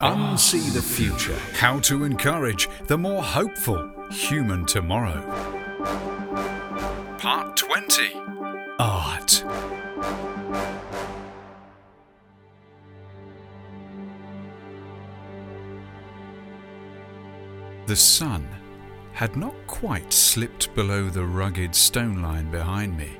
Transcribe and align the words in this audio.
Unsee 0.00 0.72
the 0.72 0.80
future. 0.80 1.36
How 1.54 1.80
to 1.80 2.04
encourage 2.04 2.68
the 2.86 2.96
more 2.96 3.20
hopeful 3.20 3.90
human 4.12 4.64
tomorrow. 4.64 5.20
Part 7.18 7.56
20 7.56 8.12
Art. 8.78 9.44
The 17.86 17.96
sun 17.96 18.48
had 19.14 19.36
not 19.36 19.56
quite 19.66 20.12
slipped 20.12 20.72
below 20.76 21.10
the 21.10 21.24
rugged 21.24 21.74
stone 21.74 22.22
line 22.22 22.52
behind 22.52 22.96
me, 22.96 23.16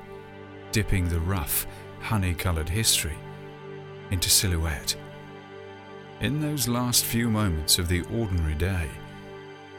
dipping 0.71 1.09
the 1.09 1.19
rough, 1.19 1.67
honey 1.99 2.33
coloured 2.33 2.69
history 2.69 3.17
into 4.11 4.29
silhouette. 4.29 4.95
In 6.21 6.41
those 6.41 6.67
last 6.67 7.05
few 7.05 7.29
moments 7.29 7.79
of 7.79 7.87
the 7.87 8.01
ordinary 8.13 8.55
day, 8.55 8.89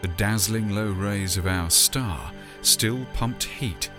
the 0.00 0.08
dazzling 0.08 0.70
low 0.70 0.90
rays 0.90 1.36
of 1.36 1.46
our 1.46 1.68
star 1.68 2.32
still 2.62 3.04
pumped 3.12 3.44
heat 3.44 3.90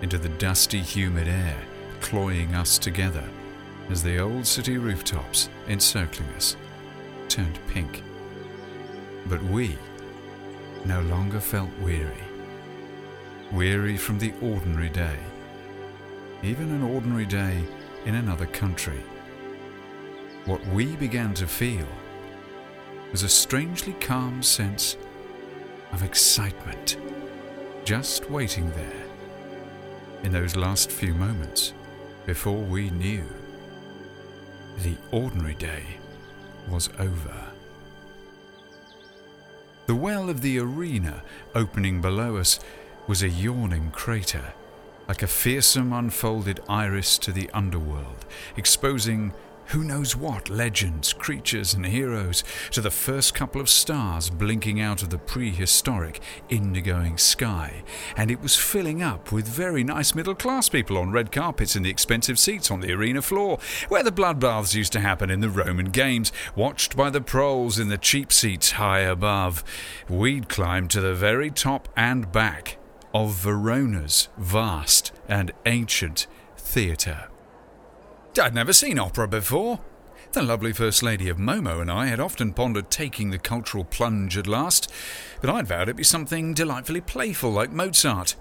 into 0.00 0.16
the 0.16 0.30
dusty, 0.30 0.80
humid 0.80 1.28
air, 1.28 1.58
cloying 2.00 2.54
us 2.54 2.78
together 2.78 3.28
as 3.90 4.02
the 4.02 4.18
old 4.18 4.46
city 4.46 4.78
rooftops 4.78 5.50
encircling 5.68 6.30
us 6.30 6.56
turned 7.28 7.58
pink. 7.68 8.02
But 9.26 9.42
we 9.42 9.76
no 10.86 11.02
longer 11.02 11.38
felt 11.38 11.70
weary. 11.82 12.24
Weary 13.52 13.98
from 13.98 14.18
the 14.18 14.32
ordinary 14.40 14.88
day, 14.88 15.18
even 16.42 16.70
an 16.70 16.82
ordinary 16.82 17.26
day 17.26 17.62
in 18.06 18.14
another 18.14 18.46
country. 18.46 19.02
What 20.46 20.66
we 20.68 20.96
began 20.96 21.34
to 21.34 21.46
feel 21.46 21.86
was 23.10 23.22
a 23.22 23.28
strangely 23.28 23.92
calm 23.94 24.42
sense 24.42 24.96
of 25.92 26.02
excitement, 26.02 26.96
just 27.84 28.30
waiting 28.30 28.70
there 28.70 29.04
in 30.22 30.32
those 30.32 30.54
last 30.54 30.90
few 30.90 31.14
moments 31.14 31.72
before 32.26 32.58
we 32.58 32.90
knew 32.90 33.24
the 34.82 34.96
ordinary 35.10 35.54
day 35.54 35.82
was 36.68 36.88
over. 36.98 37.34
The 39.86 39.94
well 39.96 40.30
of 40.30 40.40
the 40.40 40.58
arena 40.60 41.22
opening 41.54 42.00
below 42.00 42.36
us 42.36 42.60
was 43.08 43.22
a 43.22 43.28
yawning 43.28 43.90
crater, 43.90 44.52
like 45.08 45.24
a 45.24 45.26
fearsome 45.26 45.92
unfolded 45.92 46.60
iris 46.68 47.18
to 47.18 47.32
the 47.32 47.50
underworld, 47.50 48.24
exposing 48.56 49.32
who 49.70 49.84
knows 49.84 50.16
what 50.16 50.50
legends, 50.50 51.12
creatures, 51.12 51.74
and 51.74 51.86
heroes 51.86 52.42
to 52.72 52.80
the 52.80 52.90
first 52.90 53.34
couple 53.34 53.60
of 53.60 53.68
stars 53.68 54.28
blinking 54.28 54.80
out 54.80 55.00
of 55.02 55.10
the 55.10 55.18
prehistoric, 55.18 56.20
indigoing 56.48 57.16
sky, 57.16 57.82
and 58.16 58.30
it 58.30 58.40
was 58.40 58.56
filling 58.56 59.00
up 59.00 59.30
with 59.30 59.46
very 59.46 59.84
nice 59.84 60.14
middle 60.14 60.34
class 60.34 60.68
people 60.68 60.98
on 60.98 61.12
red 61.12 61.30
carpets 61.30 61.76
in 61.76 61.84
the 61.84 61.90
expensive 61.90 62.38
seats 62.38 62.70
on 62.70 62.80
the 62.80 62.92
arena 62.92 63.22
floor, 63.22 63.58
where 63.88 64.02
the 64.02 64.10
bloodbaths 64.10 64.74
used 64.74 64.92
to 64.92 65.00
happen 65.00 65.30
in 65.30 65.40
the 65.40 65.48
Roman 65.48 65.86
games, 65.86 66.32
watched 66.56 66.96
by 66.96 67.08
the 67.08 67.20
proles 67.20 67.78
in 67.78 67.88
the 67.88 67.98
cheap 67.98 68.32
seats 68.32 68.72
high 68.72 69.00
above. 69.00 69.62
We'd 70.08 70.48
climbed 70.48 70.90
to 70.90 71.00
the 71.00 71.14
very 71.14 71.50
top 71.50 71.88
and 71.96 72.32
back 72.32 72.76
of 73.14 73.34
Verona's 73.34 74.28
vast 74.36 75.12
and 75.28 75.52
ancient 75.64 76.26
theatre. 76.56 77.29
I'd 78.38 78.54
never 78.54 78.72
seen 78.72 78.98
opera 78.98 79.26
before. 79.26 79.80
The 80.32 80.42
lovely 80.42 80.72
First 80.72 81.02
Lady 81.02 81.28
of 81.28 81.36
Momo 81.36 81.80
and 81.80 81.90
I 81.90 82.06
had 82.06 82.20
often 82.20 82.52
pondered 82.52 82.88
taking 82.90 83.30
the 83.30 83.38
cultural 83.38 83.84
plunge 83.84 84.38
at 84.38 84.46
last, 84.46 84.90
but 85.40 85.50
I'd 85.50 85.66
vowed 85.66 85.82
it'd 85.82 85.96
be 85.96 86.04
something 86.04 86.54
delightfully 86.54 87.00
playful 87.00 87.50
like 87.50 87.72
Mozart. 87.72 88.36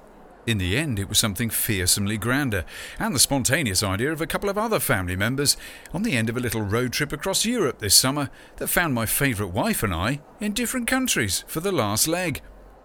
In 0.45 0.59
the 0.59 0.77
end, 0.77 0.99
it 0.99 1.09
was 1.09 1.17
something 1.17 1.49
fearsomely 1.49 2.17
grander, 2.17 2.65
and 2.99 3.15
the 3.15 3.19
spontaneous 3.19 3.81
idea 3.81 4.11
of 4.11 4.21
a 4.21 4.27
couple 4.27 4.49
of 4.49 4.57
other 4.57 4.79
family 4.79 5.15
members 5.15 5.57
on 5.91 6.03
the 6.03 6.15
end 6.15 6.29
of 6.29 6.37
a 6.37 6.41
little 6.41 6.61
road 6.61 6.93
trip 6.93 7.11
across 7.11 7.43
Europe 7.43 7.79
this 7.79 7.95
summer 7.95 8.29
that 8.57 8.67
found 8.67 8.93
my 8.93 9.07
favourite 9.07 9.53
wife 9.53 9.81
and 9.81 9.93
I 9.93 10.21
in 10.39 10.53
different 10.53 10.87
countries 10.87 11.43
for 11.47 11.61
the 11.61 11.71
last 11.71 12.07
leg. 12.07 12.41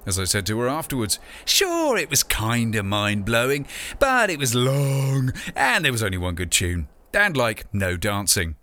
As 0.06 0.18
I 0.18 0.24
said 0.24 0.46
to 0.46 0.58
her 0.60 0.68
afterwards, 0.68 1.18
sure, 1.44 1.98
it 1.98 2.08
was 2.08 2.22
kinda 2.22 2.82
mind 2.82 3.26
blowing, 3.26 3.66
but 3.98 4.30
it 4.30 4.38
was 4.38 4.54
long, 4.54 5.34
and 5.54 5.84
there 5.84 5.92
was 5.92 6.02
only 6.02 6.18
one 6.18 6.34
good 6.34 6.50
tune 6.50 6.88
and 7.14 7.36
like 7.36 7.72
no 7.72 7.96
dancing. 7.96 8.56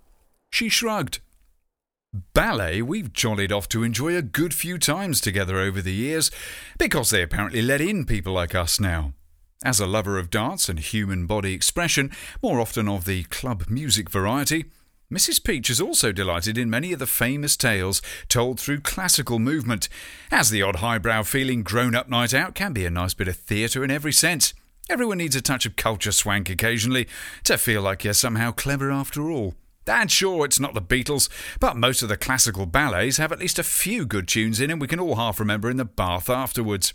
She 0.52 0.70
shrugged. 0.70 1.20
Ballet, 2.34 2.82
we've 2.82 3.14
jollied 3.14 3.54
off 3.54 3.70
to 3.70 3.84
enjoy 3.84 4.18
a 4.18 4.22
good 4.22 4.54
few 4.54 4.78
times 4.78 5.22
together 5.22 5.60
over 5.60 5.82
the 5.82 5.94
years, 5.94 6.30
because 6.78 7.10
they 7.10 7.22
apparently 7.22 7.62
let 7.62 7.80
in 7.80 8.06
people 8.06 8.34
like 8.34 8.54
us 8.54 8.80
now. 8.80 9.14
As 9.64 9.80
a 9.80 9.88
lover 9.88 10.18
of 10.18 10.30
dance 10.30 10.68
and 10.68 10.80
human 10.80 11.26
body 11.26 11.54
expression, 11.54 12.12
more 12.42 12.60
often 12.60 12.90
of 12.90 13.06
the 13.06 13.24
club 13.26 13.66
music 13.70 14.10
variety, 14.10 14.66
Mrs. 15.12 15.44
Peach 15.44 15.70
is 15.70 15.80
also 15.80 16.12
delighted 16.12 16.58
in 16.58 16.70
many 16.70 16.94
of 16.94 17.00
the 17.00 17.08
famous 17.08 17.56
tales 17.56 18.02
told 18.28 18.60
through 18.60 18.80
classical 18.80 19.40
movement, 19.40 19.88
as 20.32 20.50
the 20.50 20.62
odd 20.62 20.78
highbrow 20.78 21.24
feeling 21.24 21.64
grown 21.64 21.96
up 21.96 22.10
night 22.10 22.34
out 22.34 22.56
can 22.56 22.74
be 22.74 22.86
a 22.86 22.90
nice 22.90 23.14
bit 23.14 23.28
of 23.28 23.36
theatre 23.36 23.84
in 23.84 23.92
every 23.92 24.14
sense. 24.14 24.54
Everyone 24.90 25.20
needs 25.20 25.36
a 25.36 25.42
touch 25.42 25.66
of 25.66 25.76
culture 25.76 26.12
swank 26.12 26.50
occasionally 26.50 27.08
to 27.46 27.58
feel 27.58 27.82
like 27.82 28.04
you're 28.04 28.14
somehow 28.14 28.52
clever 28.52 28.92
after 28.92 29.30
all. 29.30 29.56
And 29.88 30.12
sure, 30.12 30.46
it's 30.46 30.60
not 30.60 30.74
the 30.74 30.82
Beatles, 30.82 31.30
but 31.60 31.78
most 31.78 32.02
of 32.02 32.10
the 32.10 32.18
classical 32.18 32.66
ballets 32.66 33.18
have 33.18 33.32
at 33.32 33.40
least 33.40 33.60
a 33.60 33.64
few 33.64 34.06
good 34.06 34.28
tunes 34.28 34.60
in, 34.60 34.70
and 34.70 34.80
we 34.80 34.88
can 34.88 35.00
all 35.00 35.16
half 35.16 35.40
remember 35.40 35.70
in 35.70 35.78
the 35.78 35.86
bath 35.86 36.30
afterwards. 36.30 36.94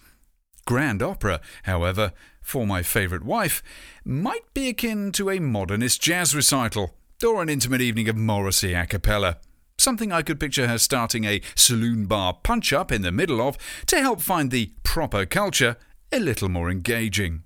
Grand 0.67 1.03
opera, 1.03 1.41
however, 1.65 2.13
for 2.43 2.67
my 2.67 2.83
favourite 2.83 3.25
wife, 3.25 3.63
might 4.05 4.53
be 4.55 4.69
akin 4.69 5.13
to 5.13 5.31
a 5.31 5.39
modernist 5.39 6.01
jazz 6.01 6.35
recital 6.35 6.95
or 7.25 7.43
an 7.43 7.49
intimate 7.49 7.81
evening 7.81 8.09
of 8.09 8.17
Morrissey 8.17 8.75
a 8.75 8.87
cappella. 8.87 9.39
Something 9.79 10.13
I 10.13 10.23
could 10.23 10.41
picture 10.41 10.69
her 10.69 10.79
starting 10.79 11.25
a 11.25 11.41
saloon 11.55 12.07
bar 12.07 12.35
punch 12.43 12.73
up 12.73 12.91
in 12.91 13.03
the 13.03 13.13
middle 13.13 13.41
of 13.41 13.59
to 13.87 14.01
help 14.01 14.21
find 14.21 14.51
the 14.51 14.73
proper 14.83 15.27
culture 15.27 15.77
a 16.13 16.19
little 16.19 16.49
more 16.49 16.71
engaging. 16.71 17.43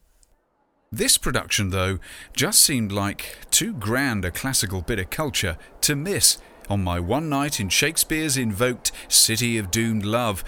This 0.93 1.19
production, 1.19 1.71
though, 1.71 2.01
just 2.33 2.63
seemed 2.63 2.91
like 2.91 3.39
too 3.53 3.73
grand 3.73 4.25
a 4.25 4.33
classical 4.33 4.83
bit 4.83 4.99
of 4.99 5.09
culture 5.09 5.57
to 5.83 5.95
miss 5.95 6.39
on 6.69 6.83
my 6.83 6.99
one 6.99 7.29
night 7.29 7.61
in 7.61 7.69
Shakespeare's 7.69 8.37
invoked 8.37 8.91
City 9.07 9.57
of 9.57 9.71
Doomed 9.71 10.05
Love, 10.05 10.43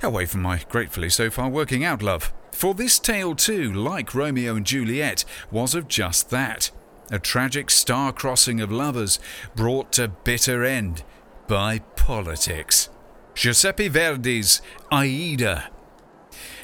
away 0.00 0.24
from 0.24 0.42
my 0.42 0.62
gratefully 0.68 1.10
so 1.10 1.30
far 1.30 1.48
working 1.48 1.82
out 1.82 2.00
love. 2.00 2.32
For 2.52 2.74
this 2.74 3.00
tale, 3.00 3.34
too, 3.34 3.72
like 3.72 4.14
Romeo 4.14 4.54
and 4.54 4.64
Juliet, 4.64 5.24
was 5.50 5.74
of 5.74 5.88
just 5.88 6.30
that 6.30 6.70
a 7.10 7.18
tragic 7.18 7.68
star 7.68 8.12
crossing 8.12 8.60
of 8.60 8.70
lovers 8.70 9.18
brought 9.56 9.90
to 9.94 10.06
bitter 10.06 10.62
end 10.62 11.02
by 11.48 11.80
politics. 11.96 12.88
Giuseppe 13.34 13.88
Verdi's 13.88 14.62
Aida. 14.92 15.70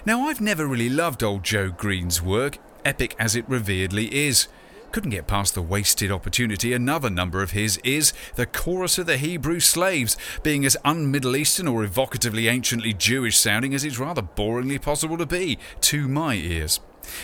Now, 0.06 0.28
I've 0.28 0.40
never 0.40 0.66
really 0.66 0.90
loved 0.90 1.24
old 1.24 1.42
Joe 1.42 1.70
Green's 1.70 2.22
work, 2.22 2.58
epic 2.84 3.14
as 3.18 3.36
it 3.36 3.48
reveredly 3.48 4.14
is. 4.14 4.48
Couldn't 4.92 5.10
get 5.10 5.26
past 5.26 5.54
the 5.54 5.62
wasted 5.62 6.12
opportunity. 6.12 6.72
Another 6.72 7.10
number 7.10 7.42
of 7.42 7.50
his 7.50 7.78
is 7.78 8.12
The 8.36 8.46
Chorus 8.46 8.96
of 8.96 9.06
the 9.06 9.16
Hebrew 9.16 9.58
Slaves, 9.58 10.16
being 10.44 10.64
as 10.64 10.76
un 10.84 11.10
Middle 11.10 11.34
Eastern 11.34 11.66
or 11.66 11.82
evocatively 11.82 12.48
anciently 12.48 12.92
Jewish 12.92 13.36
sounding 13.36 13.74
as 13.74 13.82
it's 13.82 13.98
rather 13.98 14.22
boringly 14.22 14.80
possible 14.80 15.18
to 15.18 15.26
be, 15.26 15.58
to 15.80 16.06
my 16.06 16.34
ears. 16.34 16.78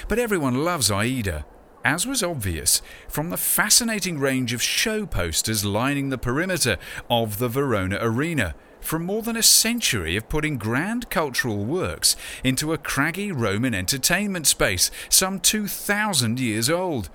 But 0.09 0.19
everyone 0.19 0.65
loves 0.65 0.91
Aida, 0.91 1.47
as 1.85 2.07
was 2.07 2.23
obvious 2.23 2.83
from 3.09 3.31
the 3.31 3.37
fascinating 3.37 4.19
range 4.19 4.53
of 4.53 4.63
show 4.63 5.07
posters 5.07 5.65
lining 5.65 6.09
the 6.09 6.19
perimeter 6.19 6.77
of 7.09 7.39
the 7.39 7.49
Verona 7.49 7.99
Arena 8.01 8.55
from 8.81 9.05
more 9.05 9.23
than 9.23 9.37
a 9.37 9.43
century 9.43 10.17
of 10.17 10.29
putting 10.29 10.59
grand 10.59 11.11
cultural 11.11 11.65
works 11.65 12.17
into 12.43 12.73
a 12.73 12.79
craggy 12.79 13.31
Roman 13.33 13.75
entertainment 13.75 14.47
space, 14.47 14.91
some 15.09 15.41
2,000 15.41 16.41
years 16.41 16.71
old. 16.71 17.11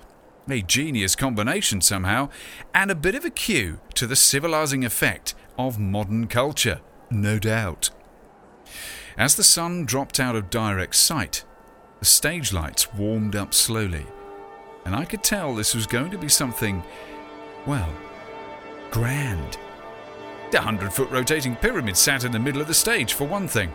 A 0.48 0.62
genius 0.62 1.16
combination 1.16 1.80
somehow, 1.80 2.28
and 2.72 2.90
a 2.90 2.94
bit 2.94 3.14
of 3.14 3.24
a 3.24 3.30
cue 3.30 3.80
to 3.94 4.06
the 4.06 4.14
civilizing 4.14 4.84
effect 4.84 5.34
of 5.58 5.78
modern 5.78 6.28
culture, 6.28 6.80
no 7.10 7.38
doubt. 7.38 7.90
As 9.18 9.34
the 9.34 9.42
sun 9.42 9.86
dropped 9.86 10.20
out 10.20 10.36
of 10.36 10.50
direct 10.50 10.94
sight, 10.94 11.44
the 11.98 12.04
stage 12.04 12.52
lights 12.52 12.92
warmed 12.94 13.34
up 13.34 13.54
slowly, 13.54 14.06
and 14.84 14.94
I 14.94 15.04
could 15.04 15.24
tell 15.24 15.54
this 15.54 15.74
was 15.74 15.86
going 15.86 16.10
to 16.12 16.18
be 16.18 16.28
something, 16.28 16.82
well, 17.66 17.90
grand. 18.90 19.58
The 20.50 20.58
100 20.58 20.92
foot 20.92 21.10
rotating 21.10 21.56
pyramid 21.56 21.96
sat 21.96 22.24
in 22.24 22.32
the 22.32 22.38
middle 22.38 22.60
of 22.60 22.68
the 22.68 22.74
stage, 22.74 23.14
for 23.14 23.26
one 23.26 23.48
thing. 23.48 23.72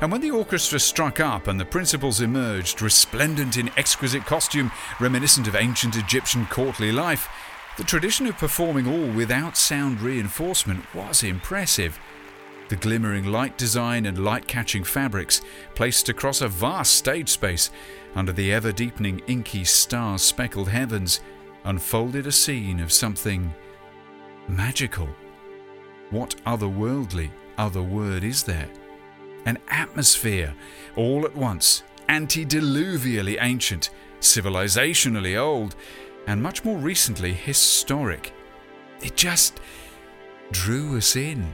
And 0.00 0.12
when 0.12 0.20
the 0.20 0.30
orchestra 0.30 0.78
struck 0.78 1.18
up 1.18 1.48
and 1.48 1.58
the 1.58 1.64
principals 1.64 2.20
emerged, 2.20 2.82
resplendent 2.82 3.56
in 3.56 3.70
exquisite 3.76 4.26
costume 4.26 4.70
reminiscent 5.00 5.48
of 5.48 5.56
ancient 5.56 5.96
Egyptian 5.96 6.46
courtly 6.46 6.92
life, 6.92 7.28
The 7.76 7.82
tradition 7.82 8.28
of 8.28 8.38
performing 8.38 8.86
all 8.86 9.10
without 9.16 9.56
sound 9.56 10.00
reinforcement 10.00 10.84
was 10.94 11.24
impressive. 11.24 11.98
The 12.68 12.76
glimmering 12.76 13.24
light 13.24 13.58
design 13.58 14.06
and 14.06 14.24
light 14.24 14.46
catching 14.46 14.84
fabrics, 14.84 15.42
placed 15.74 16.08
across 16.08 16.40
a 16.40 16.46
vast 16.46 16.94
stage 16.94 17.28
space 17.28 17.70
under 18.14 18.32
the 18.32 18.52
ever 18.52 18.70
deepening 18.70 19.22
inky 19.26 19.64
star 19.64 20.18
speckled 20.18 20.68
heavens, 20.68 21.20
unfolded 21.64 22.28
a 22.28 22.32
scene 22.32 22.78
of 22.78 22.92
something 22.92 23.52
magical. 24.46 25.08
What 26.14 26.36
otherworldly 26.46 27.32
other 27.58 27.82
word 27.82 28.22
is 28.22 28.44
there? 28.44 28.68
An 29.46 29.58
atmosphere, 29.66 30.54
all 30.94 31.24
at 31.24 31.34
once, 31.34 31.82
antediluvially 32.08 33.36
ancient, 33.40 33.90
civilizationally 34.20 35.36
old, 35.36 35.74
and 36.28 36.40
much 36.40 36.64
more 36.64 36.78
recently 36.78 37.32
historic. 37.32 38.32
It 39.02 39.16
just 39.16 39.58
drew 40.52 40.96
us 40.96 41.16
in, 41.16 41.52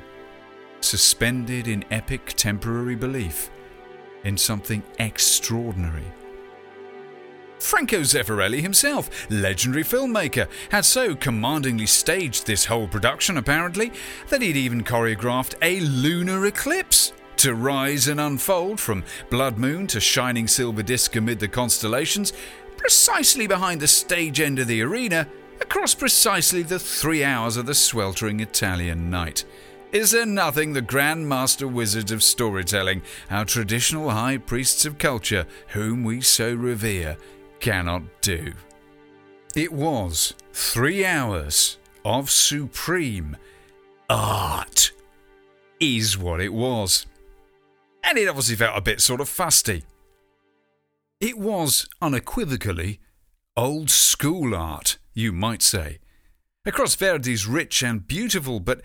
suspended 0.83 1.67
in 1.67 1.83
epic 1.91 2.35
temporary 2.37 2.97
belief 2.97 3.51
in 4.25 4.37
something 4.37 4.83
extraordinary. 4.99 6.13
Franco 7.61 8.01
Zeffirelli 8.01 8.61
himself, 8.61 9.31
legendary 9.31 9.85
filmmaker, 9.85 10.49
had 10.71 10.85
so 10.85 11.15
commandingly 11.15 11.87
staged 11.87 12.47
this 12.47 12.65
whole 12.65 12.89
production, 12.89 13.37
apparently, 13.37 13.93
that 14.29 14.43
he'd 14.43 14.57
even 14.57 14.83
choreographed 14.83 15.55
a 15.63 15.81
lunar 15.81 16.47
eclipse 16.47 17.13
to 17.37 17.55
rise 17.55 18.09
and 18.09 18.21
unfold 18.21 18.81
from 18.81 19.05
blood 19.31 19.59
moon 19.59 19.87
to 19.87 20.01
shining 20.01 20.47
silver 20.47 20.83
disk 20.83 21.17
amid 21.17 21.39
the 21.39 21.49
constellations, 21.49 22.33
precisely 22.77 23.47
behind 23.47 23.81
the 23.81 23.89
stage 23.89 24.41
end 24.41 24.59
of 24.59 24.67
the 24.67 24.83
arena, 24.83 25.27
across 25.61 25.95
precisely 25.95 26.63
the 26.63 26.79
three 26.79 27.23
hours 27.23 27.57
of 27.57 27.67
the 27.67 27.75
sweltering 27.75 28.41
Italian 28.41 29.11
night. 29.11 29.45
Is 29.93 30.13
there 30.13 30.27
nothing 30.27 30.73
the 30.73 30.83
Grand 30.83 31.29
Master 31.29 31.67
Wizards 31.67 32.13
of 32.13 32.23
storytelling, 32.23 33.03
our 33.29 33.45
traditional 33.45 34.11
high 34.11 34.39
priests 34.39 34.85
of 34.87 34.99
culture, 34.99 35.47
whom 35.69 36.05
we 36.05 36.21
so 36.21 36.55
revere, 36.55 37.17
cannot 37.61 38.03
do? 38.21 38.53
It 39.55 39.73
was 39.73 40.35
three 40.53 41.05
hours 41.05 41.79
of 42.05 42.31
supreme 42.31 43.37
art, 44.09 44.93
is 45.79 46.17
what 46.17 46.41
it 46.41 46.53
was. 46.53 47.07
And 48.03 48.19
it 48.19 48.29
obviously 48.29 48.57
felt 48.57 48.77
a 48.77 48.81
bit 48.81 49.01
sort 49.01 49.21
of 49.21 49.29
fusty. 49.29 49.85
It 51.21 51.39
was 51.39 51.87
unequivocally 52.01 53.01
old 53.57 53.91
school 53.91 54.55
art, 54.55 54.99
you 55.13 55.33
might 55.33 55.63
say. 55.63 55.99
Across 56.65 56.97
Verdi's 56.97 57.47
rich 57.47 57.83
and 57.83 58.07
beautiful 58.07 58.61
but 58.61 58.81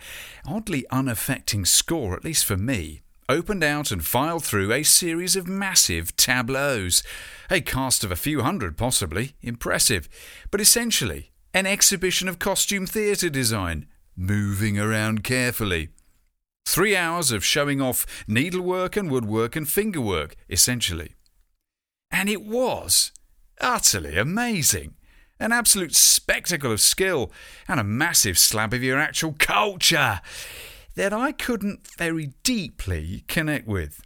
oddly 0.46 0.84
unaffecting 0.90 1.64
score, 1.64 2.14
at 2.14 2.24
least 2.24 2.44
for 2.44 2.56
me, 2.56 3.02
opened 3.28 3.64
out 3.64 3.90
and 3.90 4.04
filed 4.04 4.44
through 4.44 4.72
a 4.72 4.82
series 4.82 5.36
of 5.36 5.48
massive 5.48 6.14
tableaus. 6.16 7.02
A 7.50 7.60
cast 7.60 8.04
of 8.04 8.12
a 8.12 8.16
few 8.16 8.42
hundred, 8.42 8.76
possibly. 8.76 9.34
Impressive. 9.42 10.08
But 10.50 10.60
essentially, 10.60 11.32
an 11.52 11.66
exhibition 11.66 12.28
of 12.28 12.38
costume 12.38 12.86
theatre 12.86 13.30
design, 13.30 13.86
moving 14.16 14.78
around 14.78 15.24
carefully. 15.24 15.88
Three 16.66 16.96
hours 16.96 17.30
of 17.30 17.44
showing 17.44 17.80
off 17.80 18.06
needlework 18.26 18.96
and 18.96 19.10
woodwork 19.10 19.56
and 19.56 19.68
fingerwork, 19.68 20.36
essentially. 20.48 21.14
And 22.10 22.28
it 22.28 22.42
was 22.42 23.12
utterly 23.60 24.16
amazing. 24.16 24.94
An 25.38 25.52
absolute 25.52 25.94
spectacle 25.94 26.72
of 26.72 26.80
skill 26.80 27.30
and 27.68 27.78
a 27.78 27.84
massive 27.84 28.38
slab 28.38 28.72
of 28.72 28.82
your 28.82 28.98
actual 28.98 29.34
culture 29.38 30.20
that 30.96 31.12
I 31.12 31.32
couldn't 31.32 31.86
very 31.96 32.32
deeply 32.42 33.24
connect 33.28 33.68
with. 33.68 34.02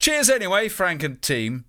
Cheers 0.00 0.28
anyway, 0.28 0.68
Frank 0.68 1.02
and 1.02 1.22
team. 1.22 1.64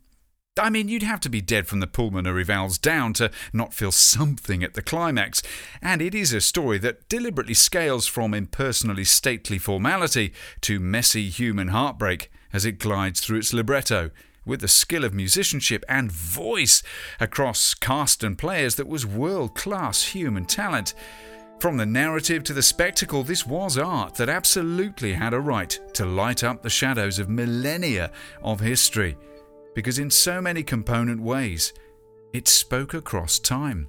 I 0.59 0.69
mean, 0.69 0.87
you'd 0.87 1.03
have 1.03 1.19
to 1.21 1.29
be 1.29 1.41
dead 1.41 1.67
from 1.67 1.79
the 1.79 1.87
pulmonary 1.87 2.43
valves 2.43 2.77
down 2.77 3.13
to 3.13 3.31
not 3.53 3.73
feel 3.73 3.91
something 3.91 4.63
at 4.63 4.75
the 4.75 4.83
climax, 4.83 5.41
and 5.81 5.99
it 5.99 6.13
is 6.13 6.31
a 6.31 6.41
story 6.41 6.77
that 6.79 7.09
deliberately 7.09 7.55
scales 7.55 8.05
from 8.05 8.35
impersonally 8.35 9.03
stately 9.03 9.57
formality 9.57 10.31
to 10.61 10.79
messy 10.79 11.29
human 11.29 11.69
heartbreak 11.69 12.31
as 12.51 12.65
it 12.65 12.77
glides 12.77 13.19
through 13.19 13.39
its 13.39 13.53
libretto, 13.53 14.11
with 14.45 14.61
the 14.61 14.67
skill 14.67 15.03
of 15.03 15.13
musicianship 15.13 15.83
and 15.89 16.11
voice 16.11 16.83
across 17.19 17.73
cast 17.73 18.23
and 18.23 18.37
players 18.37 18.75
that 18.75 18.87
was 18.87 19.07
world 19.07 19.55
class 19.55 20.03
human 20.07 20.45
talent. 20.45 20.93
From 21.63 21.77
the 21.77 21.85
narrative 21.85 22.43
to 22.43 22.53
the 22.53 22.61
spectacle, 22.61 23.23
this 23.23 23.47
was 23.47 23.77
art 23.77 24.15
that 24.15 24.27
absolutely 24.27 25.13
had 25.13 25.33
a 25.33 25.39
right 25.39 25.79
to 25.93 26.05
light 26.05 26.43
up 26.43 26.61
the 26.61 26.69
shadows 26.69 27.19
of 27.19 27.29
millennia 27.29 28.11
of 28.41 28.59
history 28.59 29.15
because 29.73 29.97
in 29.97 30.09
so 30.09 30.41
many 30.41 30.61
component 30.61 31.21
ways, 31.21 31.71
it 32.33 32.49
spoke 32.49 32.93
across 32.93 33.39
time, 33.39 33.87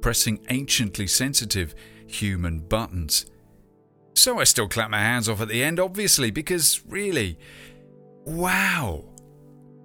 pressing 0.00 0.46
anciently 0.48 1.08
sensitive 1.08 1.74
human 2.06 2.60
buttons. 2.60 3.26
So 4.14 4.38
I 4.38 4.44
still 4.44 4.68
clap 4.68 4.88
my 4.88 5.00
hands 5.00 5.28
off 5.28 5.40
at 5.40 5.48
the 5.48 5.64
end, 5.64 5.80
obviously, 5.80 6.30
because 6.30 6.82
really, 6.86 7.36
wow. 8.26 9.06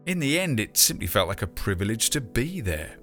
In 0.05 0.19
the 0.19 0.39
end, 0.39 0.59
it 0.59 0.77
simply 0.77 1.07
felt 1.07 1.29
like 1.29 1.41
a 1.41 1.47
privilege 1.47 2.11
to 2.11 2.21
be 2.21 2.61
there. 2.61 2.97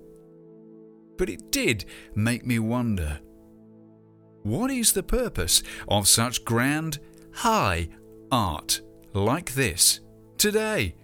But 1.17 1.29
it 1.29 1.51
did 1.51 1.85
make 2.15 2.47
me 2.47 2.61
wonder 2.61 3.19
what 4.49 4.71
is 4.71 4.93
the 4.93 5.03
purpose 5.03 5.63
of 5.89 6.09
such 6.09 6.45
grand, 6.45 6.99
high 7.33 7.89
art 8.31 8.81
like 9.13 9.55
this 9.55 10.01
today? 10.39 10.95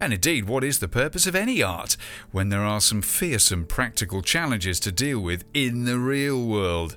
And 0.00 0.14
indeed, 0.14 0.46
what 0.46 0.64
is 0.64 0.78
the 0.78 0.88
purpose 0.88 1.26
of 1.26 1.34
any 1.34 1.62
art 1.62 1.96
when 2.30 2.48
there 2.48 2.64
are 2.64 2.80
some 2.80 3.02
fearsome 3.02 3.66
practical 3.66 4.22
challenges 4.22 4.80
to 4.80 4.92
deal 4.92 5.20
with 5.20 5.44
in 5.52 5.84
the 5.84 5.98
real 5.98 6.46
world? 6.46 6.96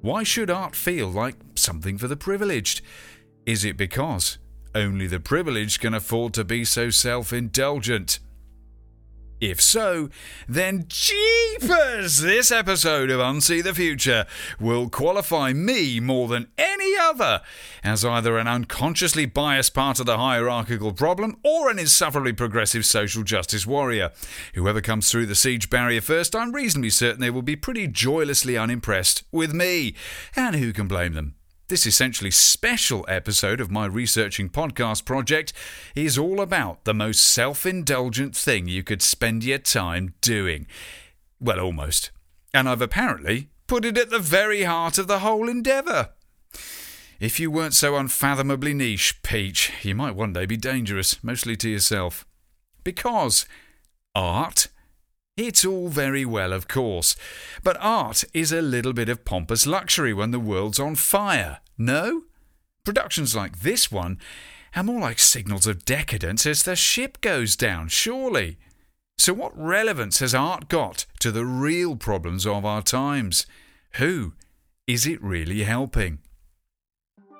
Why 0.00 0.24
should 0.24 0.50
art 0.50 0.74
feel 0.74 1.08
like 1.08 1.36
something 1.54 1.98
for 1.98 2.08
the 2.08 2.16
privileged? 2.16 2.82
Is 3.46 3.64
it 3.64 3.76
because 3.76 4.38
only 4.74 5.06
the 5.06 5.20
privileged 5.20 5.80
can 5.80 5.94
afford 5.94 6.34
to 6.34 6.44
be 6.44 6.64
so 6.64 6.90
self 6.90 7.32
indulgent? 7.32 8.18
If 9.42 9.60
so, 9.60 10.08
then 10.48 10.84
jeepers! 10.86 12.20
This 12.20 12.52
episode 12.52 13.10
of 13.10 13.18
Unsee 13.18 13.60
the 13.60 13.74
Future 13.74 14.24
will 14.60 14.88
qualify 14.88 15.52
me 15.52 15.98
more 15.98 16.28
than 16.28 16.46
any 16.56 16.96
other 16.96 17.42
as 17.82 18.04
either 18.04 18.38
an 18.38 18.46
unconsciously 18.46 19.26
biased 19.26 19.74
part 19.74 19.98
of 19.98 20.06
the 20.06 20.16
hierarchical 20.16 20.92
problem 20.92 21.38
or 21.42 21.68
an 21.68 21.80
insufferably 21.80 22.32
progressive 22.32 22.86
social 22.86 23.24
justice 23.24 23.66
warrior. 23.66 24.12
Whoever 24.54 24.80
comes 24.80 25.10
through 25.10 25.26
the 25.26 25.34
siege 25.34 25.68
barrier 25.68 26.02
first, 26.02 26.36
I'm 26.36 26.52
reasonably 26.52 26.90
certain 26.90 27.20
they 27.20 27.28
will 27.28 27.42
be 27.42 27.56
pretty 27.56 27.88
joylessly 27.88 28.56
unimpressed 28.56 29.24
with 29.32 29.52
me. 29.52 29.96
And 30.36 30.54
who 30.54 30.72
can 30.72 30.86
blame 30.86 31.14
them? 31.14 31.34
This 31.72 31.86
essentially 31.86 32.30
special 32.30 33.02
episode 33.08 33.58
of 33.58 33.70
my 33.70 33.86
researching 33.86 34.50
podcast 34.50 35.06
project 35.06 35.54
is 35.94 36.18
all 36.18 36.42
about 36.42 36.84
the 36.84 36.92
most 36.92 37.24
self 37.24 37.64
indulgent 37.64 38.36
thing 38.36 38.68
you 38.68 38.82
could 38.82 39.00
spend 39.00 39.42
your 39.42 39.56
time 39.56 40.12
doing. 40.20 40.66
Well, 41.40 41.58
almost. 41.58 42.10
And 42.52 42.68
I've 42.68 42.82
apparently 42.82 43.48
put 43.68 43.86
it 43.86 43.96
at 43.96 44.10
the 44.10 44.18
very 44.18 44.64
heart 44.64 44.98
of 44.98 45.06
the 45.06 45.20
whole 45.20 45.48
endeavour. 45.48 46.10
If 47.18 47.40
you 47.40 47.50
weren't 47.50 47.72
so 47.72 47.96
unfathomably 47.96 48.74
niche, 48.74 49.22
Peach, 49.22 49.72
you 49.82 49.94
might 49.94 50.14
one 50.14 50.34
day 50.34 50.44
be 50.44 50.58
dangerous, 50.58 51.24
mostly 51.24 51.56
to 51.56 51.70
yourself. 51.70 52.26
Because 52.84 53.46
art 54.14 54.68
it's 55.36 55.64
all 55.64 55.88
very 55.88 56.24
well, 56.24 56.52
of 56.52 56.68
course, 56.68 57.16
but 57.62 57.76
art 57.80 58.24
is 58.34 58.52
a 58.52 58.60
little 58.60 58.92
bit 58.92 59.08
of 59.08 59.24
pompous 59.24 59.66
luxury 59.66 60.12
when 60.12 60.30
the 60.30 60.40
world's 60.40 60.78
on 60.78 60.94
fire, 60.94 61.60
no? 61.78 62.24
Productions 62.84 63.34
like 63.34 63.60
this 63.60 63.90
one 63.90 64.18
are 64.76 64.82
more 64.82 65.00
like 65.00 65.18
signals 65.18 65.66
of 65.66 65.84
decadence 65.84 66.44
as 66.46 66.62
the 66.62 66.76
ship 66.76 67.20
goes 67.20 67.56
down, 67.56 67.88
surely. 67.88 68.58
So, 69.18 69.32
what 69.32 69.56
relevance 69.56 70.18
has 70.18 70.34
art 70.34 70.68
got 70.68 71.06
to 71.20 71.30
the 71.30 71.46
real 71.46 71.96
problems 71.96 72.46
of 72.46 72.64
our 72.64 72.82
times? 72.82 73.46
Who 73.94 74.34
is 74.86 75.06
it 75.06 75.22
really 75.22 75.62
helping? 75.62 76.18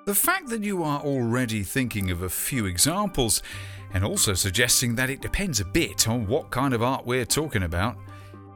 The 0.05 0.15
fact 0.17 0.49
that 0.49 0.65
you 0.65 0.83
are 0.83 1.01
already 1.01 1.63
thinking 1.63 2.11
of 2.11 2.23
a 2.23 2.29
few 2.29 2.67
examples 2.67 3.41
and 3.95 4.05
also 4.05 4.35
suggesting 4.35 4.97
that 4.97 5.11
it 5.11 5.21
depends 5.21 5.61
a 5.61 5.65
bit 5.65 6.09
on 6.09 6.27
what 6.27 6.51
kind 6.51 6.75
of 6.75 6.83
art 6.83 7.07
we're 7.07 7.25
talking 7.25 7.63
about, 7.63 7.97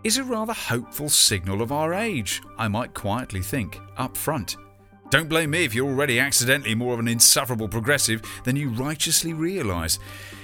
is 0.02 0.18
a 0.18 0.24
rather 0.24 0.52
hopeful 0.52 1.08
signal 1.08 1.62
of 1.62 1.70
our 1.70 1.94
age, 1.94 2.42
I 2.58 2.66
might 2.66 2.94
quietly 2.94 3.42
think, 3.42 3.78
up 3.96 4.16
front. 4.16 4.56
Don't 5.10 5.28
blame 5.28 5.50
me 5.50 5.64
if 5.64 5.72
you're 5.72 5.88
already 5.88 6.18
accidentally 6.18 6.74
more 6.74 6.94
of 6.94 6.98
an 6.98 7.06
insufferable 7.06 7.68
progressive 7.68 8.22
than 8.42 8.56
you 8.56 8.70
righteously 8.70 9.32
realise. 9.32 10.00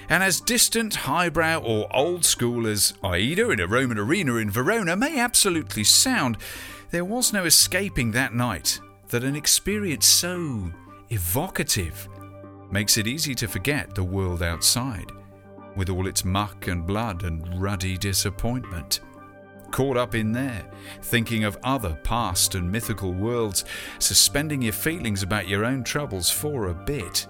And 0.09 0.23
as 0.23 0.41
distant, 0.41 0.95
highbrow, 0.95 1.63
or 1.65 1.89
old 1.97 2.25
school 2.25 2.65
as 2.69 2.95
Aida 3.03 3.51
in 3.51 3.59
a 3.59 3.67
Roman 3.67 3.99
arena 3.99 4.37
in 4.37 4.51
Verona 4.51 4.95
may 4.95 5.19
absolutely 5.19 5.83
sound, 5.83 6.37
There 6.93 7.05
was 7.05 7.33
no 7.33 7.45
escaping 7.45 8.13
that 8.13 8.35
night 8.35 8.79
that 9.09 9.25
an 9.25 9.35
experience 9.35 10.07
so 10.07 10.71
evocative 11.13 12.09
makes 12.71 12.97
it 12.97 13.07
easy 13.07 13.35
to 13.35 13.47
forget 13.47 13.95
the 13.95 14.03
world 14.03 14.43
outside, 14.43 15.13
with 15.77 15.91
all 15.91 16.07
its 16.07 16.25
muck 16.25 16.69
and 16.69 16.87
blood 16.87 17.25
and 17.25 17.61
ruddy 17.61 17.99
disappointment. 17.99 19.01
Caught 19.71 19.97
up 19.97 20.15
in 20.15 20.33
there, 20.33 20.65
thinking 21.03 21.45
of 21.45 21.59
other 21.63 21.99
past 22.03 22.55
and 22.55 22.71
mythical 22.71 23.13
worlds, 23.13 23.65
suspending 23.99 24.63
your 24.63 24.73
feelings 24.73 25.23
about 25.23 25.49
your 25.49 25.65
own 25.65 25.85
troubles 25.85 26.31
for 26.31 26.69
a 26.69 26.75
bit. 26.75 27.27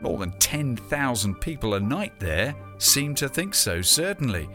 More 0.00 0.18
than 0.18 0.32
10,000 0.38 1.34
people 1.40 1.74
a 1.74 1.80
night 1.80 2.18
there 2.18 2.54
seem 2.78 3.14
to 3.16 3.28
think 3.28 3.54
so, 3.54 3.82
certainly, 3.82 4.48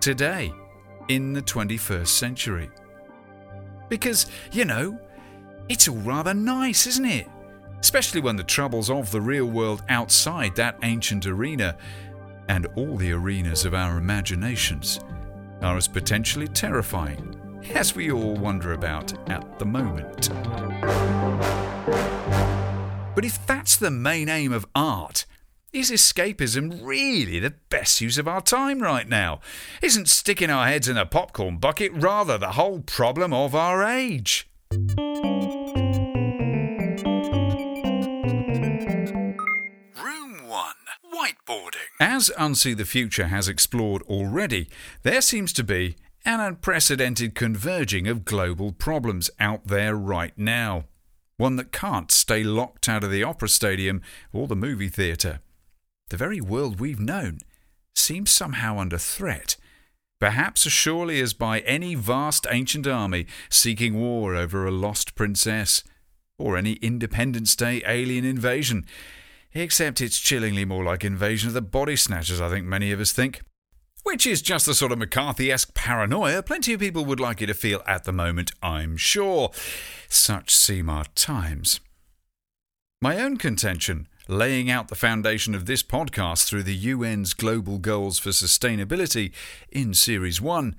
today, 0.00 0.52
in 1.08 1.32
the 1.32 1.42
21st 1.42 2.08
century. 2.08 2.70
Because, 3.88 4.26
you 4.52 4.66
know, 4.66 4.98
it's 5.68 5.88
all 5.88 5.96
rather 5.96 6.34
nice, 6.34 6.86
isn't 6.86 7.06
it? 7.06 7.28
Especially 7.80 8.20
when 8.20 8.36
the 8.36 8.44
troubles 8.44 8.90
of 8.90 9.10
the 9.10 9.20
real 9.20 9.46
world 9.46 9.82
outside 9.88 10.54
that 10.56 10.78
ancient 10.82 11.26
arena, 11.26 11.76
and 12.48 12.66
all 12.76 12.96
the 12.96 13.12
arenas 13.12 13.64
of 13.64 13.74
our 13.74 13.98
imaginations, 13.98 15.00
are 15.62 15.76
as 15.76 15.88
potentially 15.88 16.48
terrifying 16.48 17.36
as 17.74 17.94
we 17.94 18.10
all 18.10 18.34
wonder 18.36 18.72
about 18.72 19.12
at 19.30 19.58
the 19.58 19.66
moment. 19.66 20.30
But 23.14 23.24
if 23.24 23.44
that's 23.46 23.76
the 23.76 23.90
main 23.90 24.28
aim 24.28 24.52
of 24.52 24.66
art, 24.74 25.26
is 25.72 25.90
escapism 25.90 26.84
really 26.84 27.38
the 27.38 27.54
best 27.68 28.00
use 28.00 28.18
of 28.18 28.26
our 28.26 28.40
time 28.40 28.80
right 28.80 29.08
now? 29.08 29.40
Isn't 29.82 30.08
sticking 30.08 30.50
our 30.50 30.66
heads 30.66 30.88
in 30.88 30.96
a 30.96 31.06
popcorn 31.06 31.58
bucket 31.58 31.92
rather 31.92 32.38
the 32.38 32.52
whole 32.52 32.80
problem 32.80 33.32
of 33.32 33.54
our 33.54 33.84
age? 33.84 34.48
Whiteboarding. 41.30 41.88
As 42.00 42.30
Unsee 42.38 42.76
the 42.76 42.84
Future 42.84 43.26
has 43.26 43.48
explored 43.48 44.02
already, 44.02 44.68
there 45.02 45.20
seems 45.20 45.52
to 45.54 45.64
be 45.64 45.96
an 46.24 46.40
unprecedented 46.40 47.34
converging 47.34 48.06
of 48.06 48.24
global 48.24 48.72
problems 48.72 49.30
out 49.38 49.66
there 49.66 49.94
right 49.94 50.36
now. 50.36 50.84
One 51.36 51.56
that 51.56 51.72
can't 51.72 52.10
stay 52.10 52.42
locked 52.42 52.88
out 52.88 53.04
of 53.04 53.10
the 53.10 53.24
opera 53.24 53.48
stadium 53.48 54.02
or 54.32 54.46
the 54.46 54.56
movie 54.56 54.88
theatre 54.88 55.40
the 56.10 56.16
very 56.16 56.40
world 56.40 56.78
we've 56.78 57.00
known, 57.00 57.38
seems 57.94 58.30
somehow 58.30 58.78
under 58.78 58.98
threat, 58.98 59.56
perhaps 60.18 60.66
as 60.66 60.72
surely 60.72 61.20
as 61.20 61.32
by 61.32 61.60
any 61.60 61.94
vast 61.94 62.46
ancient 62.50 62.86
army 62.86 63.26
seeking 63.48 63.94
war 63.94 64.34
over 64.34 64.66
a 64.66 64.70
lost 64.70 65.14
princess, 65.14 65.82
or 66.36 66.56
any 66.56 66.74
Independence 66.74 67.54
Day 67.56 67.80
alien 67.86 68.24
invasion. 68.24 68.84
Except 69.52 70.00
it's 70.00 70.18
chillingly 70.18 70.64
more 70.64 70.84
like 70.84 71.04
invasion 71.04 71.48
of 71.48 71.54
the 71.54 71.60
body 71.60 71.96
snatchers, 71.96 72.40
I 72.40 72.48
think 72.48 72.66
many 72.66 72.92
of 72.92 73.00
us 73.00 73.12
think. 73.12 73.42
Which 74.02 74.26
is 74.26 74.40
just 74.40 74.64
the 74.66 74.74
sort 74.74 74.92
of 74.92 74.98
McCarthy 74.98 75.52
esque 75.52 75.74
paranoia 75.74 76.42
plenty 76.42 76.72
of 76.72 76.80
people 76.80 77.04
would 77.04 77.20
like 77.20 77.40
you 77.40 77.46
to 77.46 77.54
feel 77.54 77.82
at 77.86 78.04
the 78.04 78.12
moment, 78.12 78.52
I'm 78.62 78.96
sure. 78.96 79.50
Such 80.08 80.54
seem 80.54 80.88
our 80.88 81.04
times. 81.14 81.80
My 83.02 83.20
own 83.20 83.36
contention 83.36 84.08
laying 84.28 84.70
out 84.70 84.88
the 84.88 84.94
foundation 84.94 85.54
of 85.54 85.66
this 85.66 85.82
podcast 85.82 86.46
through 86.46 86.62
the 86.62 86.90
UN's 86.90 87.34
Global 87.34 87.78
Goals 87.78 88.18
for 88.18 88.30
Sustainability 88.30 89.32
in 89.70 89.92
Series 89.92 90.40
1 90.40 90.76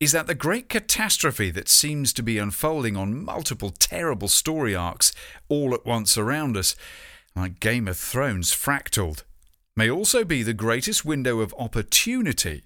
is 0.00 0.12
that 0.12 0.26
the 0.26 0.34
great 0.34 0.68
catastrophe 0.68 1.50
that 1.50 1.68
seems 1.68 2.12
to 2.14 2.22
be 2.22 2.38
unfolding 2.38 2.96
on 2.96 3.24
multiple 3.24 3.70
terrible 3.70 4.28
story 4.28 4.74
arcs 4.74 5.12
all 5.48 5.74
at 5.74 5.84
once 5.84 6.16
around 6.16 6.56
us, 6.56 6.74
like 7.36 7.60
Game 7.60 7.86
of 7.86 7.98
Thrones 7.98 8.52
fractaled, 8.52 9.22
may 9.76 9.90
also 9.90 10.24
be 10.24 10.42
the 10.42 10.54
greatest 10.54 11.04
window 11.04 11.40
of 11.40 11.54
opportunity 11.58 12.64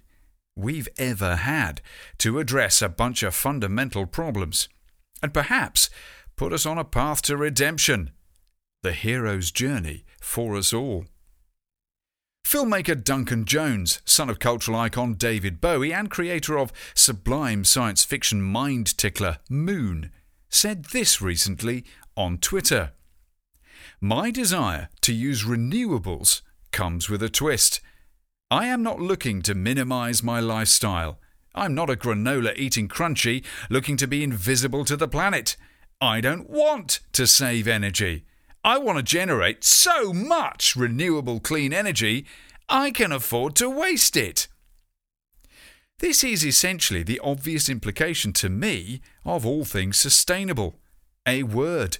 we've 0.55 0.87
ever 0.97 1.35
had 1.35 1.81
to 2.19 2.39
address 2.39 2.81
a 2.81 2.89
bunch 2.89 3.21
of 3.21 3.35
fundamental 3.35 4.05
problems, 4.05 4.69
and 5.21 5.33
perhaps 5.33 5.89
put 6.37 6.53
us 6.53 6.65
on 6.65 6.77
a 6.77 6.85
path 6.85 7.21
to 7.23 7.37
redemption 7.37 8.11
the 8.81 8.93
hero's 8.93 9.51
journey 9.51 10.05
for 10.19 10.55
us 10.55 10.73
all. 10.73 11.05
Filmmaker 12.45 13.01
Duncan 13.01 13.45
Jones, 13.45 14.01
son 14.05 14.29
of 14.29 14.39
cultural 14.39 14.77
icon 14.77 15.13
David 15.13 15.61
Bowie 15.61 15.93
and 15.93 16.09
creator 16.09 16.57
of 16.57 16.73
sublime 16.95 17.63
science 17.63 18.03
fiction 18.03 18.41
mind 18.41 18.97
tickler 18.97 19.37
Moon, 19.49 20.11
said 20.49 20.85
this 20.85 21.21
recently 21.21 21.85
on 22.17 22.37
Twitter. 22.37 22.91
My 24.03 24.31
desire 24.31 24.89
to 25.01 25.13
use 25.13 25.43
renewables 25.43 26.41
comes 26.71 27.07
with 27.07 27.21
a 27.21 27.29
twist. 27.29 27.81
I 28.49 28.65
am 28.65 28.81
not 28.81 28.99
looking 28.99 29.43
to 29.43 29.53
minimize 29.53 30.23
my 30.23 30.39
lifestyle. 30.39 31.19
I'm 31.53 31.75
not 31.75 31.91
a 31.91 31.95
granola 31.95 32.57
eating 32.57 32.87
crunchy 32.87 33.45
looking 33.69 33.97
to 33.97 34.07
be 34.07 34.23
invisible 34.23 34.85
to 34.85 34.97
the 34.97 35.07
planet. 35.07 35.55
I 36.01 36.19
don't 36.19 36.49
want 36.49 37.01
to 37.13 37.27
save 37.27 37.67
energy. 37.67 38.25
I 38.63 38.79
want 38.79 38.97
to 38.97 39.03
generate 39.03 39.63
so 39.63 40.11
much 40.11 40.75
renewable 40.75 41.39
clean 41.39 41.71
energy, 41.71 42.25
I 42.67 42.89
can 42.89 43.11
afford 43.11 43.55
to 43.57 43.69
waste 43.69 44.17
it. 44.17 44.47
This 45.99 46.23
is 46.23 46.43
essentially 46.43 47.03
the 47.03 47.19
obvious 47.23 47.69
implication 47.69 48.33
to 48.33 48.49
me 48.49 49.01
of 49.23 49.45
all 49.45 49.63
things 49.63 49.97
sustainable. 49.97 50.79
A 51.27 51.43
word. 51.43 51.99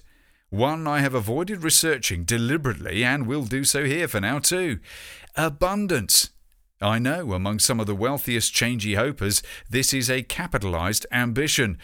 One 0.52 0.86
I 0.86 1.00
have 1.00 1.14
avoided 1.14 1.62
researching 1.64 2.24
deliberately 2.24 3.02
and 3.02 3.26
will 3.26 3.44
do 3.44 3.64
so 3.64 3.86
here 3.86 4.06
for 4.06 4.20
now 4.20 4.38
too. 4.38 4.80
Abundance. 5.34 6.28
I 6.78 6.98
know 6.98 7.32
among 7.32 7.58
some 7.58 7.80
of 7.80 7.86
the 7.86 7.94
wealthiest 7.94 8.52
changey 8.52 8.94
hopers 8.94 9.42
this 9.70 9.94
is 9.94 10.10
a 10.10 10.22
capitalised 10.22 11.06
ambition 11.10 11.78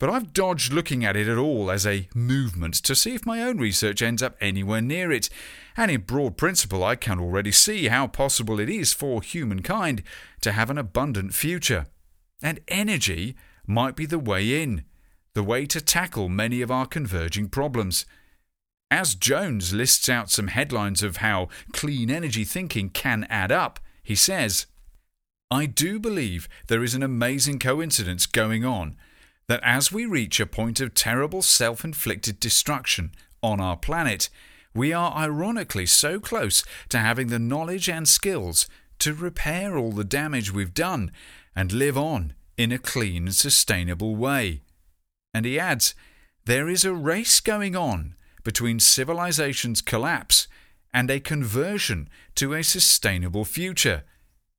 but 0.00 0.10
I've 0.10 0.32
dodged 0.32 0.72
looking 0.72 1.04
at 1.04 1.14
it 1.14 1.28
at 1.28 1.38
all 1.38 1.70
as 1.70 1.86
a 1.86 2.08
movement 2.12 2.74
to 2.74 2.96
see 2.96 3.14
if 3.14 3.24
my 3.24 3.40
own 3.40 3.58
research 3.58 4.02
ends 4.02 4.20
up 4.20 4.36
anywhere 4.40 4.80
near 4.80 5.12
it. 5.12 5.28
And 5.76 5.88
in 5.88 6.00
broad 6.00 6.36
principle, 6.36 6.82
I 6.82 6.96
can 6.96 7.20
already 7.20 7.52
see 7.52 7.86
how 7.86 8.08
possible 8.08 8.58
it 8.58 8.68
is 8.68 8.92
for 8.92 9.22
humankind 9.22 10.02
to 10.40 10.52
have 10.52 10.70
an 10.70 10.78
abundant 10.78 11.34
future. 11.34 11.86
And 12.42 12.60
energy 12.68 13.36
might 13.66 13.96
be 13.96 14.06
the 14.06 14.18
way 14.18 14.62
in, 14.62 14.84
the 15.38 15.44
way 15.44 15.64
to 15.64 15.80
tackle 15.80 16.28
many 16.28 16.62
of 16.62 16.68
our 16.68 16.84
converging 16.84 17.48
problems. 17.48 18.04
As 18.90 19.14
Jones 19.14 19.72
lists 19.72 20.08
out 20.08 20.32
some 20.32 20.48
headlines 20.48 21.00
of 21.00 21.18
how 21.18 21.46
clean 21.72 22.10
energy 22.10 22.42
thinking 22.42 22.90
can 22.90 23.24
add 23.30 23.52
up, 23.52 23.78
he 24.02 24.16
says, 24.16 24.66
I 25.48 25.66
do 25.66 26.00
believe 26.00 26.48
there 26.66 26.82
is 26.82 26.96
an 26.96 27.04
amazing 27.04 27.60
coincidence 27.60 28.26
going 28.26 28.64
on 28.64 28.96
that 29.46 29.60
as 29.62 29.92
we 29.92 30.06
reach 30.06 30.40
a 30.40 30.46
point 30.46 30.80
of 30.80 30.92
terrible 30.92 31.42
self 31.42 31.84
inflicted 31.84 32.40
destruction 32.40 33.12
on 33.40 33.60
our 33.60 33.76
planet, 33.76 34.30
we 34.74 34.92
are 34.92 35.14
ironically 35.14 35.86
so 35.86 36.18
close 36.18 36.64
to 36.88 36.98
having 36.98 37.28
the 37.28 37.38
knowledge 37.38 37.88
and 37.88 38.08
skills 38.08 38.66
to 38.98 39.14
repair 39.14 39.78
all 39.78 39.92
the 39.92 40.02
damage 40.02 40.52
we've 40.52 40.74
done 40.74 41.12
and 41.54 41.70
live 41.70 41.96
on 41.96 42.32
in 42.56 42.72
a 42.72 42.78
clean 42.78 43.26
and 43.26 43.36
sustainable 43.36 44.16
way. 44.16 44.62
And 45.38 45.46
he 45.46 45.56
adds, 45.56 45.94
there 46.46 46.68
is 46.68 46.84
a 46.84 46.92
race 46.92 47.38
going 47.38 47.76
on 47.76 48.16
between 48.42 48.80
civilization's 48.80 49.80
collapse 49.80 50.48
and 50.92 51.08
a 51.08 51.20
conversion 51.20 52.08
to 52.34 52.54
a 52.54 52.64
sustainable 52.64 53.44
future. 53.44 54.02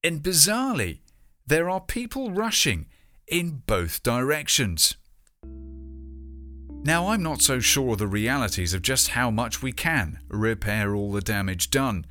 And 0.05 0.23
bizarrely, 0.23 0.99
there 1.45 1.69
are 1.69 1.81
people 1.81 2.31
rushing 2.31 2.85
in 3.27 3.61
both 3.67 4.03
directions. 4.03 4.95
Now, 5.43 7.09
I'm 7.09 7.23
not 7.23 7.41
so 7.41 7.59
sure 7.59 7.91
of 7.91 7.97
the 7.97 8.07
realities 8.07 8.73
of 8.73 8.81
just 8.81 9.09
how 9.09 9.29
much 9.29 9.61
we 9.61 9.73
can 9.73 10.19
repair 10.29 10.95
all 10.95 11.11
the 11.11 11.19
damage 11.19 11.71
done. 11.71 12.05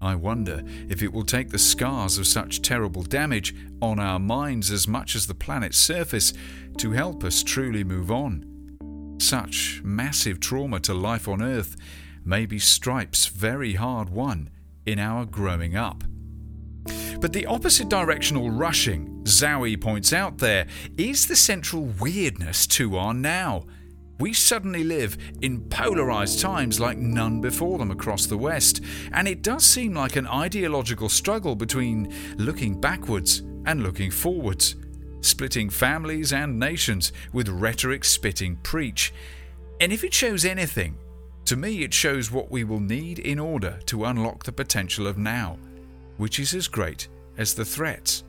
I 0.00 0.14
wonder 0.14 0.62
if 0.88 1.02
it 1.02 1.12
will 1.12 1.24
take 1.24 1.50
the 1.50 1.58
scars 1.58 2.18
of 2.18 2.26
such 2.26 2.62
terrible 2.62 3.02
damage 3.02 3.54
on 3.80 3.98
our 3.98 4.18
minds 4.18 4.70
as 4.70 4.86
much 4.86 5.14
as 5.16 5.26
the 5.26 5.34
planet's 5.34 5.78
surface 5.78 6.32
to 6.78 6.92
help 6.92 7.24
us 7.24 7.42
truly 7.42 7.84
move 7.84 8.10
on. 8.10 9.16
Such 9.18 9.80
massive 9.82 10.40
trauma 10.40 10.80
to 10.80 10.94
life 10.94 11.26
on 11.26 11.42
Earth 11.42 11.76
may 12.24 12.44
be 12.44 12.58
stripes 12.58 13.26
very 13.26 13.74
hard 13.74 14.10
won 14.10 14.50
in 14.84 14.98
our 14.98 15.24
growing 15.24 15.76
up. 15.76 16.04
But 17.20 17.32
the 17.32 17.46
opposite 17.46 17.88
directional 17.88 18.50
rushing, 18.50 19.24
Zowie 19.24 19.80
points 19.80 20.12
out 20.12 20.38
there, 20.38 20.66
is 20.98 21.26
the 21.26 21.36
central 21.36 21.84
weirdness 21.84 22.66
to 22.68 22.96
our 22.96 23.14
now. 23.14 23.64
We 24.18 24.32
suddenly 24.32 24.82
live 24.82 25.18
in 25.42 25.60
polarised 25.68 26.40
times 26.40 26.80
like 26.80 26.96
none 26.96 27.40
before 27.42 27.78
them 27.78 27.90
across 27.90 28.24
the 28.26 28.38
West, 28.38 28.80
and 29.12 29.28
it 29.28 29.42
does 29.42 29.64
seem 29.64 29.92
like 29.94 30.16
an 30.16 30.26
ideological 30.26 31.10
struggle 31.10 31.54
between 31.54 32.12
looking 32.38 32.80
backwards 32.80 33.42
and 33.66 33.82
looking 33.82 34.10
forwards. 34.10 34.76
splitting 35.26 35.68
families 35.68 36.32
and 36.32 36.58
nations 36.58 37.12
with 37.32 37.48
rhetoric 37.48 38.04
spitting 38.04 38.56
preach. 38.62 39.12
And 39.80 39.92
if 39.92 40.04
it 40.04 40.14
shows 40.14 40.44
anything, 40.44 40.96
to 41.46 41.56
me 41.56 41.82
it 41.82 41.92
shows 41.92 42.30
what 42.30 42.50
we 42.50 42.64
will 42.64 42.80
need 42.80 43.18
in 43.18 43.38
order 43.38 43.78
to 43.86 44.04
unlock 44.04 44.44
the 44.44 44.52
potential 44.52 45.06
of 45.06 45.18
now, 45.18 45.58
which 46.16 46.38
is 46.38 46.54
as 46.54 46.68
great 46.68 47.08
as 47.36 47.54
the 47.54 47.64
threats. 47.64 48.24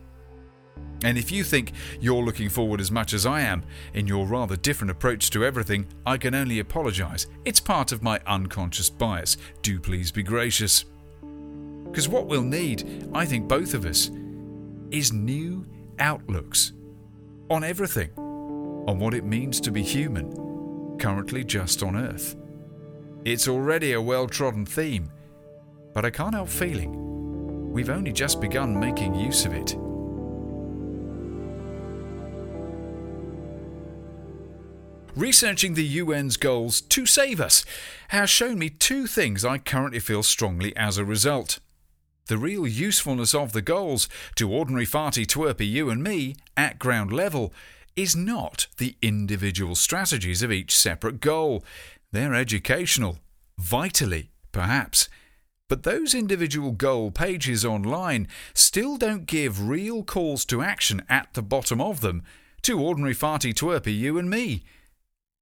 And 1.04 1.18
if 1.18 1.32
you 1.32 1.44
think 1.44 1.74
you're 2.00 2.24
looking 2.24 2.50
forward 2.50 2.82
as 2.82 2.92
much 2.92 3.14
as 3.14 3.26
I 3.26 3.42
am 3.42 3.64
in 3.94 4.08
your 4.08 4.26
rather 4.26 4.56
different 4.56 4.92
approach 4.92 5.30
to 5.32 5.46
everything, 5.46 5.88
I 6.06 6.18
can 6.18 6.34
only 6.34 6.60
apologise. 6.60 7.28
It's 7.46 7.60
part 7.60 7.92
of 7.92 8.02
my 8.02 8.20
unconscious 8.26 8.90
bias. 8.90 9.38
Do 9.62 9.80
please 9.80 10.12
be 10.12 10.24
gracious. 10.24 10.86
Because 11.84 12.10
what 12.10 12.28
we'll 12.28 12.42
need, 12.42 13.10
I 13.14 13.26
think 13.26 13.48
both 13.48 13.74
of 13.74 13.86
us, 13.86 14.10
is 14.92 15.14
new 15.14 15.66
outlooks 16.00 16.74
on 17.50 17.64
everything, 17.64 18.10
on 18.18 19.00
what 19.00 19.14
it 19.14 19.24
means 19.24 19.62
to 19.62 19.72
be 19.72 19.84
human, 19.84 20.98
currently 21.00 21.44
just 21.44 21.84
on 21.84 21.96
Earth. 21.96 22.36
It's 23.24 23.48
already 23.48 23.94
a 23.94 24.02
well 24.02 24.28
trodden 24.28 24.66
theme, 24.66 25.12
but 25.94 26.06
I 26.06 26.10
can't 26.10 26.34
help 26.36 26.50
feeling 26.50 27.72
we've 27.72 27.90
only 27.90 28.12
just 28.12 28.42
begun 28.42 28.80
making 28.80 29.14
use 29.14 29.46
of 29.46 29.54
it. 29.54 29.76
Researching 35.18 35.74
the 35.74 36.00
UN's 36.00 36.38
goals 36.38 36.80
to 36.80 37.08
save 37.08 37.42
us 37.42 37.66
has 38.10 38.30
shown 38.30 38.60
me 38.60 38.70
two 38.70 39.08
things 39.08 39.44
I 39.44 39.58
currently 39.58 40.00
feel 40.00 40.22
strongly 40.22 40.78
as 40.78 41.00
a 41.00 41.06
result. 41.06 41.58
The 42.28 42.38
real 42.38 42.68
usefulness 42.68 43.34
of 43.34 43.52
the 43.52 43.64
goals 43.64 44.08
to 44.36 44.54
ordinary 44.54 44.86
farty 44.86 45.26
twerpy 45.26 45.68
you 45.68 45.90
and 45.90 46.04
me 46.04 46.36
at 46.56 46.78
ground 46.78 47.12
level 47.12 47.52
is 47.96 48.16
not 48.16 48.68
the 48.78 48.96
individual 49.02 49.74
strategies 49.74 50.44
of 50.44 50.52
each 50.52 50.78
separate 50.78 51.20
goal. 51.20 51.64
They're 52.12 52.36
educational, 52.36 53.18
vitally, 53.58 54.30
perhaps. 54.52 55.10
But 55.68 55.82
those 55.82 56.14
individual 56.14 56.74
goal 56.74 57.10
pages 57.10 57.66
online 57.66 58.28
still 58.54 58.98
don't 58.98 59.26
give 59.26 59.68
real 59.68 60.04
calls 60.04 60.46
to 60.46 60.62
action 60.62 61.02
at 61.10 61.34
the 61.34 61.42
bottom 61.42 61.82
of 61.82 62.02
them 62.02 62.22
to 62.62 62.80
ordinary 62.80 63.16
farty 63.16 63.52
twerpy 63.52 63.98
you 63.98 64.20
and 64.20 64.30
me 64.30 64.64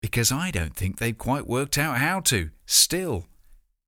because 0.06 0.32
I 0.32 0.52
don't 0.52 0.76
think 0.76 1.00
they've 1.00 1.18
quite 1.18 1.48
worked 1.48 1.80
out 1.80 1.98
how 1.98 2.20
to, 2.20 2.52
still. 2.68 3.26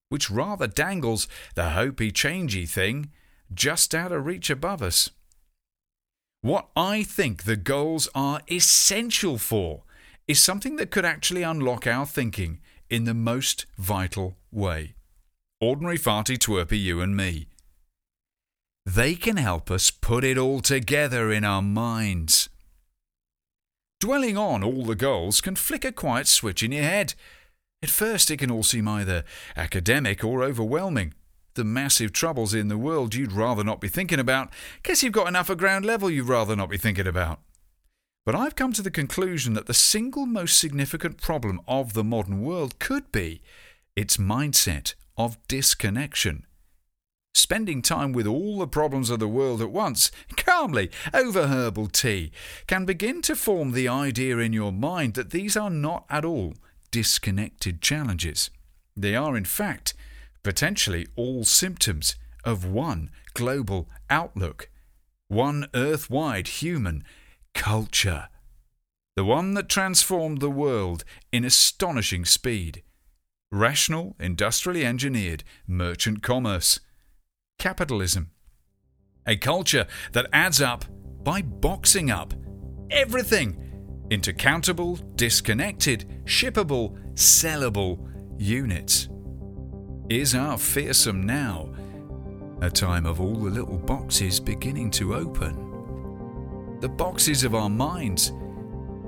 Which 0.10 0.32
rather 0.32 0.66
dangles 0.66 1.28
the 1.54 1.70
hopey 1.76 2.12
changey 2.12 2.68
thing 2.68 3.12
just 3.54 3.94
out 3.94 4.12
of 4.12 4.26
reach 4.26 4.50
above 4.50 4.82
us. 4.82 5.12
What 6.42 6.70
I 6.76 7.04
think 7.04 7.44
the 7.44 7.56
goals 7.56 8.10
are 8.16 8.42
essential 8.50 9.38
for 9.38 9.84
is 10.28 10.40
something 10.40 10.78
that 10.78 10.90
could 10.90 11.06
actually 11.06 11.44
unlock 11.44 11.86
our 11.86 12.08
thinking 12.08 12.62
in 12.90 13.04
the 13.04 13.14
most 13.14 13.68
vital 13.78 14.38
way. 14.52 14.96
Ordinary 15.62 16.00
farty 16.00 16.40
twerpy 16.40 16.82
you 16.82 17.00
and 17.00 17.16
me. 17.16 17.48
They 18.88 19.14
can 19.14 19.38
help 19.38 19.70
us 19.70 19.92
put 19.92 20.24
it 20.24 20.40
all 20.40 20.62
together 20.62 21.32
in 21.32 21.44
our 21.44 21.62
minds. 21.62 22.50
Dwelling 24.00 24.38
on 24.38 24.64
all 24.64 24.84
the 24.84 24.96
goals 24.96 25.42
can 25.42 25.56
flick 25.56 25.84
a 25.84 25.92
quiet 25.92 26.28
switch 26.28 26.62
in 26.62 26.72
your 26.72 26.84
head. 26.84 27.16
At 27.82 27.90
first, 27.90 28.30
it 28.30 28.38
can 28.38 28.52
all 28.52 28.62
seem 28.62 28.88
either 28.88 29.24
academic 29.56 30.24
or 30.24 30.44
overwhelming. 30.44 31.16
The 31.56 31.64
massive 31.64 32.14
troubles 32.14 32.54
in 32.54 32.68
the 32.68 32.78
world 32.78 33.16
you'd 33.16 33.32
rather 33.32 33.64
not 33.64 33.82
be 33.82 33.88
thinking 33.88 34.20
about, 34.20 34.50
guess 34.84 35.02
you've 35.02 35.14
got 35.14 35.28
enough 35.28 35.50
at 35.50 35.58
ground 35.58 35.84
level 35.84 36.12
you'd 36.12 36.28
rather 36.28 36.56
not 36.56 36.70
be 36.70 36.78
thinking 36.78 37.08
about. 37.08 37.40
But 38.24 38.36
I've 38.36 38.56
come 38.56 38.72
to 38.74 38.84
the 38.84 38.92
conclusion 38.92 39.56
that 39.56 39.66
the 39.66 39.74
single 39.74 40.28
most 40.28 40.60
significant 40.60 41.20
problem 41.20 41.60
of 41.68 41.94
the 41.94 42.04
modern 42.04 42.44
world 42.44 42.78
could 42.78 43.12
be 43.12 43.42
its 43.96 44.18
mindset 44.18 44.94
of 45.18 45.40
disconnection 45.48 46.46
spending 47.38 47.82
time 47.82 48.12
with 48.12 48.28
all 48.28 48.60
the 48.60 48.68
problems 48.68 49.10
of 49.10 49.20
the 49.20 49.28
world 49.28 49.62
at 49.62 49.72
once, 49.72 50.12
calmly, 50.36 50.90
over 51.14 51.48
herbal 51.48 51.88
tea, 51.88 52.32
can 52.68 52.86
begin 52.86 53.22
to 53.22 53.36
form 53.36 53.72
the 53.72 53.88
idea 53.88 54.38
in 54.38 54.54
your 54.54 54.72
mind 54.72 55.14
that 55.14 55.30
these 55.30 55.56
are 55.56 55.70
not 55.70 56.06
at 56.10 56.26
all 56.26 56.54
disconnected 56.92 57.82
challenges. 57.82 58.50
They 58.96 59.16
are, 59.16 59.38
in 59.38 59.46
fact, 59.46 59.94
potentially 60.44 61.08
all 61.16 61.44
symptoms 61.44 62.16
of 62.44 62.66
one 62.66 63.12
global 63.34 63.88
outlook, 64.10 64.70
one 65.28 65.68
earth 65.74 66.10
wide 66.10 66.48
human 66.48 67.04
culture, 67.54 68.30
the 69.16 69.26
one 69.26 69.54
that 69.56 69.70
transformed 69.70 70.40
the 70.40 70.50
world 70.50 71.04
in 71.32 71.44
astonishing 71.44 72.26
speed. 72.26 72.84
Rational, 73.52 74.16
industrially 74.20 74.86
engineered 74.86 75.44
merchant 75.68 76.22
commerce 76.22 76.80
capitalism. 77.58 78.32
A 79.26 79.36
culture 79.36 79.88
that 80.14 80.28
adds 80.32 80.62
up 80.62 80.86
by 81.24 81.42
boxing 81.42 82.10
up 82.10 82.34
everything 82.90 83.58
into 84.10 84.32
countable, 84.32 84.96
disconnected, 85.16 86.24
shippable, 86.26 86.98
sellable 87.14 88.08
units. 88.38 89.10
Is 90.10 90.36
our 90.36 90.58
fearsome 90.58 91.26
now 91.26 91.70
a 92.62 92.70
time 92.70 93.06
of 93.06 93.20
all 93.20 93.36
the 93.36 93.50
little 93.50 93.78
boxes 93.78 94.40
beginning 94.40 94.90
to 94.92 95.16
open? 95.16 96.78
The 96.80 96.90
boxes 96.90 97.44
of 97.44 97.56
our 97.56 97.70
minds. 97.70 98.32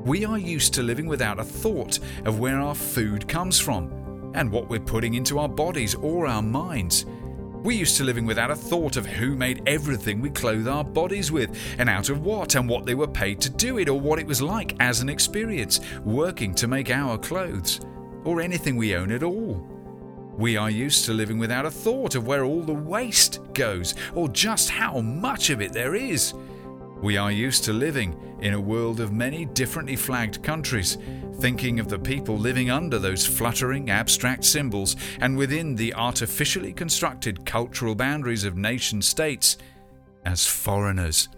We 0.04 0.26
are 0.26 0.38
used 0.38 0.74
to 0.74 0.84
living 0.84 1.08
without 1.08 1.40
a 1.40 1.44
thought 1.44 2.00
of 2.26 2.40
where 2.40 2.60
our 2.60 2.76
food 2.76 3.28
comes 3.28 3.60
from 3.60 4.32
and 4.34 4.52
what 4.52 4.70
we're 4.70 4.80
putting 4.80 5.14
into 5.14 5.40
our 5.40 5.50
bodies 5.50 5.96
or 5.96 6.28
our 6.28 6.42
minds. 6.42 7.06
We're 7.62 7.78
used 7.78 7.98
to 7.98 8.06
living 8.06 8.26
without 8.26 8.52
a 8.52 8.56
thought 8.56 8.96
of 8.96 9.06
who 9.06 9.36
made 9.36 9.64
everything 9.68 10.22
we 10.22 10.30
clothe 10.30 10.66
our 10.66 10.84
bodies 10.84 11.30
with, 11.30 11.58
and 11.78 11.90
out 11.90 12.08
of 12.10 12.24
what, 12.24 12.56
and 12.56 12.70
what 12.70 12.86
they 12.86 12.96
were 12.96 13.08
paid 13.08 13.42
to 13.42 13.50
do 13.50 13.80
it, 13.80 13.90
or 13.90 14.00
what 14.00 14.18
it 14.18 14.26
was 14.26 14.42
like 14.42 14.78
as 14.80 15.02
an 15.02 15.10
experience, 15.10 15.82
working 16.06 16.56
to 16.56 16.70
make 16.70 16.90
our 16.90 17.18
clothes, 17.18 17.82
or 18.24 18.40
anything 18.40 18.78
we 18.78 18.96
own 18.96 19.12
at 19.12 19.24
all. 19.24 19.68
We 20.38 20.56
are 20.56 20.70
used 20.70 21.04
to 21.06 21.14
living 21.14 21.38
without 21.38 21.66
a 21.66 21.72
thought 21.72 22.16
of 22.16 22.26
where 22.26 22.46
all 22.46 22.62
the 22.62 22.74
waste 22.74 23.42
goes, 23.54 23.94
or 24.16 24.30
just 24.30 24.70
how 24.70 25.02
much 25.02 25.50
of 25.50 25.62
it 25.62 25.74
there 25.74 25.96
is. 25.96 26.34
We 27.02 27.16
are 27.16 27.32
used 27.32 27.64
to 27.64 27.74
living 27.74 28.20
in 28.42 28.54
a 28.54 28.60
world 28.60 29.00
of 29.00 29.14
many 29.14 29.46
differently 29.46 29.96
flagged 29.96 30.44
countries, 30.44 30.98
thinking 31.40 31.80
of 31.80 31.88
the 31.88 31.98
people 31.98 32.38
living 32.38 32.70
under 32.70 33.00
those 33.00 33.26
fluttering 33.26 33.90
abstract 33.90 34.44
symbols 34.44 34.98
and 35.22 35.38
within 35.38 35.76
the 35.76 35.94
artificially 35.94 36.74
constructed 36.74 37.46
cultural 37.46 37.96
boundaries 37.96 38.44
of 38.44 38.58
nation 38.58 39.02
states 39.02 39.58
as 40.26 40.46
foreigners. 40.46 41.30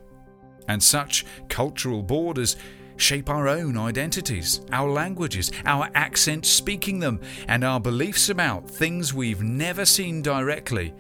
And 0.68 0.82
such 0.82 1.26
cultural 1.48 2.02
borders 2.02 2.58
shape 2.98 3.30
our 3.30 3.48
own 3.48 3.78
identities, 3.78 4.62
our 4.72 4.90
languages, 4.90 5.52
our 5.66 5.92
accents 5.94 6.50
speaking 6.50 7.00
them, 7.00 7.20
and 7.48 7.64
our 7.64 7.80
beliefs 7.80 8.30
about 8.30 8.68
things 8.68 9.14
we've 9.14 9.44
never 9.44 9.86
seen 9.86 10.24
directly 10.24 10.94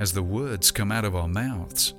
as 0.00 0.12
the 0.12 0.22
words 0.22 0.72
come 0.72 0.90
out 0.90 1.04
of 1.04 1.14
our 1.14 1.28
mouths. 1.28 1.94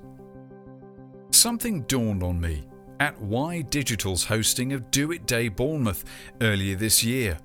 Something 1.32 1.82
dawned 1.84 2.24
on 2.24 2.40
me 2.40 2.64
at 3.00 3.20
Y 3.20 3.62
Digital's 3.64 4.26
hosting 4.26 4.74
of 4.74 4.92
Do 4.92 5.12
It 5.12 5.26
Day 5.26 5.48
Bournemouth 5.48 6.04
earlier 6.42 6.76
this 6.76 7.04
year. 7.04 7.40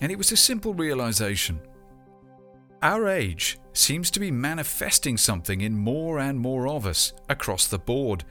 And 0.00 0.12
it 0.12 0.18
was 0.18 0.30
a 0.30 0.36
simple 0.36 0.74
realization. 0.74 1.58
Our 2.82 3.08
age 3.08 3.58
seems 3.72 4.10
to 4.12 4.20
be 4.20 4.30
manifesting 4.30 5.16
something 5.16 5.62
in 5.62 5.76
more 5.76 6.20
and 6.20 6.38
more 6.38 6.68
of 6.68 6.86
us 6.86 7.12
across 7.28 7.66
the 7.66 7.78
board, 7.78 8.24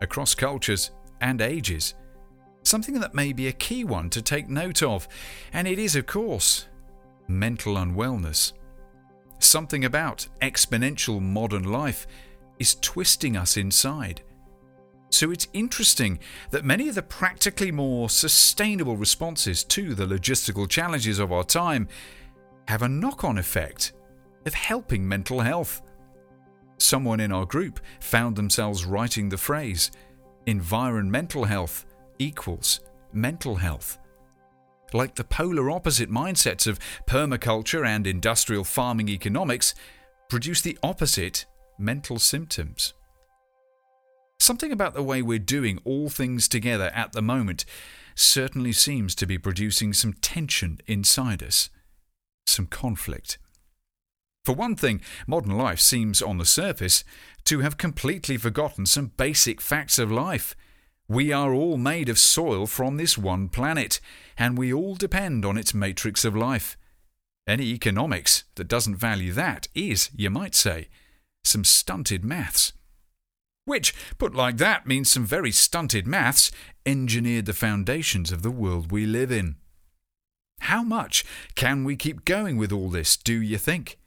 across 0.00 0.34
cultures 0.34 0.90
and 1.20 1.40
ages. 1.40 1.94
Something 2.64 2.98
that 3.00 3.14
may 3.14 3.32
be 3.32 3.46
a 3.46 3.52
key 3.52 3.84
one 3.84 4.10
to 4.10 4.22
take 4.22 4.48
note 4.48 4.82
of, 4.82 5.06
and 5.52 5.68
it 5.68 5.78
is, 5.78 5.94
of 5.94 6.06
course, 6.06 6.66
mental 7.28 7.74
unwellness. 7.74 8.54
Something 9.38 9.84
about 9.84 10.26
exponential 10.40 11.20
modern 11.20 11.64
life 11.64 12.06
is 12.62 12.76
twisting 12.80 13.36
us 13.36 13.56
inside 13.56 14.22
so 15.12 15.30
it's 15.30 15.46
interesting 15.52 16.18
that 16.50 16.64
many 16.64 16.88
of 16.88 16.94
the 16.94 17.02
practically 17.02 17.70
more 17.70 18.08
sustainable 18.08 18.96
responses 18.96 19.62
to 19.64 19.94
the 19.94 20.06
logistical 20.06 20.68
challenges 20.68 21.18
of 21.18 21.30
our 21.30 21.44
time 21.44 21.86
have 22.66 22.80
a 22.80 22.88
knock 22.88 23.22
on 23.22 23.36
effect 23.36 23.92
of 24.46 24.54
helping 24.54 25.06
mental 25.06 25.40
health. 25.40 25.82
Someone 26.78 27.20
in 27.20 27.30
our 27.30 27.44
group 27.44 27.80
found 28.00 28.36
themselves 28.36 28.86
writing 28.86 29.28
the 29.28 29.36
phrase 29.36 29.90
environmental 30.46 31.44
health 31.44 31.84
equals 32.18 32.80
mental 33.12 33.56
health. 33.56 33.98
Like 34.94 35.14
the 35.14 35.24
polar 35.24 35.70
opposite 35.70 36.10
mindsets 36.10 36.66
of 36.66 36.80
permaculture 37.06 37.86
and 37.86 38.06
industrial 38.06 38.64
farming 38.64 39.10
economics 39.10 39.74
produce 40.30 40.62
the 40.62 40.78
opposite 40.82 41.44
mental 41.78 42.18
symptoms. 42.18 42.94
Something 44.38 44.72
about 44.72 44.94
the 44.94 45.02
way 45.02 45.22
we're 45.22 45.38
doing 45.38 45.78
all 45.84 46.08
things 46.08 46.48
together 46.48 46.90
at 46.94 47.12
the 47.12 47.22
moment 47.22 47.64
certainly 48.14 48.72
seems 48.72 49.14
to 49.14 49.26
be 49.26 49.38
producing 49.38 49.92
some 49.92 50.14
tension 50.14 50.80
inside 50.86 51.42
us, 51.42 51.70
some 52.46 52.66
conflict. 52.66 53.38
For 54.44 54.54
one 54.54 54.74
thing, 54.74 55.00
modern 55.26 55.56
life 55.56 55.78
seems, 55.78 56.20
on 56.20 56.38
the 56.38 56.44
surface, 56.44 57.04
to 57.44 57.60
have 57.60 57.78
completely 57.78 58.36
forgotten 58.36 58.86
some 58.86 59.12
basic 59.16 59.60
facts 59.60 59.98
of 59.98 60.10
life. 60.10 60.56
We 61.06 61.32
are 61.32 61.52
all 61.54 61.76
made 61.76 62.08
of 62.08 62.18
soil 62.18 62.66
from 62.66 62.96
this 62.96 63.16
one 63.16 63.48
planet, 63.48 64.00
and 64.36 64.58
we 64.58 64.72
all 64.72 64.96
depend 64.96 65.44
on 65.44 65.56
its 65.56 65.72
matrix 65.72 66.24
of 66.24 66.34
life. 66.34 66.76
Any 67.46 67.66
economics 67.66 68.44
that 68.56 68.68
doesn't 68.68 68.96
value 68.96 69.32
that 69.32 69.68
is, 69.74 70.10
you 70.16 70.30
might 70.30 70.56
say, 70.56 70.88
some 71.44 71.64
stunted 71.64 72.24
maths. 72.24 72.72
Which, 73.64 73.94
put 74.18 74.34
like 74.34 74.56
that, 74.56 74.86
means 74.86 75.10
some 75.10 75.24
very 75.24 75.52
stunted 75.52 76.06
maths 76.06 76.50
engineered 76.84 77.46
the 77.46 77.52
foundations 77.52 78.32
of 78.32 78.42
the 78.42 78.50
world 78.50 78.90
we 78.90 79.06
live 79.06 79.30
in. 79.30 79.56
How 80.60 80.82
much 80.82 81.24
can 81.54 81.84
we 81.84 81.96
keep 81.96 82.24
going 82.24 82.56
with 82.56 82.72
all 82.72 82.88
this, 82.88 83.16
do 83.16 83.40
you 83.40 83.58
think? 83.58 83.98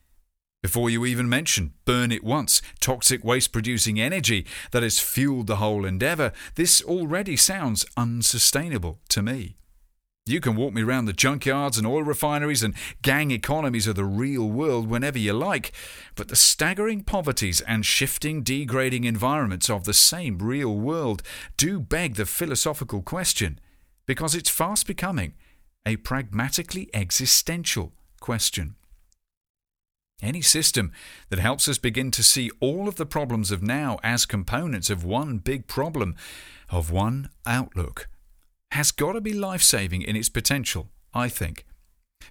Before 0.62 0.90
you 0.90 1.06
even 1.06 1.30
mention 1.30 1.74
burn 1.86 2.12
it 2.12 2.24
once, 2.24 2.62
toxic 2.80 3.24
waste 3.24 3.52
producing 3.52 4.00
energy 4.00 4.46
that 4.72 4.84
has 4.84 5.00
fueled 5.00 5.48
the 5.48 5.58
whole 5.58 5.86
endeavour, 5.86 6.32
this 6.56 6.82
already 6.82 7.38
sounds 7.38 7.86
unsustainable 7.96 9.00
to 9.10 9.22
me. 9.22 9.58
You 10.28 10.40
can 10.40 10.56
walk 10.56 10.74
me 10.74 10.82
around 10.82 11.06
the 11.06 11.14
junkyards 11.14 11.78
and 11.78 11.86
oil 11.86 12.02
refineries 12.02 12.64
and 12.64 12.74
gang 13.04 13.30
economies 13.30 13.86
of 13.86 13.96
the 13.96 14.06
real 14.06 14.50
world 14.50 14.90
whenever 14.90 15.20
you 15.20 15.34
like, 15.34 15.72
but 16.16 16.30
the 16.30 16.36
staggering 16.36 17.04
poverties 17.04 17.62
and 17.62 17.86
shifting, 17.86 18.42
degrading 18.42 19.04
environments 19.04 19.70
of 19.70 19.84
the 19.84 19.94
same 19.94 20.40
real 20.40 20.76
world 20.76 21.22
do 21.58 21.80
beg 21.80 22.16
the 22.16 22.26
philosophical 22.26 23.04
question, 23.04 23.60
because 24.08 24.34
it's 24.34 24.50
fast 24.50 24.88
becoming 24.88 25.36
a 25.86 25.98
pragmatically 25.98 26.90
existential 26.92 27.94
question. 28.20 28.74
Any 30.24 30.42
system 30.42 30.92
that 31.30 31.38
helps 31.38 31.68
us 31.68 31.78
begin 31.78 32.10
to 32.10 32.24
see 32.24 32.50
all 32.60 32.88
of 32.88 32.96
the 32.96 33.06
problems 33.06 33.52
of 33.52 33.62
now 33.62 34.00
as 34.02 34.26
components 34.26 34.90
of 34.90 35.06
one 35.06 35.38
big 35.38 35.68
problem, 35.68 36.16
of 36.72 36.90
one 36.90 37.30
outlook, 37.46 38.08
has 38.76 38.92
got 38.92 39.14
to 39.14 39.22
be 39.22 39.34
life 39.34 39.64
saving 39.64 40.02
in 40.02 40.16
its 40.16 40.30
potential, 40.30 40.90
I 41.14 41.30
think. 41.30 41.66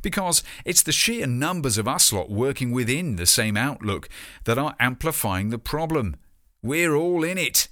Because 0.03 0.43
it's 0.65 0.83
the 0.83 0.93
sheer 0.93 1.27
numbers 1.27 1.79
of 1.79 1.89
us 1.89 2.13
lot 2.13 2.31
working 2.31 2.71
within 2.73 3.17
the 3.17 3.27
same 3.27 3.57
outlook 3.57 4.09
that 4.45 4.59
are 4.59 4.75
amplifying 4.79 5.51
the 5.51 5.59
problem. 5.59 6.17
We're 6.63 6.95
all 6.95 7.25
in 7.25 7.39
it. 7.39 7.69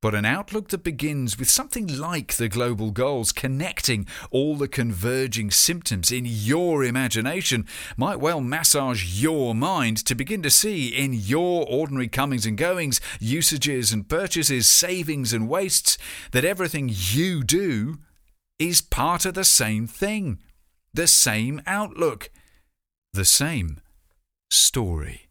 But 0.00 0.14
an 0.14 0.24
outlook 0.24 0.68
that 0.68 0.84
begins 0.84 1.38
with 1.38 1.50
something 1.50 1.98
like 1.98 2.34
the 2.34 2.48
global 2.48 2.92
goals 2.92 3.32
connecting 3.32 4.06
all 4.30 4.54
the 4.54 4.68
converging 4.68 5.50
symptoms 5.50 6.12
in 6.12 6.24
your 6.24 6.84
imagination 6.84 7.66
might 7.96 8.20
well 8.20 8.40
massage 8.40 9.20
your 9.20 9.56
mind 9.56 9.96
to 10.06 10.14
begin 10.14 10.40
to 10.42 10.50
see 10.50 10.86
in 10.86 11.14
your 11.14 11.66
ordinary 11.68 12.06
comings 12.06 12.46
and 12.46 12.56
goings, 12.56 13.00
usages 13.18 13.92
and 13.92 14.08
purchases, 14.08 14.68
savings 14.68 15.32
and 15.32 15.48
wastes, 15.48 15.98
that 16.30 16.44
everything 16.44 16.88
you 16.92 17.42
do 17.42 17.98
is 18.60 18.80
part 18.80 19.24
of 19.24 19.34
the 19.34 19.44
same 19.44 19.88
thing, 19.88 20.38
the 20.94 21.08
same 21.08 21.60
outlook, 21.66 22.30
the 23.12 23.24
same 23.24 23.80
story. 24.48 25.28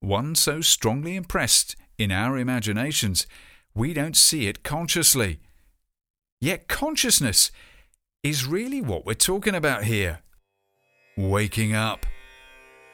One 0.00 0.34
so 0.34 0.62
strongly 0.62 1.14
impressed 1.14 1.76
in 1.98 2.10
our 2.10 2.38
imaginations 2.38 3.26
we 3.76 3.92
don't 3.92 4.16
see 4.16 4.48
it 4.48 4.64
consciously. 4.64 5.38
Yet 6.40 6.66
consciousness 6.66 7.50
is 8.22 8.46
really 8.46 8.80
what 8.80 9.04
we're 9.04 9.14
talking 9.14 9.54
about 9.54 9.84
here. 9.84 10.20
Waking 11.16 11.74
up. 11.74 12.06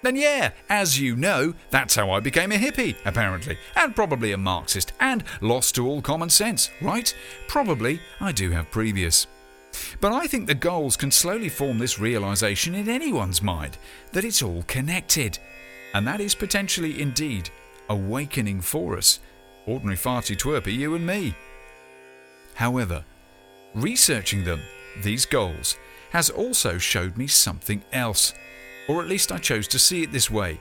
Then, 0.03 0.17
yeah, 0.17 0.51
as 0.69 0.99
you 0.99 1.15
know, 1.15 1.55
that's 1.71 1.95
how 1.95 2.11
I 2.11 2.19
became 2.19 2.51
a 2.51 2.57
hippie, 2.57 2.97
apparently, 3.05 3.57
and 3.77 3.95
probably 3.95 4.33
a 4.33 4.37
Marxist, 4.37 4.93
and 4.99 5.23
lost 5.41 5.77
to 5.77 5.87
all 5.87 6.03
common 6.03 6.29
sense, 6.29 6.71
right? 6.81 7.15
Probably 7.47 8.01
I 8.21 8.33
do 8.33 8.51
have 8.51 8.69
previous. 8.73 9.29
But 10.01 10.13
I 10.13 10.27
think 10.27 10.49
the 10.49 10.55
goals 10.55 10.97
can 10.97 11.13
slowly 11.13 11.49
form 11.49 11.79
this 11.79 12.01
realization 12.01 12.75
in 12.75 12.89
anyone's 12.89 13.41
mind 13.41 13.79
that 14.11 14.25
it's 14.25 14.43
all 14.43 14.65
connected. 14.67 15.39
And 15.95 16.05
that 16.09 16.21
is 16.21 16.35
potentially 16.35 17.01
indeed 17.01 17.51
awakening 17.89 18.63
for 18.63 18.97
us 18.97 19.21
Ordinary 19.67 19.97
farty 19.97 20.37
twerpy, 20.37 20.75
you 20.75 20.95
and 20.95 21.07
me. 21.07 21.35
However, 22.55 23.05
researching 23.75 24.45
them, 24.45 24.61
these 25.03 25.25
goals, 25.25 25.77
has 26.11 26.29
also 26.31 26.79
showed 26.79 27.17
me 27.17 27.27
something 27.27 27.83
else. 27.93 28.35
Or 28.89 29.01
at 29.01 29.09
least 29.09 29.33
I 29.33 29.39
chose 29.39 29.69
to 29.69 29.79
see 29.79 30.03
it 30.03 30.13
this 30.13 30.31
way. 30.31 30.61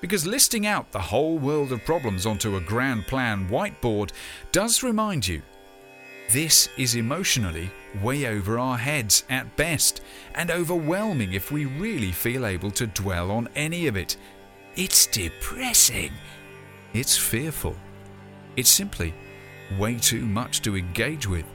Because 0.00 0.26
listing 0.26 0.66
out 0.66 0.92
the 0.92 1.00
whole 1.00 1.38
world 1.38 1.72
of 1.72 1.84
problems 1.84 2.26
onto 2.26 2.56
a 2.56 2.60
grand 2.60 3.06
plan 3.06 3.48
whiteboard 3.48 4.12
does 4.52 4.82
remind 4.82 5.26
you 5.26 5.42
this 6.30 6.68
is 6.76 6.94
emotionally 6.94 7.70
way 8.02 8.26
over 8.26 8.58
our 8.58 8.78
heads 8.78 9.24
at 9.30 9.56
best, 9.56 10.00
and 10.34 10.50
overwhelming 10.50 11.32
if 11.32 11.52
we 11.52 11.64
really 11.66 12.12
feel 12.12 12.46
able 12.46 12.70
to 12.72 12.86
dwell 12.88 13.30
on 13.30 13.48
any 13.54 13.86
of 13.86 13.96
it. 13.96 14.16
It's 14.74 15.06
depressing. 15.06 16.12
It's 16.92 17.16
fearful. 17.16 17.76
It's 18.56 18.70
simply 18.70 19.14
way 19.78 19.98
too 19.98 20.24
much 20.24 20.62
to 20.62 20.76
engage 20.76 21.26
with 21.26 21.46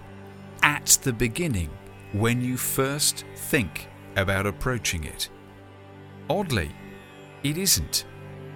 at 0.64 0.98
the 1.04 1.14
beginning 1.14 1.70
when 2.12 2.42
you 2.42 2.58
first 2.58 3.24
think 3.36 3.88
about 4.16 4.46
approaching 4.46 5.06
it. 5.06 5.30
Oddly, 6.30 6.72
it 7.44 7.58
isn't 7.58 8.06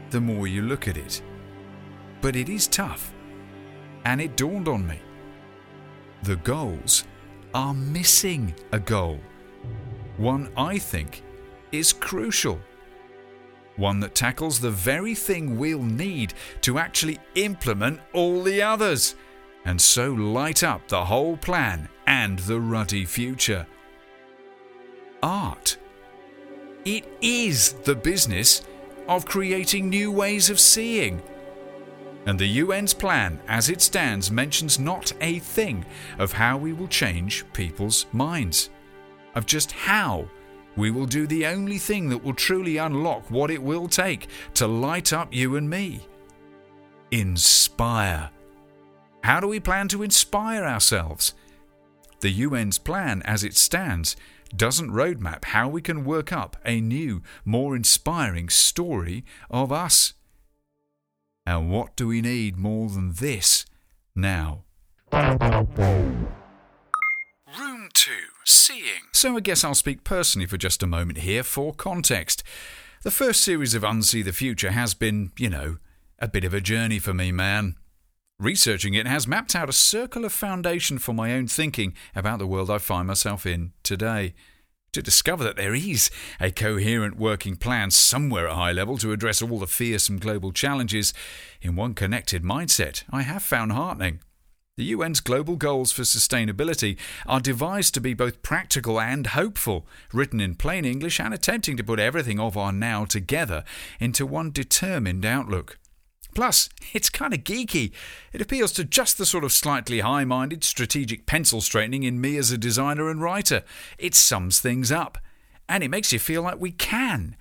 the 0.10 0.21
more 0.21 0.47
you 0.47 0.62
look 0.62 0.88
at 0.88 0.97
it. 0.97 1.21
But 2.21 2.36
it 2.36 2.49
is 2.49 2.67
tough. 2.67 3.13
And 4.06 4.21
it 4.21 4.36
dawned 4.36 4.67
on 4.67 4.86
me. 4.86 4.99
The 6.23 6.36
goals 6.38 7.06
are 7.53 7.73
missing 7.73 8.53
a 8.71 8.79
goal. 8.79 9.19
One 10.17 10.51
I 10.58 10.77
think 10.77 11.23
is 11.71 11.93
crucial 11.93 12.60
one 13.75 13.99
that 14.01 14.15
tackles 14.15 14.59
the 14.59 14.71
very 14.71 15.15
thing 15.15 15.57
we'll 15.57 15.81
need 15.81 16.33
to 16.62 16.77
actually 16.77 17.19
implement 17.36 17.99
all 18.13 18.43
the 18.43 18.62
others, 18.62 19.15
and 19.65 19.81
so 19.81 20.12
light 20.12 20.63
up 20.63 20.88
the 20.88 21.05
whole 21.05 21.38
plan 21.38 21.89
and 22.05 22.39
the 22.39 22.59
ruddy 22.59 23.05
future. 23.05 23.65
Art. 25.21 25.77
It 26.86 27.07
is 27.21 27.73
the 27.83 27.95
business 27.95 28.63
of 29.07 29.25
creating 29.25 29.89
new 29.89 30.12
ways 30.12 30.49
of 30.49 30.59
seeing. 30.59 31.21
And 32.25 32.39
the 32.39 32.59
UN's 32.59 32.93
plan, 32.93 33.39
as 33.47 33.69
it 33.69 33.81
stands, 33.81 34.31
mentions 34.31 34.79
not 34.79 35.12
a 35.21 35.39
thing 35.39 35.86
of 36.19 36.33
how 36.33 36.57
we 36.57 36.73
will 36.73 36.88
change 36.88 37.45
people's 37.53 38.05
minds, 38.12 38.69
of 39.36 39.45
just 39.45 39.71
how 39.71 40.27
we 40.75 40.91
will 40.91 41.05
do 41.05 41.27
the 41.27 41.45
only 41.45 41.77
thing 41.77 42.09
that 42.09 42.23
will 42.23 42.33
truly 42.33 42.77
unlock 42.77 43.29
what 43.29 43.51
it 43.51 43.62
will 43.62 43.88
take 43.88 44.27
to 44.55 44.67
light 44.67 45.13
up 45.13 45.33
you 45.33 45.55
and 45.55 45.69
me. 45.69 46.01
Inspire. 47.12 48.29
How 49.23 49.39
do 49.39 49.47
we 49.47 49.59
plan 49.59 49.88
to 49.89 50.03
inspire 50.03 50.65
ourselves? 50.65 51.33
The 52.21 52.43
UN's 52.43 52.77
plan, 52.77 53.21
as 53.23 53.43
it 53.43 53.55
stands, 53.55 54.15
doesn't 54.55 54.91
roadmap 54.91 55.45
how 55.45 55.67
we 55.67 55.81
can 55.81 56.05
work 56.05 56.31
up 56.31 56.57
a 56.65 56.79
new, 56.79 57.21
more 57.43 57.75
inspiring 57.75 58.49
story 58.49 59.25
of 59.49 59.71
us. 59.71 60.13
And 61.45 61.69
what 61.71 61.95
do 61.95 62.07
we 62.07 62.21
need 62.21 62.57
more 62.57 62.89
than 62.89 63.13
this 63.13 63.65
now? 64.15 64.63
Room 68.43 68.47
2 68.47 68.51
Seeing. 68.51 69.01
So 69.13 69.38
I 69.38 69.39
guess 69.39 69.63
I'll 69.63 69.75
speak 69.75 70.03
personally 70.03 70.47
for 70.47 70.58
just 70.58 70.84
a 70.84 70.88
moment 70.88 71.19
here 71.19 71.43
for 71.43 71.73
context. 71.73 72.43
The 73.03 73.12
first 73.12 73.41
series 73.41 73.73
of 73.73 73.84
Unsee 73.84 74.23
the 74.23 74.34
Future 74.34 74.71
has 74.71 74.93
been, 74.93 75.32
you 75.38 75.49
know, 75.49 75.77
a 76.19 76.27
bit 76.27 76.43
of 76.43 76.53
a 76.53 76.62
journey 76.62 76.99
for 76.99 77.13
me, 77.13 77.32
man. 77.32 77.75
Researching 78.39 78.95
it 78.95 79.08
has 79.08 79.27
mapped 79.27 79.56
out 79.56 79.69
a 79.69 79.73
circle 79.73 80.25
of 80.25 80.34
foundation 80.34 80.97
for 80.97 81.13
my 81.13 81.34
own 81.34 81.47
thinking 81.47 81.93
about 82.15 82.39
the 82.39 82.47
world 82.47 82.69
I 82.69 82.79
find 82.79 83.08
myself 83.08 83.45
in 83.45 83.71
today. 83.84 84.34
To 84.91 85.01
discover 85.01 85.43
that 85.45 85.56
there 85.56 85.73
is 85.73 86.12
a 86.39 86.51
coherent 86.51 87.17
working 87.17 87.56
plan 87.56 87.91
somewhere 87.91 88.47
at 88.47 88.56
high 88.56 88.73
level 88.73 88.97
to 88.99 89.12
address 89.12 89.41
all 89.41 89.60
the 89.60 89.67
fearsome 89.67 90.19
global 90.19 90.51
challenges 90.51 91.13
in 91.62 91.75
one 91.75 91.93
connected 91.93 92.43
mindset, 92.43 93.03
I 93.10 93.21
have 93.21 93.41
found 93.41 93.71
heartening. 93.71 94.19
The 94.75 94.91
UN's 94.91 95.19
global 95.19 95.55
goals 95.55 95.91
for 95.91 96.01
sustainability 96.01 96.97
are 97.27 97.39
devised 97.39 97.93
to 97.93 98.01
be 98.01 98.15
both 98.15 98.41
practical 98.41 98.99
and 98.99 99.27
hopeful, 99.27 99.86
written 100.12 100.41
in 100.41 100.55
plain 100.55 100.83
English 100.83 101.19
and 101.19 101.31
attempting 101.31 101.77
to 101.77 101.83
put 101.83 101.99
everything 101.99 102.39
of 102.39 102.57
our 102.57 102.71
now 102.71 103.05
together 103.05 103.63
into 103.99 104.25
one 104.25 104.49
determined 104.49 105.25
outlook. 105.25 105.77
Plus, 106.33 106.69
it's 106.91 107.12
kind 107.12 107.36
of 107.36 107.43
geeky. 107.43 107.91
It 108.31 108.41
appeals 108.41 108.71
to 108.71 108.83
just 108.83 109.19
the 109.19 109.27
sort 109.27 109.43
of 109.43 109.51
slightly 109.51 109.99
high 109.99 110.25
minded 110.25 110.63
strategic 110.63 111.27
pencil 111.27 111.62
straightening 111.62 112.01
in 112.01 112.19
me 112.19 112.36
as 112.38 112.49
a 112.49 112.57
designer 112.57 113.12
and 113.12 113.21
writer. 113.21 113.62
It 113.99 114.15
sums 114.15 114.59
things 114.59 114.91
up, 114.91 115.19
and 115.69 115.83
it 115.83 115.91
makes 115.91 116.12
you 116.12 116.17
feel 116.17 116.41
like 116.41 116.59
we 116.59 116.71
can 116.71 117.36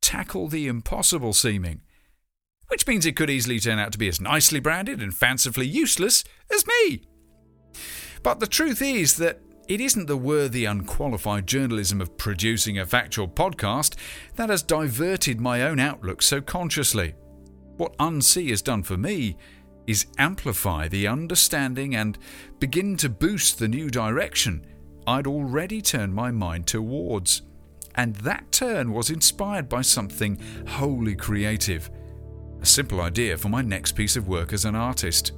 tackle 0.00 0.48
the 0.48 0.66
impossible 0.66 1.34
seeming. 1.34 1.82
Which 2.68 2.86
means 2.86 3.06
it 3.06 3.16
could 3.16 3.30
easily 3.30 3.58
turn 3.58 3.78
out 3.78 3.92
to 3.92 3.98
be 3.98 4.08
as 4.08 4.20
nicely 4.20 4.60
branded 4.60 5.02
and 5.02 5.14
fancifully 5.14 5.66
useless 5.66 6.24
as 6.52 6.66
me. 6.66 7.02
But 8.22 8.40
the 8.40 8.46
truth 8.46 8.82
is 8.82 9.16
that 9.16 9.40
it 9.68 9.80
isn't 9.80 10.06
the 10.06 10.16
worthy, 10.16 10.64
unqualified 10.64 11.46
journalism 11.46 12.00
of 12.00 12.16
producing 12.16 12.78
a 12.78 12.86
factual 12.86 13.28
podcast 13.28 13.96
that 14.36 14.48
has 14.48 14.62
diverted 14.62 15.40
my 15.40 15.62
own 15.62 15.78
outlook 15.78 16.22
so 16.22 16.40
consciously. 16.40 17.14
What 17.76 17.96
Unsee 17.98 18.48
has 18.50 18.62
done 18.62 18.82
for 18.82 18.96
me 18.96 19.36
is 19.86 20.06
amplify 20.18 20.88
the 20.88 21.06
understanding 21.06 21.94
and 21.96 22.18
begin 22.58 22.96
to 22.98 23.08
boost 23.08 23.58
the 23.58 23.68
new 23.68 23.90
direction 23.90 24.66
I'd 25.06 25.26
already 25.26 25.80
turned 25.80 26.14
my 26.14 26.30
mind 26.30 26.66
towards. 26.66 27.42
And 27.94 28.14
that 28.16 28.52
turn 28.52 28.92
was 28.92 29.10
inspired 29.10 29.68
by 29.68 29.80
something 29.80 30.38
wholly 30.66 31.14
creative 31.14 31.90
a 32.60 32.66
simple 32.66 33.00
idea 33.00 33.36
for 33.36 33.48
my 33.48 33.62
next 33.62 33.92
piece 33.92 34.16
of 34.16 34.28
work 34.28 34.52
as 34.52 34.64
an 34.64 34.74
artist. 34.74 35.32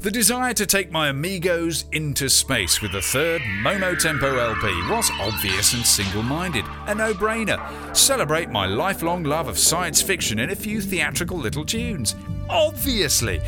The 0.00 0.10
desire 0.10 0.52
to 0.54 0.66
take 0.66 0.90
my 0.90 1.10
amigos 1.10 1.84
into 1.92 2.28
space 2.28 2.82
with 2.82 2.90
the 2.90 3.00
third 3.00 3.40
Momo 3.62 3.96
Tempo 3.96 4.36
LP 4.36 4.66
was 4.90 5.08
obvious 5.20 5.74
and 5.74 5.86
single 5.86 6.24
minded, 6.24 6.64
a 6.88 6.94
no 6.94 7.14
brainer. 7.14 7.96
Celebrate 7.96 8.50
my 8.50 8.66
lifelong 8.66 9.22
love 9.22 9.46
of 9.46 9.56
science 9.56 10.02
fiction 10.02 10.40
in 10.40 10.50
a 10.50 10.56
few 10.56 10.80
theatrical 10.80 11.38
little 11.38 11.64
tunes. 11.64 12.16
Obviously! 12.50 13.40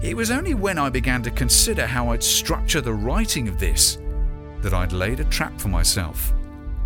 It 0.00 0.16
was 0.16 0.30
only 0.30 0.54
when 0.54 0.78
I 0.78 0.90
began 0.90 1.24
to 1.24 1.30
consider 1.32 1.86
how 1.86 2.10
I'd 2.10 2.22
structure 2.22 2.80
the 2.80 2.94
writing 2.94 3.48
of 3.48 3.58
this 3.58 3.98
that 4.60 4.74
I'd 4.74 4.92
laid 4.92 5.18
a 5.18 5.24
trap 5.24 5.60
for 5.60 5.68
myself. 5.68 6.32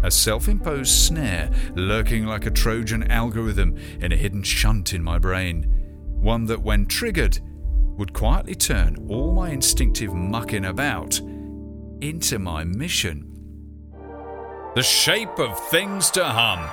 A 0.03 0.11
self 0.11 0.49
imposed 0.49 0.93
snare 0.93 1.51
lurking 1.75 2.25
like 2.27 2.47
a 2.47 2.51
Trojan 2.51 3.11
algorithm 3.11 3.77
in 4.01 4.13
a 4.13 4.17
hidden 4.17 4.43
shunt 4.43 4.95
in 4.95 5.03
my 5.03 5.19
brain. 5.19 5.65
One 6.21 6.47
that, 6.47 6.63
when 6.63 6.87
triggered, 6.87 7.39
would 7.99 8.13
quietly 8.13 8.55
turn 8.55 8.97
all 9.09 9.33
my 9.33 9.51
instinctive 9.51 10.15
mucking 10.15 10.65
about 10.65 11.21
into 12.01 12.39
my 12.39 12.65
mission. 12.65 13.27
The 14.75 14.83
shape 14.83 15.39
of 15.39 15.59
things 15.69 16.11
to 16.13 16.25
hum. 16.25 16.71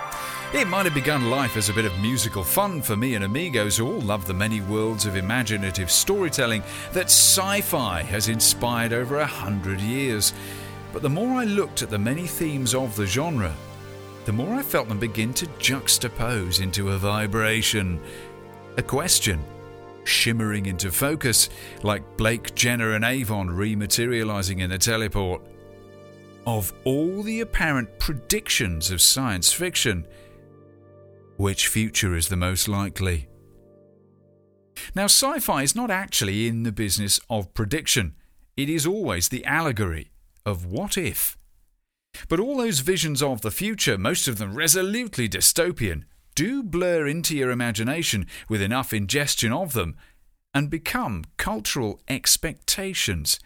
It 0.53 0.69
might 0.69 0.85
have 0.85 0.93
begun 0.93 1.29
life 1.29 1.57
as 1.57 1.67
a 1.67 1.73
bit 1.73 1.83
of 1.83 1.99
musical 1.99 2.43
fun 2.43 2.81
for 2.81 2.95
me 2.95 3.15
and 3.15 3.25
amigos 3.25 3.75
who 3.75 3.87
all 3.87 3.99
love 3.99 4.25
the 4.25 4.33
many 4.33 4.61
worlds 4.61 5.05
of 5.05 5.17
imaginative 5.17 5.91
storytelling 5.91 6.63
that 6.93 7.07
sci 7.07 7.59
fi 7.59 8.03
has 8.03 8.29
inspired 8.29 8.93
over 8.93 9.17
a 9.17 9.25
hundred 9.25 9.81
years. 9.81 10.33
But 10.97 11.03
the 11.03 11.09
more 11.11 11.39
I 11.39 11.43
looked 11.43 11.83
at 11.83 11.91
the 11.91 11.99
many 11.99 12.25
themes 12.25 12.73
of 12.73 12.95
the 12.95 13.05
genre, 13.05 13.55
the 14.25 14.33
more 14.33 14.55
I 14.55 14.63
felt 14.63 14.89
them 14.89 14.97
begin 14.97 15.31
to 15.35 15.45
juxtapose 15.59 16.59
into 16.59 16.89
a 16.89 16.97
vibration, 16.97 18.01
a 18.77 18.81
question 18.81 19.39
shimmering 20.05 20.65
into 20.65 20.91
focus, 20.91 21.49
like 21.83 22.17
Blake 22.17 22.55
Jenna 22.55 22.93
and 22.93 23.05
Avon 23.05 23.47
rematerializing 23.47 24.59
in 24.59 24.71
a 24.71 24.79
teleport. 24.79 25.43
Of 26.47 26.73
all 26.83 27.21
the 27.21 27.41
apparent 27.41 27.99
predictions 27.99 28.89
of 28.89 28.99
science 28.99 29.53
fiction, 29.53 30.07
which 31.35 31.67
future 31.67 32.15
is 32.15 32.27
the 32.27 32.37
most 32.37 32.67
likely? 32.67 33.27
Now, 34.95 35.05
sci 35.05 35.37
fi 35.41 35.61
is 35.61 35.75
not 35.75 35.91
actually 35.91 36.47
in 36.47 36.63
the 36.63 36.71
business 36.71 37.19
of 37.29 37.53
prediction, 37.53 38.15
it 38.55 38.67
is 38.67 38.87
always 38.87 39.29
the 39.29 39.45
allegory 39.45 40.09
of 40.47 40.65
what 40.65 40.97
if. 40.97 41.37
But 42.29 42.39
all 42.39 42.57
those 42.57 42.79
visions 42.79 43.21
of 43.21 43.41
the 43.41 43.51
future, 43.51 43.97
most 43.97 44.27
of 44.27 44.37
them 44.37 44.55
resolutely 44.55 45.29
dystopian, 45.29 46.05
do 46.35 46.63
blur 46.63 47.05
into 47.05 47.35
your 47.35 47.51
imagination 47.51 48.25
with 48.47 48.61
enough 48.61 48.93
ingestion 48.93 49.51
of 49.51 49.73
them 49.73 49.95
and 50.53 50.69
become 50.69 51.25
cultural 51.35 51.99
expectations, 52.07 53.39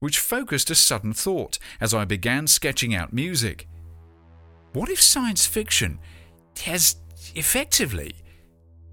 which 0.00 0.18
focused 0.18 0.70
a 0.70 0.74
sudden 0.74 1.12
thought 1.12 1.58
as 1.80 1.92
I 1.92 2.04
began 2.04 2.46
sketching 2.46 2.94
out 2.94 3.12
music. 3.12 3.68
What 4.72 4.88
if 4.88 5.02
science 5.02 5.46
fiction 5.46 5.98
has 6.62 6.96
effectively 7.34 8.14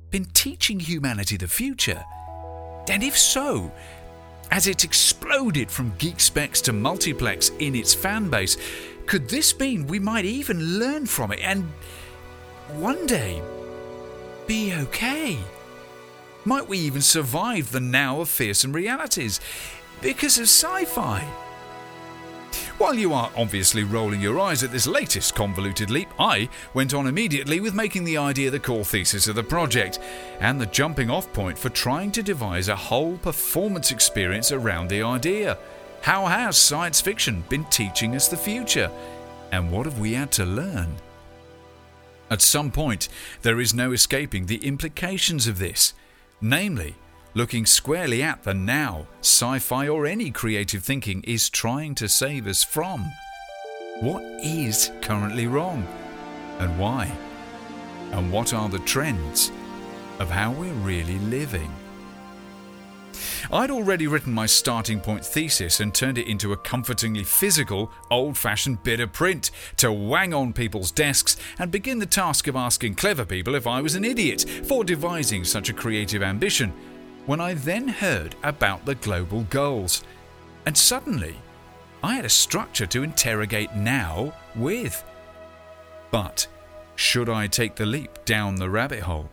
been 0.09 0.25
teaching 0.25 0.79
humanity 0.79 1.37
the 1.37 1.47
future? 1.47 2.03
And 2.89 3.01
if 3.01 3.17
so, 3.17 3.71
as 4.51 4.67
it 4.67 4.83
exploded 4.83 5.69
from 5.69 5.93
geek 5.97 6.19
specs 6.19 6.61
to 6.61 6.73
multiplex 6.73 7.49
in 7.59 7.75
its 7.75 7.93
fan 7.93 8.29
base, 8.29 8.57
could 9.05 9.29
this 9.29 9.57
mean 9.59 9.87
we 9.87 9.99
might 9.99 10.25
even 10.25 10.79
learn 10.79 11.05
from 11.05 11.31
it 11.31 11.39
and 11.41 11.63
one 12.73 13.05
day 13.05 13.41
be 14.47 14.73
okay? 14.73 15.37
Might 16.43 16.67
we 16.67 16.77
even 16.79 17.01
survive 17.01 17.71
the 17.71 17.79
now 17.79 18.21
of 18.21 18.29
fearsome 18.29 18.73
realities 18.73 19.39
because 20.01 20.37
of 20.37 20.43
sci 20.43 20.85
fi? 20.85 21.44
While 22.77 22.95
you 22.95 23.13
are 23.13 23.31
obviously 23.37 23.85
rolling 23.85 24.19
your 24.19 24.37
eyes 24.37 24.61
at 24.61 24.69
this 24.69 24.85
latest 24.85 25.33
convoluted 25.33 25.89
leap, 25.89 26.09
I 26.19 26.49
went 26.73 26.93
on 26.93 27.07
immediately 27.07 27.61
with 27.61 27.73
making 27.73 28.03
the 28.03 28.17
idea 28.17 28.51
the 28.51 28.59
core 28.59 28.83
thesis 28.83 29.29
of 29.29 29.35
the 29.35 29.43
project 29.43 29.99
and 30.41 30.59
the 30.59 30.65
jumping 30.65 31.09
off 31.09 31.31
point 31.31 31.57
for 31.57 31.69
trying 31.69 32.11
to 32.11 32.21
devise 32.21 32.67
a 32.67 32.75
whole 32.75 33.17
performance 33.17 33.91
experience 33.91 34.51
around 34.51 34.89
the 34.89 35.03
idea. 35.03 35.57
How 36.01 36.25
has 36.25 36.57
science 36.57 36.99
fiction 36.99 37.45
been 37.47 37.63
teaching 37.65 38.13
us 38.13 38.27
the 38.27 38.35
future? 38.35 38.91
And 39.53 39.71
what 39.71 39.85
have 39.85 39.99
we 39.99 40.11
had 40.11 40.33
to 40.33 40.45
learn? 40.45 40.97
At 42.29 42.41
some 42.41 42.71
point, 42.71 43.07
there 43.41 43.61
is 43.61 43.73
no 43.73 43.93
escaping 43.93 44.47
the 44.47 44.65
implications 44.65 45.47
of 45.47 45.59
this, 45.59 45.93
namely, 46.41 46.95
looking 47.35 47.65
squarely 47.65 48.23
at 48.23 48.41
the 48.43 48.53
now 48.53 49.05
sci 49.19 49.59
fi 49.59 49.87
or 49.87 50.07
any 50.07 50.31
creative 50.31 50.83
thinking 50.83 51.21
is 51.23 51.49
trying 51.49 51.93
to 51.93 52.07
save 52.07 52.47
us 52.47 52.63
from. 52.63 53.05
What 53.99 54.23
is 54.41 54.91
currently 55.01 55.45
wrong? 55.45 55.85
And 56.59 56.79
why? 56.79 57.11
And 58.11 58.31
what 58.31 58.53
are 58.53 58.69
the 58.69 58.79
trends 58.79 59.51
of 60.19 60.31
how 60.31 60.53
we're 60.53 60.73
really 60.73 61.19
living? 61.19 61.71
I'd 63.51 63.71
already 63.71 64.07
written 64.07 64.33
my 64.33 64.45
starting 64.45 64.99
point 64.99 65.23
thesis 65.23 65.79
and 65.79 65.93
turned 65.93 66.17
it 66.17 66.27
into 66.27 66.53
a 66.53 66.57
comfortingly 66.57 67.23
physical, 67.23 67.91
old 68.09 68.37
fashioned 68.37 68.83
bit 68.83 68.99
of 68.99 69.13
print 69.13 69.51
to 69.77 69.91
wang 69.91 70.33
on 70.33 70.53
people's 70.53 70.91
desks 70.91 71.37
and 71.59 71.71
begin 71.71 71.99
the 71.99 72.05
task 72.05 72.47
of 72.47 72.55
asking 72.55 72.95
clever 72.95 73.25
people 73.25 73.55
if 73.55 73.67
I 73.67 73.81
was 73.81 73.95
an 73.95 74.05
idiot 74.05 74.45
for 74.63 74.83
devising 74.83 75.43
such 75.43 75.69
a 75.69 75.73
creative 75.73 76.23
ambition. 76.23 76.73
When 77.25 77.41
I 77.41 77.55
then 77.55 77.87
heard 77.87 78.35
about 78.43 78.85
the 78.85 78.95
global 78.95 79.43
goals, 79.49 80.03
and 80.65 80.77
suddenly 80.77 81.35
I 82.03 82.15
had 82.15 82.25
a 82.25 82.29
structure 82.29 82.85
to 82.85 83.01
interrogate 83.01 83.73
now 83.73 84.33
with. 84.55 85.03
But 86.11 86.47
should 86.95 87.27
I 87.27 87.47
take 87.47 87.75
the 87.75 87.85
leap 87.87 88.25
down 88.25 88.55
the 88.55 88.69
rabbit 88.69 89.01
hole? 89.01 89.31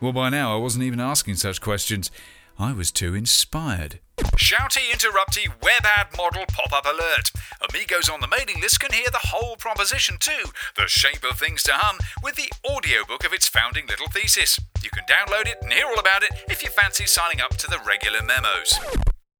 Well, 0.00 0.12
by 0.12 0.28
now 0.28 0.54
I 0.54 0.58
wasn't 0.58 0.84
even 0.84 1.00
asking 1.00 1.36
such 1.36 1.62
questions. 1.62 2.10
I 2.60 2.74
was 2.74 2.92
too 2.92 3.14
inspired. 3.14 4.00
Shouty 4.36 4.92
interrupty 4.92 5.48
web 5.62 5.82
ad 5.82 6.08
model 6.14 6.44
pop 6.46 6.74
up 6.74 6.84
alert. 6.84 7.32
Amigos 7.66 8.10
on 8.10 8.20
the 8.20 8.28
mailing 8.28 8.60
list 8.60 8.80
can 8.80 8.92
hear 8.92 9.08
the 9.10 9.28
whole 9.28 9.56
proposition 9.56 10.18
too, 10.20 10.50
The 10.76 10.86
Shape 10.86 11.24
of 11.24 11.38
Things 11.38 11.62
to 11.62 11.72
Hum, 11.72 11.96
with 12.22 12.34
the 12.34 12.52
audiobook 12.70 13.24
of 13.24 13.32
its 13.32 13.48
founding 13.48 13.86
little 13.86 14.08
thesis. 14.08 14.60
You 14.82 14.90
can 14.90 15.04
download 15.04 15.50
it 15.50 15.56
and 15.62 15.72
hear 15.72 15.86
all 15.86 15.98
about 15.98 16.22
it 16.22 16.32
if 16.50 16.62
you 16.62 16.68
fancy 16.68 17.06
signing 17.06 17.40
up 17.40 17.56
to 17.56 17.66
the 17.66 17.80
regular 17.86 18.22
memos. 18.22 18.78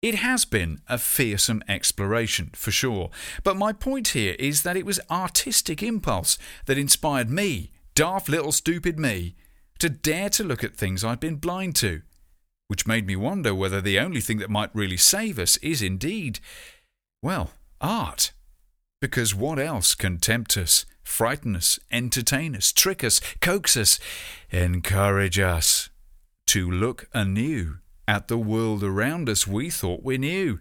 It 0.00 0.14
has 0.14 0.46
been 0.46 0.80
a 0.88 0.96
fearsome 0.96 1.62
exploration, 1.68 2.48
for 2.54 2.70
sure, 2.70 3.10
but 3.44 3.54
my 3.54 3.74
point 3.74 4.08
here 4.08 4.34
is 4.38 4.62
that 4.62 4.78
it 4.78 4.86
was 4.86 4.98
artistic 5.10 5.82
impulse 5.82 6.38
that 6.64 6.78
inspired 6.78 7.28
me, 7.28 7.70
daft 7.94 8.30
little 8.30 8.52
stupid 8.52 8.98
me, 8.98 9.36
to 9.78 9.90
dare 9.90 10.30
to 10.30 10.42
look 10.42 10.64
at 10.64 10.74
things 10.74 11.04
I'd 11.04 11.20
been 11.20 11.36
blind 11.36 11.76
to 11.76 12.00
which 12.70 12.86
made 12.86 13.04
me 13.04 13.16
wonder 13.16 13.52
whether 13.52 13.80
the 13.80 13.98
only 13.98 14.20
thing 14.20 14.38
that 14.38 14.48
might 14.48 14.70
really 14.72 14.96
save 14.96 15.40
us 15.40 15.56
is 15.56 15.82
indeed, 15.82 16.38
well, 17.20 17.50
art. 17.80 18.30
Because 19.00 19.34
what 19.34 19.58
else 19.58 19.96
can 19.96 20.18
tempt 20.18 20.56
us, 20.56 20.86
frighten 21.02 21.56
us, 21.56 21.80
entertain 21.90 22.54
us, 22.54 22.70
trick 22.70 23.02
us, 23.02 23.20
coax 23.40 23.76
us, 23.76 23.98
encourage 24.52 25.36
us 25.36 25.90
to 26.46 26.70
look 26.70 27.08
anew 27.12 27.78
at 28.06 28.28
the 28.28 28.38
world 28.38 28.84
around 28.84 29.28
us 29.28 29.48
we 29.48 29.68
thought 29.68 30.04
we 30.04 30.16
knew? 30.16 30.60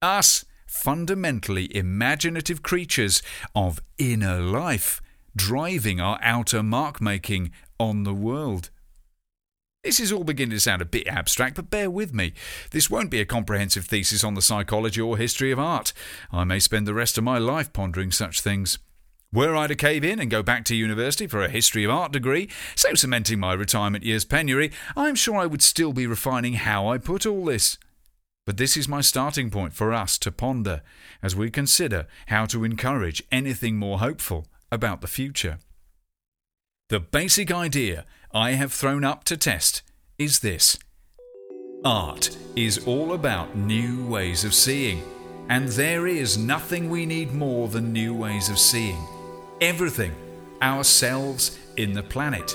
Us, 0.00 0.46
fundamentally 0.66 1.68
imaginative 1.76 2.62
creatures 2.62 3.22
of 3.54 3.82
inner 3.98 4.40
life, 4.40 5.02
driving 5.36 6.00
our 6.00 6.18
outer 6.22 6.62
mark 6.62 6.98
making 7.02 7.50
on 7.78 8.04
the 8.04 8.14
world. 8.14 8.70
This 9.82 9.98
is 9.98 10.12
all 10.12 10.22
beginning 10.22 10.52
to 10.52 10.60
sound 10.60 10.80
a 10.80 10.84
bit 10.84 11.08
abstract, 11.08 11.56
but 11.56 11.68
bear 11.68 11.90
with 11.90 12.14
me. 12.14 12.34
This 12.70 12.88
won't 12.88 13.10
be 13.10 13.20
a 13.20 13.26
comprehensive 13.26 13.84
thesis 13.84 14.22
on 14.22 14.34
the 14.34 14.42
psychology 14.42 15.00
or 15.00 15.16
history 15.16 15.50
of 15.50 15.58
art. 15.58 15.92
I 16.30 16.44
may 16.44 16.60
spend 16.60 16.86
the 16.86 16.94
rest 16.94 17.18
of 17.18 17.24
my 17.24 17.38
life 17.38 17.72
pondering 17.72 18.12
such 18.12 18.40
things. 18.40 18.78
Were 19.32 19.56
I 19.56 19.66
to 19.66 19.74
cave 19.74 20.04
in 20.04 20.20
and 20.20 20.30
go 20.30 20.40
back 20.40 20.64
to 20.66 20.76
university 20.76 21.26
for 21.26 21.42
a 21.42 21.48
history 21.48 21.82
of 21.82 21.90
art 21.90 22.12
degree, 22.12 22.48
so 22.76 22.94
cementing 22.94 23.40
my 23.40 23.54
retirement 23.54 24.04
years 24.04 24.24
penury, 24.24 24.70
I'm 24.96 25.16
sure 25.16 25.36
I 25.36 25.46
would 25.46 25.62
still 25.62 25.92
be 25.92 26.06
refining 26.06 26.54
how 26.54 26.86
I 26.86 26.98
put 26.98 27.26
all 27.26 27.46
this. 27.46 27.76
But 28.46 28.58
this 28.58 28.76
is 28.76 28.86
my 28.86 29.00
starting 29.00 29.50
point 29.50 29.72
for 29.72 29.92
us 29.92 30.16
to 30.18 30.30
ponder 30.30 30.82
as 31.24 31.34
we 31.34 31.50
consider 31.50 32.06
how 32.26 32.46
to 32.46 32.62
encourage 32.62 33.24
anything 33.32 33.78
more 33.78 33.98
hopeful 33.98 34.46
about 34.70 35.00
the 35.00 35.08
future. 35.08 35.58
The 36.88 37.00
basic 37.00 37.50
idea 37.50 38.04
I 38.34 38.52
have 38.52 38.72
thrown 38.72 39.04
up 39.04 39.24
to 39.24 39.36
test 39.36 39.82
is 40.18 40.40
this 40.40 40.78
Art 41.84 42.34
is 42.56 42.86
all 42.86 43.12
about 43.12 43.54
new 43.54 44.06
ways 44.06 44.42
of 44.44 44.54
seeing, 44.54 45.02
and 45.50 45.68
there 45.68 46.06
is 46.06 46.38
nothing 46.38 46.88
we 46.88 47.04
need 47.04 47.34
more 47.34 47.68
than 47.68 47.92
new 47.92 48.14
ways 48.14 48.48
of 48.48 48.58
seeing. 48.58 49.06
Everything, 49.60 50.14
ourselves 50.62 51.58
in 51.76 51.92
the 51.92 52.02
planet. 52.02 52.54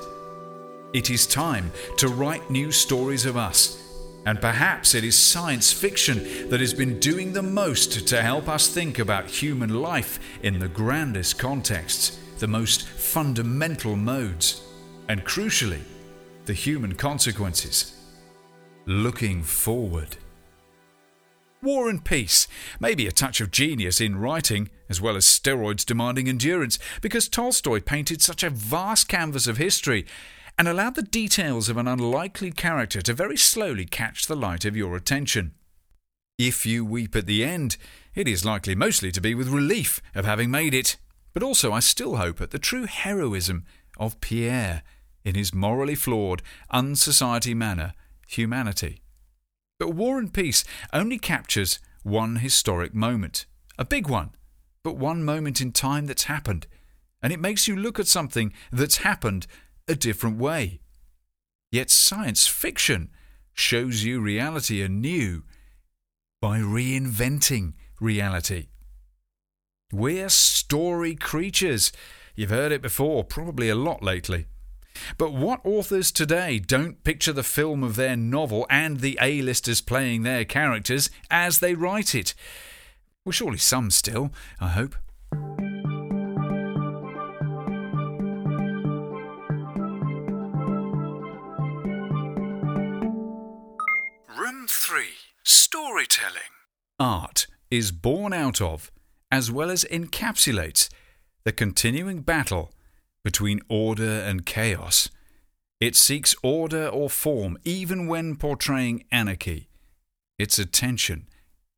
It 0.96 1.12
is 1.12 1.28
time 1.28 1.72
to 1.98 2.08
write 2.08 2.50
new 2.50 2.72
stories 2.72 3.28
of 3.28 3.38
us, 3.38 3.80
and 4.26 4.42
perhaps 4.42 4.96
it 4.96 5.04
is 5.04 5.16
science 5.16 5.72
fiction 5.72 6.50
that 6.50 6.60
has 6.60 6.74
been 6.74 7.00
doing 7.00 7.34
the 7.34 7.44
most 7.44 8.08
to 8.08 8.24
help 8.24 8.50
us 8.50 8.68
think 8.68 8.98
about 8.98 9.28
human 9.28 9.76
life 9.76 10.20
in 10.42 10.58
the 10.58 10.70
grandest 10.70 11.38
contexts, 11.38 12.18
the 12.40 12.48
most 12.48 12.88
fundamental 12.88 13.96
modes 13.96 14.64
and 15.10 15.24
crucially, 15.26 15.82
the 16.46 16.54
human 16.54 16.96
consequences. 16.96 17.94
Looking 18.86 19.44
forward. 19.44 20.18
War 21.62 21.90
and 21.90 22.04
Peace 22.06 22.48
may 22.80 22.94
be 22.94 23.08
a 23.08 23.12
touch 23.12 23.42
of 23.42 23.52
genius 23.52 24.00
in 24.00 24.18
writing, 24.18 24.70
as 24.90 25.02
well 25.02 25.16
as 25.16 25.26
steroids 25.26 25.86
demanding 25.86 26.30
endurance, 26.30 26.78
because 27.02 27.28
Tolstoy 27.28 27.82
painted 27.82 28.22
such 28.22 28.44
a 28.44 28.50
vast 28.50 29.08
canvas 29.08 29.48
of 29.48 29.58
history 29.58 30.06
and 30.58 30.68
allowed 30.68 30.96
the 30.96 31.02
details 31.02 31.68
of 31.70 31.78
an 31.78 31.88
unlikely 31.88 32.52
character 32.52 33.02
to 33.02 33.14
very 33.14 33.38
slowly 33.38 33.86
catch 33.86 34.28
the 34.28 34.36
light 34.36 34.66
of 34.66 34.78
your 34.78 34.96
attention. 34.96 35.54
If 36.38 36.66
you 36.66 36.86
weep 36.86 37.16
at 37.16 37.26
the 37.26 37.44
end, 37.44 37.78
it 38.14 38.28
is 38.28 38.46
likely 38.46 38.76
mostly 38.76 39.12
to 39.12 39.22
be 39.22 39.34
with 39.34 39.48
relief 39.50 40.02
of 40.14 40.26
having 40.26 40.52
made 40.52 40.74
it, 40.74 40.98
but 41.34 41.44
also 41.44 41.72
I 41.72 41.80
still 41.80 42.18
hope 42.18 42.40
at 42.40 42.52
the 42.52 42.60
true 42.60 42.86
heroism 42.86 43.66
of 43.98 44.22
Pierre 44.22 44.84
in 45.28 45.36
his 45.36 45.54
morally 45.54 45.94
flawed, 45.94 46.42
unsociety 46.74 47.54
manner, 47.54 47.94
humanity. 48.30 49.02
But 49.78 49.94
War 49.94 50.18
and 50.18 50.34
Peace 50.34 50.64
only 50.94 51.20
captures 51.20 51.80
one 52.02 52.38
historic 52.38 52.94
moment, 52.94 53.46
a 53.78 53.84
big 53.84 54.08
one, 54.08 54.32
but 54.86 54.96
one 54.96 55.26
moment 55.26 55.60
in 55.60 55.74
time 55.74 56.06
that's 56.06 56.24
happened, 56.24 56.66
and 57.22 57.34
it 57.34 57.42
makes 57.42 57.68
you 57.68 57.76
look 57.76 58.00
at 58.00 58.08
something 58.08 58.54
that's 58.72 58.98
happened 58.98 59.48
a 59.86 59.96
different 59.96 60.38
way. 60.38 60.80
Yet 61.74 61.90
science 61.90 62.48
fiction 62.48 63.10
shows 63.54 64.06
you 64.06 64.22
reality 64.22 64.82
anew 64.82 65.44
by 66.42 66.60
reinventing 66.60 67.74
reality. 68.00 68.68
We're 69.92 70.30
story 70.30 71.16
creatures. 71.16 71.92
You've 72.34 72.50
heard 72.50 72.72
it 72.72 72.82
before, 72.82 73.26
probably 73.26 73.68
a 73.68 73.76
lot 73.76 74.02
lately. 74.02 74.46
But 75.18 75.34
what 75.34 75.62
authors 75.64 76.12
today 76.12 76.60
don't 76.60 77.04
picture 77.04 77.34
the 77.34 77.44
film 77.44 77.84
of 77.84 77.96
their 77.96 78.16
novel 78.16 78.66
and 78.70 79.00
the 79.00 79.18
A-listers 79.22 79.82
playing 79.82 80.24
their 80.24 80.46
characters 80.46 81.10
as 81.30 81.60
they 81.60 81.74
write 81.74 82.16
it? 82.16 82.34
Well, 83.26 83.34
surely 83.34 83.58
some 83.58 83.92
still, 83.92 84.32
I 84.60 84.70
hope. 84.70 84.96
Room 94.38 94.68
3 94.70 95.04
Storytelling. 95.44 96.54
Art 97.00 97.48
is 97.70 97.92
born 97.92 98.34
out 98.34 98.62
of, 98.62 98.92
as 99.32 99.52
well 99.52 99.70
as 99.70 99.84
encapsulates, 99.86 100.90
the 101.44 101.52
continuing 101.52 102.22
battle 102.22 102.72
between 103.28 103.60
order 103.68 104.22
and 104.22 104.46
chaos. 104.46 105.10
It 105.82 105.98
seeks 105.98 106.34
order 106.42 106.88
or 106.88 107.10
form 107.10 107.58
even 107.66 108.08
when 108.08 108.38
portraying 108.38 109.04
anarchy. 109.12 109.68
Its 110.40 110.58
attention, 110.58 111.28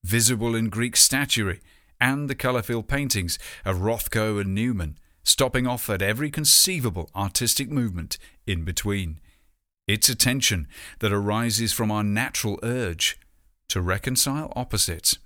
visible 0.04 0.54
in 0.54 0.70
Greek 0.70 0.96
statuary 0.96 1.60
and 2.00 2.30
the 2.30 2.36
colour-filled 2.36 2.88
paintings 2.88 3.40
of 3.66 3.78
Rothko 3.78 4.40
and 4.40 4.54
Newman, 4.54 5.00
stopping 5.24 5.66
off 5.66 5.90
at 5.90 6.04
every 6.04 6.30
conceivable 6.30 7.10
artistic 7.16 7.72
movement 7.72 8.20
in 8.46 8.64
between. 8.64 9.20
Its 9.88 10.08
attention 10.08 10.68
that 11.00 11.12
arises 11.12 11.74
from 11.74 11.90
our 11.90 12.04
natural 12.04 12.60
urge 12.62 13.18
to 13.70 13.82
reconcile 13.82 14.54
opposites. 14.56 15.18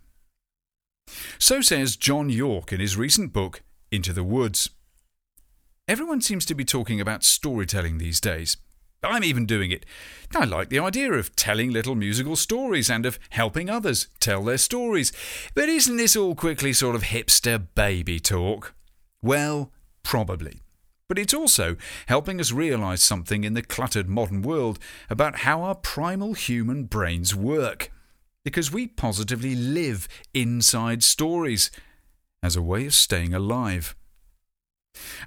So 1.38 1.59
says 1.59 1.97
John 1.97 2.29
Yorke 2.29 2.71
in 2.71 2.79
his 2.79 2.95
recent 2.95 3.33
book, 3.33 3.62
Into 3.91 4.13
the 4.13 4.23
Woods. 4.23 4.69
Everyone 5.85 6.21
seems 6.21 6.45
to 6.45 6.55
be 6.55 6.63
talking 6.63 7.01
about 7.01 7.25
storytelling 7.25 7.97
these 7.97 8.21
days. 8.21 8.55
I'm 9.03 9.25
even 9.25 9.45
doing 9.45 9.69
it. 9.69 9.85
I 10.33 10.45
like 10.45 10.69
the 10.69 10.79
idea 10.79 11.11
of 11.11 11.35
telling 11.35 11.71
little 11.71 11.93
musical 11.93 12.37
stories 12.37 12.89
and 12.89 13.05
of 13.05 13.19
helping 13.31 13.69
others 13.69 14.07
tell 14.21 14.45
their 14.45 14.57
stories. 14.57 15.11
But 15.53 15.67
isn't 15.67 15.97
this 15.97 16.15
all 16.15 16.35
quickly 16.35 16.71
sort 16.71 16.95
of 16.95 17.03
hipster 17.03 17.67
baby 17.75 18.21
talk? 18.21 18.73
Well, 19.21 19.73
probably. 20.03 20.61
But 21.09 21.19
it's 21.19 21.33
also 21.33 21.75
helping 22.05 22.39
us 22.39 22.53
realise 22.53 23.03
something 23.03 23.43
in 23.43 23.53
the 23.53 23.61
cluttered 23.61 24.07
modern 24.07 24.41
world 24.41 24.79
about 25.09 25.39
how 25.39 25.63
our 25.63 25.75
primal 25.75 26.33
human 26.33 26.85
brains 26.85 27.35
work. 27.35 27.91
Because 28.45 28.71
we 28.71 28.87
positively 28.87 29.53
live 29.53 30.07
inside 30.33 31.03
stories 31.03 31.71
as 32.41 32.55
a 32.55 32.61
way 32.61 32.85
of 32.85 32.93
staying 32.93 33.33
alive. 33.33 33.97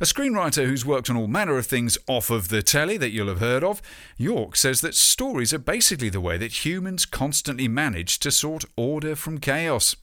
A 0.00 0.05
screenwriter 0.05 0.66
who's 0.66 0.85
worked 0.85 1.09
on 1.09 1.16
all 1.16 1.26
manner 1.26 1.57
of 1.57 1.66
things 1.66 1.96
off 2.07 2.29
of 2.31 2.48
the 2.48 2.62
telly 2.62 2.96
that 2.98 3.11
you'll 3.11 3.29
have 3.29 3.40
heard 3.40 3.64
of, 3.64 3.81
Yorke 4.18 4.57
says 4.57 4.81
that 4.83 4.94
stories 4.94 5.55
are 5.55 5.59
basically 5.59 6.09
the 6.09 6.20
way 6.20 6.37
that 6.37 6.64
humans 6.64 7.07
constantly 7.07 7.66
manage 7.66 8.18
to 8.18 8.31
sort 8.31 8.64
order 8.76 9.16
from 9.16 9.38
chaos. 9.38 9.96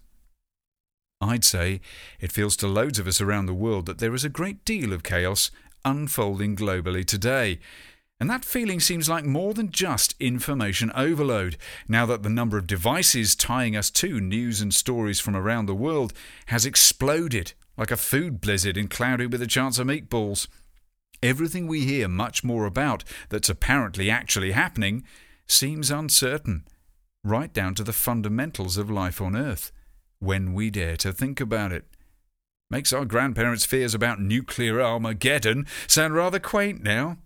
I'd 1.21 1.45
say 1.45 1.79
it 2.19 2.31
feels 2.31 2.57
to 2.57 2.67
loads 2.67 2.99
of 2.99 3.07
us 3.07 3.21
around 3.21 3.45
the 3.45 3.53
world 3.53 3.85
that 3.85 3.99
there 3.99 4.13
is 4.13 4.25
a 4.25 4.29
great 4.29 4.65
deal 4.65 4.91
of 4.93 5.03
chaos 5.03 5.51
unfolding 5.85 6.55
globally 6.55 7.05
today. 7.05 7.59
And 8.19 8.29
that 8.29 8.45
feeling 8.45 8.79
seems 8.79 9.09
like 9.09 9.25
more 9.25 9.53
than 9.53 9.71
just 9.71 10.15
information 10.19 10.91
overload, 10.95 11.57
now 11.87 12.05
that 12.05 12.23
the 12.23 12.29
number 12.29 12.57
of 12.57 12.67
devices 12.67 13.35
tying 13.35 13.75
us 13.75 13.89
to 13.91 14.21
news 14.21 14.61
and 14.61 14.73
stories 14.73 15.19
from 15.19 15.35
around 15.35 15.65
the 15.65 15.75
world 15.75 16.13
has 16.47 16.65
exploded 16.65 17.53
like 17.77 17.91
a 17.91 17.97
food 17.97 18.39
blizzard 18.39 18.77
and 18.77 18.89
cloudy 18.89 19.25
with 19.25 19.41
a 19.41 19.47
chance 19.47 19.79
of 19.79 19.87
meatballs. 19.87 20.47
Everything 21.21 21.67
we 21.67 21.81
hear 21.81 22.07
much 22.07 22.43
more 22.43 22.65
about 22.65 23.03
that's 23.29 23.49
apparently 23.49 24.09
actually 24.09 24.51
happening 24.51 25.03
seems 25.47 25.91
uncertain, 25.91 26.65
right 27.23 27.53
down 27.53 27.75
to 27.75 27.83
the 27.83 27.93
fundamentals 27.93 28.77
of 28.77 28.91
life 28.91 29.21
on 29.21 29.35
Earth, 29.35 29.71
when 30.19 30.53
we 30.53 30.69
dare 30.69 30.97
to 30.97 31.11
think 31.11 31.41
about 31.41 31.71
it. 31.71 31.85
Makes 32.69 32.93
our 32.93 33.05
grandparents' 33.05 33.65
fears 33.65 33.93
about 33.93 34.19
nuclear 34.19 34.81
Armageddon 34.81 35.65
sound 35.87 36.13
rather 36.13 36.39
quaint 36.39 36.81
now. 36.83 37.17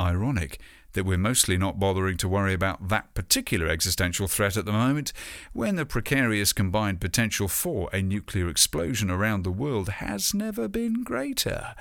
Ironic 0.00 0.60
that 0.96 1.04
we're 1.04 1.18
mostly 1.18 1.56
not 1.56 1.78
bothering 1.78 2.16
to 2.16 2.28
worry 2.28 2.54
about 2.54 2.88
that 2.88 3.14
particular 3.14 3.68
existential 3.68 4.26
threat 4.26 4.56
at 4.56 4.64
the 4.64 4.72
moment, 4.72 5.12
when 5.52 5.76
the 5.76 5.86
precarious 5.86 6.52
combined 6.52 7.00
potential 7.00 7.46
for 7.48 7.88
a 7.92 8.02
nuclear 8.02 8.48
explosion 8.48 9.10
around 9.10 9.42
the 9.42 9.52
world 9.52 9.88
has 9.90 10.34
never 10.34 10.66
been 10.66 11.04
greater. 11.04 11.74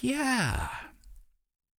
Yeah. 0.00 0.68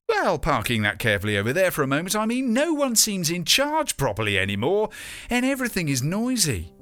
Well, 0.09 0.39
parking 0.39 0.83
that 0.83 1.01
carefully 1.01 1.37
over 1.37 1.53
there 1.53 1.73
for 1.73 1.83
a 1.83 1.89
moment, 1.89 2.15
I 2.15 2.27
mean, 2.27 2.53
no 2.53 2.73
one 2.73 2.95
seems 2.95 3.29
in 3.29 3.45
charge 3.45 3.97
properly 3.97 4.39
anymore, 4.39 4.91
and 5.29 5.45
everything 5.45 5.89
is 5.89 6.03
noisy. 6.03 6.73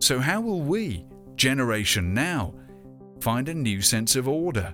So, 0.00 0.18
how 0.20 0.40
will 0.40 0.62
we, 0.62 1.04
Generation 1.36 2.14
Now, 2.14 2.54
find 3.20 3.50
a 3.50 3.54
new 3.54 3.82
sense 3.82 4.16
of 4.16 4.26
order? 4.26 4.72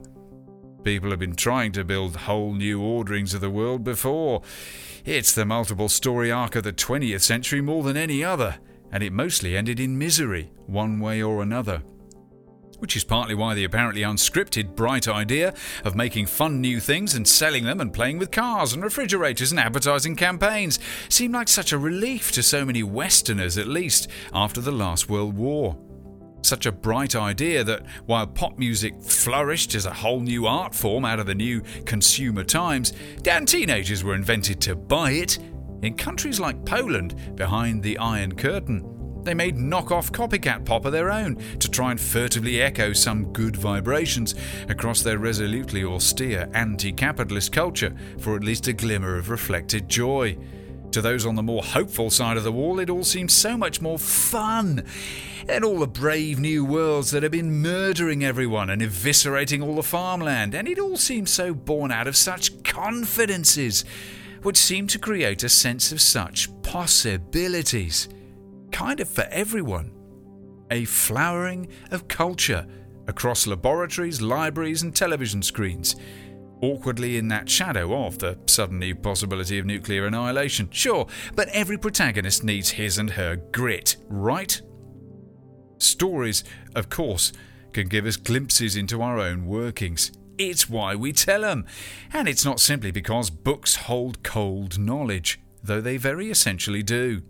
People 0.82 1.10
have 1.10 1.18
been 1.18 1.36
trying 1.36 1.72
to 1.72 1.84
build 1.84 2.16
whole 2.16 2.54
new 2.54 2.80
orderings 2.80 3.34
of 3.34 3.42
the 3.42 3.50
world 3.50 3.84
before. 3.84 4.42
It's 5.04 5.32
the 5.32 5.44
multiple 5.44 5.88
story 5.88 6.32
arc 6.32 6.56
of 6.56 6.64
the 6.64 6.72
20th 6.72 7.20
century 7.20 7.60
more 7.60 7.82
than 7.82 7.96
any 7.96 8.24
other, 8.24 8.58
and 8.90 9.02
it 9.02 9.12
mostly 9.12 9.56
ended 9.56 9.78
in 9.78 9.98
misery, 9.98 10.52
one 10.66 10.98
way 10.98 11.22
or 11.22 11.42
another. 11.42 11.82
which 12.80 12.96
is 12.96 13.04
partly 13.04 13.34
why 13.34 13.54
the 13.54 13.64
apparently 13.64 14.00
unscripted, 14.00 14.74
bright 14.74 15.06
idea 15.06 15.54
of 15.84 15.94
making 15.94 16.26
fun 16.26 16.60
new 16.60 16.80
things 16.80 17.14
and 17.14 17.28
selling 17.28 17.64
them 17.64 17.80
and 17.80 17.92
playing 17.92 18.18
with 18.18 18.30
cars 18.30 18.72
and 18.72 18.82
refrigerators 18.82 19.50
and 19.50 19.60
advertising 19.60 20.16
campaigns 20.16 20.78
seemed 21.08 21.34
like 21.34 21.48
such 21.48 21.72
a 21.72 21.78
relief 21.78 22.32
to 22.32 22.42
so 22.42 22.64
many 22.64 22.82
Westerners, 22.82 23.58
at 23.58 23.68
least, 23.68 24.08
after 24.32 24.60
the 24.60 24.72
last 24.72 25.08
World 25.08 25.36
War. 25.36 25.76
Such 26.42 26.66
a 26.66 26.72
bright 26.72 27.14
idea 27.14 27.62
that 27.64 27.84
while 28.06 28.26
pop 28.26 28.58
music 28.58 29.00
flourished 29.02 29.74
as 29.74 29.86
a 29.86 29.92
whole 29.92 30.20
new 30.20 30.46
art 30.46 30.74
form 30.74 31.04
out 31.04 31.20
of 31.20 31.26
the 31.26 31.34
new 31.34 31.62
consumer 31.84 32.44
times, 32.44 32.92
damn 33.22 33.46
teenagers 33.46 34.02
were 34.02 34.14
invented 34.14 34.60
to 34.62 34.74
buy 34.74 35.12
it. 35.12 35.38
In 35.82 35.94
countries 35.94 36.40
like 36.40 36.64
Poland, 36.64 37.36
behind 37.36 37.82
the 37.82 37.98
Iron 37.98 38.34
Curtain, 38.34 38.84
they 39.22 39.34
made 39.34 39.58
knock-off 39.58 40.12
copycat 40.12 40.64
pop 40.64 40.86
of 40.86 40.92
their 40.92 41.10
own 41.10 41.36
to 41.58 41.70
try 41.70 41.90
and 41.90 42.00
furtively 42.00 42.62
echo 42.62 42.92
some 42.92 43.32
good 43.32 43.54
vibrations 43.56 44.34
across 44.68 45.02
their 45.02 45.18
resolutely 45.18 45.84
austere 45.84 46.48
anti-capitalist 46.54 47.52
culture 47.52 47.94
for 48.18 48.34
at 48.36 48.44
least 48.44 48.66
a 48.66 48.72
glimmer 48.72 49.16
of 49.16 49.28
reflected 49.28 49.88
joy. 49.88 50.36
To 50.92 51.00
those 51.00 51.24
on 51.24 51.36
the 51.36 51.42
more 51.42 51.62
hopeful 51.62 52.10
side 52.10 52.36
of 52.36 52.42
the 52.42 52.50
wall, 52.50 52.80
it 52.80 52.90
all 52.90 53.04
seems 53.04 53.32
so 53.32 53.56
much 53.56 53.80
more 53.80 53.98
fun 53.98 54.84
than 55.46 55.62
all 55.62 55.78
the 55.78 55.86
brave 55.86 56.40
new 56.40 56.64
worlds 56.64 57.12
that 57.12 57.22
have 57.22 57.30
been 57.30 57.62
murdering 57.62 58.24
everyone 58.24 58.70
and 58.70 58.82
eviscerating 58.82 59.62
all 59.62 59.76
the 59.76 59.84
farmland, 59.84 60.52
and 60.52 60.66
it 60.66 60.80
all 60.80 60.96
seems 60.96 61.30
so 61.30 61.54
born 61.54 61.92
out 61.92 62.08
of 62.08 62.16
such 62.16 62.64
confidences, 62.64 63.84
which 64.42 64.56
seem 64.56 64.88
to 64.88 64.98
create 64.98 65.44
a 65.44 65.48
sense 65.48 65.92
of 65.92 66.00
such 66.00 66.48
possibilities 66.62 68.08
kind 68.72 68.98
of 68.98 69.08
for 69.08 69.26
everyone. 69.30 69.92
A 70.72 70.84
flowering 70.86 71.68
of 71.92 72.08
culture 72.08 72.66
across 73.06 73.46
laboratories, 73.46 74.20
libraries, 74.20 74.82
and 74.82 74.94
television 74.94 75.42
screens. 75.42 75.94
Awkwardly 76.62 77.16
in 77.16 77.28
that 77.28 77.48
shadow 77.48 78.04
of 78.04 78.18
the 78.18 78.38
sudden 78.46 78.78
new 78.78 78.94
possibility 78.94 79.58
of 79.58 79.66
nuclear 79.66 80.06
annihilation, 80.06 80.68
sure, 80.70 81.06
but 81.34 81.48
every 81.48 81.78
protagonist 81.78 82.44
needs 82.44 82.70
his 82.70 82.98
and 82.98 83.10
her 83.10 83.36
grit, 83.36 83.96
right? 84.08 84.60
Stories, 85.78 86.44
of 86.74 86.90
course, 86.90 87.32
can 87.72 87.88
give 87.88 88.04
us 88.04 88.16
glimpses 88.16 88.76
into 88.76 89.00
our 89.00 89.18
own 89.18 89.46
workings. 89.46 90.12
It's 90.36 90.68
why 90.68 90.94
we 90.94 91.12
tell 91.12 91.42
them. 91.42 91.66
And 92.12 92.28
it's 92.28 92.44
not 92.44 92.60
simply 92.60 92.90
because 92.90 93.30
books 93.30 93.76
hold 93.76 94.22
cold 94.22 94.78
knowledge, 94.78 95.40
though 95.62 95.80
they 95.80 95.96
very 95.96 96.30
essentially 96.30 96.82
do. 96.82 97.22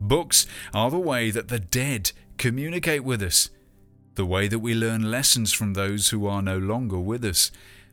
Books 0.00 0.46
are 0.74 0.90
the 0.90 0.98
way 0.98 1.30
that 1.30 1.48
the 1.48 1.60
dead 1.60 2.12
communicate 2.38 3.04
with 3.04 3.22
us, 3.22 3.50
the 4.14 4.26
way 4.26 4.48
that 4.48 4.58
we 4.58 4.74
learn 4.74 5.10
lessons 5.10 5.52
from 5.52 5.74
those 5.74 6.08
who 6.10 6.26
are 6.26 6.42
no 6.42 6.58
longer 6.58 6.98
with 6.98 7.24
us, 7.24 7.50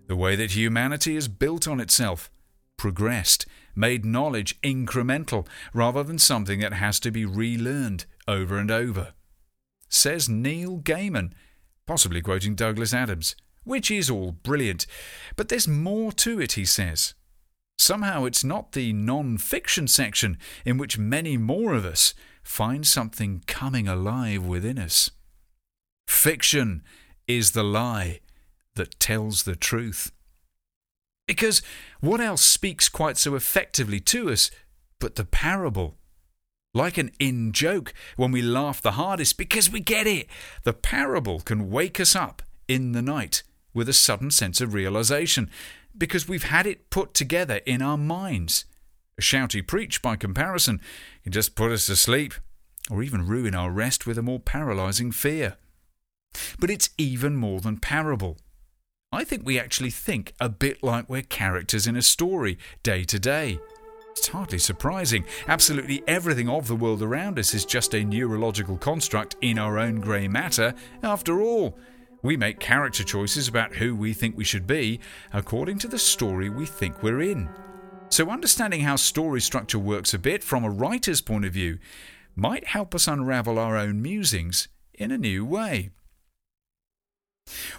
the 0.09 0.15
way 0.15 0.35
that 0.35 0.55
humanity 0.55 1.15
is 1.15 1.27
built 1.27 1.67
on 1.67 1.79
itself, 1.79 2.31
progressed, 2.77 3.45
made 3.75 4.03
knowledge 4.03 4.59
incremental 4.61 5.45
rather 5.71 6.01
than 6.01 6.17
something 6.17 6.59
that 6.59 6.73
has 6.73 6.99
to 6.99 7.11
be 7.11 7.25
relearned 7.25 8.05
over 8.27 8.57
and 8.57 8.71
over. 8.71 9.13
Says 9.87 10.27
Neil 10.27 10.79
Gaiman, 10.79 11.33
possibly 11.85 12.23
quoting 12.23 12.55
Douglas 12.55 12.91
Adams, 12.91 13.35
which 13.63 13.91
is 13.91 14.09
all 14.09 14.31
brilliant, 14.31 14.87
but 15.35 15.47
there's 15.47 15.67
more 15.67 16.11
to 16.13 16.41
it, 16.41 16.53
he 16.53 16.65
says. 16.65 17.13
Somehow 17.77 18.25
it's 18.25 18.43
not 18.43 18.71
the 18.71 18.91
non 18.93 19.37
fiction 19.37 19.87
section 19.87 20.39
in 20.65 20.79
which 20.79 20.97
many 20.97 21.37
more 21.37 21.75
of 21.75 21.85
us 21.85 22.15
find 22.41 22.85
something 22.85 23.43
coming 23.45 23.87
alive 23.87 24.43
within 24.43 24.79
us. 24.79 25.11
Fiction 26.07 26.81
is 27.27 27.51
the 27.51 27.63
lie 27.63 28.21
that 28.79 28.99
tells 28.99 29.43
the 29.43 29.55
truth. 29.55 30.11
Because 31.27 31.61
what 31.99 32.21
else 32.21 32.41
speaks 32.41 32.89
quite 32.89 33.17
so 33.17 33.35
effectively 33.35 33.99
to 33.99 34.31
us 34.31 34.49
but 34.99 35.15
the 35.15 35.25
parable? 35.25 35.97
Like 36.73 36.97
an 36.97 37.11
in 37.19 37.51
joke 37.51 37.93
when 38.15 38.31
we 38.31 38.41
laugh 38.41 38.81
the 38.81 38.93
hardest 38.93 39.37
because 39.37 39.69
we 39.69 39.79
get 39.79 40.07
it. 40.07 40.27
The 40.63 40.73
parable 40.73 41.41
can 41.41 41.69
wake 41.69 41.99
us 41.99 42.15
up 42.15 42.41
in 42.67 42.93
the 42.93 43.01
night 43.01 43.43
with 43.73 43.89
a 43.89 43.93
sudden 43.93 44.31
sense 44.31 44.61
of 44.61 44.73
realization 44.73 45.49
because 45.97 46.27
we've 46.27 46.43
had 46.43 46.65
it 46.65 46.89
put 46.89 47.13
together 47.13 47.59
in 47.65 47.81
our 47.81 47.97
minds. 47.97 48.65
A 49.17 49.21
shouty 49.21 49.65
preach, 49.65 50.01
by 50.01 50.15
comparison, 50.15 50.79
can 51.23 51.33
just 51.33 51.53
put 51.53 51.71
us 51.71 51.87
to 51.87 51.95
sleep, 51.95 52.33
or 52.89 53.03
even 53.03 53.27
ruin 53.27 53.53
our 53.53 53.69
rest 53.69 54.07
with 54.07 54.17
a 54.17 54.23
more 54.23 54.39
paralysing 54.39 55.11
fear. 55.11 55.57
But 56.59 56.69
it's 56.69 56.91
even 56.97 57.35
more 57.35 57.59
than 57.59 57.77
parable. 57.77 58.37
I 59.11 59.23
think 59.23 59.43
we 59.43 59.59
actually 59.59 59.89
think 59.89 60.33
a 60.39 60.49
bit 60.49 60.83
like 60.83 61.09
we're 61.09 61.23
characters 61.23 61.87
in 61.87 61.95
a 61.95 62.01
story, 62.01 62.59
day 62.83 63.03
to 63.05 63.17
day. 63.17 63.57
It's 64.11 64.27
hardly 64.27 64.59
surprising. 64.59 65.25
Absolutely 65.47 66.03
everything 66.07 66.47
of 66.47 66.67
the 66.67 66.75
world 66.75 67.01
around 67.01 67.39
us 67.39 67.55
is 67.55 67.65
just 67.65 67.95
a 67.95 68.03
neurological 68.03 68.77
construct 68.77 69.35
in 69.41 69.57
our 69.57 69.79
own 69.79 69.99
grey 69.99 70.27
matter, 70.27 70.75
after 71.01 71.41
all. 71.41 71.75
We 72.21 72.37
make 72.37 72.59
character 72.59 73.03
choices 73.03 73.47
about 73.47 73.73
who 73.73 73.95
we 73.95 74.13
think 74.13 74.37
we 74.37 74.43
should 74.43 74.67
be 74.67 74.99
according 75.33 75.79
to 75.79 75.87
the 75.87 75.97
story 75.97 76.49
we 76.49 76.67
think 76.67 77.01
we're 77.01 77.21
in. 77.21 77.49
So, 78.09 78.29
understanding 78.29 78.81
how 78.81 78.95
story 78.95 79.41
structure 79.41 79.79
works 79.79 80.13
a 80.13 80.19
bit 80.19 80.43
from 80.43 80.63
a 80.63 80.69
writer's 80.69 81.21
point 81.21 81.45
of 81.45 81.53
view 81.53 81.79
might 82.35 82.67
help 82.67 82.93
us 82.93 83.07
unravel 83.07 83.57
our 83.57 83.75
own 83.75 84.03
musings 84.03 84.67
in 84.93 85.11
a 85.11 85.17
new 85.17 85.45
way. 85.45 85.89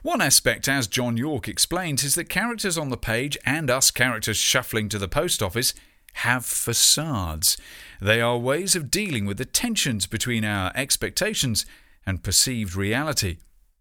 One 0.03 0.21
aspect, 0.21 0.69
as 0.69 0.87
John 0.87 1.17
Yorke 1.17 1.49
explains, 1.49 2.05
is 2.05 2.15
that 2.15 2.29
characters 2.29 2.79
on 2.79 2.89
the 2.89 2.97
page 2.97 3.37
and 3.45 3.71
us 3.71 3.91
characters 3.91 4.37
shuffling 4.37 4.89
to 4.91 4.99
the 4.99 5.09
post 5.09 5.43
office 5.43 5.75
have 6.15 6.45
facades. 6.45 7.57
They 8.01 8.21
are 8.21 8.37
ways 8.39 8.75
of 8.75 8.91
dealing 8.91 9.27
with 9.27 9.39
the 9.39 9.45
tensions 9.45 10.07
between 10.07 10.45
our 10.45 10.73
expectations 10.75 11.67
and 12.05 12.23
perceived 12.23 12.75
reality 12.75 13.39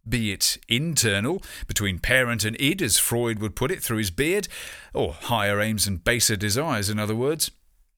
be 0.07 0.31
it 0.31 0.57
internal, 0.67 1.41
between 1.67 1.99
parent 1.99 2.43
and 2.43 2.59
id, 2.59 2.81
as 2.81 2.97
Freud 2.97 3.39
would 3.39 3.55
put 3.55 3.71
it 3.71 3.83
through 3.83 3.97
his 3.97 4.11
beard, 4.11 4.47
or 4.93 5.13
higher 5.13 5.59
aims 5.59 5.87
and 5.87 6.03
baser 6.03 6.35
desires, 6.35 6.89
in 6.89 6.99
other 6.99 7.15
words, 7.15 7.51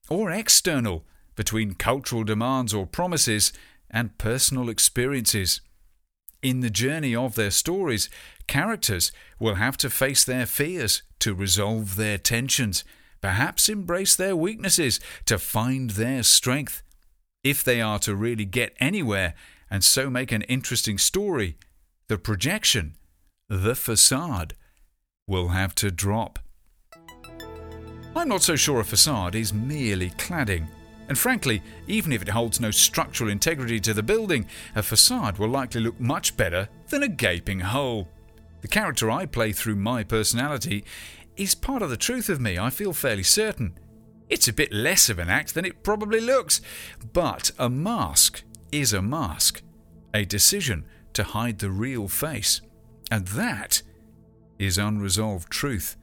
or 0.10 0.30
external, 0.32 1.06
between 1.36 1.74
cultural 1.74 2.24
demands 2.24 2.74
or 2.74 2.86
promises 2.86 3.54
and 3.90 4.18
personal 4.18 4.70
experiences. 4.70 5.62
In 6.42 6.62
the 6.62 6.72
journey 6.72 7.16
of 7.16 7.36
their 7.36 7.52
stories, 7.52 8.10
characters 8.48 9.12
will 9.40 9.56
have 9.56 9.78
to 9.78 9.90
face 9.90 10.24
their 10.24 10.48
fears 10.48 11.04
to 11.20 11.36
resolve 11.36 11.96
their 11.96 12.18
tensions, 12.18 12.84
perhaps 13.22 13.70
embrace 13.70 14.16
their 14.16 14.36
weaknesses 14.36 15.00
to 15.26 15.38
find 15.38 15.92
their 15.92 16.24
strength. 16.24 16.82
If 17.44 17.64
they 17.64 17.80
are 17.80 18.00
to 18.00 18.16
really 18.16 18.46
get 18.46 18.76
anywhere 18.80 19.36
and 19.70 19.84
so 19.84 20.10
make 20.10 20.32
an 20.32 20.42
interesting 20.44 20.98
story, 20.98 21.58
the 22.08 22.18
projection, 22.18 22.96
the 23.48 23.76
facade, 23.76 24.56
will 25.28 25.50
have 25.50 25.76
to 25.76 25.92
drop. 25.92 26.40
I'm 28.16 28.28
not 28.28 28.42
so 28.42 28.56
sure 28.56 28.80
a 28.80 28.84
facade 28.84 29.36
is 29.36 29.54
merely 29.54 30.10
cladding. 30.12 30.68
And 31.12 31.20
frankly, 31.20 31.62
even 31.88 32.14
if 32.14 32.22
it 32.22 32.30
holds 32.30 32.62
no 32.62 32.72
structural 32.72 33.30
integrity 33.30 33.82
to 33.82 33.94
the 33.94 34.02
building, 34.02 34.46
a 34.78 34.82
facade 34.82 35.38
will 35.38 35.50
likely 35.50 35.82
look 35.82 36.00
much 36.00 36.38
better 36.38 36.70
than 36.88 37.04
a 37.04 37.10
gaping 37.10 37.60
hole. 37.60 38.08
The 38.62 38.70
character 38.70 39.12
I 39.12 39.26
play 39.26 39.52
through 39.52 39.76
my 39.76 40.06
personality 40.06 40.86
is 41.36 41.54
part 41.54 41.82
of 41.82 41.90
the 41.90 41.98
truth 41.98 42.30
of 42.30 42.40
me, 42.40 42.58
I 42.58 42.70
feel 42.70 42.94
fairly 42.94 43.24
certain. 43.24 43.78
It's 44.30 44.48
a 44.48 44.54
bit 44.54 44.72
less 44.72 45.10
of 45.10 45.20
an 45.20 45.30
act 45.30 45.54
than 45.54 45.66
it 45.66 45.84
probably 45.84 46.22
looks, 46.22 46.62
but 47.12 47.52
a 47.60 47.70
mask 47.70 48.44
is 48.72 48.94
a 48.94 49.02
mask, 49.02 49.62
a 50.14 50.24
decision 50.24 50.86
to 51.12 51.26
hide 51.26 51.60
the 51.60 51.72
real 51.72 52.08
face. 52.08 52.62
And 53.12 53.28
that 53.28 53.82
is 54.58 54.78
unresolved 54.78 55.52
truth. 55.52 55.98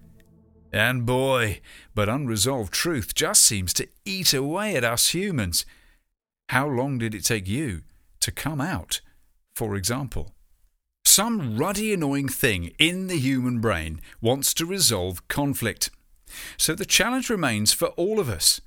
And 0.73 1.07
boy, 1.07 1.61
but 1.95 2.09
unresolved 2.09 2.73
truth 2.73 3.14
just 3.14 3.43
seems 3.43 3.73
to 3.75 3.89
eat 4.05 4.35
away 4.35 4.77
at 4.77 4.85
us 4.85 5.14
humans. 5.14 5.64
How 6.51 6.66
long 6.66 6.99
did 6.99 7.14
it 7.14 7.25
take 7.25 7.49
you 7.49 7.83
to 8.21 8.31
come 8.31 8.61
out, 8.61 9.01
for 9.55 9.77
example? 9.77 10.35
Some 11.05 11.57
ruddy, 11.57 11.93
annoying 11.93 12.29
thing 12.29 12.73
in 12.79 13.07
the 13.07 13.19
human 13.19 13.61
brain 13.61 14.01
wants 14.21 14.53
to 14.55 14.66
resolve 14.66 15.27
conflict. 15.29 15.91
So 16.57 16.75
the 16.75 16.85
challenge 16.85 17.31
remains 17.31 17.73
for 17.73 17.89
all 17.89 18.21
of 18.21 18.29
us. 18.29 18.61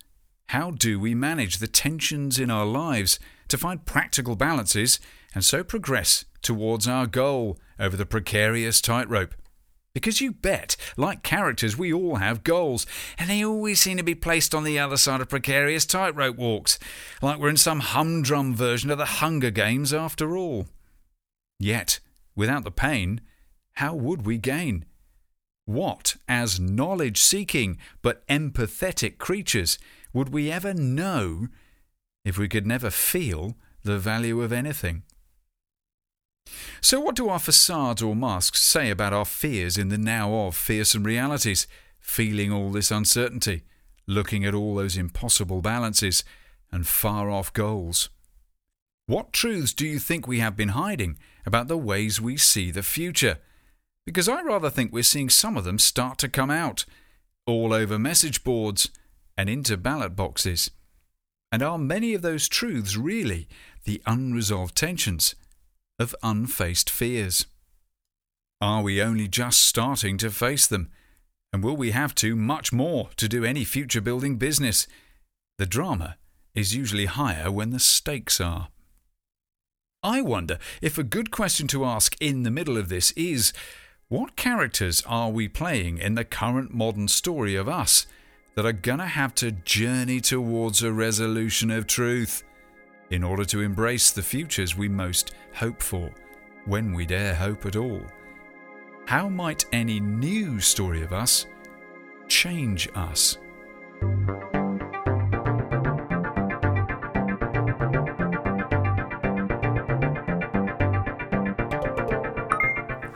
How 0.47 0.71
do 0.71 0.99
we 0.99 1.13
manage 1.13 1.57
the 1.57 1.67
tensions 1.67 2.39
in 2.39 2.49
our 2.49 2.65
lives 2.65 3.19
to 3.51 3.57
find 3.57 3.85
practical 3.85 4.35
balances 4.35 4.99
and 5.35 5.43
so 5.43 5.63
progress 5.63 6.25
towards 6.41 6.87
our 6.87 7.05
goal 7.05 7.59
over 7.79 7.97
the 7.97 8.05
precarious 8.05 8.79
tightrope. 8.79 9.35
Because 9.93 10.21
you 10.21 10.31
bet, 10.31 10.77
like 10.95 11.21
characters, 11.21 11.77
we 11.77 11.91
all 11.91 12.15
have 12.15 12.43
goals, 12.43 12.85
and 13.17 13.29
they 13.29 13.43
always 13.43 13.79
seem 13.79 13.97
to 13.97 14.03
be 14.03 14.15
placed 14.15 14.55
on 14.55 14.63
the 14.63 14.79
other 14.79 14.97
side 14.97 15.19
of 15.19 15.29
precarious 15.29 15.85
tightrope 15.85 16.37
walks, 16.37 16.79
like 17.21 17.39
we're 17.39 17.49
in 17.49 17.57
some 17.57 17.81
humdrum 17.81 18.55
version 18.55 18.89
of 18.89 18.97
the 18.97 19.05
Hunger 19.05 19.51
Games 19.51 19.93
after 19.93 20.37
all. 20.37 20.67
Yet, 21.59 21.99
without 22.35 22.63
the 22.63 22.71
pain, 22.71 23.21
how 23.73 23.93
would 23.93 24.25
we 24.25 24.37
gain? 24.37 24.85
What, 25.65 26.15
as 26.27 26.59
knowledge 26.59 27.19
seeking 27.19 27.77
but 28.01 28.25
empathetic 28.27 29.17
creatures, 29.17 29.77
would 30.13 30.29
we 30.29 30.51
ever 30.51 30.73
know 30.73 31.47
if 32.23 32.37
we 32.37 32.47
could 32.47 32.65
never 32.65 32.89
feel 32.89 33.55
the 33.83 33.99
value 33.99 34.41
of 34.41 34.53
anything? 34.53 35.03
So, 36.83 36.99
what 36.99 37.15
do 37.15 37.29
our 37.29 37.39
facades 37.39 38.01
or 38.01 38.15
masks 38.15 38.61
say 38.61 38.89
about 38.89 39.13
our 39.13 39.25
fears 39.25 39.77
in 39.77 39.89
the 39.89 39.97
now 39.99 40.33
of 40.33 40.55
fearsome 40.55 41.03
realities, 41.03 41.67
feeling 41.99 42.51
all 42.51 42.71
this 42.71 42.89
uncertainty, 42.89 43.61
looking 44.07 44.45
at 44.45 44.55
all 44.55 44.75
those 44.75 44.97
impossible 44.97 45.61
balances 45.61 46.23
and 46.71 46.87
far 46.87 47.29
off 47.29 47.53
goals? 47.53 48.09
What 49.05 49.31
truths 49.31 49.73
do 49.73 49.85
you 49.85 49.99
think 49.99 50.27
we 50.27 50.39
have 50.39 50.55
been 50.55 50.69
hiding 50.69 51.19
about 51.45 51.67
the 51.67 51.77
ways 51.77 52.19
we 52.19 52.35
see 52.37 52.71
the 52.71 52.83
future? 52.83 53.37
Because 54.05 54.27
I 54.27 54.41
rather 54.41 54.69
think 54.69 54.91
we're 54.91 55.03
seeing 55.03 55.29
some 55.29 55.57
of 55.57 55.63
them 55.63 55.77
start 55.77 56.17
to 56.19 56.29
come 56.29 56.49
out, 56.49 56.85
all 57.45 57.73
over 57.73 57.99
message 57.99 58.43
boards 58.43 58.89
and 59.37 59.49
into 59.49 59.77
ballot 59.77 60.15
boxes. 60.15 60.71
And 61.51 61.61
are 61.61 61.77
many 61.77 62.13
of 62.13 62.21
those 62.21 62.47
truths 62.47 62.97
really 62.97 63.47
the 63.83 64.01
unresolved 64.05 64.75
tensions 64.75 65.35
of 66.01 66.15
unfaced 66.23 66.89
fears? 66.89 67.45
Are 68.59 68.81
we 68.81 69.01
only 69.01 69.27
just 69.27 69.61
starting 69.61 70.17
to 70.17 70.31
face 70.31 70.67
them? 70.67 70.89
And 71.53 71.63
will 71.63 71.77
we 71.77 71.91
have 71.91 72.15
to 72.15 72.35
much 72.35 72.73
more 72.73 73.09
to 73.17 73.29
do 73.29 73.45
any 73.45 73.63
future 73.63 74.01
building 74.01 74.37
business? 74.37 74.87
The 75.57 75.65
drama 75.65 76.17
is 76.55 76.75
usually 76.75 77.05
higher 77.05 77.51
when 77.51 77.69
the 77.69 77.79
stakes 77.79 78.41
are. 78.41 78.69
I 80.03 80.21
wonder 80.21 80.57
if 80.81 80.97
a 80.97 81.03
good 81.03 81.29
question 81.29 81.67
to 81.67 81.85
ask 81.85 82.15
in 82.19 82.43
the 82.43 82.51
middle 82.51 82.77
of 82.77 82.89
this 82.89 83.11
is 83.11 83.53
what 84.07 84.35
characters 84.35 85.03
are 85.05 85.29
we 85.29 85.47
playing 85.47 85.99
in 85.99 86.15
the 86.15 86.25
current 86.25 86.73
modern 86.73 87.07
story 87.07 87.55
of 87.55 87.69
us 87.69 88.07
that 88.55 88.65
are 88.65 88.73
gonna 88.73 89.07
have 89.07 89.35
to 89.35 89.51
journey 89.51 90.19
towards 90.19 90.81
a 90.81 90.91
resolution 90.91 91.69
of 91.69 91.85
truth 91.85 92.43
in 93.11 93.23
order 93.23 93.45
to 93.45 93.61
embrace 93.61 94.11
the 94.11 94.23
futures 94.23 94.75
we 94.75 94.89
most 94.89 95.33
hope 95.53 95.83
for, 95.83 96.09
when 96.65 96.93
we 96.93 97.05
dare 97.05 97.35
hope 97.35 97.65
at 97.65 97.75
all? 97.75 98.01
How 99.05 99.27
might 99.29 99.65
any 99.73 99.99
new 99.99 100.59
story 100.59 101.03
of 101.03 101.11
us 101.11 101.45
change 102.27 102.89
us? 102.95 103.37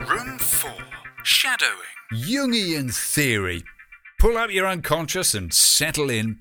Room 0.08 0.38
4 0.38 0.70
Shadowing. 1.24 1.72
Jungian 2.12 2.94
theory. 2.94 3.64
Pull 4.18 4.38
up 4.38 4.50
your 4.50 4.66
unconscious 4.66 5.34
and 5.34 5.52
settle 5.52 6.08
in. 6.08 6.38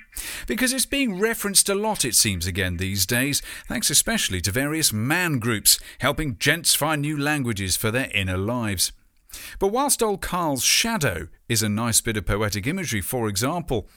Because 0.47 0.71
it's 0.71 0.85
being 0.85 1.19
referenced 1.19 1.67
a 1.67 1.75
lot, 1.75 2.05
it 2.05 2.15
seems, 2.15 2.47
again 2.47 2.77
these 2.77 3.05
days, 3.05 3.41
thanks 3.67 3.89
especially 3.89 4.39
to 4.41 4.51
various 4.51 4.93
man 4.93 5.39
groups 5.39 5.77
helping 5.99 6.37
gents 6.37 6.73
find 6.73 7.01
new 7.01 7.17
languages 7.17 7.75
for 7.75 7.91
their 7.91 8.09
inner 8.13 8.37
lives. 8.37 8.93
But 9.59 9.67
whilst 9.67 10.01
old 10.01 10.21
Carl's 10.21 10.63
shadow 10.63 11.27
is 11.49 11.61
a 11.61 11.67
nice 11.67 11.99
bit 11.99 12.15
of 12.15 12.25
poetic 12.25 12.65
imagery, 12.65 13.01
for 13.01 13.27
example, 13.27 13.89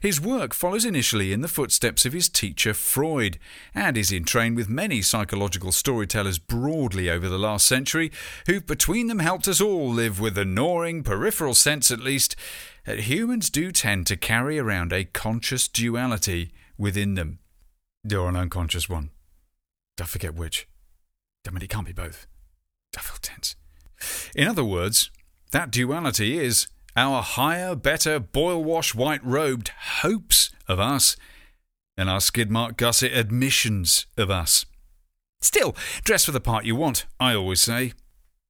his 0.00 0.20
work 0.20 0.54
follows 0.54 0.84
initially 0.84 1.32
in 1.32 1.40
the 1.40 1.48
footsteps 1.48 2.06
of 2.06 2.12
his 2.12 2.28
teacher 2.28 2.72
Freud, 2.72 3.38
and 3.74 3.98
is 3.98 4.12
in 4.12 4.24
train 4.24 4.54
with 4.54 4.68
many 4.68 5.02
psychological 5.02 5.72
storytellers 5.72 6.38
broadly 6.38 7.10
over 7.10 7.28
the 7.28 7.38
last 7.38 7.66
century, 7.66 8.12
who've 8.46 8.66
between 8.66 9.08
them 9.08 9.18
helped 9.18 9.48
us 9.48 9.60
all 9.60 9.90
live 9.90 10.20
with 10.20 10.36
the 10.36 10.44
gnawing, 10.44 11.02
peripheral 11.02 11.54
sense 11.54 11.90
at 11.90 11.98
least, 11.98 12.36
humans 12.86 13.50
do 13.50 13.72
tend 13.72 14.06
to 14.06 14.16
carry 14.16 14.58
around 14.58 14.92
a 14.92 15.04
conscious 15.04 15.68
duality 15.68 16.52
within 16.76 17.14
them. 17.14 17.38
Or 18.12 18.28
an 18.28 18.36
unconscious 18.36 18.88
one. 18.88 19.10
I 20.00 20.04
forget 20.04 20.34
which. 20.34 20.68
I 21.46 21.50
mean, 21.50 21.62
it 21.62 21.70
can't 21.70 21.86
be 21.86 21.92
both. 21.92 22.26
I 22.96 23.00
feel 23.00 23.16
tense. 23.20 23.56
In 24.34 24.48
other 24.48 24.64
words, 24.64 25.10
that 25.52 25.70
duality 25.70 26.38
is 26.38 26.68
our 26.96 27.22
higher, 27.22 27.74
better, 27.74 28.18
boil 28.18 28.62
wash, 28.62 28.94
white 28.94 29.24
robed 29.24 29.70
hopes 30.02 30.50
of 30.68 30.78
us 30.78 31.16
and 31.96 32.10
our 32.10 32.20
skid 32.20 32.50
mark 32.50 32.76
gusset 32.76 33.12
admissions 33.12 34.06
of 34.16 34.30
us. 34.30 34.66
Still, 35.40 35.76
dress 36.04 36.24
for 36.24 36.32
the 36.32 36.40
part 36.40 36.64
you 36.64 36.74
want, 36.74 37.06
I 37.20 37.34
always 37.34 37.60
say. 37.60 37.92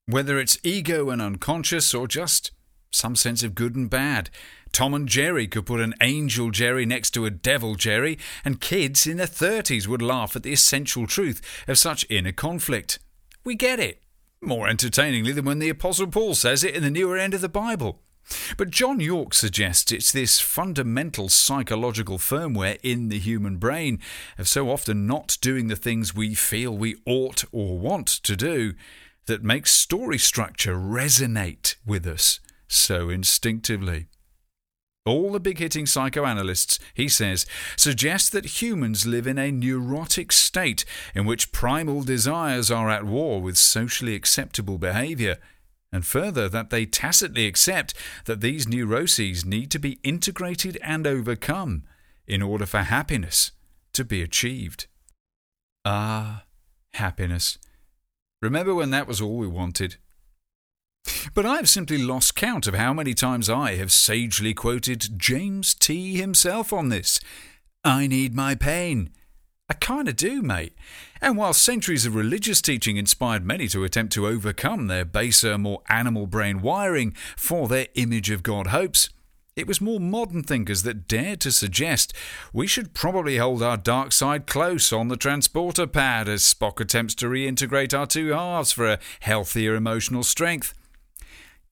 Whether 0.07 0.39
it's 0.39 0.59
ego 0.62 1.11
and 1.11 1.20
unconscious 1.20 1.93
or 1.95 2.07
just 2.07 2.53
some 2.95 3.16
sense 3.16 3.42
of 3.42 3.55
good 3.55 3.74
and 3.74 3.90
bad. 3.90 4.30
Tom 4.72 4.95
and 4.95 5.09
Jerry 5.09 5.47
could 5.47 5.66
put 5.66 5.80
an 5.80 5.95
angel 6.01 6.51
Jerry 6.51 6.84
next 6.84 7.11
to 7.12 7.26
a 7.26 7.30
devil 7.30 7.74
Jerry, 7.76 8.18
and 8.45 8.61
kids 8.61 9.07
in 9.07 9.18
their 9.18 9.26
30s 9.26 9.86
would 9.86 10.03
laugh 10.03 10.34
at 10.34 10.42
the 10.42 10.53
essential 10.53 11.07
truth 11.07 11.40
of 11.68 11.78
such 11.78 12.07
inner 12.11 12.32
conflict. 12.32 12.99
We 13.45 13.55
get 13.55 13.78
it 13.78 14.03
more 14.40 14.68
entertainingly 14.68 15.32
than 15.32 15.45
when 15.45 15.59
the 15.59 15.68
Apostle 15.68 16.09
Paul 16.09 16.34
says 16.34 16.64
it 16.64 16.74
in 16.74 16.82
the 16.82 16.90
newer 16.90 17.16
end 17.16 17.34
of 17.34 17.40
the 17.40 17.49
Bible. 17.49 18.01
But 18.57 18.70
John 18.70 19.01
Yorke 19.01 19.34
suggests 19.34 19.92
it's 19.92 20.11
this 20.11 20.40
fundamental 20.40 21.28
psychological 21.28 22.18
firmware 22.18 22.78
in 22.82 23.09
the 23.09 23.18
human 23.18 23.59
brain 23.59 24.01
of 24.38 24.49
so 24.49 24.70
often 24.70 25.07
not 25.07 25.36
doing 25.40 25.68
the 25.68 25.76
things 25.76 26.14
we 26.14 26.34
feel 26.34 26.76
we 26.76 26.97
ought 27.07 27.45
or 27.53 27.78
want 27.78 28.09
to 28.09 28.34
do 28.34 28.74
that 29.26 29.42
makes 29.42 29.72
story 29.72 30.18
structure 30.18 30.74
resonate 30.74 31.76
with 31.86 32.07
us 32.07 32.40
so 32.68 33.08
instinctively. 33.08 34.06
All 35.06 35.32
the 35.32 35.40
big 35.40 35.58
hitting 35.58 35.84
psychoanalysts, 35.84 36.78
he 36.94 37.08
says, 37.08 37.44
suggest 37.76 38.32
that 38.32 38.62
humans 38.62 39.04
live 39.04 39.26
in 39.26 39.38
a 39.38 39.52
neurotic 39.52 40.32
state 40.32 40.86
in 41.14 41.26
which 41.26 41.52
primal 41.52 42.02
desires 42.02 42.70
are 42.70 42.88
at 42.88 43.04
war 43.04 43.42
with 43.42 43.58
socially 43.58 44.14
acceptable 44.14 44.78
behavior, 44.78 45.36
and 45.92 46.06
further 46.06 46.48
that 46.48 46.70
they 46.70 46.86
tacitly 46.86 47.46
accept 47.46 47.92
that 48.24 48.40
these 48.40 48.66
neuroses 48.66 49.44
need 49.44 49.70
to 49.70 49.78
be 49.78 50.00
integrated 50.02 50.78
and 50.82 51.06
overcome 51.06 51.84
in 52.26 52.40
order 52.40 52.64
for 52.64 52.78
happiness 52.78 53.52
to 53.92 54.04
be 54.04 54.22
achieved. 54.22 54.86
Ah, 55.84 56.44
happiness. 56.94 57.58
Remember 58.40 58.74
when 58.74 58.90
that 58.90 59.06
was 59.06 59.20
all 59.20 59.36
we 59.36 59.46
wanted? 59.46 59.96
But 61.34 61.46
I 61.46 61.57
have 61.57 61.68
simply 61.68 61.98
lost 61.98 62.36
count 62.36 62.66
of 62.66 62.74
how 62.74 62.92
many 62.92 63.12
times 63.12 63.50
I 63.50 63.74
have 63.74 63.90
sagely 63.90 64.55
quoted 64.55 65.18
James 65.18 65.74
T. 65.74 66.16
himself 66.16 66.72
on 66.72 66.88
this. 66.88 67.18
I 67.82 68.07
need 68.07 68.34
my 68.34 68.55
pain. 68.55 69.11
I 69.68 69.74
kind 69.74 70.09
of 70.09 70.16
do, 70.16 70.42
mate. 70.42 70.74
And 71.20 71.36
while 71.36 71.55
centuries 71.55 72.07
of 72.07 72.14
religious 72.14 72.61
teaching 72.61 72.96
inspired 72.96 73.44
many 73.44 73.66
to 73.68 73.82
attempt 73.82 74.12
to 74.12 74.26
overcome 74.26 74.86
their 74.86 75.05
baser, 75.05 75.57
more 75.57 75.82
animal 75.88 76.26
brain 76.26 76.61
wiring 76.61 77.14
for 77.36 77.66
their 77.66 77.88
image 77.94 78.30
of 78.30 78.42
God 78.42 78.68
hopes, 78.68 79.09
it 79.57 79.66
was 79.66 79.80
more 79.80 80.00
modern 80.00 80.42
thinkers 80.42 80.82
that 80.82 81.09
dared 81.09 81.40
to 81.40 81.52
suggest 81.52 82.12
we 82.52 82.66
should 82.66 82.92
probably 82.92 83.38
hold 83.38 83.62
our 83.62 83.76
dark 83.76 84.12
side 84.12 84.46
close 84.46 84.92
on 84.92 85.09
the 85.09 85.16
transporter 85.16 85.86
pad 85.86 86.28
as 86.28 86.42
Spock 86.42 86.78
attempts 86.80 87.14
to 87.16 87.26
reintegrate 87.26 87.96
our 87.98 88.07
two 88.07 88.28
halves 88.28 88.72
for 88.72 88.86
a 88.86 88.98
healthier 89.20 89.74
emotional 89.74 90.24
strength. 90.24 90.74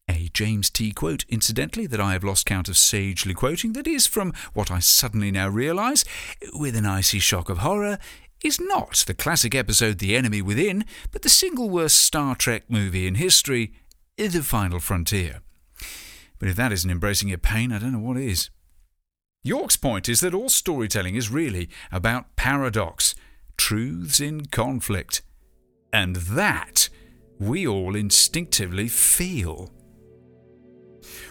A 0.08 0.28
James 0.34 0.68
T. 0.70 0.92
quote, 0.92 1.24
incidentally, 1.28 1.86
that 1.86 2.00
I 2.00 2.12
have 2.12 2.24
lost 2.24 2.46
count 2.46 2.68
of 2.68 2.76
sagely 2.76 3.34
quoting, 3.34 3.72
that 3.74 3.86
is, 3.86 4.06
from 4.06 4.32
what 4.52 4.70
I 4.70 4.78
suddenly 4.78 5.30
now 5.30 5.48
realise, 5.48 6.04
with 6.52 6.76
an 6.76 6.86
icy 6.86 7.18
shock 7.18 7.48
of 7.48 7.58
horror, 7.58 7.98
is 8.44 8.60
not 8.60 9.04
the 9.06 9.14
classic 9.14 9.54
episode 9.54 9.98
The 9.98 10.16
Enemy 10.16 10.42
Within, 10.42 10.84
but 11.12 11.22
the 11.22 11.28
single 11.28 11.70
worst 11.70 12.00
Star 12.00 12.34
Trek 12.34 12.64
movie 12.68 13.06
in 13.06 13.14
history, 13.14 13.72
The 14.16 14.42
Final 14.42 14.80
Frontier. 14.80 15.40
But 16.38 16.48
if 16.48 16.56
that 16.56 16.72
isn't 16.72 16.90
embracing 16.90 17.28
your 17.28 17.38
pain, 17.38 17.72
I 17.72 17.78
don't 17.78 17.92
know 17.92 18.00
what 18.00 18.16
is. 18.16 18.50
Yorke's 19.44 19.76
point 19.76 20.08
is 20.08 20.20
that 20.20 20.34
all 20.34 20.48
storytelling 20.48 21.14
is 21.14 21.30
really 21.30 21.68
about 21.90 22.34
paradox, 22.36 23.14
truths 23.56 24.20
in 24.20 24.46
conflict. 24.46 25.22
And 25.92 26.16
that 26.16 26.88
we 27.38 27.66
all 27.66 27.94
instinctively 27.94 28.88
feel. 28.88 29.70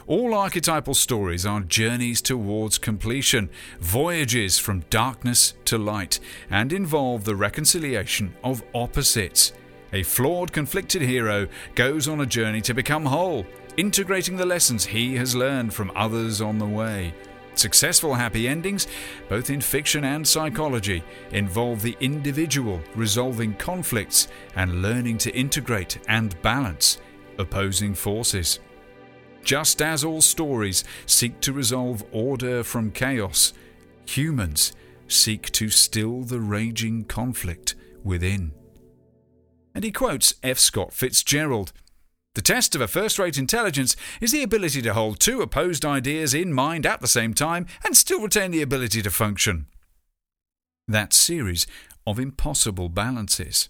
All 0.08 0.34
archetypal 0.34 0.94
stories 0.94 1.46
are 1.46 1.62
journeys 1.62 2.22
towards 2.22 2.78
completion, 2.78 3.50
voyages 3.80 4.58
from 4.58 4.82
darkness 4.90 5.54
to 5.66 5.78
light, 5.78 6.20
and 6.50 6.74
involve 6.74 7.24
the 7.24 7.36
reconciliation 7.36 8.34
of 8.44 8.64
opposites. 8.74 9.54
A 9.94 10.04
flawed, 10.04 10.54
conflicted 10.54 11.02
hero 11.02 11.48
goes 11.76 12.08
on 12.08 12.22
a 12.22 12.26
journey 12.26 12.62
to 12.62 12.74
become 12.74 13.06
whole, 13.06 13.46
integrating 13.78 14.38
the 14.38 14.46
lessons 14.46 14.86
he 14.86 15.16
has 15.16 15.36
learned 15.36 15.74
from 15.74 15.92
others 15.96 16.42
on 16.42 16.58
the 16.58 16.66
way. 16.66 17.14
successful 17.54 18.14
happy 18.14 18.48
endings, 18.48 18.88
both 19.30 19.50
in 19.50 19.62
fiction 19.62 20.04
and 20.06 20.28
psychology, 20.28 21.04
involve 21.32 21.82
the 21.82 21.96
individual 22.00 22.82
resolving 22.96 23.54
conflicts 23.56 24.28
and 24.56 24.82
learning 24.82 25.18
to 25.18 25.36
integrate 25.36 26.00
and 26.08 26.42
balance 26.42 27.00
opposing 27.38 27.94
forces. 27.94 28.60
Just 29.44 29.82
as 29.82 30.04
all 30.04 30.22
stories 30.22 30.84
seek 31.06 31.40
to 31.42 31.54
resolve 31.54 32.04
order 32.12 32.64
from 32.64 32.92
chaos, 32.92 33.54
humans 34.06 34.74
seek 35.08 35.52
to 35.52 35.70
still 35.70 36.22
the 36.22 36.40
raging 36.40 37.04
conflict 37.04 37.76
within. 38.04 38.52
And 39.74 39.84
he 39.84 39.92
quotes 39.92 40.34
F. 40.44 40.60
Scott 40.60 40.94
Fitzgerald 40.94 41.72
The 42.36 42.42
test 42.42 42.76
of 42.76 42.82
a 42.82 42.88
first 42.88 43.20
rate 43.20 43.38
intelligence 43.38 43.96
is 44.20 44.32
the 44.32 44.44
ability 44.44 44.82
to 44.84 44.94
hold 44.94 45.20
two 45.20 45.42
opposed 45.42 45.86
ideas 45.86 46.34
in 46.34 46.54
mind 46.54 46.86
at 46.86 47.02
the 47.02 47.08
same 47.08 47.34
time 47.34 47.66
and 47.84 47.96
still 47.96 48.22
retain 48.22 48.52
the 48.52 48.62
ability 48.62 49.02
to 49.02 49.10
function. 49.10 49.66
That 50.88 51.14
series 51.14 51.68
of 52.06 52.20
impossible 52.20 52.90
balances. 52.90 53.70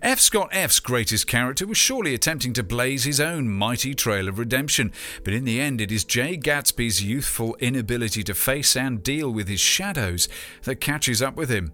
F. 0.00 0.20
Scott 0.20 0.48
F's 0.52 0.80
greatest 0.80 1.26
character 1.26 1.66
was 1.66 1.78
surely 1.78 2.14
attempting 2.14 2.52
to 2.54 2.62
blaze 2.62 3.04
his 3.04 3.20
own 3.20 3.48
mighty 3.48 3.94
trail 3.94 4.28
of 4.28 4.38
redemption, 4.38 4.92
but 5.24 5.34
in 5.34 5.44
the 5.44 5.60
end 5.60 5.80
it 5.80 5.92
is 5.92 6.04
Jay 6.04 6.36
Gatsby's 6.36 7.02
youthful 7.02 7.56
inability 7.60 8.22
to 8.24 8.34
face 8.34 8.76
and 8.76 9.02
deal 9.02 9.30
with 9.30 9.48
his 9.48 9.60
shadows 9.60 10.28
that 10.62 10.80
catches 10.80 11.22
up 11.22 11.36
with 11.36 11.50
him. 11.50 11.72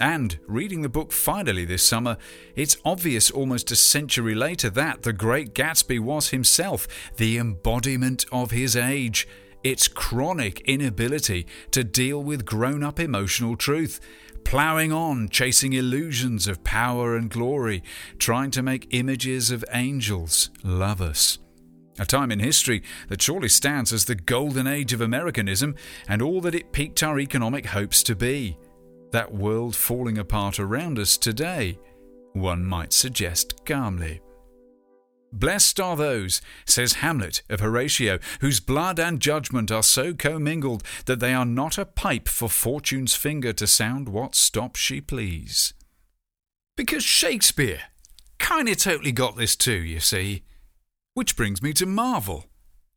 And, 0.00 0.38
reading 0.46 0.80
the 0.80 0.88
book 0.88 1.12
finally 1.12 1.66
this 1.66 1.86
summer, 1.86 2.16
it's 2.56 2.78
obvious 2.86 3.30
almost 3.30 3.70
a 3.70 3.76
century 3.76 4.34
later 4.34 4.70
that 4.70 5.02
the 5.02 5.12
great 5.12 5.54
Gatsby 5.54 6.00
was 6.00 6.30
himself 6.30 6.88
the 7.16 7.36
embodiment 7.36 8.24
of 8.32 8.50
his 8.50 8.76
age. 8.76 9.28
Its 9.62 9.88
chronic 9.88 10.60
inability 10.60 11.46
to 11.72 11.84
deal 11.84 12.22
with 12.22 12.46
grown 12.46 12.82
up 12.82 12.98
emotional 12.98 13.56
truth, 13.58 14.00
ploughing 14.44 14.92
on, 14.92 15.28
chasing 15.28 15.72
illusions 15.72 16.46
of 16.46 16.64
power 16.64 17.16
and 17.16 17.30
glory, 17.30 17.82
trying 18.18 18.50
to 18.52 18.62
make 18.62 18.94
images 18.94 19.50
of 19.50 19.64
angels 19.72 20.50
love 20.62 21.00
us. 21.00 21.38
A 21.98 22.06
time 22.06 22.30
in 22.30 22.38
history 22.40 22.82
that 23.08 23.20
surely 23.20 23.48
stands 23.48 23.92
as 23.92 24.06
the 24.06 24.14
golden 24.14 24.66
age 24.66 24.92
of 24.92 25.00
Americanism 25.00 25.74
and 26.08 26.22
all 26.22 26.40
that 26.40 26.54
it 26.54 26.72
piqued 26.72 27.02
our 27.02 27.20
economic 27.20 27.66
hopes 27.66 28.02
to 28.04 28.14
be 28.14 28.56
that 29.12 29.34
world 29.34 29.74
falling 29.74 30.18
apart 30.18 30.58
around 30.58 30.98
us 30.98 31.16
today, 31.16 31.78
one 32.32 32.64
might 32.64 32.92
suggest 32.92 33.64
calmly. 33.66 34.20
Blessed 35.32 35.78
are 35.78 35.96
those, 35.96 36.40
says 36.64 36.94
Hamlet 36.94 37.42
of 37.48 37.60
Horatio, 37.60 38.18
whose 38.40 38.60
blood 38.60 38.98
and 38.98 39.20
judgment 39.20 39.70
are 39.70 39.82
so 39.82 40.12
commingled 40.12 40.82
that 41.06 41.20
they 41.20 41.32
are 41.32 41.44
not 41.44 41.78
a 41.78 41.84
pipe 41.84 42.28
for 42.28 42.48
fortune's 42.48 43.14
finger 43.14 43.52
to 43.52 43.66
sound 43.66 44.08
what 44.08 44.34
stop 44.34 44.76
she 44.76 45.00
please. 45.00 45.72
Because 46.76 47.04
Shakespeare 47.04 47.82
kinda 48.38 48.74
totally 48.74 49.12
got 49.12 49.36
this 49.36 49.54
too, 49.54 49.72
you 49.72 50.00
see. 50.00 50.42
Which 51.14 51.36
brings 51.36 51.62
me 51.62 51.72
to 51.74 51.86
Marvel, 51.86 52.46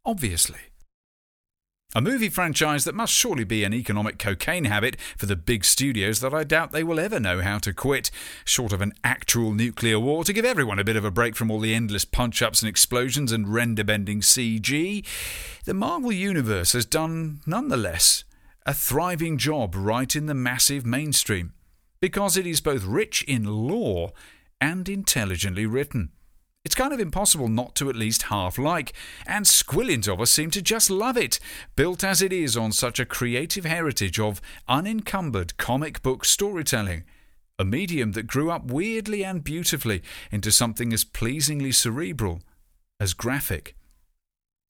obviously. 0.05 0.72
A 1.95 2.01
movie 2.01 2.29
franchise 2.29 2.85
that 2.85 2.95
must 2.95 3.13
surely 3.13 3.43
be 3.43 3.63
an 3.63 3.73
economic 3.73 4.17
cocaine 4.17 4.65
habit 4.65 4.99
for 5.15 5.27
the 5.27 5.35
big 5.35 5.63
studios 5.63 6.21
that 6.21 6.33
I 6.33 6.43
doubt 6.43 6.71
they 6.71 6.83
will 6.83 6.99
ever 6.99 7.19
know 7.19 7.41
how 7.41 7.59
to 7.59 7.71
quit, 7.71 8.09
short 8.45 8.73
of 8.73 8.81
an 8.81 8.93
actual 9.03 9.51
nuclear 9.51 9.99
war 9.99 10.23
to 10.23 10.33
give 10.33 10.43
everyone 10.43 10.79
a 10.79 10.83
bit 10.83 10.95
of 10.95 11.05
a 11.05 11.11
break 11.11 11.35
from 11.35 11.51
all 11.51 11.59
the 11.59 11.75
endless 11.75 12.03
punch 12.03 12.41
ups 12.41 12.63
and 12.63 12.69
explosions 12.69 13.31
and 13.31 13.53
render 13.53 13.83
bending 13.83 14.21
CG. 14.21 15.05
The 15.65 15.73
Marvel 15.75 16.11
Universe 16.11 16.73
has 16.73 16.87
done, 16.87 17.41
nonetheless, 17.45 18.23
a 18.65 18.73
thriving 18.73 19.37
job 19.37 19.75
right 19.75 20.15
in 20.15 20.25
the 20.25 20.33
massive 20.33 20.87
mainstream, 20.87 21.53
because 21.99 22.37
it 22.37 22.47
is 22.47 22.59
both 22.59 22.85
rich 22.85 23.21
in 23.27 23.43
lore 23.43 24.13
and 24.59 24.89
intelligently 24.89 25.67
written. 25.67 26.09
It's 26.65 26.75
kind 26.75 26.93
of 26.93 26.99
impossible 27.01 27.49
not 27.49 27.75
to 27.75 27.89
at 27.89 27.95
least 27.95 28.23
half 28.23 28.57
like, 28.57 28.93
and 29.27 29.45
squillions 29.45 30.07
of 30.07 30.21
us 30.21 30.31
seem 30.31 30.49
to 30.51 30.61
just 30.61 30.89
love 30.89 31.17
it, 31.17 31.37
built 31.75 32.05
as 32.05 32.21
it 32.21 32.31
is 32.31 32.55
on 32.55 32.71
such 32.71 33.01
a 33.01 33.05
creative 33.05 33.65
heritage 33.65 34.17
of 34.17 34.41
unencumbered 34.67 35.57
comic 35.57 36.01
book 36.01 36.23
storytelling, 36.23 37.03
a 37.59 37.65
medium 37.65 38.13
that 38.13 38.27
grew 38.27 38.49
up 38.49 38.71
weirdly 38.71 39.25
and 39.25 39.43
beautifully 39.43 40.01
into 40.31 40.53
something 40.53 40.93
as 40.93 41.03
pleasingly 41.03 41.73
cerebral 41.73 42.41
as 42.97 43.13
graphic. 43.13 43.75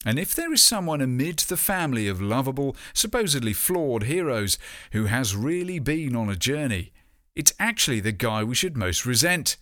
And 0.04 0.18
if 0.18 0.34
there 0.34 0.52
is 0.52 0.64
someone 0.64 1.00
amid 1.00 1.40
the 1.40 1.58
family 1.58 2.08
of 2.08 2.20
lovable, 2.20 2.76
supposedly 2.94 3.54
flawed 3.54 4.04
heroes 4.04 4.58
who 4.94 5.06
has 5.06 5.36
really 5.36 5.78
been 5.78 6.16
on 6.16 6.28
a 6.28 6.36
journey, 6.36 6.92
it's 7.36 7.54
actually 7.60 8.00
the 8.00 8.12
guy 8.12 8.44
we 8.44 8.56
should 8.56 8.76
most 8.76 9.06
resent 9.06 9.58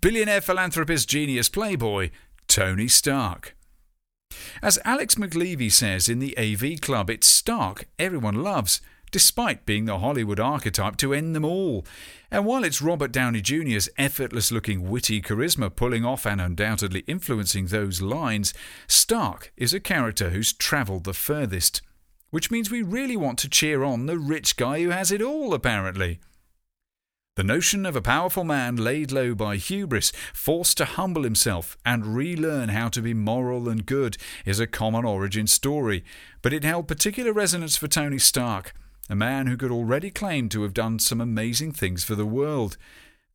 billionaire 0.00 0.40
philanthropist 0.40 1.08
genius 1.08 1.48
playboy 1.48 2.10
Tony 2.46 2.88
Stark. 2.88 3.56
As 4.62 4.78
Alex 4.84 5.14
McLevy 5.14 5.72
says 5.72 6.08
in 6.08 6.18
the 6.18 6.36
AV 6.38 6.80
Club, 6.80 7.08
it's 7.08 7.26
Stark 7.26 7.88
everyone 7.98 8.42
loves, 8.42 8.80
despite 9.10 9.64
being 9.64 9.86
the 9.86 9.98
Hollywood 9.98 10.38
archetype 10.38 10.96
to 10.98 11.14
end 11.14 11.34
them 11.34 11.44
all. 11.44 11.86
And 12.30 12.44
while 12.44 12.64
it's 12.64 12.82
Robert 12.82 13.10
Downey 13.10 13.40
Jr.'s 13.40 13.88
effortless 13.96 14.52
looking, 14.52 14.88
witty 14.88 15.22
charisma 15.22 15.74
pulling 15.74 16.04
off 16.04 16.26
and 16.26 16.40
undoubtedly 16.40 17.00
influencing 17.06 17.66
those 17.66 18.02
lines, 18.02 18.52
Stark 18.86 19.52
is 19.56 19.72
a 19.72 19.80
character 19.80 20.30
who's 20.30 20.52
travelled 20.52 21.04
the 21.04 21.14
furthest. 21.14 21.80
Which 22.30 22.50
means 22.50 22.70
we 22.70 22.82
really 22.82 23.16
want 23.16 23.38
to 23.38 23.48
cheer 23.48 23.82
on 23.82 24.04
the 24.04 24.18
rich 24.18 24.56
guy 24.58 24.82
who 24.82 24.90
has 24.90 25.10
it 25.10 25.22
all, 25.22 25.54
apparently. 25.54 26.20
The 27.38 27.44
notion 27.44 27.86
of 27.86 27.94
a 27.94 28.02
powerful 28.02 28.42
man 28.42 28.74
laid 28.74 29.12
low 29.12 29.32
by 29.32 29.58
hubris, 29.58 30.10
forced 30.34 30.76
to 30.78 30.84
humble 30.84 31.22
himself 31.22 31.78
and 31.86 32.16
relearn 32.16 32.70
how 32.70 32.88
to 32.88 33.00
be 33.00 33.14
moral 33.14 33.68
and 33.68 33.86
good, 33.86 34.16
is 34.44 34.58
a 34.58 34.66
common 34.66 35.04
origin 35.04 35.46
story, 35.46 36.04
but 36.42 36.52
it 36.52 36.64
held 36.64 36.88
particular 36.88 37.32
resonance 37.32 37.76
for 37.76 37.86
Tony 37.86 38.18
Stark, 38.18 38.74
a 39.08 39.14
man 39.14 39.46
who 39.46 39.56
could 39.56 39.70
already 39.70 40.10
claim 40.10 40.48
to 40.48 40.62
have 40.62 40.74
done 40.74 40.98
some 40.98 41.20
amazing 41.20 41.70
things 41.70 42.02
for 42.02 42.16
the 42.16 42.26
world. 42.26 42.76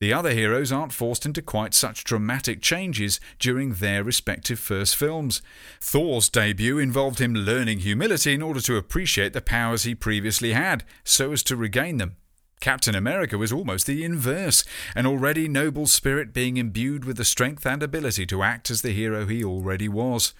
The 0.01 0.12
other 0.12 0.32
heroes 0.32 0.70
aren't 0.70 0.91
forced 0.91 1.26
into 1.26 1.41
quite 1.41 1.74
such 1.74 2.04
dramatic 2.04 2.62
changes 2.62 3.22
during 3.39 3.76
their 3.76 4.04
respective 4.04 4.60
first 4.60 4.97
films. 4.97 5.41
Thor's 5.80 6.28
debut 6.28 6.78
involved 6.78 7.20
him 7.20 7.34
learning 7.34 7.80
humility 7.80 8.34
in 8.34 8.41
order 8.41 8.60
to 8.60 8.76
appreciate 8.76 9.32
the 9.32 9.39
powers 9.39 9.84
he 9.84 9.95
previously 9.95 10.51
had, 10.51 10.84
so 11.06 11.32
as 11.32 11.41
to 11.43 11.56
regain 11.56 11.99
them. 11.99 12.18
Captain 12.64 12.95
America 12.95 13.38
was 13.38 13.51
almost 13.51 13.86
the 13.88 14.05
inverse, 14.05 14.64
an 14.95 15.05
already 15.05 15.49
noble 15.49 15.86
spirit 15.86 16.34
being 16.34 16.55
imbued 16.55 17.03
with 17.03 17.18
the 17.18 17.26
strength 17.26 17.66
and 17.66 17.84
ability 17.84 18.26
to 18.26 18.41
act 18.41 18.72
as 18.72 18.82
the 18.82 18.93
hero 18.93 19.26
he 19.26 19.43
already 19.43 19.89
was. 19.89 20.34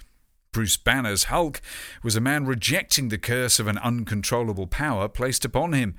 Bruce 0.54 0.78
Banner's 0.78 1.26
Hulk 1.26 1.60
was 2.02 2.16
a 2.16 2.22
man 2.22 2.46
rejecting 2.46 3.10
the 3.10 3.18
curse 3.18 3.60
of 3.60 3.68
an 3.68 3.78
uncontrollable 3.78 4.68
power 4.68 5.10
placed 5.10 5.44
upon 5.44 5.74
him. 5.74 5.96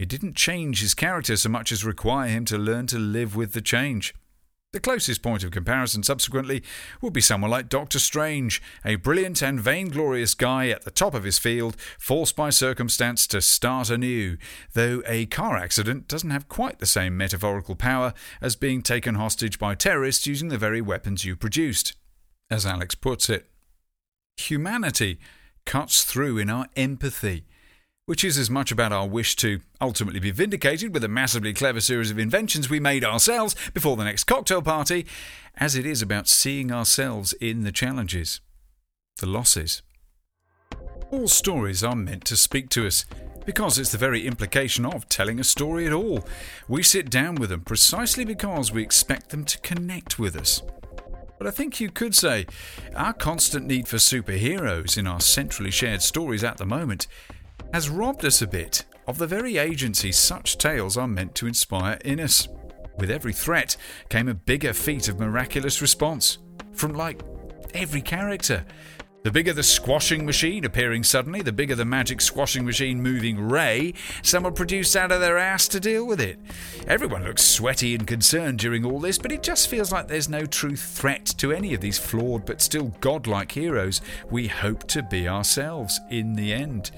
It 0.00 0.08
didn't 0.08 0.34
change 0.34 0.80
his 0.80 0.94
character 0.94 1.36
so 1.36 1.48
much 1.48 1.70
as 1.70 1.84
require 1.84 2.28
him 2.28 2.44
to 2.46 2.58
learn 2.58 2.88
to 2.88 2.98
live 2.98 3.36
with 3.36 3.52
the 3.52 3.62
change. 3.62 4.16
The 4.70 4.80
closest 4.80 5.22
point 5.22 5.44
of 5.44 5.50
comparison, 5.50 6.02
subsequently, 6.02 6.62
would 7.00 7.14
be 7.14 7.22
someone 7.22 7.50
like 7.50 7.70
Doctor 7.70 7.98
Strange, 7.98 8.60
a 8.84 8.96
brilliant 8.96 9.40
and 9.40 9.58
vainglorious 9.58 10.34
guy 10.34 10.68
at 10.68 10.84
the 10.84 10.90
top 10.90 11.14
of 11.14 11.24
his 11.24 11.38
field, 11.38 11.74
forced 11.98 12.36
by 12.36 12.50
circumstance 12.50 13.26
to 13.28 13.40
start 13.40 13.88
anew, 13.88 14.36
though 14.74 15.02
a 15.06 15.24
car 15.24 15.56
accident 15.56 16.06
doesn't 16.06 16.28
have 16.28 16.50
quite 16.50 16.80
the 16.80 16.86
same 16.86 17.16
metaphorical 17.16 17.76
power 17.76 18.12
as 18.42 18.56
being 18.56 18.82
taken 18.82 19.14
hostage 19.14 19.58
by 19.58 19.74
terrorists 19.74 20.26
using 20.26 20.48
the 20.48 20.58
very 20.58 20.82
weapons 20.82 21.24
you 21.24 21.34
produced. 21.34 21.96
As 22.50 22.66
Alex 22.66 22.94
puts 22.94 23.30
it, 23.30 23.46
humanity 24.36 25.18
cuts 25.64 26.04
through 26.04 26.36
in 26.36 26.50
our 26.50 26.66
empathy 26.76 27.46
which 28.08 28.24
is 28.24 28.38
as 28.38 28.48
much 28.48 28.72
about 28.72 28.90
our 28.90 29.06
wish 29.06 29.36
to 29.36 29.60
ultimately 29.82 30.18
be 30.18 30.30
vindicated 30.30 30.94
with 30.94 31.04
a 31.04 31.08
massively 31.08 31.52
clever 31.52 31.78
series 31.78 32.10
of 32.10 32.18
inventions 32.18 32.70
we 32.70 32.80
made 32.80 33.04
ourselves 33.04 33.54
before 33.74 33.98
the 33.98 34.04
next 34.04 34.24
cocktail 34.24 34.62
party, 34.62 35.04
as 35.58 35.76
it 35.76 35.84
is 35.84 36.00
about 36.00 36.26
seeing 36.26 36.72
ourselves 36.72 37.34
in 37.34 37.64
the 37.64 37.70
challenges, 37.70 38.40
the 39.18 39.26
losses. 39.26 39.82
All 41.10 41.28
stories 41.28 41.84
are 41.84 41.94
meant 41.94 42.24
to 42.24 42.36
speak 42.38 42.70
to 42.70 42.86
us, 42.86 43.04
because 43.44 43.78
it's 43.78 43.92
the 43.92 43.98
very 43.98 44.26
implication 44.26 44.86
of 44.86 45.06
telling 45.10 45.38
a 45.38 45.44
story 45.44 45.86
at 45.86 45.92
all. 45.92 46.26
We 46.66 46.82
sit 46.82 47.10
down 47.10 47.34
with 47.34 47.50
them 47.50 47.60
precisely 47.60 48.24
because 48.24 48.72
we 48.72 48.82
expect 48.82 49.28
them 49.28 49.44
to 49.44 49.58
connect 49.58 50.18
with 50.18 50.34
us. 50.34 50.62
But 51.36 51.46
I 51.46 51.50
think 51.50 51.78
you 51.78 51.90
could 51.90 52.14
say 52.14 52.46
our 52.96 53.12
constant 53.12 53.66
need 53.66 53.86
for 53.86 53.98
superheroes 53.98 54.96
in 54.96 55.06
our 55.06 55.20
centrally 55.20 55.70
shared 55.70 56.00
stories 56.00 56.42
at 56.42 56.56
the 56.56 56.64
moment 56.64 57.06
has 57.72 57.88
robbed 57.88 58.24
us 58.24 58.42
a 58.42 58.46
bit 58.46 58.84
of 59.06 59.18
the 59.18 59.26
very 59.26 59.56
agency 59.56 60.12
such 60.12 60.58
tales 60.58 60.96
are 60.96 61.08
meant 61.08 61.34
to 61.34 61.46
inspire 61.46 61.98
in 62.04 62.20
us. 62.20 62.48
With 62.98 63.10
every 63.10 63.32
threat 63.32 63.76
came 64.08 64.28
a 64.28 64.34
bigger 64.34 64.72
feat 64.72 65.08
of 65.08 65.20
miraculous 65.20 65.80
response 65.80 66.38
from 66.72 66.94
like 66.94 67.22
every 67.74 68.02
character. 68.02 68.64
The 69.24 69.32
bigger 69.32 69.52
the 69.52 69.62
squashing 69.62 70.24
machine 70.24 70.64
appearing 70.64 71.04
suddenly, 71.04 71.42
the 71.42 71.52
bigger 71.52 71.74
the 71.74 71.84
magic 71.84 72.20
squashing 72.20 72.64
machine 72.64 73.02
moving 73.02 73.38
Ray 73.38 73.94
someone 74.22 74.54
produced 74.54 74.96
out 74.96 75.10
of 75.10 75.20
their 75.20 75.36
ass 75.36 75.68
to 75.68 75.80
deal 75.80 76.06
with 76.06 76.20
it. 76.20 76.38
Everyone 76.86 77.24
looks 77.24 77.44
sweaty 77.44 77.94
and 77.94 78.06
concerned 78.06 78.58
during 78.58 78.84
all 78.84 79.00
this, 79.00 79.18
but 79.18 79.32
it 79.32 79.42
just 79.42 79.68
feels 79.68 79.92
like 79.92 80.06
there's 80.06 80.28
no 80.28 80.46
true 80.46 80.76
threat 80.76 81.26
to 81.38 81.52
any 81.52 81.74
of 81.74 81.80
these 81.80 81.98
flawed 81.98 82.46
but 82.46 82.62
still 82.62 82.94
godlike 83.00 83.52
heroes 83.52 84.00
we 84.30 84.46
hope 84.46 84.86
to 84.88 85.02
be 85.02 85.28
ourselves 85.28 86.00
in 86.10 86.34
the 86.34 86.52
end. 86.52 86.90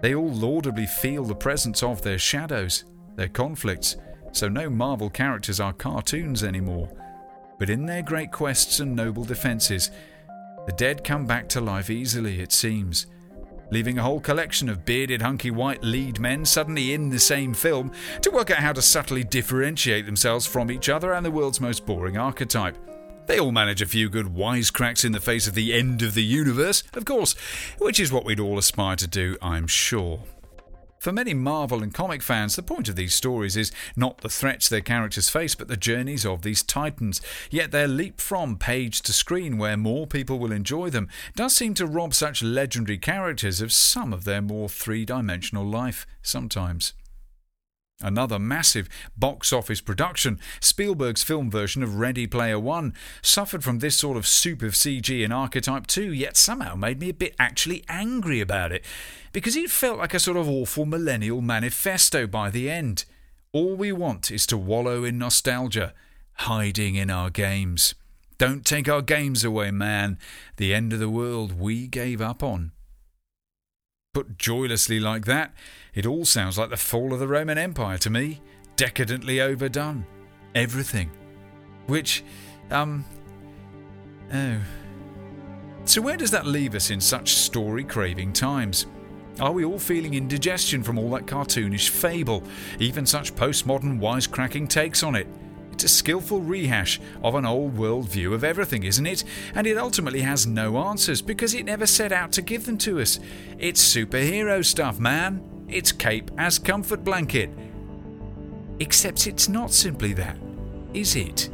They 0.00 0.14
all 0.14 0.30
laudably 0.30 0.86
feel 0.86 1.24
the 1.24 1.34
presence 1.34 1.82
of 1.82 2.02
their 2.02 2.18
shadows, 2.18 2.84
their 3.16 3.28
conflicts, 3.28 3.96
so 4.32 4.48
no 4.48 4.68
Marvel 4.68 5.08
characters 5.08 5.60
are 5.60 5.72
cartoons 5.72 6.44
anymore. 6.44 6.88
But 7.58 7.70
in 7.70 7.86
their 7.86 8.02
great 8.02 8.32
quests 8.32 8.80
and 8.80 8.94
noble 8.94 9.24
defences, 9.24 9.90
the 10.66 10.72
dead 10.72 11.04
come 11.04 11.26
back 11.26 11.48
to 11.50 11.60
life 11.60 11.88
easily, 11.88 12.40
it 12.40 12.52
seems, 12.52 13.06
leaving 13.70 13.98
a 13.98 14.02
whole 14.02 14.20
collection 14.20 14.68
of 14.68 14.84
bearded, 14.84 15.22
hunky 15.22 15.50
white 15.50 15.82
lead 15.82 16.20
men 16.20 16.44
suddenly 16.44 16.92
in 16.92 17.08
the 17.08 17.18
same 17.18 17.54
film 17.54 17.90
to 18.20 18.30
work 18.30 18.50
out 18.50 18.58
how 18.58 18.72
to 18.72 18.82
subtly 18.82 19.24
differentiate 19.24 20.06
themselves 20.06 20.46
from 20.46 20.70
each 20.70 20.88
other 20.88 21.12
and 21.12 21.24
the 21.24 21.30
world's 21.30 21.60
most 21.60 21.86
boring 21.86 22.16
archetype. 22.18 22.76
They 23.26 23.40
all 23.40 23.52
manage 23.52 23.82
a 23.82 23.86
few 23.86 24.08
good 24.08 24.26
wisecracks 24.26 25.04
in 25.04 25.12
the 25.12 25.20
face 25.20 25.48
of 25.48 25.54
the 25.54 25.74
end 25.74 26.00
of 26.02 26.14
the 26.14 26.22
universe, 26.22 26.84
of 26.94 27.04
course, 27.04 27.34
which 27.78 27.98
is 27.98 28.12
what 28.12 28.24
we'd 28.24 28.38
all 28.38 28.56
aspire 28.56 28.96
to 28.96 29.08
do, 29.08 29.36
I'm 29.42 29.66
sure. 29.66 30.20
For 31.00 31.12
many 31.12 31.34
Marvel 31.34 31.82
and 31.82 31.92
comic 31.92 32.22
fans, 32.22 32.56
the 32.56 32.62
point 32.62 32.88
of 32.88 32.96
these 32.96 33.14
stories 33.14 33.56
is 33.56 33.72
not 33.96 34.22
the 34.22 34.28
threats 34.28 34.68
their 34.68 34.80
characters 34.80 35.28
face, 35.28 35.54
but 35.54 35.68
the 35.68 35.76
journeys 35.76 36.24
of 36.24 36.42
these 36.42 36.62
titans. 36.62 37.20
Yet 37.50 37.70
their 37.70 37.88
leap 37.88 38.20
from 38.20 38.58
page 38.58 39.02
to 39.02 39.12
screen, 39.12 39.58
where 39.58 39.76
more 39.76 40.06
people 40.06 40.38
will 40.38 40.52
enjoy 40.52 40.90
them, 40.90 41.08
does 41.34 41.54
seem 41.54 41.74
to 41.74 41.86
rob 41.86 42.14
such 42.14 42.42
legendary 42.42 42.98
characters 42.98 43.60
of 43.60 43.72
some 43.72 44.12
of 44.12 44.24
their 44.24 44.42
more 44.42 44.68
three 44.68 45.04
dimensional 45.04 45.64
life 45.64 46.06
sometimes. 46.22 46.92
Another 48.02 48.38
massive 48.38 48.90
box 49.16 49.54
office 49.54 49.80
production, 49.80 50.38
Spielberg's 50.60 51.22
film 51.22 51.50
version 51.50 51.82
of 51.82 51.96
Ready 51.96 52.26
Player 52.26 52.58
One, 52.58 52.92
suffered 53.22 53.64
from 53.64 53.78
this 53.78 53.96
sort 53.96 54.18
of 54.18 54.26
soup 54.26 54.62
of 54.62 54.74
CG 54.74 55.24
and 55.24 55.32
archetype 55.32 55.86
too, 55.86 56.12
yet 56.12 56.36
somehow 56.36 56.74
made 56.74 57.00
me 57.00 57.08
a 57.08 57.14
bit 57.14 57.34
actually 57.38 57.84
angry 57.88 58.42
about 58.42 58.70
it, 58.70 58.84
because 59.32 59.56
it 59.56 59.70
felt 59.70 59.98
like 59.98 60.12
a 60.12 60.20
sort 60.20 60.36
of 60.36 60.46
awful 60.46 60.84
millennial 60.84 61.40
manifesto 61.40 62.26
by 62.26 62.50
the 62.50 62.68
end. 62.68 63.06
All 63.52 63.74
we 63.76 63.92
want 63.92 64.30
is 64.30 64.46
to 64.48 64.58
wallow 64.58 65.02
in 65.02 65.16
nostalgia, 65.16 65.94
hiding 66.34 66.96
in 66.96 67.08
our 67.08 67.30
games. 67.30 67.94
Don't 68.36 68.66
take 68.66 68.90
our 68.90 69.00
games 69.00 69.42
away, 69.42 69.70
man. 69.70 70.18
The 70.58 70.74
end 70.74 70.92
of 70.92 70.98
the 70.98 71.08
world 71.08 71.58
we 71.58 71.86
gave 71.86 72.20
up 72.20 72.42
on. 72.42 72.72
Put 74.12 74.36
joylessly 74.36 75.00
like 75.00 75.24
that, 75.24 75.54
it 75.96 76.06
all 76.06 76.26
sounds 76.26 76.58
like 76.58 76.68
the 76.68 76.76
fall 76.76 77.12
of 77.14 77.18
the 77.18 77.26
Roman 77.26 77.56
Empire 77.56 77.96
to 77.98 78.10
me. 78.10 78.42
Decadently 78.76 79.40
overdone. 79.40 80.04
Everything. 80.54 81.10
Which, 81.86 82.22
um. 82.70 83.04
Oh. 84.32 84.58
So, 85.86 86.02
where 86.02 86.18
does 86.18 86.30
that 86.32 86.46
leave 86.46 86.74
us 86.74 86.90
in 86.90 87.00
such 87.00 87.34
story 87.34 87.82
craving 87.82 88.34
times? 88.34 88.86
Are 89.40 89.52
we 89.52 89.64
all 89.64 89.78
feeling 89.78 90.14
indigestion 90.14 90.82
from 90.82 90.98
all 90.98 91.10
that 91.10 91.26
cartoonish 91.26 91.88
fable, 91.88 92.42
even 92.78 93.06
such 93.06 93.34
postmodern 93.34 93.98
wisecracking 93.98 94.68
takes 94.68 95.02
on 95.02 95.14
it? 95.14 95.26
It's 95.72 95.84
a 95.84 95.88
skillful 95.88 96.40
rehash 96.40 97.00
of 97.22 97.34
an 97.34 97.46
old 97.46 97.76
world 97.76 98.08
view 98.08 98.34
of 98.34 98.44
everything, 98.44 98.82
isn't 98.84 99.06
it? 99.06 99.24
And 99.54 99.66
it 99.66 99.78
ultimately 99.78 100.22
has 100.22 100.46
no 100.46 100.76
answers 100.78 101.22
because 101.22 101.54
it 101.54 101.66
never 101.66 101.86
set 101.86 102.12
out 102.12 102.32
to 102.32 102.42
give 102.42 102.66
them 102.66 102.78
to 102.78 103.00
us. 103.00 103.20
It's 103.58 103.94
superhero 103.94 104.64
stuff, 104.64 104.98
man. 104.98 105.55
It's 105.68 105.92
cape 105.92 106.30
as 106.38 106.58
comfort 106.58 107.04
blanket. 107.04 107.50
Except 108.80 109.26
it's 109.26 109.48
not 109.48 109.72
simply 109.72 110.12
that, 110.14 110.38
is 110.92 111.16
it? 111.16 111.48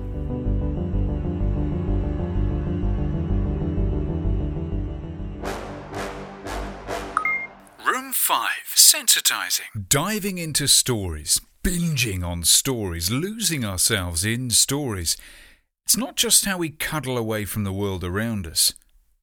Room 7.87 8.13
5 8.13 8.49
Sensitizing. 8.75 9.89
Diving 9.89 10.39
into 10.39 10.67
stories 10.67 11.41
binging 11.63 12.25
on 12.25 12.43
stories, 12.43 13.11
losing 13.11 13.65
ourselves 13.65 14.25
in 14.25 14.51
stories. 14.51 15.17
It's 15.85 15.97
not 15.97 16.17
just 16.17 16.45
how 16.45 16.59
we 16.59 16.71
cuddle 16.71 17.17
away 17.17 17.45
from 17.45 17.65
the 17.65 17.73
world 17.73 18.03
around 18.03 18.47
us, 18.47 18.75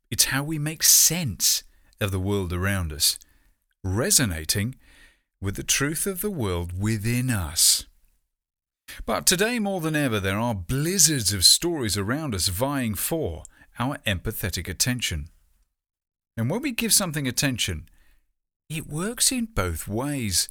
it's 0.10 0.26
how 0.26 0.44
we 0.44 0.58
make 0.58 0.84
sense 0.84 1.64
of 2.00 2.12
the 2.12 2.20
world 2.20 2.54
around 2.54 2.94
us, 2.94 3.20
resonating 3.84 4.76
with 5.42 5.56
the 5.56 5.64
truth 5.64 6.06
of 6.06 6.22
the 6.22 6.30
world 6.30 6.80
within 6.80 7.30
us. 7.30 7.86
But 9.06 9.26
today, 9.26 9.60
more 9.60 9.82
than 9.82 9.96
ever, 9.96 10.20
there 10.20 10.40
are 10.40 10.56
blizzards 10.56 11.34
of 11.34 11.46
stories 11.46 11.98
around 11.98 12.34
us 12.34 12.48
vying 12.48 12.96
for 12.96 13.44
our 13.78 13.98
empathetic 14.00 14.68
attention. 14.68 15.30
And 16.36 16.50
when 16.50 16.62
we 16.62 16.72
give 16.72 16.94
something 16.94 17.28
attention, 17.28 17.88
it 18.70 18.88
works 18.88 19.32
in 19.32 19.46
both 19.46 19.88
ways. 19.88 20.50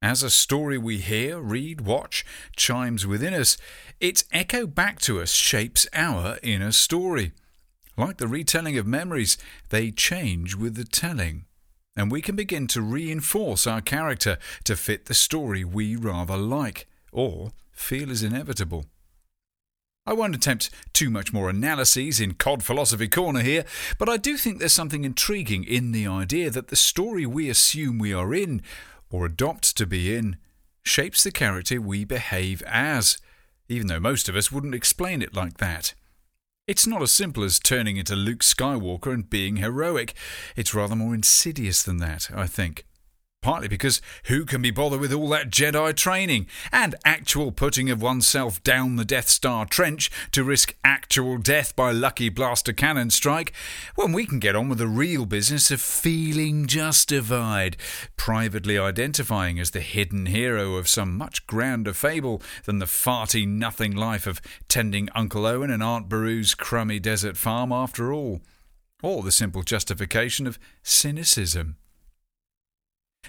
As 0.00 0.22
a 0.22 0.30
story 0.30 0.76
we 0.76 0.98
hear, 0.98 1.40
read, 1.40 1.80
watch 1.80 2.24
chimes 2.56 3.06
within 3.06 3.32
us, 3.32 3.56
its 4.00 4.24
echo 4.32 4.66
back 4.66 5.00
to 5.00 5.20
us 5.20 5.32
shapes 5.32 5.86
our 5.94 6.38
inner 6.42 6.72
story. 6.72 7.32
Like 7.96 8.18
the 8.18 8.28
retelling 8.28 8.76
of 8.76 8.86
memories, 8.86 9.38
they 9.70 9.90
change 9.90 10.54
with 10.54 10.74
the 10.74 10.84
telling, 10.84 11.46
and 11.96 12.10
we 12.10 12.20
can 12.20 12.36
begin 12.36 12.66
to 12.68 12.82
reinforce 12.82 13.66
our 13.66 13.80
character 13.80 14.38
to 14.64 14.76
fit 14.76 15.06
the 15.06 15.14
story 15.14 15.64
we 15.64 15.96
rather 15.96 16.36
like 16.36 16.86
or 17.12 17.52
feel 17.72 18.10
is 18.10 18.22
inevitable. 18.22 18.86
I 20.06 20.12
won't 20.12 20.34
attempt 20.34 20.68
too 20.92 21.08
much 21.08 21.32
more 21.32 21.48
analyses 21.48 22.20
in 22.20 22.34
Cod 22.34 22.62
Philosophy 22.62 23.08
Corner 23.08 23.40
here, 23.40 23.64
but 23.98 24.08
I 24.08 24.18
do 24.18 24.36
think 24.36 24.58
there's 24.58 24.72
something 24.72 25.04
intriguing 25.04 25.64
in 25.64 25.92
the 25.92 26.06
idea 26.06 26.50
that 26.50 26.68
the 26.68 26.76
story 26.76 27.24
we 27.24 27.48
assume 27.48 27.98
we 27.98 28.12
are 28.12 28.34
in 28.34 28.60
or 29.10 29.24
adopt 29.24 29.76
to 29.78 29.86
be 29.86 30.14
in 30.14 30.36
shapes 30.82 31.24
the 31.24 31.30
character 31.30 31.80
we 31.80 32.04
behave 32.04 32.62
as, 32.66 33.16
even 33.68 33.86
though 33.86 34.00
most 34.00 34.28
of 34.28 34.36
us 34.36 34.52
wouldn't 34.52 34.74
explain 34.74 35.22
it 35.22 35.34
like 35.34 35.56
that. 35.56 35.94
It's 36.66 36.86
not 36.86 37.02
as 37.02 37.12
simple 37.12 37.44
as 37.44 37.58
turning 37.58 37.98
into 37.98 38.16
Luke 38.16 38.38
Skywalker 38.38 39.12
and 39.12 39.28
being 39.28 39.56
heroic. 39.56 40.14
It's 40.56 40.72
rather 40.72 40.96
more 40.96 41.14
insidious 41.14 41.82
than 41.82 41.98
that, 41.98 42.30
I 42.34 42.46
think 42.46 42.86
partly 43.44 43.68
because 43.68 44.00
who 44.24 44.46
can 44.46 44.62
be 44.62 44.70
bothered 44.70 44.98
with 44.98 45.12
all 45.12 45.28
that 45.28 45.50
Jedi 45.50 45.94
training 45.94 46.46
and 46.72 46.94
actual 47.04 47.52
putting 47.52 47.90
of 47.90 48.00
oneself 48.00 48.62
down 48.62 48.96
the 48.96 49.04
Death 49.04 49.28
Star 49.28 49.66
trench 49.66 50.10
to 50.32 50.42
risk 50.42 50.74
actual 50.82 51.36
death 51.36 51.76
by 51.76 51.92
lucky 51.92 52.30
blaster 52.30 52.72
cannon 52.72 53.10
strike 53.10 53.52
when 53.96 54.12
we 54.12 54.24
can 54.24 54.38
get 54.38 54.56
on 54.56 54.70
with 54.70 54.78
the 54.78 54.88
real 54.88 55.26
business 55.26 55.70
of 55.70 55.82
feeling 55.82 56.66
justified, 56.66 57.76
privately 58.16 58.78
identifying 58.78 59.60
as 59.60 59.72
the 59.72 59.82
hidden 59.82 60.24
hero 60.24 60.76
of 60.76 60.88
some 60.88 61.14
much 61.14 61.46
grander 61.46 61.92
fable 61.92 62.40
than 62.64 62.78
the 62.78 62.86
farty 62.86 63.46
nothing 63.46 63.94
life 63.94 64.26
of 64.26 64.40
tending 64.68 65.10
Uncle 65.14 65.44
Owen 65.44 65.70
and 65.70 65.82
Aunt 65.82 66.08
Beru's 66.08 66.54
crummy 66.54 66.98
desert 66.98 67.36
farm 67.36 67.72
after 67.72 68.10
all, 68.10 68.40
or 69.02 69.22
the 69.22 69.30
simple 69.30 69.62
justification 69.62 70.46
of 70.46 70.58
cynicism. 70.82 71.76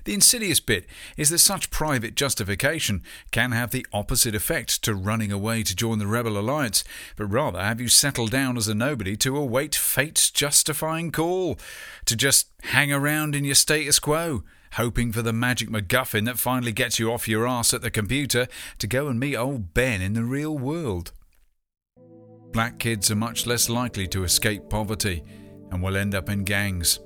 The 0.03 0.13
insidious 0.13 0.59
bit 0.59 0.85
is 1.17 1.29
that 1.29 1.39
such 1.39 1.71
private 1.71 2.15
justification 2.15 3.01
can 3.31 3.51
have 3.51 3.71
the 3.71 3.85
opposite 3.93 4.35
effect 4.35 4.83
to 4.83 4.93
running 4.93 5.31
away 5.31 5.63
to 5.63 5.75
join 5.75 5.99
the 5.99 6.07
Rebel 6.07 6.37
Alliance, 6.37 6.83
but 7.15 7.25
rather 7.25 7.61
have 7.61 7.81
you 7.81 7.87
settle 7.87 8.27
down 8.27 8.57
as 8.57 8.67
a 8.67 8.75
nobody 8.75 9.15
to 9.17 9.37
await 9.37 9.73
fate's 9.75 10.29
justifying 10.29 11.11
call, 11.11 11.57
to 12.05 12.15
just 12.15 12.49
hang 12.63 12.91
around 12.91 13.35
in 13.35 13.45
your 13.45 13.55
status 13.55 13.99
quo, 13.99 14.43
hoping 14.73 15.11
for 15.11 15.21
the 15.21 15.33
magic 15.33 15.69
MacGuffin 15.69 16.25
that 16.25 16.37
finally 16.37 16.73
gets 16.73 16.99
you 16.99 17.11
off 17.11 17.27
your 17.27 17.47
ass 17.47 17.73
at 17.73 17.81
the 17.81 17.89
computer 17.89 18.47
to 18.77 18.87
go 18.87 19.07
and 19.07 19.19
meet 19.19 19.35
old 19.35 19.73
Ben 19.73 20.01
in 20.01 20.13
the 20.13 20.23
real 20.23 20.57
world. 20.57 21.13
Black 22.51 22.79
kids 22.79 23.09
are 23.11 23.15
much 23.15 23.45
less 23.45 23.69
likely 23.69 24.07
to 24.07 24.23
escape 24.23 24.69
poverty 24.69 25.23
and 25.71 25.81
will 25.81 25.97
end 25.97 26.15
up 26.15 26.29
in 26.29 26.43
gangs. 26.43 26.99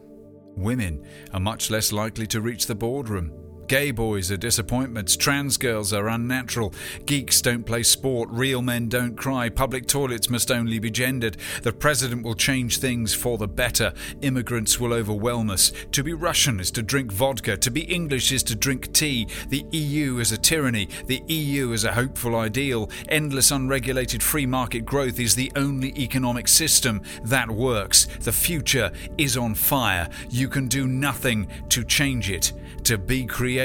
Women 0.59 1.05
are 1.33 1.39
much 1.39 1.71
less 1.71 1.93
likely 1.93 2.27
to 2.27 2.41
reach 2.41 2.65
the 2.65 2.75
boardroom. 2.75 3.38
Gay 3.69 3.91
boys 3.91 4.31
are 4.31 4.37
disappointments, 4.37 5.15
trans 5.15 5.55
girls 5.55 5.93
are 5.93 6.09
unnatural, 6.09 6.73
geeks 7.05 7.39
don't 7.39 7.67
play 7.67 7.83
sport, 7.83 8.27
real 8.31 8.63
men 8.63 8.89
don't 8.89 9.15
cry, 9.15 9.47
public 9.47 9.85
toilets 9.85 10.27
must 10.27 10.49
only 10.49 10.79
be 10.79 10.89
gendered, 10.89 11.37
the 11.61 11.71
president 11.71 12.23
will 12.23 12.33
change 12.33 12.79
things 12.79 13.13
for 13.13 13.37
the 13.37 13.47
better, 13.47 13.93
immigrants 14.23 14.79
will 14.79 14.91
overwhelm 14.91 15.51
us. 15.51 15.71
To 15.91 16.01
be 16.01 16.13
Russian 16.13 16.59
is 16.59 16.71
to 16.71 16.81
drink 16.81 17.11
vodka, 17.11 17.57
to 17.57 17.69
be 17.69 17.81
English 17.81 18.31
is 18.31 18.41
to 18.45 18.55
drink 18.55 18.91
tea, 18.91 19.27
the 19.49 19.63
EU 19.69 20.17
is 20.17 20.31
a 20.31 20.37
tyranny, 20.39 20.89
the 21.05 21.21
EU 21.27 21.71
is 21.71 21.83
a 21.83 21.93
hopeful 21.93 22.35
ideal, 22.35 22.89
endless 23.07 23.51
unregulated 23.51 24.23
free 24.23 24.47
market 24.47 24.83
growth 24.83 25.19
is 25.19 25.35
the 25.35 25.51
only 25.55 25.89
economic 25.95 26.47
system 26.47 27.03
that 27.23 27.51
works. 27.51 28.07
The 28.21 28.31
future 28.31 28.91
is 29.19 29.37
on 29.37 29.53
fire. 29.53 30.09
You 30.31 30.49
can 30.49 30.67
do 30.67 30.87
nothing 30.87 31.47
to 31.69 31.83
change 31.83 32.31
it. 32.31 32.51
To 32.85 32.97
be 32.97 33.25
creative 33.25 33.58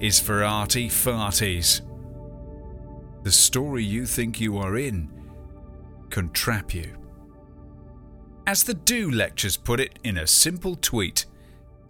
is 0.00 0.18
for 0.20 0.42
arty 0.42 0.88
farties. 0.88 1.82
The 3.24 3.30
story 3.30 3.84
you 3.84 4.06
think 4.06 4.40
you 4.40 4.58
are 4.58 4.78
in 4.78 5.10
can 6.10 6.30
trap 6.30 6.72
you. 6.72 6.96
As 8.46 8.64
the 8.64 8.74
Do 8.74 9.10
Lectures 9.10 9.58
put 9.58 9.80
it 9.80 9.98
in 10.02 10.16
a 10.16 10.26
simple 10.26 10.76
tweet, 10.76 11.26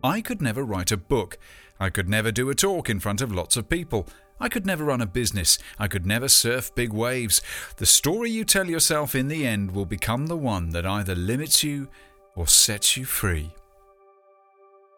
I 0.03 0.21
could 0.21 0.43
never 0.43 0.65
write 0.65 0.91
a 0.91 0.97
book. 0.97 1.39
I 1.79 1.91
could 1.91 2.09
never 2.09 2.33
do 2.33 2.51
a 2.51 2.55
talk 2.55 2.91
in 2.91 2.99
front 2.99 3.21
of 3.21 3.33
lots 3.33 3.57
of 3.57 3.69
people. 3.69 4.09
I 4.41 4.49
could 4.49 4.67
never 4.67 4.85
run 4.85 5.01
a 5.01 5.07
business. 5.07 5.59
I 5.79 5.87
could 5.87 6.07
never 6.07 6.29
surf 6.29 6.75
big 6.75 6.93
waves. 6.93 7.41
The 7.77 7.87
story 7.87 8.31
you 8.31 8.45
tell 8.45 8.69
yourself 8.69 9.15
in 9.15 9.29
the 9.29 9.47
end 9.47 9.71
will 9.71 9.87
become 9.87 10.27
the 10.27 10.37
one 10.37 10.71
that 10.71 10.87
either 10.87 11.15
limits 11.15 11.63
you 11.63 11.89
or 12.35 12.49
sets 12.49 12.97
you 12.97 13.05
free. 13.05 13.53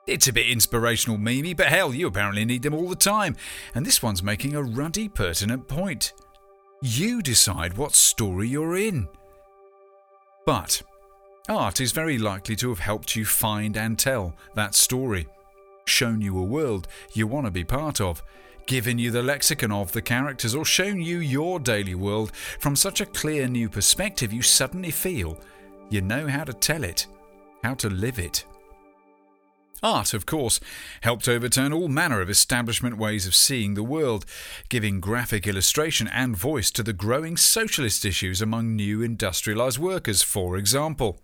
It's 0.06 0.28
a 0.28 0.32
bit 0.32 0.48
inspirational, 0.48 1.18
Mimi, 1.18 1.54
but 1.54 1.66
hell, 1.66 1.94
you 1.94 2.06
apparently 2.06 2.44
need 2.44 2.62
them 2.62 2.74
all 2.74 2.88
the 2.88 2.96
time. 2.96 3.36
And 3.74 3.84
this 3.84 4.02
one's 4.02 4.22
making 4.22 4.56
a 4.56 4.62
ruddy, 4.62 5.08
pertinent 5.08 5.68
point. 5.68 6.12
You 6.82 7.22
decide 7.22 7.76
what 7.76 7.94
story 7.94 8.48
you're 8.48 8.76
in. 8.76 9.08
But 10.46 10.82
art 11.48 11.80
is 11.80 11.92
very 11.92 12.18
likely 12.18 12.56
to 12.56 12.70
have 12.70 12.78
helped 12.78 13.14
you 13.14 13.24
find 13.24 13.76
and 13.76 13.98
tell 13.98 14.34
that 14.54 14.74
story, 14.74 15.26
shown 15.86 16.20
you 16.20 16.38
a 16.38 16.42
world 16.42 16.88
you 17.12 17.26
want 17.26 17.46
to 17.46 17.50
be 17.50 17.64
part 17.64 18.00
of, 18.00 18.22
given 18.66 18.98
you 18.98 19.10
the 19.10 19.22
lexicon 19.22 19.70
of 19.70 19.92
the 19.92 20.02
characters, 20.02 20.54
or 20.54 20.64
shown 20.64 21.00
you 21.00 21.18
your 21.18 21.60
daily 21.60 21.94
world 21.94 22.32
from 22.58 22.74
such 22.74 23.00
a 23.00 23.06
clear 23.06 23.46
new 23.46 23.68
perspective 23.68 24.32
you 24.32 24.42
suddenly 24.42 24.90
feel 24.90 25.38
you 25.90 26.00
know 26.00 26.26
how 26.26 26.44
to 26.44 26.52
tell 26.52 26.84
it, 26.84 27.06
how 27.62 27.74
to 27.74 27.90
live 27.90 28.18
it. 28.18 28.44
Art, 29.82 30.12
of 30.12 30.26
course, 30.26 30.60
helped 31.00 31.28
overturn 31.28 31.72
all 31.72 31.88
manner 31.88 32.20
of 32.20 32.28
establishment 32.28 32.98
ways 32.98 33.26
of 33.26 33.34
seeing 33.34 33.74
the 33.74 33.82
world, 33.82 34.26
giving 34.68 35.00
graphic 35.00 35.46
illustration 35.46 36.06
and 36.08 36.36
voice 36.36 36.70
to 36.72 36.82
the 36.82 36.92
growing 36.92 37.36
socialist 37.36 38.04
issues 38.04 38.42
among 38.42 38.76
new 38.76 39.02
industrialized 39.02 39.78
workers, 39.78 40.22
for 40.22 40.56
example. 40.56 41.18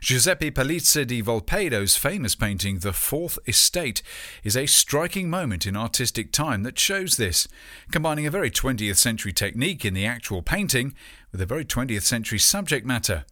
Giuseppe 0.00 0.50
Pellizza 0.50 1.06
da 1.06 1.22
Volpedo's 1.22 1.96
famous 1.96 2.34
painting 2.34 2.80
The 2.80 2.92
Fourth 2.92 3.38
Estate 3.46 4.02
is 4.42 4.56
a 4.56 4.66
striking 4.66 5.30
moment 5.30 5.64
in 5.64 5.76
artistic 5.76 6.32
time 6.32 6.64
that 6.64 6.78
shows 6.78 7.16
this, 7.16 7.46
combining 7.92 8.26
a 8.26 8.30
very 8.30 8.50
20th 8.50 8.96
century 8.96 9.32
technique 9.32 9.84
in 9.84 9.94
the 9.94 10.06
actual 10.06 10.42
painting 10.42 10.94
with 11.30 11.40
a 11.40 11.46
very 11.46 11.64
20th 11.64 12.02
century 12.02 12.38
subject 12.38 12.84
matter 12.84 13.24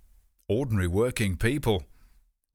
ordinary 0.49 0.87
working 0.87 1.37
people. 1.37 1.85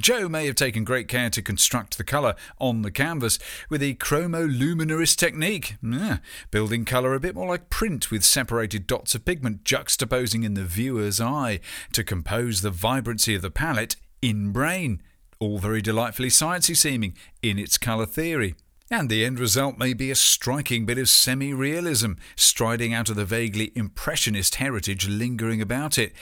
Joe 0.02 0.28
may 0.28 0.48
have 0.48 0.56
taken 0.56 0.84
great 0.84 1.08
care 1.08 1.30
to 1.30 1.42
construct 1.42 1.98
the 1.98 2.04
colour 2.04 2.36
on 2.60 2.82
the 2.82 2.92
canvas 2.92 3.40
with 3.70 3.80
the 3.80 3.96
chromoluminarist 3.96 5.16
technique, 5.16 5.78
yeah, 5.82 6.18
building 6.52 6.84
colour 6.84 7.14
a 7.14 7.20
bit 7.20 7.36
more 7.36 7.48
like 7.48 7.70
print 7.70 8.12
with 8.12 8.26
separated 8.26 8.88
dots 8.88 9.16
of 9.16 9.24
pigment 9.24 9.64
juxtaposing 9.64 10.44
in 10.44 10.56
the 10.56 10.66
viewer's 10.66 11.22
eye 11.22 11.60
to 11.94 12.04
compose 12.04 12.62
the 12.62 12.72
vibrancy 12.72 13.36
of 13.36 13.44
the 13.44 13.52
palette 13.52 13.96
in 14.22 14.52
brain. 14.52 15.02
All 15.40 15.60
very 15.60 15.82
delightfully 15.82 16.30
sciencey 16.30 16.76
seeming 16.76 17.16
in 17.42 17.60
its 17.60 17.78
colour 17.78 18.06
theory. 18.06 18.56
And 18.90 19.10
the 19.10 19.24
end 19.24 19.40
result 19.40 19.78
may 19.78 19.94
be 19.94 20.12
a 20.12 20.16
striking 20.16 20.86
bit 20.86 20.98
of 20.98 21.08
semi 21.08 21.54
realism, 21.54 22.14
striding 22.36 22.94
out 22.94 23.10
of 23.10 23.16
the 23.16 23.26
vaguely 23.26 23.72
impressionist 23.76 24.56
heritage 24.56 25.08
lingering 25.08 25.62
about 25.62 25.98
it. 25.98 26.14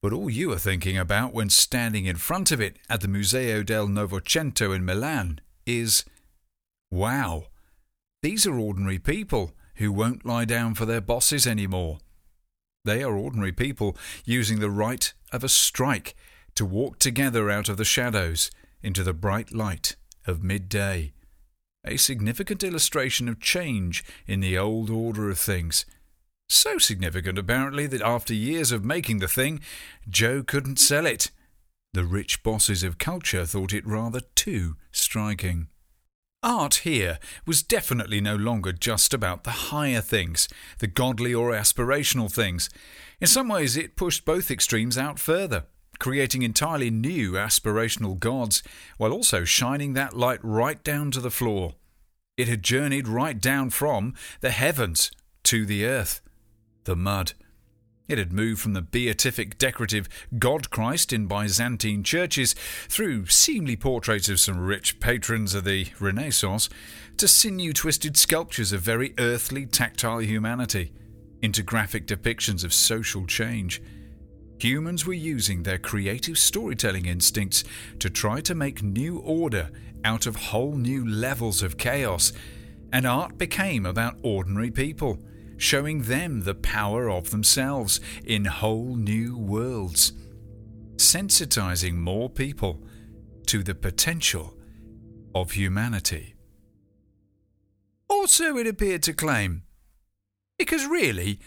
But 0.00 0.12
all 0.12 0.30
you 0.30 0.52
are 0.52 0.58
thinking 0.58 0.96
about 0.96 1.34
when 1.34 1.50
standing 1.50 2.06
in 2.06 2.16
front 2.16 2.52
of 2.52 2.60
it 2.60 2.78
at 2.88 3.00
the 3.00 3.08
Museo 3.08 3.62
del 3.62 3.88
Novecento 3.88 4.74
in 4.74 4.84
Milan 4.84 5.40
is 5.66 6.04
wow, 6.90 7.46
these 8.22 8.46
are 8.46 8.58
ordinary 8.58 8.98
people 8.98 9.52
who 9.76 9.92
won't 9.92 10.24
lie 10.24 10.44
down 10.44 10.74
for 10.74 10.86
their 10.86 11.00
bosses 11.00 11.46
anymore. 11.46 11.98
They 12.84 13.02
are 13.02 13.16
ordinary 13.16 13.52
people 13.52 13.96
using 14.24 14.60
the 14.60 14.70
right 14.70 15.12
of 15.32 15.44
a 15.44 15.48
strike 15.48 16.14
to 16.54 16.64
walk 16.64 16.98
together 16.98 17.50
out 17.50 17.68
of 17.68 17.76
the 17.76 17.84
shadows 17.84 18.50
into 18.82 19.02
the 19.02 19.12
bright 19.12 19.52
light 19.52 19.96
of 20.26 20.42
midday. 20.42 21.12
A 21.84 21.96
significant 21.96 22.62
illustration 22.62 23.28
of 23.28 23.40
change 23.40 24.04
in 24.26 24.40
the 24.40 24.56
old 24.58 24.90
order 24.90 25.30
of 25.30 25.38
things 25.38 25.84
so 26.48 26.78
significant, 26.78 27.38
apparently, 27.38 27.86
that 27.86 28.02
after 28.02 28.34
years 28.34 28.72
of 28.72 28.84
making 28.84 29.18
the 29.18 29.28
thing, 29.28 29.60
Joe 30.08 30.42
couldn't 30.42 30.78
sell 30.78 31.06
it. 31.06 31.30
The 31.92 32.04
rich 32.04 32.42
bosses 32.42 32.82
of 32.82 32.98
culture 32.98 33.46
thought 33.46 33.72
it 33.72 33.86
rather 33.86 34.20
too 34.34 34.76
striking. 34.92 35.68
Art 36.42 36.76
here 36.76 37.18
was 37.46 37.62
definitely 37.62 38.20
no 38.20 38.36
longer 38.36 38.72
just 38.72 39.12
about 39.12 39.44
the 39.44 39.72
higher 39.72 40.00
things, 40.00 40.48
the 40.78 40.86
godly 40.86 41.34
or 41.34 41.52
aspirational 41.52 42.32
things. 42.32 42.70
In 43.20 43.26
some 43.26 43.48
ways, 43.48 43.76
it 43.76 43.96
pushed 43.96 44.24
both 44.24 44.50
extremes 44.50 44.96
out 44.96 45.18
further, 45.18 45.64
creating 45.98 46.42
entirely 46.42 46.90
new 46.90 47.32
aspirational 47.32 48.18
gods, 48.18 48.62
while 48.98 49.12
also 49.12 49.44
shining 49.44 49.94
that 49.94 50.16
light 50.16 50.40
right 50.42 50.82
down 50.84 51.10
to 51.10 51.20
the 51.20 51.30
floor. 51.30 51.74
It 52.36 52.46
had 52.46 52.62
journeyed 52.62 53.08
right 53.08 53.40
down 53.40 53.70
from 53.70 54.14
the 54.40 54.50
heavens 54.50 55.10
to 55.44 55.66
the 55.66 55.84
earth 55.84 56.20
the 56.88 56.96
mud. 56.96 57.34
It 58.08 58.16
had 58.16 58.32
moved 58.32 58.62
from 58.62 58.72
the 58.72 58.80
beatific 58.80 59.58
decorative 59.58 60.08
God 60.38 60.70
Christ 60.70 61.12
in 61.12 61.26
Byzantine 61.26 62.02
churches 62.02 62.54
through 62.88 63.26
seemly 63.26 63.76
portraits 63.76 64.30
of 64.30 64.40
some 64.40 64.58
rich 64.58 64.98
patrons 64.98 65.54
of 65.54 65.64
the 65.64 65.88
Renaissance 66.00 66.70
to 67.18 67.28
sinew 67.28 67.74
twisted 67.74 68.16
sculptures 68.16 68.72
of 68.72 68.80
very 68.80 69.12
earthly, 69.18 69.66
tactile 69.66 70.20
humanity, 70.20 70.90
into 71.42 71.62
graphic 71.62 72.06
depictions 72.06 72.64
of 72.64 72.72
social 72.72 73.26
change. 73.26 73.82
Humans 74.58 75.04
were 75.04 75.12
using 75.12 75.62
their 75.62 75.78
creative 75.78 76.38
storytelling 76.38 77.04
instincts 77.04 77.64
to 77.98 78.08
try 78.08 78.40
to 78.40 78.54
make 78.54 78.82
new 78.82 79.18
order 79.18 79.70
out 80.04 80.24
of 80.24 80.36
whole 80.36 80.72
new 80.72 81.06
levels 81.06 81.62
of 81.62 81.76
chaos, 81.76 82.32
and 82.94 83.06
art 83.06 83.36
became 83.36 83.84
about 83.84 84.16
ordinary 84.22 84.70
people 84.70 85.18
showing 85.58 86.02
them 86.02 86.44
the 86.44 86.54
power 86.54 87.10
of 87.10 87.30
themselves 87.30 88.00
in 88.24 88.46
whole 88.46 88.94
new 88.96 89.36
worlds, 89.36 90.12
sensitizing 90.96 91.94
more 91.94 92.30
people 92.30 92.82
to 93.46 93.62
the 93.62 93.74
potential 93.74 94.56
of 95.34 95.50
humanity. 95.52 96.34
Or 98.08 98.26
so 98.26 98.56
it 98.56 98.66
appeared 98.66 99.02
to 99.02 99.12
claim. 99.12 99.64
Because 100.58 100.86
really, 100.86 101.38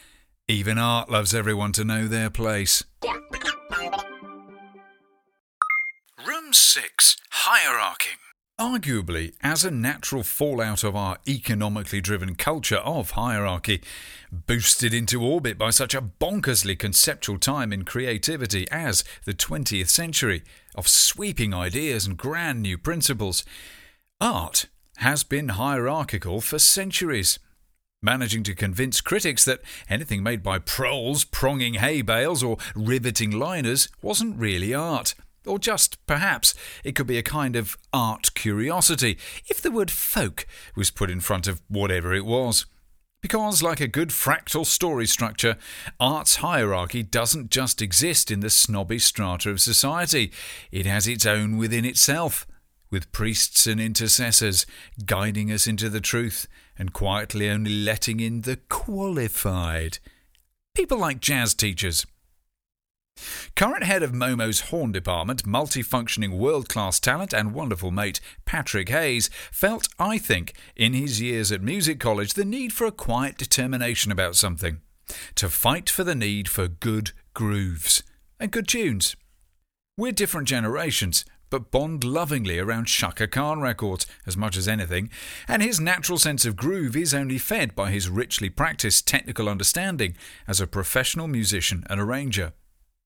even 0.47 0.77
art 0.77 1.09
loves 1.09 1.33
everyone 1.33 1.71
to 1.73 1.83
know 1.83 2.07
their 2.07 2.29
place. 2.29 2.83
Room 6.27 6.53
6 6.53 7.17
Hierarchy. 7.31 8.11
Arguably, 8.61 9.33
as 9.41 9.65
a 9.65 9.71
natural 9.71 10.21
fallout 10.21 10.83
of 10.83 10.95
our 10.95 11.17
economically 11.27 11.99
driven 11.99 12.35
culture 12.35 12.77
of 12.77 13.09
hierarchy, 13.11 13.81
boosted 14.31 14.93
into 14.93 15.23
orbit 15.23 15.57
by 15.57 15.71
such 15.71 15.95
a 15.95 16.01
bonkersly 16.01 16.77
conceptual 16.77 17.39
time 17.39 17.73
in 17.73 17.85
creativity 17.85 18.69
as 18.69 19.03
the 19.25 19.33
20th 19.33 19.89
century, 19.89 20.43
of 20.75 20.87
sweeping 20.87 21.55
ideas 21.55 22.05
and 22.05 22.17
grand 22.17 22.61
new 22.61 22.77
principles, 22.77 23.43
art 24.21 24.67
has 24.97 25.23
been 25.23 25.49
hierarchical 25.49 26.39
for 26.39 26.59
centuries 26.59 27.39
managing 28.03 28.43
to 28.43 28.53
convince 28.53 29.01
critics 29.01 29.43
that 29.43 29.61
anything 29.89 30.21
made 30.21 30.43
by 30.43 30.59
proles 30.59 31.23
pronging 31.23 31.73
hay 31.73 32.03
bales 32.03 32.43
or 32.43 32.59
riveting 32.75 33.31
liners 33.31 33.89
wasn't 34.03 34.37
really 34.37 34.71
art. 34.71 35.15
Or 35.45 35.57
just, 35.57 36.05
perhaps, 36.05 36.53
it 36.83 36.93
could 36.93 37.07
be 37.07 37.17
a 37.17 37.23
kind 37.23 37.55
of 37.55 37.75
art 37.91 38.33
curiosity 38.35 39.17
if 39.47 39.61
the 39.61 39.71
word 39.71 39.89
folk 39.89 40.45
was 40.75 40.91
put 40.91 41.09
in 41.09 41.19
front 41.19 41.47
of 41.47 41.61
whatever 41.67 42.13
it 42.13 42.25
was. 42.25 42.65
Because, 43.21 43.61
like 43.61 43.79
a 43.79 43.87
good 43.87 44.09
fractal 44.09 44.65
story 44.65 45.05
structure, 45.05 45.57
art's 45.99 46.37
hierarchy 46.37 47.03
doesn't 47.03 47.51
just 47.51 47.81
exist 47.81 48.31
in 48.31 48.39
the 48.39 48.49
snobby 48.49 48.97
strata 48.97 49.49
of 49.49 49.61
society, 49.61 50.31
it 50.71 50.87
has 50.87 51.07
its 51.07 51.25
own 51.25 51.57
within 51.57 51.85
itself, 51.85 52.47
with 52.89 53.11
priests 53.11 53.67
and 53.67 53.79
intercessors 53.79 54.65
guiding 55.05 55.51
us 55.51 55.67
into 55.67 55.87
the 55.87 56.01
truth 56.01 56.47
and 56.77 56.93
quietly 56.93 57.47
only 57.49 57.71
letting 57.71 58.19
in 58.19 58.41
the 58.41 58.57
qualified. 58.69 59.99
People 60.73 60.97
like 60.97 61.19
jazz 61.19 61.53
teachers. 61.53 62.05
Current 63.61 63.83
head 63.83 64.01
of 64.01 64.11
Momo's 64.11 64.71
horn 64.71 64.91
department, 64.91 65.43
multifunctioning 65.43 66.39
world 66.39 66.67
class 66.67 66.99
talent 66.99 67.31
and 67.31 67.53
wonderful 67.53 67.91
mate 67.91 68.19
Patrick 68.43 68.89
Hayes, 68.89 69.29
felt, 69.51 69.87
I 69.99 70.17
think, 70.17 70.53
in 70.75 70.93
his 70.93 71.21
years 71.21 71.51
at 71.51 71.61
music 71.61 71.99
college, 71.99 72.33
the 72.33 72.43
need 72.43 72.73
for 72.73 72.87
a 72.87 72.91
quiet 72.91 73.37
determination 73.37 74.11
about 74.11 74.35
something. 74.35 74.81
To 75.35 75.47
fight 75.47 75.91
for 75.91 76.03
the 76.03 76.15
need 76.15 76.49
for 76.49 76.67
good 76.67 77.11
grooves 77.35 78.01
and 78.39 78.49
good 78.49 78.67
tunes. 78.67 79.15
We're 79.95 80.11
different 80.11 80.47
generations, 80.47 81.23
but 81.51 81.69
bond 81.69 82.03
lovingly 82.03 82.57
around 82.57 82.85
Chaka 82.85 83.27
Khan 83.27 83.61
records 83.61 84.07
as 84.25 84.35
much 84.35 84.57
as 84.57 84.67
anything, 84.67 85.11
and 85.47 85.61
his 85.61 85.79
natural 85.79 86.17
sense 86.17 86.45
of 86.45 86.55
groove 86.55 86.95
is 86.95 87.13
only 87.13 87.37
fed 87.37 87.75
by 87.75 87.91
his 87.91 88.09
richly 88.09 88.49
practiced 88.49 89.07
technical 89.07 89.47
understanding 89.47 90.15
as 90.47 90.59
a 90.59 90.65
professional 90.65 91.27
musician 91.27 91.83
and 91.91 92.01
arranger. 92.01 92.53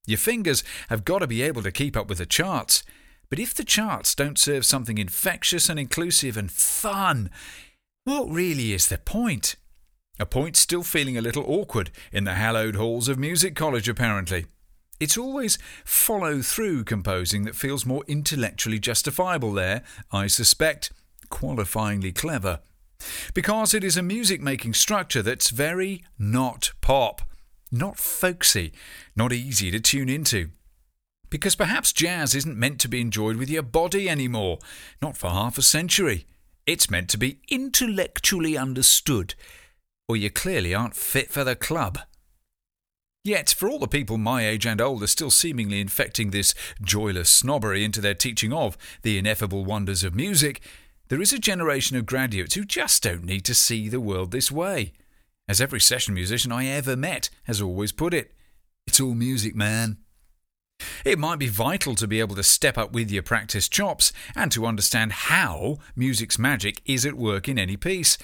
Your 0.08 0.18
fingers 0.18 0.64
have 0.90 1.06
got 1.06 1.20
to 1.20 1.28
be 1.28 1.42
able 1.42 1.64
to 1.64 1.72
keep 1.72 1.98
up 1.98 2.08
with 2.08 2.20
the 2.20 2.26
charts, 2.26 2.84
but 3.30 3.40
if 3.40 3.54
the 3.54 3.64
charts 3.64 4.14
don't 4.14 4.38
serve 4.38 4.66
something 4.66 4.98
infectious 4.98 5.70
and 5.70 5.80
inclusive 5.80 6.38
and 6.38 6.52
fun, 6.52 7.30
what 8.04 8.30
really 8.30 8.72
is 8.72 8.88
the 8.88 9.00
point? 9.00 9.56
A 10.20 10.26
point 10.26 10.56
still 10.56 10.84
feeling 10.84 11.18
a 11.18 11.22
little 11.22 11.44
awkward 11.48 11.90
in 12.12 12.24
the 12.24 12.36
hallowed 12.36 12.76
halls 12.76 13.10
of 13.10 13.18
music 13.18 13.56
college, 13.56 13.90
apparently. 13.90 14.46
It's 15.00 15.18
always 15.18 15.58
follow 15.84 16.42
through 16.42 16.86
composing 16.86 17.44
that 17.44 17.56
feels 17.56 17.86
more 17.86 18.04
intellectually 18.08 18.80
justifiable 18.80 19.52
there, 19.52 19.82
I 20.12 20.28
suspect, 20.28 20.94
qualifyingly 21.30 22.16
clever. 22.16 22.60
Because 23.34 23.74
it 23.74 23.84
is 23.84 23.98
a 23.98 24.04
music 24.04 24.42
making 24.42 24.74
structure 24.74 25.22
that's 25.22 25.50
very 25.50 26.04
not 26.18 26.72
pop, 26.80 27.24
not 27.72 27.98
folksy, 27.98 28.74
not 29.16 29.34
easy 29.34 29.72
to 29.72 29.80
tune 29.80 30.10
into. 30.10 30.50
Because 31.30 31.56
perhaps 31.56 31.92
jazz 31.92 32.36
isn't 32.36 32.58
meant 32.58 32.80
to 32.82 32.88
be 32.88 33.02
enjoyed 33.02 33.38
with 33.38 33.50
your 33.50 33.64
body 33.64 34.10
anymore, 34.10 34.60
not 35.02 35.18
for 35.18 35.30
half 35.30 35.58
a 35.58 35.62
century. 35.62 36.26
It's 36.66 36.90
meant 36.90 37.10
to 37.10 37.18
be 37.18 37.40
intellectually 37.50 38.58
understood, 38.58 39.36
or 40.08 40.16
you 40.16 40.30
clearly 40.30 40.74
aren't 40.74 40.96
fit 40.96 41.32
for 41.32 41.44
the 41.44 41.56
club. 41.56 42.00
Yet, 43.24 43.56
for 43.58 43.68
all 43.68 43.80
the 43.80 43.88
people 43.88 44.20
my 44.20 44.46
age 44.46 44.68
and 44.68 44.80
older 44.80 45.08
still 45.08 45.32
seemingly 45.32 45.82
infecting 45.82 46.30
this 46.30 46.54
joyless 46.82 47.30
snobbery 47.30 47.84
into 47.84 48.00
their 48.00 48.14
teaching 48.14 48.54
of 48.54 48.78
the 49.02 49.18
ineffable 49.18 49.66
wonders 49.66 50.04
of 50.04 50.14
music, 50.14 50.62
there 51.08 51.22
is 51.22 51.34
a 51.34 51.40
generation 51.40 51.98
of 51.98 52.06
graduates 52.06 52.54
who 52.54 52.66
just 52.66 53.02
don't 53.02 53.26
need 53.26 53.44
to 53.46 53.56
see 53.56 53.90
the 53.90 54.00
world 54.00 54.30
this 54.32 54.52
way. 54.52 54.94
As 55.48 55.62
every 55.62 55.80
session 55.80 56.14
musician 56.14 56.52
I 56.52 56.66
ever 56.66 56.96
met 56.96 57.30
has 57.44 57.62
always 57.62 57.92
put 57.92 58.14
it, 58.14 58.34
it's 58.88 59.00
all 59.00 59.14
music, 59.14 59.56
man. 59.56 59.98
It 61.06 61.20
might 61.20 61.40
be 61.40 61.48
vital 61.48 61.96
to 61.96 62.08
be 62.08 62.20
able 62.20 62.36
to 62.36 62.44
step 62.44 62.78
up 62.78 62.92
with 62.92 63.12
your 63.12 63.24
practice 63.24 63.70
chops 63.70 64.12
and 64.36 64.52
to 64.52 64.66
understand 64.66 65.12
how 65.14 65.78
music's 65.96 66.40
magic 66.40 66.82
is 66.86 67.06
at 67.06 67.14
work 67.14 67.48
in 67.48 67.60
any 67.60 67.78
piece. 67.78 68.18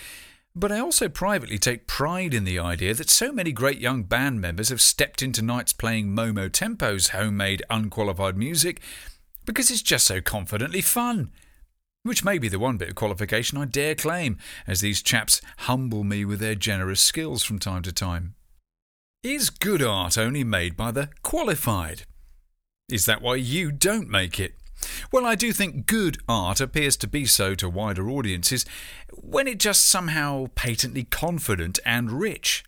But 0.53 0.72
I 0.72 0.80
also 0.80 1.07
privately 1.07 1.57
take 1.57 1.88
pride 1.88 2.34
in 2.34 2.43
the 2.43 2.59
idea 2.59 2.93
that 2.95 3.09
so 3.09 3.32
many 3.32 3.53
great 3.53 3.80
young 3.80 4.03
band 4.03 4.41
members 4.41 4.69
have 4.69 4.82
stepped 4.82 5.22
into 5.22 5.41
nights 5.41 5.72
playing 5.72 6.09
Momo 6.09 6.51
Tempo's 6.51 7.09
homemade 7.09 7.63
unqualified 7.69 8.36
music 8.36 8.82
because 9.45 9.72
it's 9.72 9.82
just 9.82 10.05
so 10.05 10.19
confidently 10.19 10.82
fun. 10.82 11.32
Which 12.03 12.23
may 12.23 12.39
be 12.39 12.49
the 12.49 12.59
one 12.59 12.77
bit 12.77 12.89
of 12.89 12.95
qualification 12.95 13.59
I 13.59 13.65
dare 13.65 13.93
claim, 13.93 14.37
as 14.65 14.81
these 14.81 15.03
chaps 15.03 15.39
humble 15.59 16.03
me 16.03 16.25
with 16.25 16.39
their 16.39 16.55
generous 16.55 17.01
skills 17.01 17.43
from 17.43 17.59
time 17.59 17.83
to 17.83 17.91
time. 17.91 18.33
Is 19.23 19.51
good 19.51 19.83
art 19.83 20.17
only 20.17 20.43
made 20.43 20.75
by 20.75 20.91
the 20.91 21.09
qualified? 21.21 22.03
Is 22.89 23.05
that 23.05 23.21
why 23.21 23.35
you 23.35 23.71
don't 23.71 24.09
make 24.09 24.39
it? 24.39 24.55
Well, 25.11 25.27
I 25.27 25.35
do 25.35 25.53
think 25.53 25.85
good 25.85 26.17
art 26.27 26.59
appears 26.59 26.97
to 26.97 27.07
be 27.07 27.25
so 27.25 27.53
to 27.55 27.69
wider 27.69 28.09
audiences 28.09 28.65
when 29.13 29.47
it 29.47 29.59
just 29.59 29.85
somehow 29.85 30.47
patently 30.55 31.03
confident 31.03 31.77
and 31.85 32.11
rich, 32.11 32.63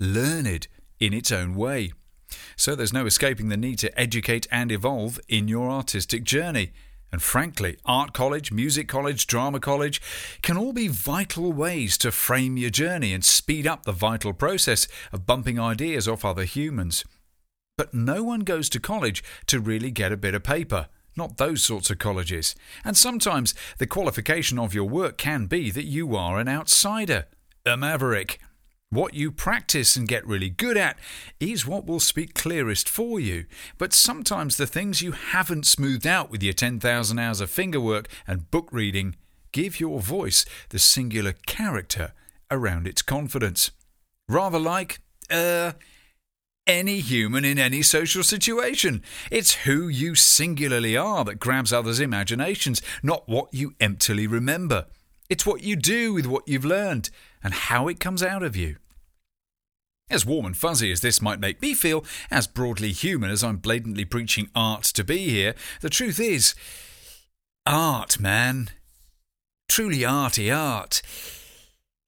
learned 0.00 0.66
in 0.98 1.12
its 1.12 1.30
own 1.30 1.54
way. 1.54 1.92
So 2.56 2.74
there's 2.74 2.92
no 2.92 3.04
escaping 3.04 3.50
the 3.50 3.56
need 3.58 3.78
to 3.80 4.00
educate 4.00 4.46
and 4.50 4.72
evolve 4.72 5.20
in 5.28 5.46
your 5.46 5.70
artistic 5.70 6.24
journey. 6.24 6.72
And 7.10 7.22
frankly, 7.22 7.78
art 7.84 8.12
college, 8.12 8.52
music 8.52 8.86
college, 8.86 9.26
drama 9.26 9.60
college 9.60 10.00
can 10.42 10.56
all 10.56 10.72
be 10.72 10.88
vital 10.88 11.52
ways 11.52 11.96
to 11.98 12.12
frame 12.12 12.56
your 12.56 12.70
journey 12.70 13.14
and 13.14 13.24
speed 13.24 13.66
up 13.66 13.84
the 13.84 13.92
vital 13.92 14.32
process 14.32 14.86
of 15.12 15.26
bumping 15.26 15.58
ideas 15.58 16.06
off 16.06 16.24
other 16.24 16.44
humans. 16.44 17.04
But 17.78 17.94
no 17.94 18.22
one 18.22 18.40
goes 18.40 18.68
to 18.70 18.80
college 18.80 19.22
to 19.46 19.60
really 19.60 19.90
get 19.90 20.12
a 20.12 20.16
bit 20.16 20.34
of 20.34 20.42
paper 20.42 20.88
not 21.18 21.36
those 21.36 21.62
sorts 21.62 21.90
of 21.90 21.98
colleges. 21.98 22.54
And 22.84 22.96
sometimes 22.96 23.52
the 23.78 23.86
qualification 23.86 24.58
of 24.58 24.72
your 24.72 24.88
work 24.88 25.18
can 25.18 25.46
be 25.46 25.70
that 25.72 25.84
you 25.84 26.16
are 26.16 26.38
an 26.38 26.48
outsider, 26.48 27.26
a 27.66 27.76
maverick. 27.76 28.38
What 28.90 29.12
you 29.12 29.30
practice 29.30 29.96
and 29.96 30.08
get 30.08 30.26
really 30.26 30.48
good 30.48 30.78
at 30.78 30.98
is 31.38 31.66
what 31.66 31.84
will 31.84 32.00
speak 32.00 32.32
clearest 32.32 32.88
for 32.88 33.20
you. 33.20 33.44
But 33.76 33.92
sometimes 33.92 34.56
the 34.56 34.66
things 34.66 35.02
you 35.02 35.12
haven't 35.12 35.66
smoothed 35.66 36.06
out 36.06 36.30
with 36.30 36.42
your 36.42 36.54
10,000 36.54 37.18
hours 37.18 37.42
of 37.42 37.50
fingerwork 37.50 38.08
and 38.26 38.50
book 38.50 38.70
reading 38.72 39.16
give 39.52 39.78
your 39.78 40.00
voice 40.00 40.46
the 40.70 40.78
singular 40.78 41.32
character 41.46 42.12
around 42.50 42.86
its 42.86 43.02
confidence. 43.02 43.72
Rather 44.26 44.58
like, 44.58 45.00
uh, 45.30 45.72
any 46.66 47.00
human 47.00 47.44
in 47.44 47.58
any 47.58 47.82
social 47.82 48.22
situation. 48.22 49.02
It's 49.30 49.64
who 49.64 49.88
you 49.88 50.14
singularly 50.14 50.96
are 50.96 51.24
that 51.24 51.40
grabs 51.40 51.72
others' 51.72 51.98
imaginations, 52.00 52.82
not 53.02 53.28
what 53.28 53.52
you 53.52 53.74
emptily 53.80 54.26
remember. 54.26 54.86
It's 55.30 55.46
what 55.46 55.62
you 55.62 55.76
do 55.76 56.12
with 56.14 56.26
what 56.26 56.46
you've 56.46 56.64
learned 56.64 57.10
and 57.42 57.54
how 57.54 57.88
it 57.88 58.00
comes 58.00 58.22
out 58.22 58.42
of 58.42 58.56
you. 58.56 58.76
As 60.10 60.24
warm 60.24 60.46
and 60.46 60.56
fuzzy 60.56 60.90
as 60.90 61.02
this 61.02 61.20
might 61.20 61.40
make 61.40 61.60
me 61.60 61.74
feel, 61.74 62.04
as 62.30 62.46
broadly 62.46 62.92
human 62.92 63.30
as 63.30 63.44
I'm 63.44 63.58
blatantly 63.58 64.04
preaching 64.04 64.48
art 64.54 64.84
to 64.84 65.04
be 65.04 65.28
here, 65.28 65.54
the 65.80 65.90
truth 65.90 66.18
is 66.18 66.54
art, 67.66 68.18
man. 68.18 68.70
Truly 69.68 70.04
arty 70.04 70.50
art. 70.50 71.02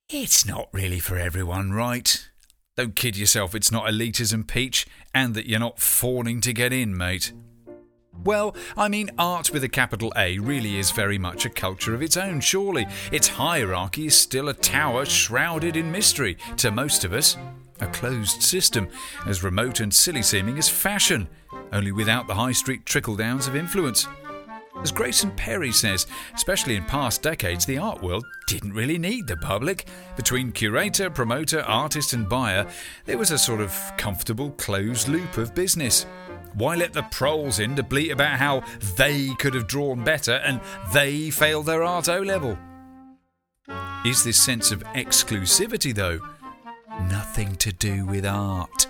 It's 0.09 0.45
not 0.45 0.67
really 0.73 0.99
for 0.99 1.17
everyone, 1.17 1.71
right? 1.71 2.27
Don't 2.75 2.95
kid 2.95 3.15
yourself 3.15 3.53
it's 3.53 3.71
not 3.71 3.85
elitism, 3.85 4.47
Peach, 4.47 4.87
and 5.13 5.35
that 5.35 5.47
you're 5.47 5.59
not 5.59 5.79
fawning 5.79 6.41
to 6.41 6.53
get 6.53 6.73
in, 6.73 6.97
mate. 6.97 7.31
Well, 8.23 8.55
I 8.77 8.87
mean, 8.87 9.09
art 9.17 9.51
with 9.51 9.63
a 9.63 9.69
capital 9.69 10.13
A 10.15 10.37
really 10.37 10.77
is 10.77 10.91
very 10.91 11.17
much 11.17 11.45
a 11.45 11.49
culture 11.49 11.95
of 11.95 12.03
its 12.03 12.17
own, 12.17 12.39
surely. 12.39 12.85
Its 13.11 13.27
hierarchy 13.27 14.05
is 14.07 14.15
still 14.15 14.49
a 14.49 14.53
tower 14.53 15.05
shrouded 15.05 15.75
in 15.75 15.91
mystery 15.91 16.37
to 16.57 16.69
most 16.69 17.03
of 17.03 17.13
us. 17.13 17.37
A 17.79 17.87
closed 17.87 18.43
system, 18.43 18.87
as 19.25 19.43
remote 19.43 19.79
and 19.79 19.91
silly 19.91 20.21
seeming 20.21 20.59
as 20.59 20.69
fashion, 20.69 21.27
only 21.73 21.91
without 21.91 22.27
the 22.27 22.35
high 22.35 22.51
street 22.51 22.85
trickle 22.85 23.15
downs 23.15 23.47
of 23.47 23.55
influence. 23.55 24.07
As 24.81 24.91
Grayson 24.91 25.31
Perry 25.31 25.71
says, 25.71 26.07
especially 26.33 26.75
in 26.75 26.85
past 26.85 27.21
decades, 27.21 27.65
the 27.65 27.77
art 27.77 28.01
world 28.01 28.25
didn't 28.47 28.73
really 28.73 28.97
need 28.97 29.27
the 29.27 29.37
public. 29.37 29.85
Between 30.15 30.51
curator, 30.51 31.09
promoter, 31.09 31.61
artist, 31.61 32.13
and 32.13 32.29
buyer, 32.29 32.65
there 33.05 33.17
was 33.17 33.31
a 33.31 33.37
sort 33.37 33.61
of 33.61 33.75
comfortable 33.97 34.51
closed 34.51 35.07
loop 35.07 35.37
of 35.37 35.53
business. 35.53 36.05
Why 36.53 36.75
let 36.75 36.93
the 36.93 37.03
proles 37.03 37.59
in 37.59 37.75
to 37.75 37.83
bleat 37.83 38.11
about 38.11 38.39
how 38.39 38.63
they 38.97 39.33
could 39.35 39.53
have 39.53 39.67
drawn 39.67 40.03
better 40.03 40.33
and 40.33 40.61
they 40.93 41.29
failed 41.29 41.65
their 41.65 41.83
art 41.83 42.09
O 42.09 42.21
level? 42.21 42.57
Is 44.05 44.23
this 44.23 44.41
sense 44.41 44.71
of 44.71 44.83
exclusivity, 44.95 45.93
though, 45.93 46.19
nothing 47.09 47.55
to 47.57 47.71
do 47.71 48.05
with 48.05 48.25
art? 48.25 48.87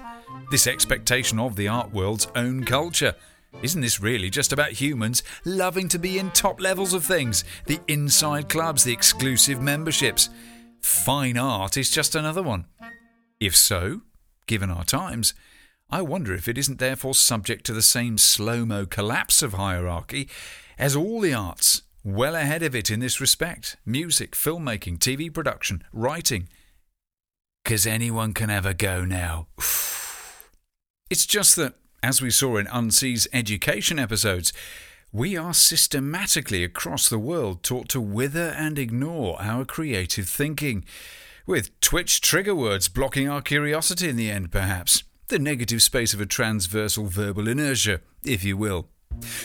This 0.49 0.67
expectation 0.67 1.39
of 1.39 1.55
the 1.55 1.67
art 1.67 1.91
world's 1.91 2.27
own 2.35 2.63
culture 2.63 3.15
isn't 3.61 3.81
this 3.81 3.99
really 3.99 4.29
just 4.29 4.53
about 4.53 4.71
humans 4.71 5.21
loving 5.45 5.87
to 5.89 5.99
be 5.99 6.17
in 6.17 6.31
top 6.31 6.59
levels 6.59 6.93
of 6.93 7.03
things? 7.03 7.43
The 7.67 7.79
inside 7.87 8.49
clubs, 8.49 8.83
the 8.83 8.93
exclusive 8.93 9.61
memberships. 9.61 10.29
Fine 10.79 11.37
art 11.37 11.77
is 11.77 11.91
just 11.91 12.15
another 12.15 12.41
one. 12.41 12.65
If 13.39 13.55
so, 13.55 14.01
given 14.47 14.71
our 14.71 14.83
times, 14.83 15.35
I 15.93 16.01
wonder 16.01 16.33
if 16.33 16.47
it 16.47 16.57
isn't 16.57 16.79
therefore 16.79 17.13
subject 17.13 17.65
to 17.65 17.73
the 17.73 17.81
same 17.81 18.17
slow 18.17 18.65
mo 18.65 18.85
collapse 18.85 19.41
of 19.41 19.53
hierarchy 19.53 20.29
as 20.79 20.95
all 20.95 21.19
the 21.19 21.33
arts, 21.33 21.81
well 22.01 22.33
ahead 22.33 22.63
of 22.63 22.73
it 22.73 22.89
in 22.89 23.01
this 23.01 23.19
respect 23.19 23.75
music, 23.85 24.31
filmmaking, 24.31 24.99
TV 24.99 25.31
production, 25.33 25.83
writing. 25.91 26.47
Because 27.63 27.85
anyone 27.85 28.33
can 28.33 28.49
a 28.49 28.73
go 28.73 29.05
now. 29.05 29.47
It's 31.09 31.25
just 31.25 31.57
that 31.57 31.73
as 32.01 32.21
we 32.21 32.31
saw 32.31 32.55
in 32.55 32.67
Unsee's 32.67 33.27
education 33.33 33.99
episodes, 33.99 34.53
we 35.11 35.35
are 35.35 35.53
systematically 35.53 36.63
across 36.63 37.09
the 37.09 37.19
world 37.19 37.63
taught 37.63 37.89
to 37.89 37.99
wither 37.99 38.55
and 38.57 38.79
ignore 38.79 39.35
our 39.41 39.65
creative 39.65 40.29
thinking, 40.29 40.85
with 41.45 41.77
Twitch 41.81 42.21
trigger 42.21 42.55
words 42.55 42.87
blocking 42.87 43.27
our 43.27 43.41
curiosity 43.41 44.07
in 44.07 44.15
the 44.15 44.31
end, 44.31 44.53
perhaps. 44.53 45.03
The 45.31 45.39
negative 45.39 45.81
space 45.81 46.13
of 46.13 46.19
a 46.19 46.25
transversal 46.25 47.05
verbal 47.05 47.47
inertia, 47.47 48.01
if 48.25 48.43
you 48.43 48.57
will. 48.57 48.89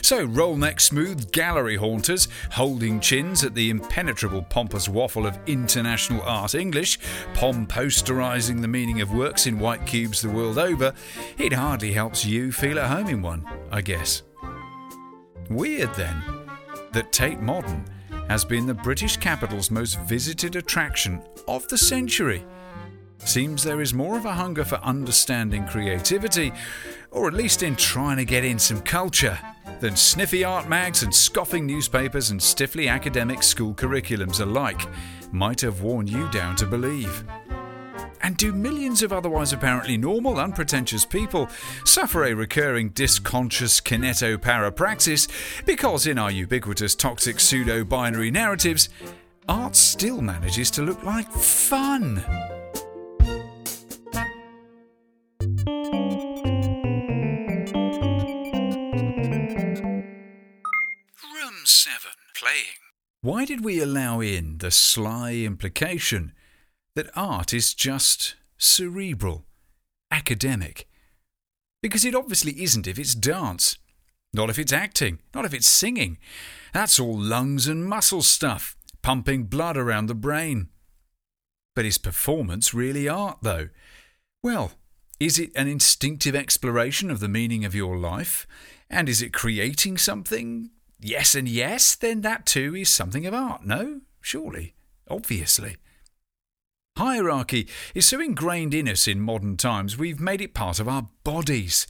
So, 0.02 0.24
roll 0.24 0.56
neck 0.56 0.80
smooth 0.80 1.30
gallery 1.30 1.76
haunters, 1.76 2.26
holding 2.50 2.98
chins 2.98 3.44
at 3.44 3.54
the 3.54 3.70
impenetrable 3.70 4.42
pompous 4.42 4.88
waffle 4.88 5.28
of 5.28 5.38
international 5.46 6.22
art 6.22 6.56
English, 6.56 6.98
pomposterising 7.34 8.62
the 8.62 8.66
meaning 8.66 9.00
of 9.00 9.14
works 9.14 9.46
in 9.46 9.60
white 9.60 9.86
cubes 9.86 10.20
the 10.20 10.28
world 10.28 10.58
over, 10.58 10.92
it 11.38 11.52
hardly 11.52 11.92
helps 11.92 12.24
you 12.24 12.50
feel 12.50 12.80
at 12.80 12.90
home 12.90 13.06
in 13.06 13.22
one, 13.22 13.46
I 13.70 13.80
guess. 13.80 14.24
Weird 15.48 15.94
then 15.94 16.20
that 16.94 17.12
Tate 17.12 17.40
Modern 17.40 17.84
has 18.28 18.44
been 18.44 18.66
the 18.66 18.74
British 18.74 19.18
capital's 19.18 19.70
most 19.70 20.00
visited 20.00 20.56
attraction 20.56 21.22
of 21.46 21.68
the 21.68 21.78
century. 21.78 22.44
Seems 23.18 23.62
there 23.62 23.80
is 23.80 23.92
more 23.92 24.16
of 24.16 24.24
a 24.24 24.32
hunger 24.32 24.64
for 24.64 24.76
understanding 24.76 25.66
creativity, 25.66 26.52
or 27.10 27.26
at 27.26 27.34
least 27.34 27.62
in 27.62 27.76
trying 27.76 28.18
to 28.18 28.24
get 28.24 28.44
in 28.44 28.58
some 28.58 28.80
culture, 28.80 29.38
than 29.80 29.96
sniffy 29.96 30.44
art 30.44 30.68
mags 30.68 31.02
and 31.02 31.14
scoffing 31.14 31.66
newspapers 31.66 32.30
and 32.30 32.42
stiffly 32.42 32.88
academic 32.88 33.42
school 33.42 33.74
curriculums 33.74 34.40
alike 34.40 34.86
might 35.32 35.60
have 35.60 35.82
worn 35.82 36.06
you 36.06 36.30
down 36.30 36.56
to 36.56 36.66
believe. 36.66 37.24
And 38.22 38.36
do 38.36 38.52
millions 38.52 39.02
of 39.02 39.12
otherwise 39.12 39.52
apparently 39.52 39.96
normal, 39.96 40.38
unpretentious 40.38 41.04
people 41.04 41.48
suffer 41.84 42.24
a 42.24 42.34
recurring 42.34 42.88
disconscious 42.90 43.80
kineto 43.80 44.36
parapraxis 44.36 45.28
because 45.64 46.06
in 46.06 46.18
our 46.18 46.30
ubiquitous 46.30 46.94
toxic 46.94 47.38
pseudo 47.38 47.84
binary 47.84 48.30
narratives, 48.30 48.88
art 49.48 49.76
still 49.76 50.20
manages 50.20 50.70
to 50.72 50.82
look 50.82 51.02
like 51.04 51.30
fun? 51.30 52.24
Playing. 62.46 62.64
Why 63.22 63.44
did 63.44 63.64
we 63.64 63.80
allow 63.80 64.20
in 64.20 64.58
the 64.58 64.70
sly 64.70 65.32
implication 65.32 66.32
that 66.94 67.10
art 67.16 67.52
is 67.52 67.74
just 67.74 68.36
cerebral, 68.56 69.44
academic. 70.10 70.88
Because 71.82 72.04
it 72.04 72.14
obviously 72.14 72.62
isn't 72.62 72.86
if 72.86 72.98
it's 72.98 73.14
dance. 73.14 73.78
Not 74.32 74.48
if 74.48 74.58
it's 74.58 74.72
acting, 74.72 75.20
not 75.34 75.44
if 75.44 75.52
it's 75.52 75.66
singing. 75.66 76.18
That's 76.72 76.98
all 76.98 77.18
lungs 77.18 77.66
and 77.66 77.84
muscle 77.84 78.22
stuff, 78.22 78.76
pumping 79.02 79.44
blood 79.44 79.76
around 79.76 80.06
the 80.06 80.14
brain. 80.14 80.68
But 81.74 81.84
is 81.84 81.98
performance 81.98 82.72
really 82.72 83.08
art, 83.08 83.38
though? 83.42 83.68
Well, 84.42 84.72
is 85.18 85.38
it 85.38 85.50
an 85.54 85.68
instinctive 85.68 86.34
exploration 86.34 87.10
of 87.10 87.20
the 87.20 87.28
meaning 87.28 87.64
of 87.64 87.74
your 87.74 87.98
life? 87.98 88.46
And 88.88 89.08
is 89.08 89.20
it 89.20 89.32
creating 89.32 89.98
something? 89.98 90.70
Yes 91.00 91.34
and 91.34 91.48
yes, 91.48 91.94
then 91.94 92.22
that 92.22 92.46
too 92.46 92.74
is 92.74 92.88
something 92.88 93.26
of 93.26 93.34
art, 93.34 93.64
no? 93.64 94.00
Surely, 94.20 94.74
obviously. 95.08 95.76
Hierarchy 96.96 97.68
is 97.94 98.06
so 98.06 98.20
ingrained 98.20 98.72
in 98.72 98.88
us 98.88 99.06
in 99.06 99.20
modern 99.20 99.58
times, 99.58 99.98
we've 99.98 100.20
made 100.20 100.40
it 100.40 100.54
part 100.54 100.80
of 100.80 100.88
our 100.88 101.08
bodies. 101.24 101.86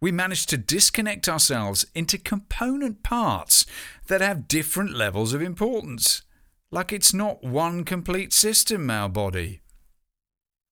We 0.00 0.12
manage 0.12 0.46
to 0.46 0.56
disconnect 0.56 1.28
ourselves 1.28 1.86
into 1.94 2.16
component 2.16 3.02
parts 3.02 3.66
that 4.08 4.20
have 4.22 4.48
different 4.48 4.94
levels 4.94 5.34
of 5.34 5.42
importance. 5.42 6.22
Like 6.70 6.92
it's 6.92 7.14
not 7.14 7.44
one 7.44 7.84
complete 7.84 8.32
system, 8.32 8.90
our 8.90 9.08
body. 9.08 9.60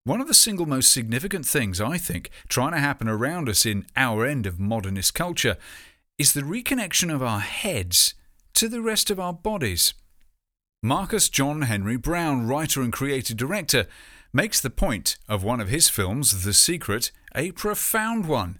One 0.05 0.21
of 0.21 0.29
the 0.29 0.35
single 0.35 0.67
most 0.67 0.91
significant 0.91 1.47
things, 1.47 1.81
I 1.81 1.97
think, 1.97 2.31
trying 2.49 2.73
to 2.73 2.79
happen 2.79 3.09
around 3.09 3.49
us 3.49 3.65
in 3.65 3.87
our 3.97 4.27
end 4.27 4.47
of 4.47 4.61
modernist 4.61 5.15
culture 5.15 5.57
is 6.19 6.33
the 6.33 6.43
reconnection 6.43 7.13
of 7.13 7.23
our 7.23 7.41
heads 7.41 8.15
to 8.55 8.69
the 8.69 8.81
rest 8.81 9.11
of 9.11 9.19
our 9.19 9.33
bodies. 9.33 9.95
Marcus 10.83 11.29
John 11.29 11.63
Henry 11.63 11.97
Brown, 11.97 12.47
writer 12.47 12.83
and 12.83 12.93
creative 12.93 13.37
director, 13.37 13.87
makes 14.33 14.61
the 14.61 14.71
point 14.71 15.17
of 15.29 15.43
one 15.43 15.61
of 15.61 15.69
his 15.69 15.89
films, 15.89 16.45
The 16.45 16.53
Secret, 16.53 17.11
a 17.35 17.51
profound 17.53 18.27
one. 18.27 18.59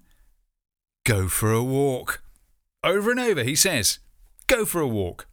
Go 1.05 1.27
for 1.27 1.51
a 1.51 1.63
walk. 1.63 2.23
Over 2.83 3.11
and 3.11 3.19
over, 3.19 3.43
he 3.43 3.55
says, 3.55 3.99
Go 4.47 4.65
for 4.65 4.81
a 4.81 4.87
walk. 4.87 5.27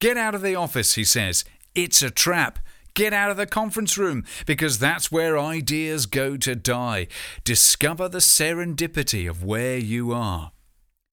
Get 0.00 0.16
out 0.16 0.34
of 0.34 0.42
the 0.42 0.54
office, 0.54 0.94
he 0.94 1.04
says. 1.04 1.44
It's 1.74 2.02
a 2.02 2.10
trap. 2.10 2.58
Get 2.94 3.12
out 3.12 3.30
of 3.30 3.36
the 3.36 3.46
conference 3.46 3.96
room 3.96 4.24
because 4.46 4.78
that's 4.78 5.10
where 5.10 5.38
ideas 5.38 6.06
go 6.06 6.36
to 6.36 6.54
die. 6.54 7.06
Discover 7.44 8.08
the 8.08 8.18
serendipity 8.18 9.28
of 9.28 9.44
where 9.44 9.78
you 9.78 10.12
are. 10.12 10.52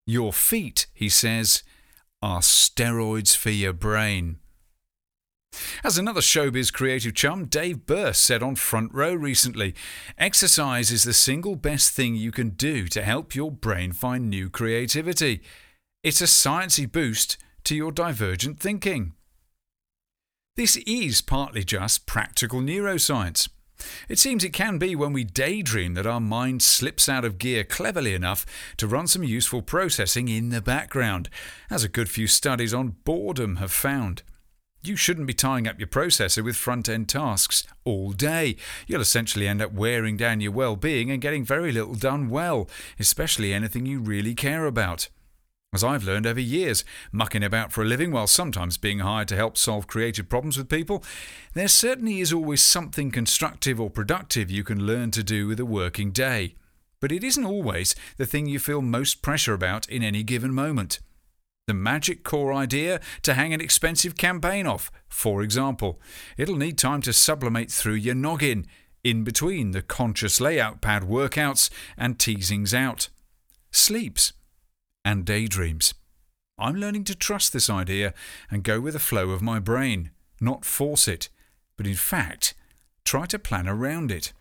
Your 0.09 0.31
feet, 0.31 0.87
he 0.93 1.09
says, 1.09 1.63
are 2.21 2.39
steroids 2.39 3.35
for 3.35 3.49
your 3.49 3.73
brain. 3.73 4.37
As 5.83 5.97
another 5.97 6.21
showbiz 6.21 6.71
creative 6.71 7.13
chum, 7.13 7.45
Dave 7.45 7.85
Birss 7.85 8.15
said 8.15 8.41
on 8.41 8.55
Front 8.55 8.93
Row 8.93 9.13
recently, 9.13 9.75
exercise 10.17 10.91
is 10.91 11.03
the 11.03 11.13
single 11.13 11.57
best 11.57 11.91
thing 11.91 12.15
you 12.15 12.31
can 12.31 12.51
do 12.51 12.87
to 12.87 13.03
help 13.03 13.35
your 13.35 13.51
brain 13.51 13.91
find 13.91 14.29
new 14.29 14.49
creativity. 14.49 15.41
It's 16.03 16.21
a 16.21 16.25
sciencey 16.25 16.89
boost 16.89 17.37
to 17.65 17.75
your 17.75 17.91
divergent 17.91 18.61
thinking. 18.61 19.11
This 20.55 20.77
is 20.87 21.21
partly 21.21 21.65
just 21.65 22.05
practical 22.05 22.61
neuroscience. 22.61 23.49
It 24.09 24.19
seems 24.19 24.43
it 24.43 24.53
can 24.53 24.77
be 24.77 24.95
when 24.95 25.13
we 25.13 25.23
daydream 25.23 25.93
that 25.93 26.07
our 26.07 26.19
mind 26.19 26.61
slips 26.61 27.07
out 27.07 27.25
of 27.25 27.37
gear 27.37 27.63
cleverly 27.63 28.13
enough 28.13 28.45
to 28.77 28.87
run 28.87 29.07
some 29.07 29.23
useful 29.23 29.61
processing 29.61 30.27
in 30.27 30.49
the 30.49 30.61
background, 30.61 31.29
as 31.69 31.83
a 31.83 31.89
good 31.89 32.09
few 32.09 32.27
studies 32.27 32.73
on 32.73 32.95
boredom 33.03 33.57
have 33.57 33.71
found. 33.71 34.23
You 34.83 34.95
shouldn't 34.95 35.27
be 35.27 35.33
tying 35.33 35.67
up 35.67 35.79
your 35.79 35.87
processor 35.87 36.43
with 36.43 36.55
front 36.55 36.87
end 36.87 37.09
tasks 37.09 37.65
all 37.83 38.11
day. 38.11 38.55
You'll 38.85 39.01
essentially 39.01 39.47
end 39.47 39.61
up 39.61 39.73
wearing 39.73 40.17
down 40.17 40.39
your 40.39 40.51
well 40.51 40.75
being 40.75 41.11
and 41.11 41.21
getting 41.21 41.43
very 41.43 41.71
little 41.71 41.95
done 41.95 42.29
well, 42.29 42.69
especially 42.99 43.53
anything 43.53 43.85
you 43.85 43.99
really 43.99 44.33
care 44.33 44.65
about. 44.65 45.09
As 45.77 45.83
I've 45.83 46.05
learned 46.05 46.25
over 46.25 46.39
years, 46.39 46.83
mucking 47.11 47.43
about 47.43 47.71
for 47.71 47.83
a 47.83 47.85
living 47.85 48.09
while 48.09 48.25
sometimes 48.25 48.79
being 48.79 48.97
hired 48.97 49.27
to 49.27 49.35
help 49.35 49.55
solve 49.55 49.85
creative 49.85 50.27
problems 50.27 50.57
with 50.57 50.69
people, 50.69 51.03
there 51.53 51.67
certainly 51.67 52.19
is 52.19 52.33
always 52.33 52.63
something 52.63 53.11
constructive 53.11 53.79
or 53.79 53.91
productive 53.91 54.49
you 54.49 54.63
can 54.63 54.87
learn 54.87 55.11
to 55.11 55.21
do 55.21 55.45
with 55.45 55.59
a 55.59 55.67
working 55.67 56.11
day. 56.11 56.55
But 56.99 57.11
it 57.11 57.23
isn't 57.23 57.45
always 57.45 57.95
the 58.17 58.25
thing 58.25 58.47
you 58.47 58.57
feel 58.57 58.81
most 58.81 59.21
pressure 59.21 59.53
about 59.53 59.87
in 59.87 60.01
any 60.01 60.23
given 60.23 60.51
moment 60.51 60.99
the 61.67 61.75
magic 61.75 62.23
core 62.23 62.53
idea 62.53 62.99
to 63.21 63.35
hang 63.35 63.53
an 63.53 63.61
expensive 63.61 64.17
campaign 64.17 64.65
off, 64.65 64.89
for 65.07 65.43
example. 65.43 66.01
It'll 66.37 66.55
need 66.55 66.79
time 66.79 67.03
to 67.03 67.13
sublimate 67.13 67.69
through 67.69 68.01
your 68.01 68.15
noggin, 68.15 68.65
in 69.03 69.23
between 69.23 69.71
the 69.71 69.83
conscious 69.83 70.41
layout 70.41 70.81
pad 70.81 71.03
workouts 71.03 71.69
and 71.95 72.17
teasings 72.17 72.73
out. 72.73 73.09
Sleeps 73.69 74.33
and 75.07 75.23
daydreams. 75.23 75.93
I'm 76.59 76.75
learning 76.75 77.05
to 77.05 77.15
trust 77.15 77.53
this 77.53 77.69
idea 77.69 78.13
and 78.51 78.61
go 78.61 78.81
with 78.81 78.93
the 78.93 78.99
flow 78.99 79.29
of 79.29 79.41
my 79.41 79.57
brain, 79.57 80.11
not 80.41 80.65
force 80.65 81.07
it, 81.07 81.29
but 81.77 81.87
in 81.87 81.95
fact, 81.95 82.53
try 83.05 83.25
to 83.27 83.39
plan 83.39 83.69
around 83.69 84.11
it. 84.11 84.33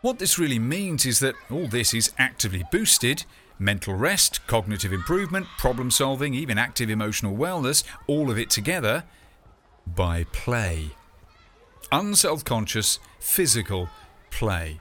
What 0.00 0.18
this 0.18 0.38
really 0.38 0.58
means 0.58 1.04
is 1.04 1.20
that 1.20 1.34
all 1.50 1.66
this 1.66 1.92
is 1.92 2.12
actively 2.18 2.64
boosted 2.72 3.24
mental 3.58 3.94
rest, 3.94 4.46
cognitive 4.46 4.92
improvement, 4.92 5.46
problem 5.58 5.90
solving, 5.90 6.32
even 6.32 6.56
active 6.56 6.88
emotional 6.88 7.36
wellness, 7.36 7.84
all 8.06 8.30
of 8.30 8.38
it 8.38 8.48
together 8.48 9.04
by 9.86 10.24
play. 10.32 10.92
Unself 11.92 12.42
conscious, 12.42 12.98
physical 13.18 13.90
play. 14.30 14.80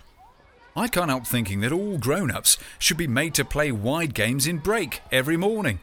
I 0.78 0.90
can't 0.90 1.10
help 1.10 1.26
thinking 1.26 1.62
that 1.62 1.72
all 1.72 1.98
grown 1.98 2.30
ups 2.30 2.58
should 2.80 2.98
be 2.98 3.08
made 3.08 3.34
to 3.36 3.46
play 3.46 3.72
wide 3.72 4.14
games 4.14 4.46
in 4.46 4.58
break 4.58 5.02
every 5.10 5.38
morning. 5.38 5.80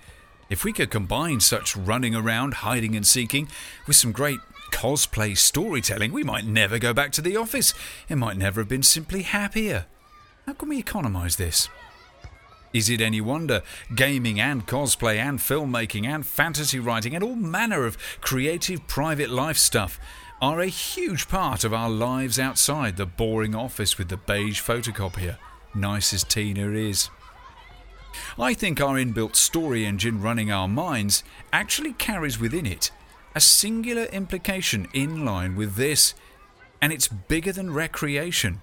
If 0.51 0.64
we 0.64 0.73
could 0.74 0.90
combine 0.90 1.40
such 1.40 1.74
running 1.74 2.14
around, 2.14 2.55
hiding 2.55 2.94
and 2.94 3.06
seeking 3.06 3.48
with 3.86 3.97
some 3.97 4.12
great 4.12 4.40
cosplay 4.70 5.35
storytelling, 5.35 6.12
we 6.12 6.23
might 6.23 6.44
never 6.44 6.78
go 6.78 6.93
back 6.93 7.10
to 7.12 7.23
the 7.23 7.39
office. 7.39 7.73
It 8.10 8.16
might 8.16 8.36
never 8.36 8.60
have 8.60 8.69
been 8.69 8.82
simply 8.82 9.23
happier. 9.23 9.86
How 10.44 10.52
can 10.52 10.69
we 10.69 10.78
economise 10.82 11.36
this? 11.36 11.70
Is 12.74 12.90
it 12.90 13.01
any 13.01 13.23
wonder 13.23 13.62
gaming 13.94 14.40
and 14.40 14.66
cosplay 14.66 15.16
and 15.16 15.39
filmmaking 15.39 16.06
and 16.06 16.27
fantasy 16.27 16.78
writing 16.78 17.14
and 17.14 17.24
all 17.24 17.36
manner 17.36 17.86
of 17.86 17.97
creative 18.20 18.86
private 18.86 19.31
life 19.31 19.56
stuff 19.56 19.98
are 20.43 20.60
a 20.60 20.66
huge 20.66 21.28
part 21.28 21.62
of 21.62 21.73
our 21.73 21.89
lives 21.89 22.36
outside 22.36 22.97
the 22.97 23.06
boring 23.06 23.55
office 23.55 23.97
with 23.97 24.09
the 24.09 24.16
beige 24.16 24.60
photocopier, 24.60 25.36
nice 25.73 26.12
as 26.12 26.24
Tina 26.24 26.73
is? 26.73 27.10
I 28.36 28.52
think 28.52 28.81
our 28.81 28.97
inbuilt 28.97 29.36
story 29.36 29.86
engine 29.86 30.20
running 30.20 30.51
our 30.51 30.66
minds 30.66 31.23
actually 31.52 31.93
carries 31.93 32.40
within 32.40 32.66
it 32.66 32.90
a 33.36 33.40
singular 33.40 34.05
implication 34.06 34.89
in 34.93 35.24
line 35.24 35.55
with 35.55 35.77
this, 35.77 36.12
and 36.82 36.93
it's 36.93 37.06
bigger 37.09 37.52
than 37.52 37.73
recreation. 37.73 38.60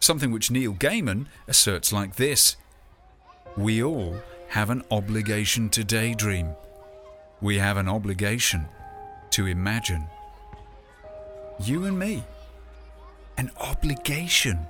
Something 0.00 0.30
which 0.30 0.50
Neil 0.50 0.74
Gaiman 0.74 1.26
asserts 1.48 1.90
like 1.90 2.16
this 2.16 2.56
We 3.56 3.82
all 3.82 4.20
have 4.48 4.68
an 4.68 4.84
obligation 4.90 5.70
to 5.70 5.84
daydream. 5.84 6.50
We 7.40 7.58
have 7.58 7.78
an 7.78 7.88
obligation 7.88 8.66
to 9.30 9.46
imagine. 9.46 10.06
You 11.60 11.84
and 11.84 11.98
me. 11.98 12.24
An 13.36 13.50
obligation. 13.60 14.66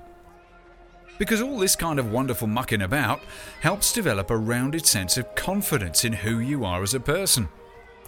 Because 1.19 1.41
all 1.41 1.59
this 1.59 1.77
kind 1.77 1.99
of 1.99 2.11
wonderful 2.11 2.49
mucking 2.49 2.83
about 2.83 3.21
helps 3.61 3.93
develop 3.93 4.31
a 4.31 4.37
rounded 4.37 4.85
sense 4.85 5.17
of 5.17 5.35
confidence 5.35 6.05
in 6.05 6.13
who 6.13 6.39
you 6.39 6.65
are 6.65 6.83
as 6.83 6.95
a 6.95 7.01
person. 7.01 7.49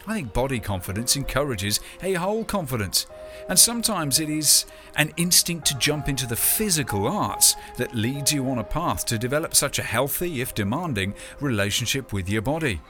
I 0.08 0.14
think 0.14 0.32
body 0.32 0.60
confidence 0.60 1.16
encourages 1.16 1.80
a 2.00 2.14
whole 2.14 2.44
confidence, 2.44 3.06
and 3.48 3.58
sometimes 3.58 4.20
it 4.20 4.28
is 4.28 4.64
an 4.94 5.12
instinct 5.16 5.66
to 5.66 5.78
jump 5.78 6.08
into 6.08 6.28
the 6.28 6.36
physical 6.36 7.08
arts 7.08 7.56
that 7.76 7.94
leads 7.94 8.32
you 8.32 8.48
on 8.48 8.58
a 8.58 8.64
path 8.64 9.04
to 9.06 9.18
develop 9.18 9.54
such 9.54 9.80
a 9.80 9.84
healthy, 9.84 10.40
if 10.40 10.54
demanding, 10.54 11.14
relationship 11.40 12.12
with 12.12 12.28
your 12.28 12.42
body. 12.42 12.80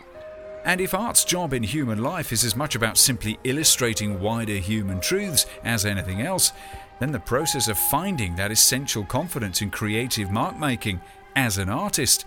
And 0.66 0.80
if 0.80 0.94
art's 0.94 1.24
job 1.24 1.54
in 1.54 1.62
human 1.62 2.02
life 2.02 2.32
is 2.32 2.44
as 2.44 2.56
much 2.56 2.74
about 2.74 2.98
simply 2.98 3.38
illustrating 3.44 4.20
wider 4.20 4.56
human 4.56 5.00
truths 5.00 5.46
as 5.62 5.86
anything 5.86 6.22
else, 6.22 6.52
then 6.98 7.12
the 7.12 7.20
process 7.20 7.68
of 7.68 7.78
finding 7.78 8.34
that 8.34 8.50
essential 8.50 9.04
confidence 9.04 9.62
in 9.62 9.70
creative 9.70 10.28
mark 10.28 10.58
making 10.58 11.00
as 11.36 11.58
an 11.58 11.68
artist 11.68 12.24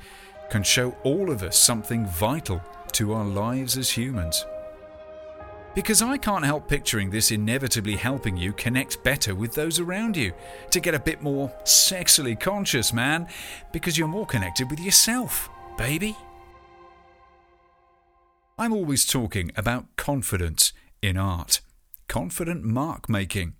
can 0.49 0.63
show 0.63 0.95
all 1.03 1.29
of 1.29 1.43
us 1.43 1.59
something 1.59 2.05
vital 2.05 2.61
to 2.93 3.11
our 3.11 3.25
lives 3.25 3.77
as 3.77 3.89
humans. 3.89 4.45
Because 5.75 6.01
I 6.01 6.17
can't 6.17 6.45
help 6.45 6.69
picturing 6.69 7.09
this 7.09 7.31
inevitably 7.31 7.97
helping 7.97 8.37
you 8.37 8.53
connect 8.53 9.03
better 9.03 9.35
with 9.35 9.53
those 9.53 9.79
around 9.79 10.15
you, 10.15 10.31
to 10.71 10.79
get 10.79 10.95
a 10.95 10.99
bit 10.99 11.21
more 11.21 11.51
sexually 11.65 12.37
conscious, 12.37 12.93
man, 12.93 13.27
because 13.73 13.97
you're 13.97 14.07
more 14.07 14.25
connected 14.25 14.69
with 14.69 14.79
yourself, 14.79 15.49
baby. 15.77 16.15
I'm 18.59 18.73
always 18.73 19.05
talking 19.05 19.53
about 19.55 19.95
confidence 19.95 20.73
in 21.01 21.15
art, 21.15 21.61
confident 22.09 22.61
mark 22.61 23.07
making. 23.07 23.53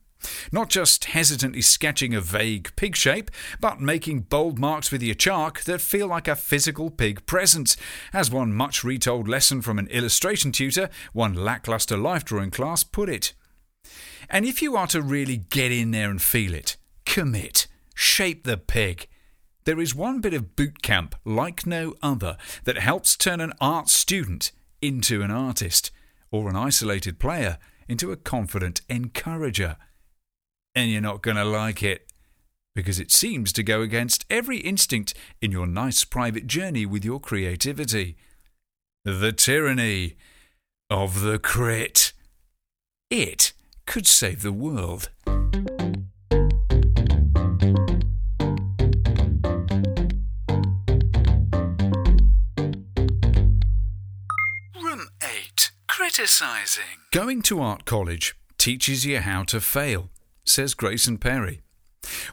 Not 0.52 0.68
just 0.68 1.06
hesitantly 1.06 1.62
sketching 1.62 2.14
a 2.14 2.20
vague 2.20 2.76
pig 2.76 2.98
shape, 2.98 3.32
but 3.62 3.80
making 3.80 4.24
bold 4.24 4.60
marks 4.60 4.92
with 4.92 5.02
your 5.02 5.16
chalk 5.16 5.62
that 5.62 5.80
feel 5.80 6.08
like 6.08 6.28
a 6.28 6.36
physical 6.36 6.92
pig 6.92 7.26
presence, 7.26 7.78
as 8.12 8.30
one 8.30 8.52
much 8.52 8.84
retold 8.84 9.30
lesson 9.30 9.62
from 9.62 9.80
an 9.80 9.88
illustration 9.88 10.52
tutor, 10.52 10.90
one 11.14 11.34
lackluster 11.34 11.96
life 11.96 12.26
drawing 12.26 12.52
class, 12.52 12.84
put 12.84 13.08
it. 13.08 13.32
And 14.30 14.44
if 14.44 14.62
you 14.62 14.76
are 14.76 14.88
to 14.88 15.02
really 15.02 15.38
get 15.38 15.72
in 15.72 15.92
there 15.92 16.10
and 16.10 16.22
feel 16.22 16.54
it, 16.54 16.76
commit, 17.06 17.68
shape 17.96 18.44
the 18.44 18.58
pig. 18.58 19.08
There 19.64 19.80
is 19.80 19.96
one 19.96 20.20
bit 20.20 20.34
of 20.34 20.58
boot 20.58 20.82
camp 20.82 21.16
like 21.24 21.66
no 21.66 21.96
other 22.04 22.36
that 22.66 22.80
helps 22.80 23.16
turn 23.16 23.40
an 23.40 23.54
art 23.62 23.88
student 23.88 24.52
into 24.82 25.22
an 25.22 25.32
artist, 25.32 25.92
or 26.32 26.50
an 26.50 26.56
isolated 26.56 27.20
player 27.20 27.58
into 27.88 28.12
a 28.12 28.18
confident 28.18 28.82
encourager 28.88 29.78
and 30.76 30.92
you're 30.92 31.02
not 31.02 31.22
going 31.22 31.38
to 31.38 31.44
like 31.44 31.84
it 31.84 32.12
because 32.76 33.00
it 33.00 33.12
seems 33.12 33.52
to 33.52 33.64
go 33.64 33.82
against 33.82 34.26
every 34.30 34.58
instinct 34.58 35.14
in 35.42 35.52
your 35.52 35.68
nice 35.68 36.06
private 36.06 36.48
journey 36.48 36.86
with 36.86 37.04
your 37.04 37.20
creativity. 37.20 38.16
The 39.04 39.34
tyranny 39.34 40.16
of 40.90 41.22
the 41.22 41.40
crit. 41.40 42.14
It 43.10 43.54
could 43.86 44.06
save 44.08 44.44
the 44.44 44.54
world. 44.54 45.10
8 56.00 56.02
Criticizing. 56.02 56.84
Going 57.12 57.42
to 57.42 57.60
art 57.62 57.84
college 57.84 58.34
teaches 58.58 59.06
you 59.06 59.20
how 59.20 59.44
to 59.44 59.60
fail 59.60 60.10
says 60.46 60.74
Grayson 60.74 61.18
Perry. 61.18 61.60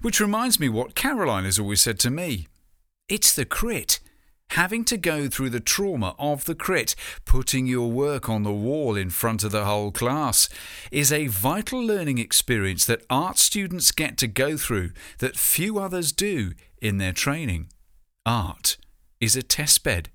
Which 0.03 0.21
reminds 0.21 0.61
me 0.61 0.69
what 0.69 0.95
Caroline 0.95 1.45
has 1.45 1.59
always 1.59 1.81
said 1.81 1.99
to 2.01 2.11
me 2.11 2.47
it's 3.09 3.35
the 3.35 3.45
crit. 3.45 3.99
Having 4.51 4.85
to 4.85 4.97
go 4.97 5.27
through 5.27 5.51
the 5.51 5.59
trauma 5.59 6.15
of 6.17 6.45
the 6.45 6.55
crit, 6.55 6.95
putting 7.25 7.67
your 7.67 7.91
work 7.91 8.29
on 8.29 8.45
the 8.45 8.53
wall 8.53 8.95
in 8.95 9.11
front 9.11 9.43
of 9.43 9.51
the 9.51 9.65
whole 9.65 9.91
class, 9.91 10.49
is 10.93 11.11
a 11.11 11.27
vital 11.27 11.85
learning 11.85 12.19
experience 12.19 12.85
that 12.87 13.05
art 13.11 13.37
students 13.37 13.91
get 13.91 14.17
to 14.19 14.29
go 14.29 14.57
through 14.57 14.93
that 15.19 15.37
few 15.37 15.81
others 15.81 16.13
do 16.13 16.53
in 16.81 16.99
their 16.99 17.13
training. 17.13 17.67
Art 18.25 18.77
is 19.21 19.35
a 19.35 19.43
testbed, 19.43 20.07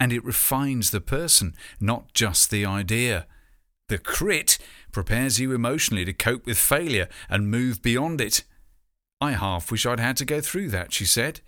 and 0.00 0.12
it 0.12 0.24
refines 0.24 0.90
the 0.90 1.00
person, 1.00 1.54
not 1.78 2.14
just 2.14 2.50
the 2.50 2.64
idea. 2.64 3.26
The 3.88 3.98
crit 3.98 4.58
prepares 4.92 5.38
you 5.38 5.52
emotionally 5.52 6.06
to 6.06 6.12
cope 6.14 6.46
with 6.46 6.58
failure 6.58 7.08
and 7.28 7.50
move 7.50 7.82
beyond 7.82 8.20
it. 8.20 8.44
I 9.20 9.32
half 9.32 9.70
wish 9.70 9.84
I'd 9.84 10.00
had 10.00 10.16
to 10.16 10.24
go 10.24 10.40
through 10.40 10.70
that, 10.70 10.94
she 10.94 11.04
said. 11.04 11.40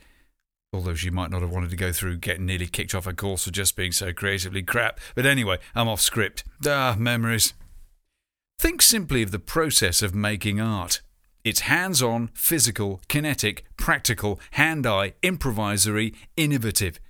Although 0.74 0.94
she 0.94 1.10
might 1.10 1.30
not 1.30 1.40
have 1.40 1.50
wanted 1.50 1.70
to 1.70 1.76
go 1.76 1.92
through 1.92 2.18
getting 2.18 2.46
nearly 2.46 2.66
kicked 2.66 2.94
off 2.94 3.06
her 3.06 3.12
course 3.12 3.44
for 3.44 3.50
just 3.50 3.76
being 3.76 3.92
so 3.92 4.12
creatively 4.12 4.62
crap. 4.62 5.00
But 5.14 5.26
anyway, 5.26 5.58
I'm 5.74 5.88
off 5.88 6.00
script. 6.00 6.44
Ah, 6.66 6.94
memories. 6.98 7.54
Think 8.58 8.82
simply 8.82 9.22
of 9.22 9.30
the 9.30 9.38
process 9.38 10.02
of 10.02 10.14
making 10.14 10.60
art. 10.60 11.00
It's 11.44 11.60
hands 11.60 12.02
on, 12.02 12.30
physical, 12.34 13.00
kinetic, 13.08 13.64
practical, 13.76 14.38
hand 14.52 14.86
eye, 14.86 15.14
improvisory, 15.22 16.14
innovative. 16.36 17.00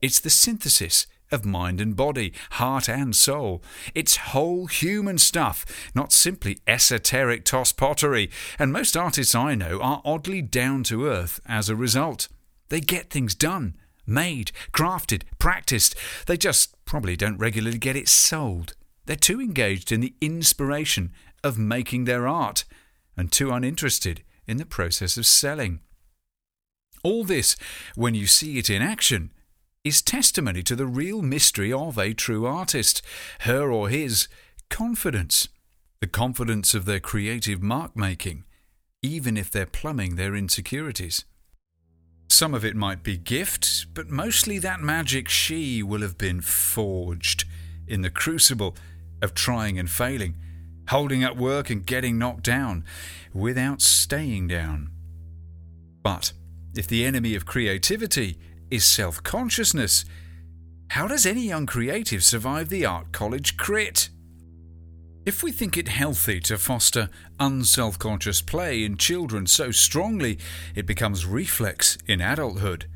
It's 0.00 0.20
the 0.20 0.30
synthesis 0.30 1.06
of 1.30 1.44
mind 1.44 1.80
and 1.80 1.96
body, 1.96 2.32
heart 2.52 2.88
and 2.88 3.14
soul. 3.14 3.62
It's 3.94 4.16
whole 4.16 4.66
human 4.66 5.18
stuff, 5.18 5.90
not 5.94 6.12
simply 6.12 6.58
esoteric 6.66 7.44
toss 7.44 7.72
pottery, 7.72 8.30
and 8.58 8.72
most 8.72 8.96
artists 8.96 9.34
I 9.34 9.54
know 9.54 9.80
are 9.80 10.02
oddly 10.04 10.42
down 10.42 10.84
to 10.84 11.06
earth 11.06 11.40
as 11.46 11.68
a 11.68 11.76
result. 11.76 12.28
They 12.68 12.80
get 12.80 13.10
things 13.10 13.34
done, 13.34 13.76
made, 14.06 14.52
crafted, 14.72 15.22
practiced. 15.38 15.94
They 16.26 16.36
just 16.36 16.74
probably 16.84 17.16
don't 17.16 17.38
regularly 17.38 17.78
get 17.78 17.96
it 17.96 18.08
sold. 18.08 18.74
They're 19.06 19.16
too 19.16 19.40
engaged 19.40 19.90
in 19.90 20.00
the 20.00 20.14
inspiration 20.20 21.12
of 21.42 21.58
making 21.58 22.04
their 22.04 22.26
art 22.26 22.64
and 23.16 23.32
too 23.32 23.50
uninterested 23.50 24.22
in 24.46 24.56
the 24.56 24.66
process 24.66 25.16
of 25.16 25.26
selling. 25.26 25.80
All 27.02 27.24
this, 27.24 27.56
when 27.94 28.14
you 28.14 28.26
see 28.26 28.58
it 28.58 28.68
in 28.68 28.82
action, 28.82 29.30
is 29.88 30.02
testimony 30.02 30.62
to 30.62 30.76
the 30.76 30.86
real 30.86 31.22
mystery 31.22 31.72
of 31.72 31.96
a 31.96 32.12
true 32.12 32.44
artist, 32.44 33.00
her 33.40 33.72
or 33.72 33.88
his 33.88 34.28
confidence, 34.68 35.48
the 36.00 36.06
confidence 36.06 36.74
of 36.74 36.84
their 36.84 37.00
creative 37.00 37.62
mark 37.62 37.96
making, 37.96 38.44
even 39.02 39.38
if 39.38 39.50
they're 39.50 39.64
plumbing 39.64 40.16
their 40.16 40.36
insecurities. 40.36 41.24
Some 42.28 42.52
of 42.52 42.66
it 42.66 42.76
might 42.76 43.02
be 43.02 43.16
gift, 43.16 43.86
but 43.94 44.10
mostly 44.10 44.58
that 44.58 44.80
magic 44.80 45.26
she 45.26 45.82
will 45.82 46.02
have 46.02 46.18
been 46.18 46.42
forged 46.42 47.46
in 47.86 48.02
the 48.02 48.10
crucible 48.10 48.76
of 49.22 49.32
trying 49.32 49.78
and 49.78 49.88
failing, 49.88 50.36
holding 50.88 51.24
up 51.24 51.38
work 51.38 51.70
and 51.70 51.86
getting 51.86 52.18
knocked 52.18 52.44
down 52.44 52.84
without 53.32 53.80
staying 53.80 54.48
down. 54.48 54.90
But 56.02 56.34
if 56.76 56.86
the 56.86 57.06
enemy 57.06 57.34
of 57.34 57.46
creativity 57.46 58.38
is 58.70 58.84
self 58.84 59.22
consciousness. 59.22 60.04
How 60.88 61.06
does 61.06 61.26
any 61.26 61.42
young 61.42 61.66
creative 61.66 62.24
survive 62.24 62.68
the 62.68 62.86
art 62.86 63.12
college 63.12 63.56
crit? 63.56 64.08
If 65.26 65.42
we 65.42 65.52
think 65.52 65.76
it 65.76 65.88
healthy 65.88 66.40
to 66.40 66.56
foster 66.56 67.10
unself 67.38 67.98
conscious 67.98 68.40
play 68.40 68.82
in 68.84 68.96
children 68.96 69.46
so 69.46 69.70
strongly 69.70 70.38
it 70.74 70.86
becomes 70.86 71.26
reflex 71.26 71.98
in 72.06 72.22
adulthood, 72.22 72.86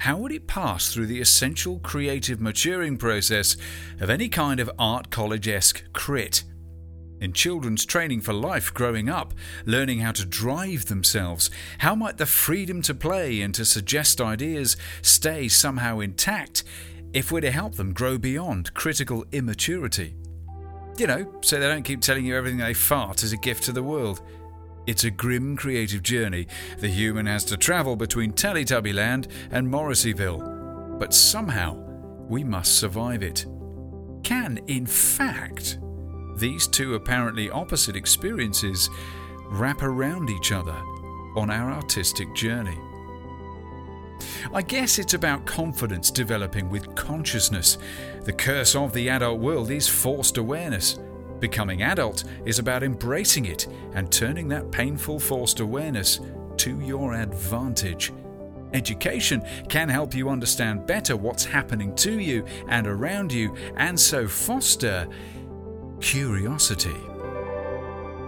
how 0.00 0.18
would 0.18 0.32
it 0.32 0.46
pass 0.46 0.92
through 0.92 1.06
the 1.06 1.20
essential 1.20 1.78
creative 1.78 2.40
maturing 2.40 2.98
process 2.98 3.56
of 4.00 4.10
any 4.10 4.28
kind 4.28 4.60
of 4.60 4.70
art 4.78 5.10
college 5.10 5.48
esque 5.48 5.84
crit? 5.92 6.44
In 7.20 7.32
children's 7.32 7.84
training 7.84 8.20
for 8.20 8.32
life 8.32 8.72
growing 8.72 9.08
up, 9.08 9.34
learning 9.66 10.00
how 10.00 10.12
to 10.12 10.24
drive 10.24 10.86
themselves, 10.86 11.50
how 11.78 11.94
might 11.94 12.16
the 12.16 12.26
freedom 12.26 12.82
to 12.82 12.94
play 12.94 13.40
and 13.40 13.54
to 13.54 13.64
suggest 13.64 14.20
ideas 14.20 14.76
stay 15.02 15.46
somehow 15.48 16.00
intact 16.00 16.64
if 17.12 17.30
we're 17.30 17.40
to 17.40 17.50
help 17.50 17.74
them 17.74 17.92
grow 17.92 18.18
beyond 18.18 18.72
critical 18.74 19.24
immaturity? 19.32 20.14
You 20.96 21.06
know, 21.06 21.34
so 21.40 21.58
they 21.58 21.68
don't 21.68 21.82
keep 21.82 22.00
telling 22.00 22.24
you 22.24 22.36
everything 22.36 22.58
they 22.58 22.74
fart 22.74 23.22
is 23.22 23.32
a 23.32 23.36
gift 23.36 23.64
to 23.64 23.72
the 23.72 23.82
world. 23.82 24.20
It's 24.86 25.04
a 25.04 25.10
grim 25.10 25.56
creative 25.56 26.02
journey 26.02 26.46
the 26.78 26.88
human 26.88 27.26
has 27.26 27.44
to 27.44 27.56
travel 27.56 27.96
between 27.96 28.32
Teletubbyland 28.32 29.28
and 29.50 29.68
Morrisseyville. 29.68 30.98
but 31.00 31.14
somehow 31.14 31.74
we 32.28 32.44
must 32.44 32.78
survive 32.78 33.22
it. 33.22 33.46
Can, 34.22 34.60
in 34.66 34.84
fact, 34.84 35.78
these 36.40 36.66
two 36.66 36.94
apparently 36.94 37.50
opposite 37.50 37.94
experiences 37.94 38.90
wrap 39.46 39.82
around 39.82 40.30
each 40.30 40.52
other 40.52 40.76
on 41.36 41.50
our 41.50 41.70
artistic 41.70 42.34
journey? 42.34 42.78
I 44.52 44.62
guess 44.62 44.98
it's 44.98 45.14
about 45.14 45.46
confidence 45.46 46.10
developing 46.10 46.68
with 46.70 46.94
consciousness. 46.94 47.78
The 48.24 48.32
curse 48.32 48.74
of 48.74 48.92
the 48.92 49.08
adult 49.08 49.38
world 49.38 49.70
is 49.70 49.86
forced 49.88 50.38
awareness. 50.38 50.98
Becoming 51.38 51.82
adult 51.82 52.24
is 52.44 52.58
about 52.58 52.82
embracing 52.82 53.46
it 53.46 53.66
and 53.94 54.10
turning 54.10 54.48
that 54.48 54.70
painful 54.70 55.20
forced 55.20 55.60
awareness 55.60 56.20
to 56.58 56.80
your 56.80 57.14
advantage. 57.14 58.12
Education 58.72 59.42
can 59.68 59.88
help 59.88 60.14
you 60.14 60.28
understand 60.28 60.86
better 60.86 61.16
what's 61.16 61.44
happening 61.44 61.94
to 61.96 62.20
you 62.20 62.44
and 62.68 62.86
around 62.86 63.32
you 63.32 63.56
and 63.76 63.98
so 63.98 64.28
foster 64.28 65.08
curiosity. 66.00 67.00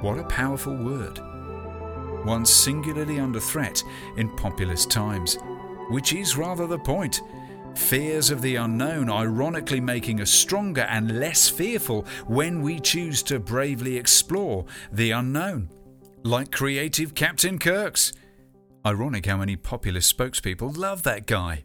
What 0.01 0.19
a 0.19 0.25
powerful 0.25 0.75
word. 0.75 1.19
One 2.25 2.47
singularly 2.47 3.19
under 3.19 3.41
threat 3.41 3.83
in 4.17 4.29
populist 4.37 4.91
times 4.91 5.39
which 5.93 6.13
is 6.13 6.37
rather 6.37 6.67
the 6.67 6.79
point. 6.79 7.23
Fears 7.75 8.31
of 8.31 8.43
the 8.43 8.57
unknown 8.57 9.11
ironically 9.11 9.81
making 9.81 10.21
us 10.21 10.31
stronger 10.31 10.83
and 10.83 11.19
less 11.19 11.49
fearful 11.49 12.07
when 12.27 12.63
we 12.63 12.79
choose 12.81 13.23
to 13.25 13.39
bravely 13.39 13.97
explore 13.97 14.65
the 14.91 15.11
unknown. 15.11 15.71
Like 16.23 16.51
creative 16.51 17.15
Captain 17.15 17.59
Kirk's. 17.59 18.13
Ironic 18.85 19.27
how 19.27 19.37
many 19.37 19.57
populist 19.57 20.17
spokespeople 20.17 20.77
love 20.77 21.03
that 21.05 21.27
guy. 21.27 21.65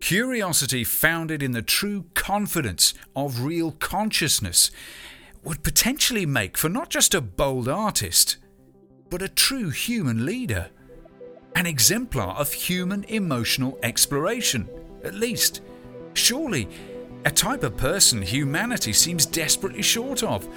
Curiosity 0.00 0.82
founded 0.84 1.42
in 1.42 1.52
the 1.52 1.62
true 1.62 2.06
confidence 2.14 2.94
of 3.14 3.42
real 3.42 3.72
consciousness 3.72 4.70
would 5.44 5.62
potentially 5.62 6.26
make 6.26 6.58
for 6.58 6.68
not 6.68 6.90
just 6.90 7.14
a 7.14 7.20
bold 7.20 7.68
artist, 7.68 8.36
but 9.08 9.22
a 9.22 9.28
true 9.28 9.70
human 9.70 10.26
leader 10.26 10.70
an 11.56 11.66
exemplar 11.66 12.28
of 12.30 12.52
human 12.52 13.04
emotional 13.04 13.78
exploration, 13.82 14.68
at 15.04 15.14
least. 15.14 15.62
Surely, 16.14 16.68
a 17.24 17.30
type 17.30 17.62
of 17.64 17.76
person 17.76 18.22
humanity 18.22 18.92
seems 18.92 19.26
desperately 19.26 19.82
short 19.82 20.22
of. 20.22 20.48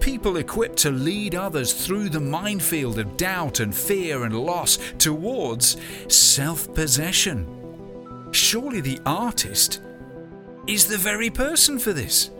People 0.00 0.36
equipped 0.36 0.76
to 0.78 0.90
lead 0.90 1.34
others 1.34 1.72
through 1.72 2.08
the 2.08 2.20
minefield 2.20 2.98
of 2.98 3.16
doubt 3.16 3.60
and 3.60 3.74
fear 3.74 4.24
and 4.24 4.38
loss 4.38 4.78
towards 4.98 5.76
self 6.08 6.72
possession. 6.74 7.59
Surely 8.32 8.80
the 8.80 9.00
artist 9.04 9.80
is 10.66 10.86
the 10.86 10.96
very 10.96 11.30
person 11.30 11.78
for 11.78 11.92
this. 11.92 12.30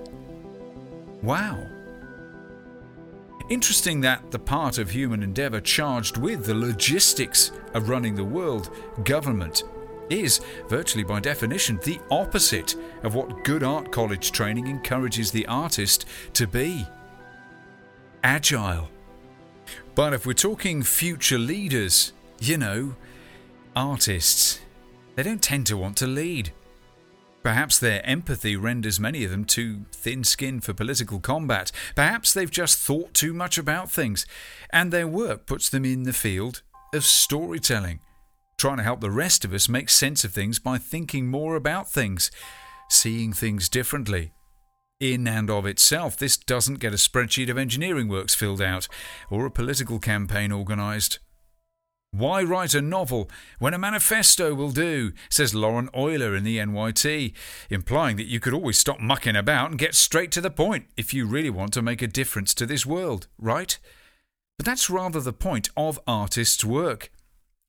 Wow. 1.22 1.66
Interesting 3.48 4.00
that 4.02 4.30
the 4.30 4.38
part 4.38 4.78
of 4.78 4.90
human 4.90 5.22
endeavour 5.22 5.60
charged 5.60 6.16
with 6.16 6.44
the 6.44 6.54
logistics 6.54 7.50
of 7.74 7.88
running 7.88 8.14
the 8.14 8.24
world, 8.24 8.70
government, 9.04 9.64
is, 10.08 10.40
virtually 10.68 11.04
by 11.04 11.18
definition, 11.18 11.80
the 11.84 11.98
opposite 12.10 12.76
of 13.02 13.14
what 13.14 13.44
good 13.44 13.62
art 13.62 13.90
college 13.90 14.32
training 14.32 14.66
encourages 14.66 15.30
the 15.30 15.46
artist 15.46 16.04
to 16.34 16.46
be 16.46 16.86
agile. 18.22 18.88
But 19.94 20.12
if 20.12 20.26
we're 20.26 20.32
talking 20.34 20.82
future 20.82 21.38
leaders, 21.38 22.12
you 22.38 22.56
know, 22.56 22.94
artists, 23.74 24.59
they 25.20 25.28
don't 25.28 25.42
tend 25.42 25.66
to 25.66 25.76
want 25.76 25.98
to 25.98 26.06
lead. 26.06 26.51
Perhaps 27.42 27.78
their 27.78 28.01
empathy 28.06 28.56
renders 28.56 28.98
many 28.98 29.22
of 29.22 29.30
them 29.30 29.44
too 29.44 29.84
thin 29.92 30.24
skinned 30.24 30.64
for 30.64 30.72
political 30.72 31.20
combat. 31.20 31.70
Perhaps 31.94 32.32
they've 32.32 32.51
just 32.51 32.78
thought 32.78 33.12
too 33.12 33.34
much 33.34 33.59
about 33.59 33.90
things, 33.90 34.24
and 34.72 34.90
their 34.90 35.06
work 35.06 35.44
puts 35.44 35.68
them 35.68 35.84
in 35.84 36.05
the 36.05 36.14
field 36.14 36.62
of 36.94 37.05
storytelling, 37.05 38.01
trying 38.56 38.78
to 38.78 38.82
help 38.82 39.02
the 39.02 39.10
rest 39.10 39.44
of 39.44 39.52
us 39.52 39.68
make 39.68 39.90
sense 39.90 40.24
of 40.24 40.32
things 40.32 40.59
by 40.59 40.78
thinking 40.78 41.26
more 41.26 41.55
about 41.55 41.92
things, 41.92 42.30
seeing 42.88 43.34
things 43.34 43.68
differently. 43.68 44.32
In 45.01 45.28
and 45.28 45.51
of 45.51 45.66
itself, 45.66 46.16
this 46.16 46.38
doesn't 46.38 46.80
get 46.80 46.94
a 46.94 46.97
spreadsheet 46.97 47.51
of 47.51 47.59
engineering 47.59 48.09
works 48.09 48.34
filled 48.34 48.62
out 48.62 48.88
or 49.28 49.44
a 49.44 49.51
political 49.51 49.98
campaign 49.98 50.51
organised. 50.51 51.18
Why 52.12 52.42
write 52.42 52.74
a 52.74 52.82
novel 52.82 53.30
when 53.60 53.72
a 53.72 53.78
manifesto 53.78 54.52
will 54.52 54.72
do, 54.72 55.12
says 55.28 55.54
Lauren 55.54 55.88
Oyler 55.94 56.36
in 56.36 56.42
the 56.42 56.58
NYT, 56.58 57.32
implying 57.70 58.16
that 58.16 58.26
you 58.26 58.40
could 58.40 58.52
always 58.52 58.78
stop 58.78 58.98
mucking 58.98 59.36
about 59.36 59.70
and 59.70 59.78
get 59.78 59.94
straight 59.94 60.32
to 60.32 60.40
the 60.40 60.50
point 60.50 60.86
if 60.96 61.14
you 61.14 61.24
really 61.24 61.50
want 61.50 61.72
to 61.74 61.82
make 61.82 62.02
a 62.02 62.08
difference 62.08 62.52
to 62.54 62.66
this 62.66 62.84
world, 62.84 63.28
right? 63.38 63.78
But 64.58 64.66
that's 64.66 64.90
rather 64.90 65.20
the 65.20 65.32
point 65.32 65.70
of 65.76 66.00
artists' 66.04 66.64
work. 66.64 67.12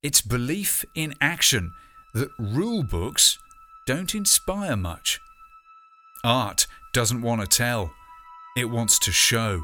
It's 0.02 0.22
belief 0.22 0.84
in 0.96 1.14
action 1.22 1.72
that 2.16 2.30
rule 2.40 2.84
books 2.84 3.38
don't 3.86 4.16
inspire 4.16 4.76
much. 4.76 5.20
Art 6.24 6.66
doesn't 6.94 7.22
want 7.22 7.42
to 7.42 7.48
tell, 7.48 7.94
it 8.58 8.66
wants 8.66 8.98
to 9.00 9.12
show, 9.12 9.62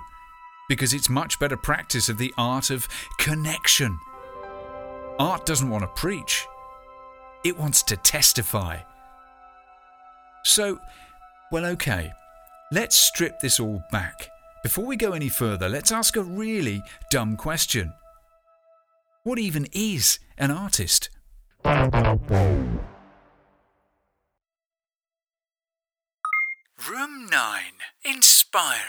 because 0.70 0.94
it's 0.94 1.10
much 1.10 1.40
better 1.40 1.58
practice 1.58 2.10
of 2.10 2.20
the 2.20 2.34
art 2.38 2.70
of 2.70 2.88
connection 3.18 3.98
Art 5.20 5.48
doesn't 5.48 5.70
want 5.70 5.84
to 5.84 5.88
preach, 6.00 6.46
it 7.44 7.58
wants 7.58 7.82
to 7.84 7.98
testify. 7.98 8.78
So, 10.44 10.80
well, 11.52 11.66
okay, 11.66 12.12
let's 12.72 12.96
strip 12.96 13.40
this 13.40 13.60
all 13.60 13.82
back. 13.92 14.30
Before 14.62 14.86
we 14.86 14.96
go 14.96 15.14
any 15.14 15.30
further, 15.30 15.68
let's 15.70 15.92
ask 15.92 16.16
a 16.18 16.22
really 16.22 16.84
dumb 17.10 17.36
question. 17.36 17.94
What 19.24 19.40
even 19.40 19.68
is 19.74 20.20
an 20.38 20.52
artist? 20.52 21.10
Room 26.90 27.26
9 27.32 27.62
Inspiring. 28.06 28.82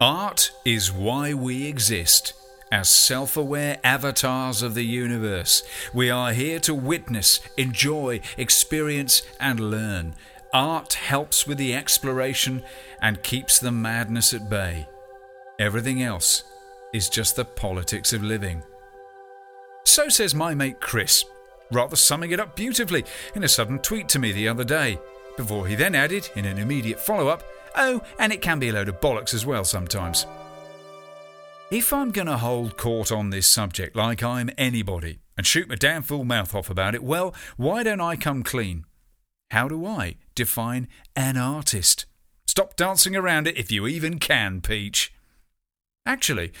Art 0.00 0.50
is 0.64 0.90
why 0.90 1.34
we 1.34 1.66
exist 1.66 2.32
as 2.70 2.88
self 2.88 3.36
aware 3.36 3.78
avatars 3.84 4.62
of 4.62 4.74
the 4.74 4.84
universe. 4.84 5.62
We 5.92 6.10
are 6.10 6.32
here 6.32 6.58
to 6.60 6.74
witness, 6.74 7.40
enjoy, 7.56 8.20
experience, 8.36 9.22
and 9.40 9.60
learn. 9.60 10.14
Art 10.52 10.94
helps 10.94 11.46
with 11.46 11.58
the 11.58 11.74
exploration 11.74 12.62
and 13.02 13.22
keeps 13.22 13.58
the 13.58 13.72
madness 13.72 14.32
at 14.32 14.48
bay. 14.48 14.88
Everything 15.58 16.02
else 16.02 16.44
is 16.92 17.08
just 17.08 17.36
the 17.36 17.44
politics 17.44 18.12
of 18.12 18.22
living. 18.22 18.62
So 19.84 20.08
says 20.08 20.34
my 20.34 20.54
mate 20.54 20.80
Chris, 20.80 21.24
rather 21.70 21.96
summing 21.96 22.30
it 22.30 22.40
up 22.40 22.56
beautifully 22.56 23.04
in 23.34 23.44
a 23.44 23.48
sudden 23.48 23.78
tweet 23.80 24.08
to 24.10 24.18
me 24.18 24.32
the 24.32 24.48
other 24.48 24.64
day, 24.64 24.98
before 25.36 25.66
he 25.66 25.74
then 25.74 25.94
added, 25.94 26.30
in 26.36 26.44
an 26.44 26.58
immediate 26.58 27.00
follow 27.00 27.28
up, 27.28 27.42
Oh, 27.76 28.02
and 28.18 28.32
it 28.32 28.40
can 28.40 28.58
be 28.58 28.68
a 28.68 28.72
load 28.72 28.88
of 28.88 29.00
bollocks 29.00 29.34
as 29.34 29.44
well 29.44 29.64
sometimes. 29.64 30.26
If 31.70 31.94
I'm 31.94 32.10
going 32.10 32.26
to 32.26 32.36
hold 32.36 32.76
court 32.76 33.10
on 33.10 33.30
this 33.30 33.48
subject 33.48 33.96
like 33.96 34.22
I'm 34.22 34.50
anybody 34.58 35.20
and 35.36 35.46
shoot 35.46 35.66
my 35.66 35.76
damn 35.76 36.02
full 36.02 36.24
mouth 36.24 36.54
off 36.54 36.68
about 36.68 36.94
it, 36.94 37.02
well, 37.02 37.34
why 37.56 37.82
don't 37.82 38.02
I 38.02 38.16
come 38.16 38.42
clean? 38.42 38.84
How 39.50 39.68
do 39.68 39.86
I 39.86 40.16
define 40.34 40.88
an 41.16 41.38
artist? 41.38 42.04
Stop 42.46 42.76
dancing 42.76 43.16
around 43.16 43.46
it 43.46 43.56
if 43.56 43.72
you 43.72 43.86
even 43.86 44.18
can, 44.18 44.60
Peach. 44.60 45.14
Actually, 46.04 46.52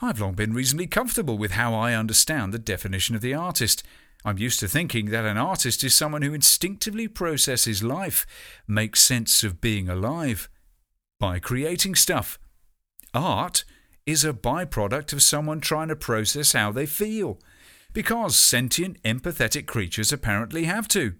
I've 0.00 0.20
long 0.20 0.34
been 0.34 0.54
reasonably 0.54 0.86
comfortable 0.86 1.36
with 1.36 1.50
how 1.50 1.74
I 1.74 1.94
understand 1.94 2.54
the 2.54 2.58
definition 2.58 3.16
of 3.16 3.20
the 3.20 3.34
artist. 3.34 3.82
I'm 4.24 4.38
used 4.38 4.60
to 4.60 4.68
thinking 4.68 5.06
that 5.06 5.24
an 5.24 5.36
artist 5.36 5.82
is 5.82 5.92
someone 5.92 6.22
who 6.22 6.32
instinctively 6.32 7.08
processes 7.08 7.82
life, 7.82 8.24
makes 8.68 9.02
sense 9.02 9.42
of 9.42 9.60
being 9.60 9.88
alive, 9.88 10.48
by 11.18 11.40
creating 11.40 11.96
stuff. 11.96 12.38
Art 13.12 13.64
is 14.06 14.24
a 14.24 14.32
byproduct 14.32 15.12
of 15.12 15.22
someone 15.22 15.60
trying 15.60 15.88
to 15.88 15.96
process 15.96 16.52
how 16.52 16.72
they 16.72 16.86
feel, 16.86 17.38
because 17.92 18.36
sentient, 18.36 19.02
empathetic 19.02 19.66
creatures 19.66 20.12
apparently 20.12 20.64
have 20.64 20.88
to. 20.88 21.14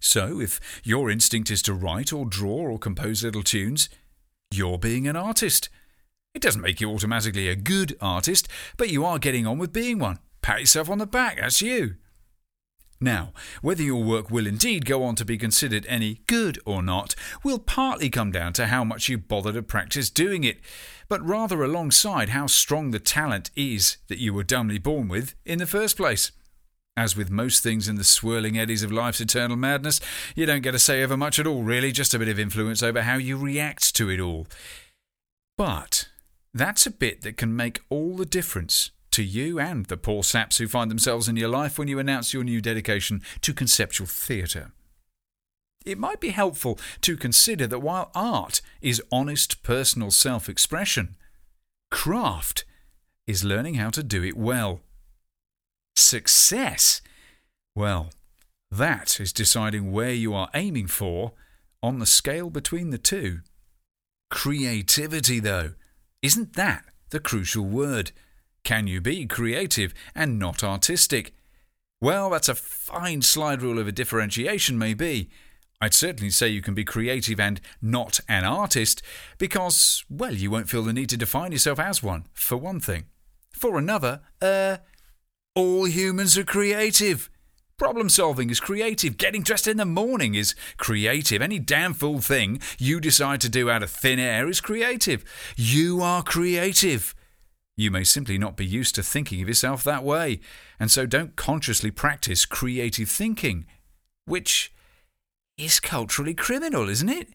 So, 0.00 0.40
if 0.40 0.58
your 0.82 1.10
instinct 1.10 1.50
is 1.50 1.62
to 1.62 1.74
write 1.74 2.12
or 2.12 2.26
draw 2.26 2.56
or 2.56 2.78
compose 2.78 3.22
little 3.22 3.44
tunes, 3.44 3.88
you're 4.50 4.78
being 4.78 5.06
an 5.06 5.16
artist. 5.16 5.68
It 6.34 6.42
doesn't 6.42 6.62
make 6.62 6.80
you 6.80 6.90
automatically 6.90 7.48
a 7.48 7.54
good 7.54 7.96
artist, 8.00 8.48
but 8.76 8.90
you 8.90 9.04
are 9.04 9.18
getting 9.18 9.46
on 9.46 9.58
with 9.58 9.72
being 9.72 9.98
one. 9.98 10.18
Pat 10.40 10.60
yourself 10.60 10.90
on 10.90 10.98
the 10.98 11.06
back, 11.06 11.38
that's 11.40 11.62
you. 11.62 11.96
Now, 13.02 13.32
whether 13.62 13.82
your 13.82 14.02
work 14.02 14.30
will 14.30 14.46
indeed 14.46 14.86
go 14.86 15.02
on 15.02 15.16
to 15.16 15.24
be 15.24 15.36
considered 15.36 15.84
any 15.88 16.20
good 16.26 16.58
or 16.64 16.82
not 16.82 17.14
will 17.42 17.58
partly 17.58 18.08
come 18.08 18.30
down 18.30 18.52
to 18.54 18.66
how 18.66 18.84
much 18.84 19.08
you 19.08 19.18
bother 19.18 19.52
to 19.52 19.62
practice 19.62 20.08
doing 20.08 20.44
it, 20.44 20.58
but 21.12 21.28
rather 21.28 21.62
alongside 21.62 22.30
how 22.30 22.46
strong 22.46 22.90
the 22.90 22.98
talent 22.98 23.50
is 23.54 23.98
that 24.08 24.16
you 24.16 24.32
were 24.32 24.42
dumbly 24.42 24.78
born 24.78 25.08
with 25.08 25.34
in 25.44 25.58
the 25.58 25.66
first 25.66 25.98
place. 25.98 26.32
As 26.96 27.14
with 27.14 27.30
most 27.30 27.62
things 27.62 27.86
in 27.86 27.96
the 27.96 28.02
swirling 28.02 28.56
eddies 28.56 28.82
of 28.82 28.90
life's 28.90 29.20
eternal 29.20 29.58
madness, 29.58 30.00
you 30.34 30.46
don't 30.46 30.62
get 30.62 30.74
a 30.74 30.78
say 30.78 31.04
over 31.04 31.14
much 31.14 31.38
at 31.38 31.46
all, 31.46 31.64
really, 31.64 31.92
just 31.92 32.14
a 32.14 32.18
bit 32.18 32.28
of 32.28 32.38
influence 32.38 32.82
over 32.82 33.02
how 33.02 33.16
you 33.16 33.36
react 33.36 33.94
to 33.96 34.08
it 34.08 34.20
all. 34.20 34.46
But 35.58 36.08
that's 36.54 36.86
a 36.86 36.90
bit 36.90 37.20
that 37.20 37.36
can 37.36 37.54
make 37.54 37.82
all 37.90 38.16
the 38.16 38.24
difference 38.24 38.90
to 39.10 39.22
you 39.22 39.60
and 39.60 39.84
the 39.84 39.98
poor 39.98 40.22
saps 40.22 40.56
who 40.56 40.66
find 40.66 40.90
themselves 40.90 41.28
in 41.28 41.36
your 41.36 41.50
life 41.50 41.78
when 41.78 41.88
you 41.88 41.98
announce 41.98 42.32
your 42.32 42.42
new 42.42 42.62
dedication 42.62 43.20
to 43.42 43.52
conceptual 43.52 44.06
theatre. 44.06 44.72
It 45.84 45.98
might 45.98 46.20
be 46.20 46.30
helpful 46.30 46.78
to 47.02 47.16
consider 47.16 47.66
that 47.66 47.80
while 47.80 48.10
art 48.14 48.60
is 48.80 49.02
honest 49.10 49.62
personal 49.62 50.10
self 50.10 50.48
expression, 50.48 51.16
craft 51.90 52.64
is 53.26 53.44
learning 53.44 53.74
how 53.74 53.90
to 53.90 54.02
do 54.02 54.22
it 54.22 54.36
well. 54.36 54.80
Success? 55.94 57.02
Well, 57.74 58.10
that 58.70 59.20
is 59.20 59.32
deciding 59.32 59.92
where 59.92 60.12
you 60.12 60.34
are 60.34 60.50
aiming 60.54 60.86
for 60.86 61.32
on 61.82 61.98
the 61.98 62.06
scale 62.06 62.50
between 62.50 62.90
the 62.90 62.98
two. 62.98 63.40
Creativity, 64.30 65.40
though, 65.40 65.72
isn't 66.22 66.54
that 66.54 66.84
the 67.10 67.20
crucial 67.20 67.64
word? 67.64 68.12
Can 68.64 68.86
you 68.86 69.00
be 69.00 69.26
creative 69.26 69.92
and 70.14 70.38
not 70.38 70.62
artistic? 70.62 71.34
Well, 72.00 72.30
that's 72.30 72.48
a 72.48 72.54
fine 72.54 73.22
slide 73.22 73.62
rule 73.62 73.78
of 73.78 73.86
a 73.86 73.92
differentiation, 73.92 74.78
maybe. 74.78 75.30
I'd 75.82 75.94
certainly 75.94 76.30
say 76.30 76.46
you 76.46 76.62
can 76.62 76.74
be 76.74 76.84
creative 76.84 77.40
and 77.40 77.60
not 77.82 78.20
an 78.28 78.44
artist 78.44 79.02
because, 79.36 80.04
well, 80.08 80.32
you 80.32 80.48
won't 80.48 80.70
feel 80.70 80.84
the 80.84 80.92
need 80.92 81.08
to 81.08 81.16
define 81.16 81.50
yourself 81.50 81.80
as 81.80 82.00
one, 82.00 82.26
for 82.32 82.56
one 82.56 82.78
thing. 82.78 83.06
For 83.50 83.76
another, 83.76 84.20
uh, 84.40 84.76
all 85.56 85.86
humans 85.86 86.38
are 86.38 86.44
creative. 86.44 87.28
Problem 87.78 88.08
solving 88.08 88.48
is 88.48 88.60
creative. 88.60 89.16
Getting 89.16 89.42
dressed 89.42 89.66
in 89.66 89.76
the 89.76 89.84
morning 89.84 90.36
is 90.36 90.54
creative. 90.76 91.42
Any 91.42 91.58
damn 91.58 91.94
fool 91.94 92.20
thing 92.20 92.60
you 92.78 93.00
decide 93.00 93.40
to 93.40 93.48
do 93.48 93.68
out 93.68 93.82
of 93.82 93.90
thin 93.90 94.20
air 94.20 94.48
is 94.48 94.60
creative. 94.60 95.24
You 95.56 96.00
are 96.00 96.22
creative. 96.22 97.12
You 97.76 97.90
may 97.90 98.04
simply 98.04 98.38
not 98.38 98.56
be 98.56 98.64
used 98.64 98.94
to 98.94 99.02
thinking 99.02 99.42
of 99.42 99.48
yourself 99.48 99.82
that 99.82 100.04
way, 100.04 100.38
and 100.78 100.92
so 100.92 101.06
don't 101.06 101.34
consciously 101.34 101.90
practice 101.90 102.46
creative 102.46 103.08
thinking, 103.08 103.66
which 104.26 104.72
is 105.64 105.78
culturally 105.80 106.34
criminal, 106.34 106.88
isn't 106.88 107.08
it? 107.08 107.28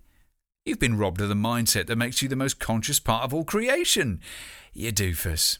You've 0.66 0.80
been 0.80 0.98
robbed 0.98 1.22
of 1.22 1.30
the 1.30 1.36
mindset 1.36 1.88
that 1.88 1.96
makes 1.96 2.22
you 2.22 2.28
the 2.28 2.36
most 2.36 2.60
conscious 2.60 3.00
part 3.00 3.24
of 3.24 3.34
all 3.34 3.46
creation. 3.46 4.20
You 4.74 4.92
doofus. 4.92 5.60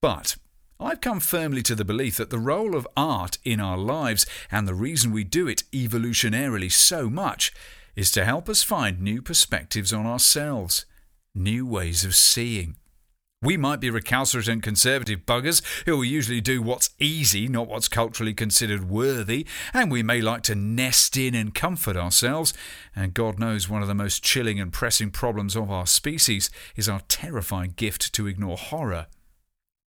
But 0.00 0.36
I've 0.80 1.00
come 1.00 1.20
firmly 1.20 1.62
to 1.62 1.74
the 1.74 1.84
belief 1.84 2.16
that 2.16 2.30
the 2.30 2.38
role 2.38 2.74
of 2.74 2.88
art 2.96 3.38
in 3.44 3.60
our 3.60 3.76
lives, 3.76 4.24
and 4.50 4.66
the 4.66 4.74
reason 4.74 5.12
we 5.12 5.24
do 5.24 5.46
it 5.46 5.64
evolutionarily 5.72 6.72
so 6.72 7.10
much, 7.10 7.52
is 7.94 8.10
to 8.12 8.24
help 8.24 8.48
us 8.48 8.62
find 8.62 9.00
new 9.00 9.20
perspectives 9.20 9.92
on 9.92 10.06
ourselves, 10.06 10.86
new 11.34 11.66
ways 11.66 12.04
of 12.04 12.14
seeing. 12.14 12.76
We 13.42 13.58
might 13.58 13.80
be 13.80 13.90
recalcitrant 13.90 14.62
conservative 14.62 15.26
buggers 15.26 15.62
who 15.84 15.98
will 15.98 16.04
usually 16.04 16.40
do 16.40 16.62
what's 16.62 16.90
easy, 16.98 17.48
not 17.48 17.68
what's 17.68 17.86
culturally 17.86 18.32
considered 18.32 18.88
worthy, 18.88 19.46
and 19.74 19.90
we 19.90 20.02
may 20.02 20.22
like 20.22 20.42
to 20.44 20.54
nest 20.54 21.18
in 21.18 21.34
and 21.34 21.54
comfort 21.54 21.98
ourselves. 21.98 22.54
And 22.94 23.12
God 23.12 23.38
knows 23.38 23.68
one 23.68 23.82
of 23.82 23.88
the 23.88 23.94
most 23.94 24.24
chilling 24.24 24.58
and 24.58 24.72
pressing 24.72 25.10
problems 25.10 25.54
of 25.54 25.70
our 25.70 25.86
species 25.86 26.48
is 26.76 26.88
our 26.88 27.02
terrifying 27.08 27.74
gift 27.76 28.14
to 28.14 28.26
ignore 28.26 28.56
horror. 28.56 29.06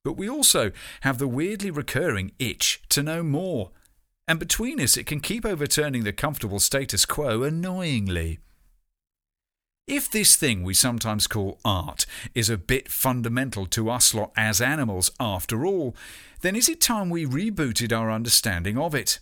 But 0.03 0.13
we 0.13 0.29
also 0.29 0.71
have 1.01 1.17
the 1.17 1.27
weirdly 1.27 1.71
recurring 1.71 2.33
itch 2.37 2.83
to 2.89 3.01
know 3.01 3.23
more. 3.23 3.71
And 4.27 4.39
between 4.39 4.79
us, 4.79 4.95
it 4.95 5.07
can 5.07 5.21
keep 5.21 5.43
overturning 5.43 6.03
the 6.03 6.13
comfortable 6.13 6.59
status 6.59 7.03
quo 7.03 7.41
annoyingly. 7.41 8.37
If 9.89 10.07
this 10.07 10.35
thing 10.35 10.63
we 10.63 10.75
sometimes 10.75 11.25
call 11.25 11.59
art 11.65 12.05
is 12.35 12.47
a 12.47 12.59
bit 12.59 12.91
fundamental 12.91 13.65
to 13.65 13.89
us 13.89 14.13
lot 14.13 14.31
as 14.37 14.61
animals 14.61 15.09
after 15.19 15.65
all, 15.65 15.95
then 16.41 16.55
is 16.55 16.69
it 16.69 16.79
time 16.79 17.09
we 17.09 17.25
rebooted 17.25 17.91
our 17.91 18.11
understanding 18.11 18.77
of 18.77 18.93
it? 18.93 19.17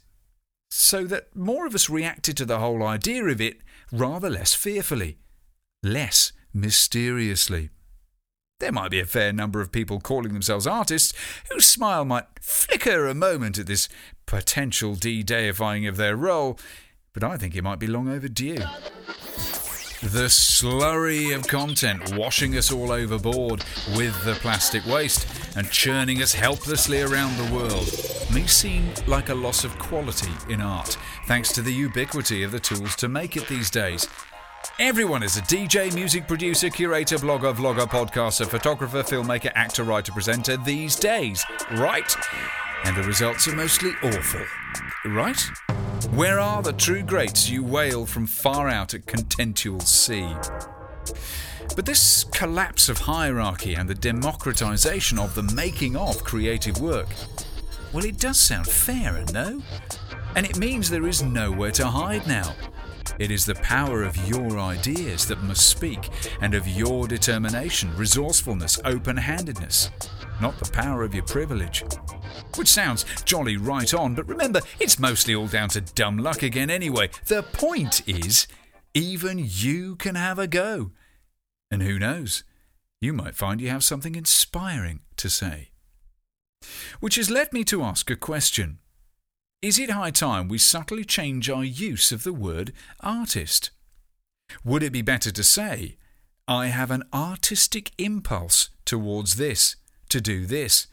So 0.69 1.05
that 1.05 1.33
more 1.33 1.65
of 1.65 1.73
us 1.73 1.89
reacted 1.89 2.35
to 2.35 2.45
the 2.45 2.59
whole 2.59 2.83
idea 2.83 3.23
of 3.23 3.39
it 3.39 3.59
rather 3.93 4.29
less 4.29 4.53
fearfully, 4.53 5.19
less 5.81 6.33
mysteriously. 6.53 7.69
There 8.59 8.73
might 8.73 8.91
be 8.91 8.99
a 8.99 9.05
fair 9.05 9.31
number 9.31 9.61
of 9.61 9.71
people 9.71 10.01
calling 10.01 10.33
themselves 10.33 10.67
artists 10.67 11.13
whose 11.49 11.65
smile 11.65 12.03
might 12.03 12.25
flicker 12.41 13.07
a 13.07 13.13
moment 13.13 13.57
at 13.57 13.67
this 13.67 13.87
potential 14.25 14.95
de 14.95 15.23
deifying 15.23 15.87
of 15.87 15.95
their 15.95 16.17
role, 16.17 16.59
but 17.13 17.23
I 17.23 17.37
think 17.37 17.55
it 17.55 17.63
might 17.63 17.79
be 17.79 17.87
long 17.87 18.09
overdue. 18.09 18.57
The 20.03 20.27
slurry 20.27 21.35
of 21.35 21.47
content 21.47 22.15
washing 22.15 22.55
us 22.55 22.71
all 22.71 22.91
overboard 22.91 23.63
with 23.95 24.23
the 24.25 24.35
plastic 24.35 24.85
waste 24.85 25.27
and 25.57 25.71
churning 25.71 26.21
us 26.21 26.35
helplessly 26.35 27.01
around 27.01 27.35
the 27.35 27.51
world 27.51 27.89
may 28.31 28.45
seem 28.45 28.91
like 29.07 29.29
a 29.29 29.33
loss 29.33 29.63
of 29.63 29.77
quality 29.79 30.29
in 30.49 30.61
art, 30.61 30.95
thanks 31.25 31.51
to 31.53 31.63
the 31.63 31.73
ubiquity 31.73 32.43
of 32.43 32.51
the 32.51 32.59
tools 32.59 32.95
to 32.97 33.07
make 33.07 33.35
it 33.35 33.47
these 33.47 33.71
days. 33.71 34.07
Everyone 34.79 35.23
is 35.23 35.35
a 35.35 35.41
DJ, 35.41 35.91
music 35.95 36.27
producer, 36.27 36.69
curator, 36.69 37.17
blogger, 37.17 37.55
vlogger, 37.55 37.87
podcaster, 37.87 38.45
photographer, 38.45 39.01
filmmaker, 39.01 39.51
actor, 39.55 39.83
writer, 39.83 40.11
presenter 40.11 40.57
these 40.57 40.95
days, 40.95 41.43
right? 41.71 42.15
And 42.85 42.95
the 42.95 43.03
results 43.03 43.47
are 43.47 43.55
mostly 43.55 43.91
awful, 44.03 44.45
right? 45.05 45.39
Where 46.11 46.39
are 46.39 46.61
the 46.61 46.73
true 46.73 47.03
greats 47.03 47.49
you 47.49 47.63
wail 47.63 48.05
from 48.05 48.27
far 48.27 48.69
out 48.69 48.93
at 48.93 49.05
contentual 49.05 49.79
sea? 49.81 50.33
But 51.75 51.85
this 51.85 52.23
collapse 52.23 52.89
of 52.89 52.97
hierarchy 52.99 53.75
and 53.75 53.89
the 53.89 53.95
democratization 53.95 55.19
of 55.19 55.35
the 55.35 55.43
making 55.43 55.95
of 55.95 56.23
creative 56.23 56.79
work, 56.79 57.09
well, 57.93 58.05
it 58.05 58.19
does 58.19 58.39
sound 58.39 58.67
fairer, 58.67 59.25
no? 59.33 59.61
And 60.35 60.45
it 60.45 60.57
means 60.57 60.89
there 60.89 61.07
is 61.07 61.23
nowhere 61.23 61.71
to 61.71 61.87
hide 61.87 62.27
now. 62.27 62.55
It 63.19 63.31
is 63.31 63.45
the 63.45 63.55
power 63.55 64.03
of 64.03 64.15
your 64.27 64.59
ideas 64.59 65.25
that 65.27 65.41
must 65.41 65.67
speak, 65.67 66.09
and 66.41 66.53
of 66.53 66.67
your 66.67 67.07
determination, 67.07 67.95
resourcefulness, 67.95 68.79
open 68.85 69.17
handedness, 69.17 69.89
not 70.41 70.57
the 70.57 70.71
power 70.71 71.03
of 71.03 71.13
your 71.13 71.23
privilege. 71.23 71.83
Which 72.55 72.67
sounds 72.67 73.05
jolly 73.23 73.57
right 73.57 73.93
on, 73.93 74.15
but 74.15 74.27
remember, 74.27 74.61
it's 74.79 74.99
mostly 74.99 75.35
all 75.35 75.47
down 75.47 75.69
to 75.69 75.81
dumb 75.81 76.17
luck 76.17 76.43
again 76.43 76.69
anyway. 76.69 77.09
The 77.25 77.43
point 77.43 78.07
is, 78.07 78.47
even 78.93 79.39
you 79.39 79.95
can 79.95 80.15
have 80.15 80.39
a 80.39 80.47
go. 80.47 80.91
And 81.69 81.83
who 81.83 81.99
knows, 81.99 82.43
you 83.01 83.13
might 83.13 83.35
find 83.35 83.61
you 83.61 83.69
have 83.69 83.83
something 83.83 84.15
inspiring 84.15 85.01
to 85.17 85.29
say. 85.29 85.69
Which 86.99 87.15
has 87.15 87.29
led 87.29 87.53
me 87.53 87.63
to 87.65 87.83
ask 87.83 88.09
a 88.09 88.15
question. 88.15 88.79
Is 89.61 89.79
it 89.79 89.89
high 89.89 90.11
time 90.11 90.47
we 90.47 90.57
subtly 90.57 91.03
change 91.03 91.49
our 91.49 91.63
use 91.63 92.11
of 92.11 92.23
the 92.23 92.33
word 92.33 92.73
artist? 93.01 93.71
Would 94.63 94.83
it 94.83 94.93
be 94.93 95.01
better 95.01 95.31
to 95.31 95.43
say, 95.43 95.97
I 96.47 96.67
have 96.67 96.91
an 96.91 97.03
artistic 97.13 97.91
impulse 97.97 98.69
towards 98.85 99.35
this, 99.35 99.75
to 100.09 100.21
do 100.21 100.45
this? 100.45 100.87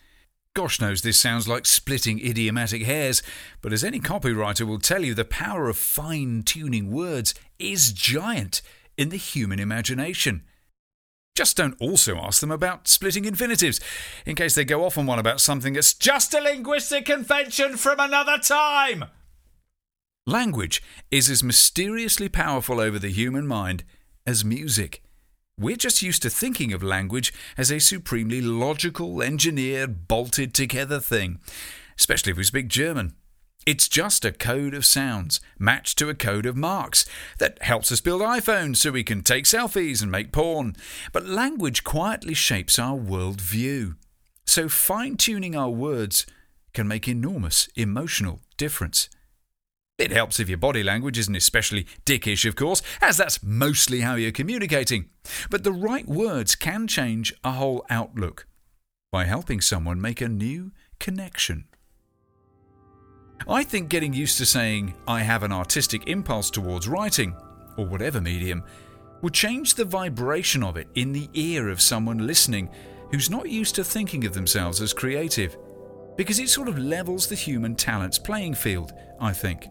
Gosh 0.55 0.81
knows 0.81 1.03
this 1.03 1.19
sounds 1.19 1.49
like 1.49 1.66
splitting 1.66 2.24
idiomatic 2.24 2.82
hairs, 2.82 3.23
but 3.61 3.73
as 3.73 3.82
any 3.82 3.99
copywriter 3.99 4.66
will 4.66 4.78
tell 4.78 5.05
you, 5.05 5.12
the 5.12 5.24
power 5.24 5.69
of 5.69 5.77
fine 5.77 6.45
tuning 6.45 6.93
words 6.93 7.35
is 7.59 7.93
giant 7.93 8.62
in 8.97 9.09
the 9.09 9.16
human 9.16 9.59
imagination. 9.59 10.45
Just 11.35 11.57
don't 11.57 11.77
also 11.81 12.16
ask 12.16 12.41
them 12.41 12.53
about 12.53 12.86
splitting 12.86 13.24
infinitives, 13.24 13.81
in 14.24 14.36
case 14.36 14.55
they 14.55 14.65
go 14.65 14.85
off 14.85 14.97
on 14.97 15.07
one 15.07 15.19
about 15.19 15.41
something 15.41 15.73
that's 15.73 15.93
just 15.93 16.32
a 16.32 16.41
linguistic 16.41 17.07
convention 17.07 17.77
from 17.77 17.99
another 17.99 18.39
time. 18.39 19.07
Language 20.27 20.81
is 21.11 21.28
as 21.28 21.43
mysteriously 21.43 22.28
powerful 22.28 22.78
over 22.78 23.01
the 23.01 23.11
human 23.11 23.47
mind 23.47 23.82
as 24.24 24.45
music. 24.45 25.04
We're 25.57 25.77
just 25.77 26.03
used 26.03 26.23
to 26.23 26.31
thinking 26.31 26.73
of 26.73 26.83
language 26.83 27.33
as 27.57 27.71
a 27.71 27.79
supremely 27.79 28.41
logical, 28.41 29.23
engineered, 29.23 30.09
bolted 30.09 30.53
together 30.53 30.99
thing, 30.99 31.39
especially 31.97 32.33
if 32.33 32.39
we 32.39 32.43
speak 32.43 32.67
German. 32.67 33.15
It's 33.65 33.87
just 33.87 34.25
a 34.25 34.33
code 34.33 34.75
of 34.75 34.85
sounds 34.85 35.41
matched 35.57 35.97
to 35.99 36.09
a 36.09 36.15
code 36.15 36.45
of 36.45 36.57
marks 36.57 37.07
that 37.39 37.63
helps 37.63 37.93
us 37.93 38.01
build 38.01 38.21
iPhones 38.21 38.79
so 38.79 38.91
we 38.91 39.05
can 39.05 39.23
take 39.23 39.45
selfies 39.45 40.03
and 40.03 40.11
make 40.11 40.33
porn. 40.33 40.75
But 41.13 41.27
language 41.29 41.85
quietly 41.85 42.35
shapes 42.35 42.77
our 42.77 42.97
world 42.97 43.41
view. 43.41 43.95
So 44.45 44.69
fine 44.69 45.17
tuning 45.17 45.55
our 45.55 45.71
words 45.71 46.27
can 46.73 46.89
make 46.89 47.07
enormous 47.07 47.69
emotional 47.77 48.41
difference. 48.57 49.09
It 49.97 50.11
helps 50.11 50.41
if 50.41 50.49
your 50.49 50.59
body 50.59 50.83
language 50.83 51.19
isn't 51.19 51.37
especially 51.37 51.87
dickish, 52.05 52.45
of 52.49 52.57
course, 52.57 52.83
as 53.01 53.16
that's 53.16 53.43
mostly 53.43 54.01
how 54.01 54.16
you're 54.16 54.33
communicating. 54.33 55.11
But 55.51 55.62
the 55.62 55.73
right 55.73 56.07
words 56.07 56.57
can 56.57 56.89
change 56.89 57.33
a 57.45 57.53
whole 57.53 57.87
outlook 57.89 58.47
by 59.12 59.25
helping 59.25 59.61
someone 59.61 60.01
make 60.01 60.21
a 60.21 60.29
new 60.29 60.73
connection. 60.99 61.66
I 63.47 63.62
think 63.62 63.89
getting 63.89 64.12
used 64.12 64.39
to 64.39 64.47
saying, 64.47 64.95
I 65.07 65.21
have 65.21 65.45
an 65.45 65.53
artistic 65.53 66.09
impulse 66.09 66.51
towards 66.51 66.89
writing, 66.89 67.37
or 67.77 67.87
whatever 67.87 68.21
medium, 68.21 68.65
would 69.23 69.35
change 69.35 69.75
the 69.75 69.85
vibration 69.85 70.65
of 70.65 70.77
it 70.77 70.89
in 70.97 71.12
the 71.12 71.29
ear 71.35 71.69
of 71.69 71.81
someone 71.81 72.27
listening 72.27 72.69
who's 73.12 73.31
not 73.31 73.49
used 73.49 73.77
to 73.77 73.85
thinking 73.85 74.25
of 74.25 74.35
themselves 74.35 74.81
as 74.81 74.93
creative, 74.93 75.57
because 76.16 76.41
it 76.41 76.49
sort 76.49 76.69
of 76.69 76.79
levels 76.79 77.29
the 77.29 77.35
human 77.37 77.77
talents 77.77 78.19
playing 78.19 78.55
field, 78.55 78.93
I 79.21 79.33
think. 79.33 79.69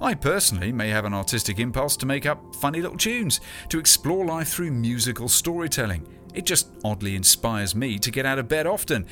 I 0.00 0.14
personally 0.14 0.72
may 0.72 0.88
have 0.88 1.04
an 1.04 1.14
artistic 1.14 1.58
impulse 1.58 1.96
to 1.98 2.06
make 2.06 2.26
up 2.26 2.54
funny 2.56 2.80
little 2.80 2.96
tunes, 2.96 3.40
to 3.68 3.78
explore 3.78 4.24
life 4.24 4.48
through 4.48 4.72
musical 4.72 5.28
storytelling. 5.28 6.06
It 6.34 6.46
just 6.46 6.70
oddly 6.84 7.16
inspires 7.16 7.74
me 7.74 7.98
to 7.98 8.10
get 8.10 8.26
out 8.26 8.38
of 8.38 8.48
bed 8.48 8.66
often, 8.66 9.06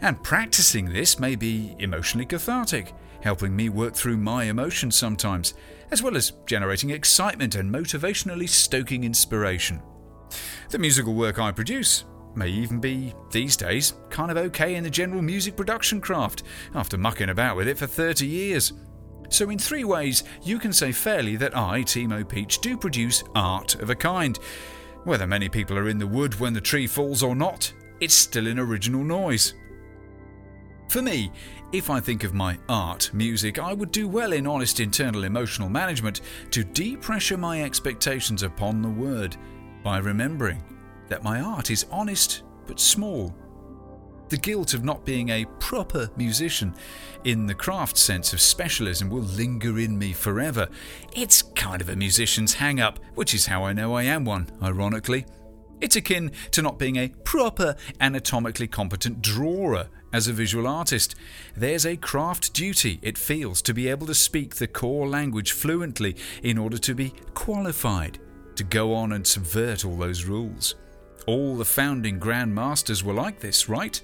and 0.00 0.22
practicing 0.22 0.92
this 0.92 1.18
may 1.18 1.36
be 1.36 1.76
emotionally 1.78 2.26
cathartic, 2.26 2.92
helping 3.22 3.54
me 3.54 3.68
work 3.68 3.94
through 3.94 4.16
my 4.16 4.44
emotions 4.44 4.96
sometimes, 4.96 5.54
as 5.90 6.02
well 6.02 6.16
as 6.16 6.32
generating 6.46 6.90
excitement 6.90 7.54
and 7.54 7.72
motivationally 7.72 8.48
stoking 8.48 9.04
inspiration. 9.04 9.82
The 10.70 10.78
musical 10.78 11.14
work 11.14 11.38
I 11.38 11.52
produce 11.52 12.04
may 12.34 12.48
even 12.48 12.80
be, 12.80 13.14
these 13.30 13.56
days, 13.56 13.94
kind 14.10 14.30
of 14.30 14.36
okay 14.36 14.74
in 14.74 14.82
the 14.82 14.90
general 14.90 15.22
music 15.22 15.56
production 15.56 16.00
craft, 16.00 16.42
after 16.74 16.98
mucking 16.98 17.28
about 17.28 17.56
with 17.56 17.68
it 17.68 17.78
for 17.78 17.86
30 17.86 18.26
years. 18.26 18.72
So, 19.28 19.50
in 19.50 19.58
three 19.58 19.84
ways, 19.84 20.24
you 20.42 20.58
can 20.58 20.72
say 20.72 20.92
fairly 20.92 21.36
that 21.36 21.56
I, 21.56 21.82
Timo 21.82 22.28
Peach, 22.28 22.60
do 22.60 22.76
produce 22.76 23.24
art 23.34 23.74
of 23.76 23.90
a 23.90 23.94
kind. 23.94 24.38
Whether 25.04 25.26
many 25.26 25.48
people 25.48 25.76
are 25.76 25.88
in 25.88 25.98
the 25.98 26.06
wood 26.06 26.38
when 26.40 26.52
the 26.52 26.60
tree 26.60 26.86
falls 26.86 27.22
or 27.22 27.34
not, 27.34 27.72
it's 28.00 28.14
still 28.14 28.46
an 28.46 28.58
original 28.58 29.02
noise. 29.02 29.54
For 30.88 31.02
me, 31.02 31.32
if 31.72 31.90
I 31.90 31.98
think 32.00 32.22
of 32.22 32.34
my 32.34 32.58
art, 32.68 33.10
music, 33.12 33.58
I 33.58 33.72
would 33.72 33.90
do 33.90 34.06
well 34.06 34.32
in 34.32 34.46
honest 34.46 34.78
internal 34.78 35.24
emotional 35.24 35.68
management 35.68 36.20
to 36.52 36.62
depressure 36.64 37.36
my 37.36 37.62
expectations 37.62 38.42
upon 38.42 38.80
the 38.80 38.88
word 38.88 39.36
by 39.82 39.98
remembering 39.98 40.62
that 41.08 41.24
my 41.24 41.40
art 41.40 41.70
is 41.70 41.86
honest 41.90 42.42
but 42.66 42.78
small 42.78 43.34
the 44.28 44.36
guilt 44.36 44.74
of 44.74 44.84
not 44.84 45.04
being 45.04 45.28
a 45.28 45.44
proper 45.58 46.10
musician 46.16 46.74
in 47.24 47.46
the 47.46 47.54
craft 47.54 47.96
sense 47.96 48.32
of 48.32 48.40
specialism 48.40 49.08
will 49.08 49.22
linger 49.22 49.78
in 49.78 49.98
me 49.98 50.12
forever. 50.12 50.68
It's 51.12 51.42
kind 51.42 51.80
of 51.80 51.88
a 51.88 51.96
musician's 51.96 52.54
hang 52.54 52.80
up, 52.80 52.98
which 53.14 53.34
is 53.34 53.46
how 53.46 53.64
I 53.64 53.72
know 53.72 53.94
I 53.94 54.04
am 54.04 54.24
one, 54.24 54.50
ironically. 54.62 55.26
It's 55.80 55.96
akin 55.96 56.32
to 56.52 56.62
not 56.62 56.78
being 56.78 56.96
a 56.96 57.08
proper 57.24 57.76
anatomically 58.00 58.68
competent 58.68 59.20
drawer 59.20 59.86
as 60.12 60.28
a 60.28 60.32
visual 60.32 60.66
artist. 60.66 61.14
There's 61.56 61.84
a 61.84 61.96
craft 61.96 62.54
duty 62.54 63.00
it 63.02 63.18
feels 63.18 63.60
to 63.62 63.74
be 63.74 63.88
able 63.88 64.06
to 64.06 64.14
speak 64.14 64.54
the 64.54 64.68
core 64.68 65.08
language 65.08 65.52
fluently 65.52 66.16
in 66.42 66.56
order 66.56 66.78
to 66.78 66.94
be 66.94 67.12
qualified 67.34 68.18
to 68.56 68.64
go 68.64 68.94
on 68.94 69.12
and 69.12 69.26
subvert 69.26 69.84
all 69.84 69.96
those 69.96 70.24
rules. 70.24 70.76
All 71.26 71.56
the 71.56 71.64
founding 71.64 72.18
Grand 72.18 72.54
Masters 72.54 73.02
were 73.02 73.14
like 73.14 73.40
this, 73.40 73.68
right? 73.68 74.00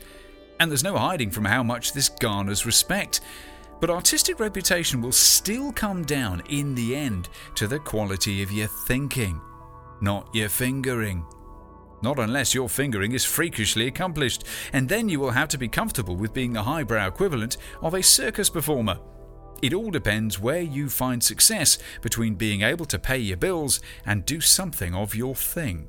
And 0.59 0.71
there's 0.71 0.85
no 0.85 0.97
hiding 0.97 1.31
from 1.31 1.45
how 1.45 1.63
much 1.63 1.93
this 1.93 2.09
garners 2.09 2.65
respect. 2.65 3.21
But 3.81 3.91
artistic 3.91 4.41
reputation 4.41 5.01
will 5.01 5.13
still 5.13 5.73
come 5.73 6.05
down 6.05 6.43
in 6.49 6.75
the 6.75 6.95
end 6.95 7.29
to 7.57 7.67
the 7.67 7.79
quality 7.79 8.43
of 8.43 8.53
your 8.53 8.69
thinking, 8.87 9.41
not 10.01 10.29
your 10.35 10.49
fingering. 10.49 11.25
Not 12.03 12.19
unless 12.19 12.55
your 12.55 12.69
fingering 12.71 13.13
is 13.13 13.25
freakishly 13.27 13.87
accomplished, 13.87 14.45
and 14.73 14.89
then 14.89 15.09
you 15.11 15.21
will 15.21 15.31
have 15.31 15.49
to 15.49 15.59
be 15.59 15.69
comfortable 15.69 16.17
with 16.17 16.33
being 16.33 16.55
the 16.55 16.63
highbrow 16.63 17.07
equivalent 17.07 17.59
of 17.83 17.93
a 17.93 18.03
circus 18.03 18.49
performer. 18.49 18.99
It 19.61 19.75
all 19.75 19.91
depends 19.91 20.41
where 20.41 20.63
you 20.63 20.89
find 20.89 21.23
success 21.23 21.79
between 22.01 22.35
being 22.35 22.63
able 22.63 22.87
to 22.87 22.99
pay 22.99 23.19
your 23.19 23.37
bills 23.37 23.81
and 24.07 24.25
do 24.25 24.41
something 24.41 24.95
of 24.95 25.15
your 25.15 25.35
thing. 25.35 25.89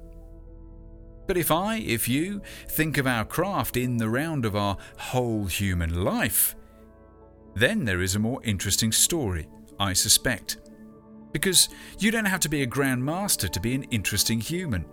But 1.32 1.38
if 1.38 1.49
I, 1.49 1.78
if 1.78 2.10
you, 2.10 2.41
think 2.68 2.98
of 2.98 3.08
our 3.08 3.24
craft 3.24 3.78
in 3.78 3.95
the 3.95 4.10
round 4.10 4.44
of 4.44 4.53
our 4.53 4.76
whole 4.98 5.45
human 5.45 6.03
life, 6.03 6.58
then 7.56 7.86
there 7.86 8.02
is 8.02 8.16
a 8.16 8.20
more 8.20 8.44
interesting 8.44 8.91
story, 8.91 9.48
I 9.80 9.94
suspect. 9.94 10.58
Because 11.32 11.70
you 11.99 12.12
don't 12.12 12.26
have 12.26 12.41
to 12.41 12.49
be 12.49 12.64
a 12.64 12.66
grand 12.66 13.06
master 13.06 13.48
to 13.48 13.60
be 13.62 13.74
an 13.74 13.84
interesting 13.84 14.41
human. 14.41 14.84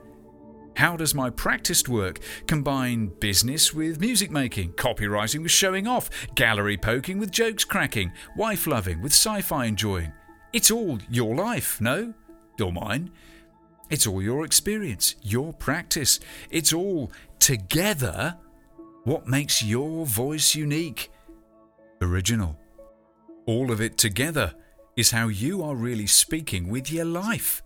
How 0.77 0.97
does 0.97 1.13
my 1.13 1.29
practiced 1.29 1.89
work 1.89 2.21
combine 2.47 3.09
business 3.19 3.75
with 3.75 3.99
music 3.99 4.31
making, 4.31 4.75
copywriting 4.75 5.43
with 5.43 5.51
showing 5.51 5.89
off, 5.89 6.09
gallery 6.37 6.77
poking 6.77 7.19
with 7.19 7.33
jokes 7.33 7.65
cracking, 7.65 8.13
wife 8.37 8.69
loving 8.69 9.03
with 9.03 9.11
sci 9.11 9.41
fi 9.41 9.65
enjoying? 9.65 10.13
It's 10.53 10.71
all 10.71 11.01
your 11.11 11.35
life, 11.35 11.81
no? 11.81 12.15
Or 12.63 12.73
mine. 12.73 13.11
It's 13.91 14.07
all 14.07 14.23
your 14.23 14.45
experience, 14.45 15.15
your 15.23 15.53
practice. 15.53 16.21
It's 16.51 16.73
all 16.73 17.11
together 17.39 18.37
what 19.05 19.27
makes 19.27 19.63
your 19.63 20.05
voice 20.05 20.55
unique, 20.55 21.11
original. 22.03 22.59
All 23.47 23.71
of 23.71 23.81
it 23.81 23.97
together 23.97 24.55
is 24.97 25.13
how 25.13 25.29
you 25.29 25.63
are 25.63 25.75
really 25.75 26.07
speaking 26.07 26.69
with 26.69 26.93
your 26.93 27.07
life. 27.07 27.63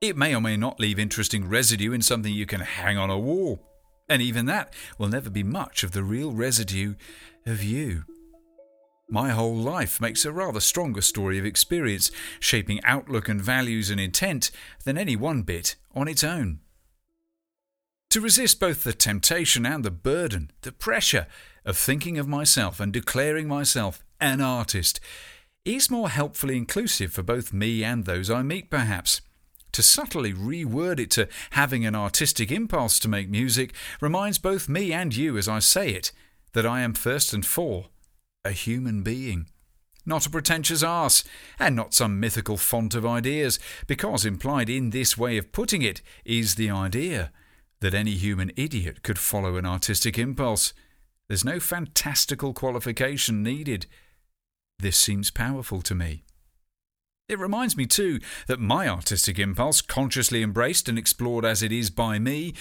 It 0.00 0.16
may 0.16 0.34
or 0.34 0.40
may 0.40 0.56
not 0.56 0.80
leave 0.80 0.98
interesting 0.98 1.48
residue 1.48 1.92
in 1.92 2.02
something 2.02 2.32
you 2.32 2.46
can 2.46 2.60
hang 2.60 2.96
on 2.96 3.10
a 3.10 3.18
wall, 3.18 3.60
and 4.08 4.22
even 4.22 4.46
that 4.46 4.72
will 4.96 5.08
never 5.08 5.28
be 5.28 5.42
much 5.42 5.82
of 5.82 5.92
the 5.92 6.04
real 6.04 6.32
residue 6.32 6.94
of 7.44 7.62
you. 7.62 8.04
My 9.10 9.30
whole 9.30 9.56
life 9.56 10.02
makes 10.02 10.26
a 10.26 10.32
rather 10.32 10.60
stronger 10.60 11.00
story 11.00 11.38
of 11.38 11.46
experience, 11.46 12.10
shaping 12.40 12.84
outlook 12.84 13.26
and 13.26 13.40
values 13.40 13.88
and 13.88 13.98
intent 13.98 14.50
than 14.84 14.98
any 14.98 15.16
one 15.16 15.42
bit 15.42 15.76
on 15.94 16.08
its 16.08 16.22
own. 16.22 16.60
To 18.10 18.20
resist 18.20 18.60
both 18.60 18.84
the 18.84 18.92
temptation 18.92 19.64
and 19.64 19.82
the 19.82 19.90
burden, 19.90 20.50
the 20.60 20.72
pressure 20.72 21.26
of 21.64 21.78
thinking 21.78 22.18
of 22.18 22.28
myself 22.28 22.80
and 22.80 22.92
declaring 22.92 23.48
myself 23.48 24.02
an 24.20 24.42
artist 24.42 25.00
is 25.64 25.90
more 25.90 26.10
helpfully 26.10 26.56
inclusive 26.56 27.12
for 27.12 27.22
both 27.22 27.52
me 27.52 27.82
and 27.82 28.04
those 28.04 28.30
I 28.30 28.42
meet, 28.42 28.68
perhaps. 28.68 29.22
To 29.72 29.82
subtly 29.82 30.34
reword 30.34 30.98
it 30.98 31.10
to 31.12 31.28
having 31.50 31.86
an 31.86 31.94
artistic 31.94 32.50
impulse 32.50 32.98
to 33.00 33.08
make 33.08 33.30
music 33.30 33.72
reminds 34.00 34.38
both 34.38 34.68
me 34.68 34.92
and 34.92 35.16
you 35.16 35.38
as 35.38 35.48
I 35.48 35.60
say 35.60 35.90
it 35.90 36.12
that 36.52 36.66
I 36.66 36.80
am 36.80 36.94
first 36.94 37.32
and 37.32 37.44
fore 37.44 37.86
a 38.48 38.52
human 38.52 39.02
being. 39.02 39.46
Not 40.06 40.26
a 40.26 40.30
pretentious 40.30 40.82
arse, 40.82 41.22
and 41.58 41.76
not 41.76 41.92
some 41.92 42.18
mythical 42.18 42.56
font 42.56 42.94
of 42.94 43.04
ideas, 43.04 43.58
because 43.86 44.24
implied 44.24 44.70
in 44.70 44.90
this 44.90 45.18
way 45.18 45.36
of 45.36 45.52
putting 45.52 45.82
it 45.82 46.00
is 46.24 46.54
the 46.54 46.70
idea 46.70 47.30
that 47.80 47.92
any 47.92 48.12
human 48.12 48.50
idiot 48.56 49.02
could 49.02 49.18
follow 49.18 49.56
an 49.56 49.66
artistic 49.66 50.18
impulse. 50.18 50.72
There's 51.28 51.44
no 51.44 51.60
fantastical 51.60 52.54
qualification 52.54 53.42
needed. 53.42 53.86
This 54.78 54.96
seems 54.96 55.30
powerful 55.30 55.82
to 55.82 55.94
me. 55.94 56.24
It 57.28 57.38
reminds 57.38 57.76
me, 57.76 57.84
too, 57.84 58.18
that 58.46 58.60
my 58.60 58.88
artistic 58.88 59.38
impulse, 59.38 59.82
consciously 59.82 60.42
embraced 60.42 60.88
and 60.88 60.98
explored 60.98 61.44
as 61.44 61.62
it 61.62 61.70
is 61.70 61.90
by 61.90 62.18
me, 62.18 62.54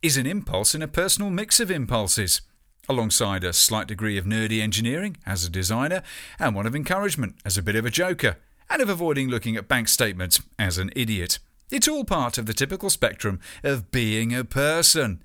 is 0.00 0.16
an 0.16 0.26
impulse 0.26 0.74
in 0.74 0.80
a 0.80 0.88
personal 0.88 1.28
mix 1.28 1.60
of 1.60 1.70
impulses 1.70 2.40
alongside 2.88 3.44
a 3.44 3.52
slight 3.52 3.86
degree 3.86 4.18
of 4.18 4.24
nerdy 4.24 4.60
engineering 4.60 5.16
as 5.26 5.44
a 5.44 5.50
designer, 5.50 6.02
and 6.38 6.54
one 6.54 6.66
of 6.66 6.74
encouragement 6.74 7.36
as 7.44 7.56
a 7.56 7.62
bit 7.62 7.76
of 7.76 7.84
a 7.84 7.90
joker, 7.90 8.36
and 8.68 8.80
of 8.80 8.88
avoiding 8.88 9.28
looking 9.28 9.56
at 9.56 9.68
bank 9.68 9.88
statements 9.88 10.40
as 10.58 10.78
an 10.78 10.90
idiot. 10.96 11.38
It's 11.70 11.88
all 11.88 12.04
part 12.04 12.38
of 12.38 12.46
the 12.46 12.54
typical 12.54 12.90
spectrum 12.90 13.40
of 13.62 13.90
being 13.90 14.34
a 14.34 14.44
person. 14.44 15.22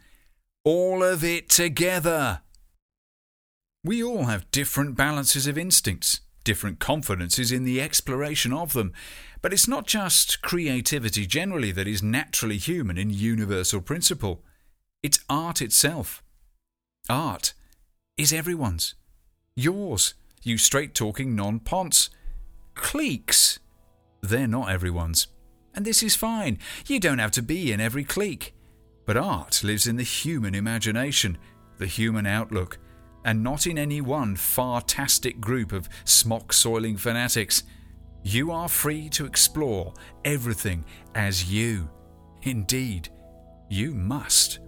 All 0.63 1.03
of 1.03 1.23
it 1.23 1.49
together. 1.49 2.41
We 3.83 4.03
all 4.03 4.25
have 4.25 4.51
different 4.51 4.95
balances 4.95 5.47
of 5.47 5.57
instincts, 5.57 6.21
different 6.43 6.79
confidences 6.79 7.51
in 7.51 7.63
the 7.63 7.81
exploration 7.81 8.51
of 8.51 8.73
them, 8.73 8.93
but 9.41 9.53
it's 9.53 9.67
not 9.67 9.87
just 9.87 10.41
creativity 10.41 11.25
generally 11.25 11.71
that 11.71 11.87
is 11.87 12.03
naturally 12.03 12.57
human 12.57 12.97
in 12.97 13.09
universal 13.09 13.79
principle. 13.79 14.43
It's 15.01 15.19
art 15.29 15.61
itself. 15.61 16.21
Art 17.09 17.53
is 18.17 18.31
everyone's. 18.31 18.93
Yours, 19.55 20.13
you 20.43 20.59
straight 20.59 20.93
talking 20.93 21.35
non 21.35 21.59
ponce. 21.59 22.11
Cliques, 22.75 23.57
they're 24.21 24.47
not 24.47 24.69
everyone's. 24.69 25.27
And 25.73 25.85
this 25.85 26.03
is 26.03 26.15
fine. 26.15 26.59
You 26.85 26.99
don't 26.99 27.17
have 27.17 27.31
to 27.31 27.41
be 27.41 27.71
in 27.71 27.81
every 27.81 28.03
clique. 28.03 28.53
But 29.07 29.17
art 29.17 29.63
lives 29.63 29.87
in 29.87 29.95
the 29.95 30.03
human 30.03 30.53
imagination, 30.53 31.39
the 31.79 31.87
human 31.87 32.27
outlook, 32.27 32.77
and 33.25 33.43
not 33.43 33.65
in 33.65 33.79
any 33.79 34.01
one 34.01 34.35
fartastic 34.35 35.39
group 35.39 35.71
of 35.71 35.89
smock 36.05 36.53
soiling 36.53 36.95
fanatics. 36.95 37.63
You 38.21 38.51
are 38.51 38.69
free 38.69 39.09
to 39.09 39.25
explore 39.25 39.93
everything 40.23 40.85
as 41.15 41.51
you. 41.51 41.89
Indeed, 42.43 43.09
you 43.67 43.95
must. 43.95 44.59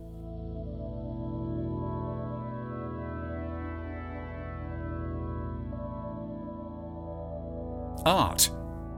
Art. 8.06 8.50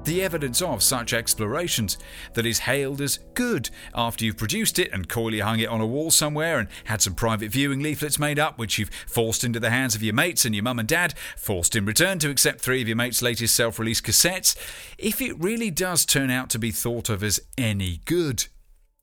The 0.03 0.21
evidence 0.21 0.61
of 0.61 0.83
such 0.83 1.13
explorations 1.13 1.97
that 2.33 2.45
is 2.45 2.59
hailed 2.59 2.99
as 2.99 3.19
good 3.35 3.69
after 3.95 4.25
you've 4.25 4.37
produced 4.37 4.77
it 4.77 4.91
and 4.91 5.07
coyly 5.07 5.39
hung 5.39 5.59
it 5.59 5.69
on 5.69 5.79
a 5.79 5.87
wall 5.87 6.11
somewhere 6.11 6.59
and 6.59 6.67
had 6.83 7.01
some 7.01 7.15
private 7.15 7.51
viewing 7.51 7.81
leaflets 7.81 8.19
made 8.19 8.37
up, 8.37 8.57
which 8.57 8.77
you've 8.77 8.89
forced 9.07 9.45
into 9.45 9.61
the 9.61 9.69
hands 9.69 9.95
of 9.95 10.03
your 10.03 10.13
mates 10.13 10.43
and 10.43 10.53
your 10.53 10.63
mum 10.63 10.79
and 10.79 10.89
dad, 10.89 11.13
forced 11.37 11.73
in 11.73 11.85
return 11.85 12.19
to 12.19 12.29
accept 12.29 12.59
three 12.59 12.81
of 12.81 12.87
your 12.87 12.97
mates' 12.97 13.21
latest 13.21 13.55
self 13.55 13.79
released 13.79 14.03
cassettes. 14.03 14.57
If 14.97 15.21
it 15.21 15.39
really 15.39 15.71
does 15.71 16.05
turn 16.05 16.29
out 16.29 16.49
to 16.49 16.59
be 16.59 16.71
thought 16.71 17.09
of 17.09 17.23
as 17.23 17.39
any 17.57 18.01
good, 18.03 18.47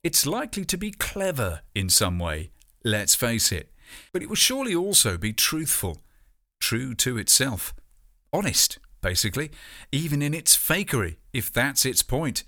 it's 0.03 0.27
likely 0.27 0.65
to 0.65 0.77
be 0.77 0.91
clever 0.91 1.61
in 1.73 1.89
some 1.89 2.19
way, 2.19 2.51
let's 2.83 3.15
face 3.15 3.51
it. 3.51 3.71
But 4.13 4.21
it 4.21 4.29
will 4.29 4.35
surely 4.35 4.75
also 4.75 5.17
be 5.17 5.33
truthful, 5.33 5.97
true 6.59 6.93
to 6.95 7.17
itself, 7.17 7.73
honest 8.31 8.77
basically, 9.01 9.51
even 9.91 10.21
in 10.21 10.33
its 10.33 10.55
fakery, 10.55 11.17
if 11.33 11.51
that's 11.51 11.85
its 11.85 12.01
point. 12.01 12.43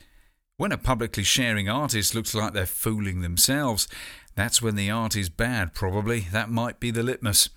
When 0.58 0.72
a 0.72 0.78
publicly 0.78 1.24
sharing 1.24 1.68
artist 1.68 2.14
looks 2.14 2.36
like 2.36 2.54
they're 2.54 2.66
fooling 2.66 3.22
themselves, 3.22 3.88
that's 4.36 4.62
when 4.62 4.76
the 4.76 4.90
art 4.90 5.16
is 5.16 5.30
bad, 5.30 5.74
probably. 5.74 6.22
That 6.32 6.50
might 6.50 6.80
be 6.80 6.92
the 6.92 7.04
litmus. 7.04 7.50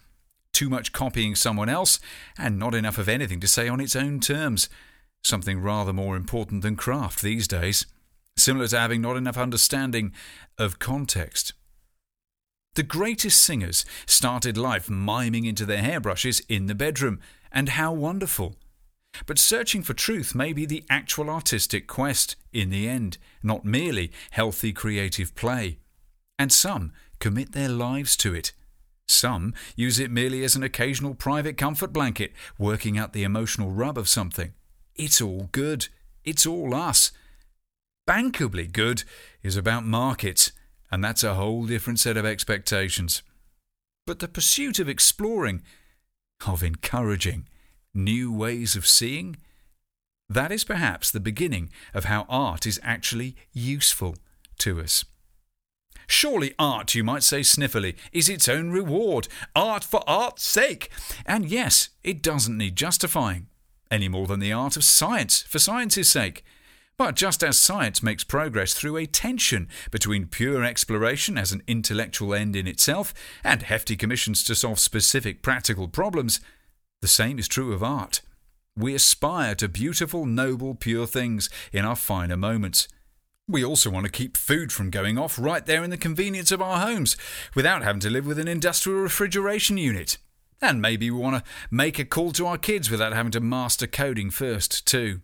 Too 0.52 0.68
much 0.70 0.92
copying 0.92 1.34
someone 1.34 1.68
else, 1.68 2.00
and 2.38 2.58
not 2.58 2.74
enough 2.74 2.98
of 2.98 3.08
anything 3.08 3.40
to 3.40 3.46
say 3.46 3.68
on 3.68 3.80
its 3.80 3.94
own 3.94 4.20
terms. 4.20 4.68
Something 5.22 5.60
rather 5.60 5.92
more 5.92 6.16
important 6.16 6.62
than 6.62 6.76
craft 6.76 7.20
these 7.20 7.46
days. 7.46 7.86
Similar 8.36 8.68
to 8.68 8.78
having 8.78 9.02
not 9.02 9.16
enough 9.16 9.36
understanding 9.36 10.12
of 10.58 10.78
context. 10.78 11.52
The 12.74 12.82
greatest 12.82 13.40
singers 13.42 13.86
started 14.06 14.58
life 14.58 14.90
miming 14.90 15.46
into 15.46 15.64
their 15.64 15.82
hairbrushes 15.82 16.40
in 16.40 16.66
the 16.66 16.74
bedroom, 16.74 17.20
and 17.50 17.70
how 17.70 17.92
wonderful! 17.92 18.56
But 19.24 19.38
searching 19.38 19.82
for 19.82 19.94
truth 19.94 20.34
may 20.34 20.52
be 20.52 20.66
the 20.66 20.84
actual 20.90 21.30
artistic 21.30 21.86
quest 21.86 22.36
in 22.52 22.70
the 22.70 22.88
end, 22.88 23.18
not 23.42 23.64
merely 23.64 24.12
healthy 24.30 24.72
creative 24.72 25.34
play. 25.34 25.78
And 26.38 26.52
some 26.52 26.92
commit 27.18 27.52
their 27.52 27.68
lives 27.68 28.16
to 28.18 28.34
it. 28.34 28.52
Some 29.08 29.54
use 29.76 29.98
it 29.98 30.10
merely 30.10 30.42
as 30.44 30.56
an 30.56 30.62
occasional 30.62 31.14
private 31.14 31.56
comfort 31.56 31.92
blanket, 31.92 32.32
working 32.58 32.98
out 32.98 33.12
the 33.12 33.22
emotional 33.22 33.70
rub 33.70 33.96
of 33.96 34.08
something. 34.08 34.52
It's 34.94 35.20
all 35.20 35.48
good. 35.52 35.88
It's 36.24 36.46
all 36.46 36.74
us. 36.74 37.12
Bankably 38.06 38.70
good 38.70 39.04
is 39.42 39.56
about 39.56 39.84
markets, 39.84 40.52
and 40.90 41.02
that's 41.02 41.24
a 41.24 41.34
whole 41.34 41.66
different 41.66 42.00
set 42.00 42.16
of 42.16 42.26
expectations. 42.26 43.22
But 44.06 44.20
the 44.20 44.28
pursuit 44.28 44.78
of 44.78 44.88
exploring, 44.88 45.62
of 46.46 46.62
encouraging, 46.62 47.48
new 47.96 48.32
ways 48.32 48.76
of 48.76 48.86
seeing? 48.86 49.36
That 50.28 50.52
is 50.52 50.64
perhaps 50.64 51.10
the 51.10 51.20
beginning 51.20 51.70
of 51.94 52.04
how 52.04 52.26
art 52.28 52.66
is 52.66 52.80
actually 52.82 53.36
useful 53.52 54.16
to 54.58 54.80
us. 54.80 55.04
Surely 56.06 56.54
art, 56.58 56.94
you 56.94 57.02
might 57.02 57.22
say 57.22 57.40
sniffily, 57.40 57.96
is 58.12 58.28
its 58.28 58.48
own 58.48 58.70
reward, 58.70 59.28
art 59.54 59.82
for 59.82 60.08
art's 60.08 60.44
sake. 60.44 60.90
And 61.24 61.46
yes, 61.46 61.90
it 62.04 62.22
doesn't 62.22 62.56
need 62.56 62.76
justifying, 62.76 63.48
any 63.90 64.08
more 64.08 64.26
than 64.26 64.40
the 64.40 64.52
art 64.52 64.76
of 64.76 64.84
science 64.84 65.42
for 65.42 65.58
science's 65.58 66.08
sake. 66.08 66.44
But 66.96 67.14
just 67.14 67.44
as 67.44 67.58
science 67.58 68.02
makes 68.02 68.24
progress 68.24 68.72
through 68.72 68.96
a 68.96 69.06
tension 69.06 69.68
between 69.90 70.28
pure 70.28 70.64
exploration 70.64 71.36
as 71.36 71.52
an 71.52 71.62
intellectual 71.66 72.32
end 72.32 72.56
in 72.56 72.66
itself 72.66 73.12
and 73.44 73.62
hefty 73.62 73.96
commissions 73.96 74.42
to 74.44 74.54
solve 74.54 74.78
specific 74.78 75.42
practical 75.42 75.88
problems, 75.88 76.40
the 77.06 77.10
same 77.10 77.38
is 77.38 77.46
true 77.46 77.72
of 77.72 77.84
art. 77.84 78.20
We 78.76 78.92
aspire 78.92 79.54
to 79.54 79.68
beautiful, 79.68 80.26
noble, 80.26 80.74
pure 80.74 81.06
things 81.06 81.48
in 81.72 81.84
our 81.84 81.94
finer 81.94 82.36
moments. 82.36 82.88
We 83.46 83.64
also 83.64 83.90
want 83.90 84.06
to 84.06 84.10
keep 84.10 84.36
food 84.36 84.72
from 84.72 84.90
going 84.90 85.16
off 85.16 85.38
right 85.38 85.64
there 85.64 85.84
in 85.84 85.90
the 85.90 85.96
convenience 85.96 86.50
of 86.50 86.60
our 86.60 86.80
homes 86.80 87.16
without 87.54 87.84
having 87.84 88.00
to 88.00 88.10
live 88.10 88.26
with 88.26 88.40
an 88.40 88.48
industrial 88.48 88.98
refrigeration 88.98 89.78
unit. 89.78 90.18
And 90.60 90.82
maybe 90.82 91.08
we 91.08 91.20
want 91.20 91.44
to 91.44 91.50
make 91.70 92.00
a 92.00 92.04
call 92.04 92.32
to 92.32 92.46
our 92.48 92.58
kids 92.58 92.90
without 92.90 93.12
having 93.12 93.30
to 93.30 93.40
master 93.40 93.86
coding 93.86 94.30
first, 94.30 94.84
too. 94.84 95.20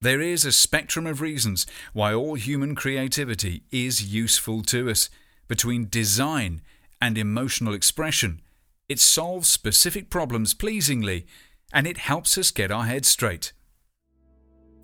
There 0.00 0.20
is 0.20 0.44
a 0.44 0.52
spectrum 0.52 1.08
of 1.08 1.20
reasons 1.20 1.66
why 1.92 2.14
all 2.14 2.34
human 2.36 2.76
creativity 2.76 3.64
is 3.72 4.14
useful 4.14 4.62
to 4.62 4.88
us, 4.88 5.10
between 5.48 5.88
design 5.88 6.62
and 7.02 7.18
emotional 7.18 7.74
expression, 7.74 8.42
it 8.90 8.98
solves 8.98 9.48
specific 9.48 10.10
problems 10.10 10.52
pleasingly, 10.52 11.24
and 11.72 11.86
it 11.86 11.96
helps 11.96 12.36
us 12.36 12.50
get 12.50 12.72
our 12.72 12.86
heads 12.86 13.06
straight. 13.06 13.52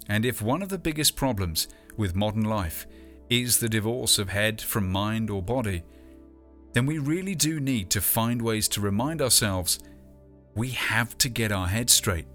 And 0.09 0.25
if 0.25 0.41
one 0.41 0.63
of 0.63 0.69
the 0.69 0.79
biggest 0.79 1.17
problems 1.17 1.67
with 1.97 2.15
modern 2.15 2.45
life 2.45 2.87
is 3.29 3.59
the 3.59 3.69
divorce 3.69 4.21
of 4.21 4.29
head 4.29 4.61
from 4.61 4.93
mind 4.93 5.29
or 5.29 5.43
body, 5.43 5.83
then 6.73 6.87
we 6.87 6.99
really 6.99 7.35
do 7.35 7.59
need 7.59 7.91
to 7.91 8.01
find 8.01 8.41
ways 8.41 8.69
to 8.69 8.81
remind 8.81 9.21
ourselves 9.21 9.81
we 10.55 10.69
have 10.69 11.19
to 11.19 11.29
get 11.29 11.51
our 11.51 11.67
heads 11.67 11.93
straight, 11.93 12.29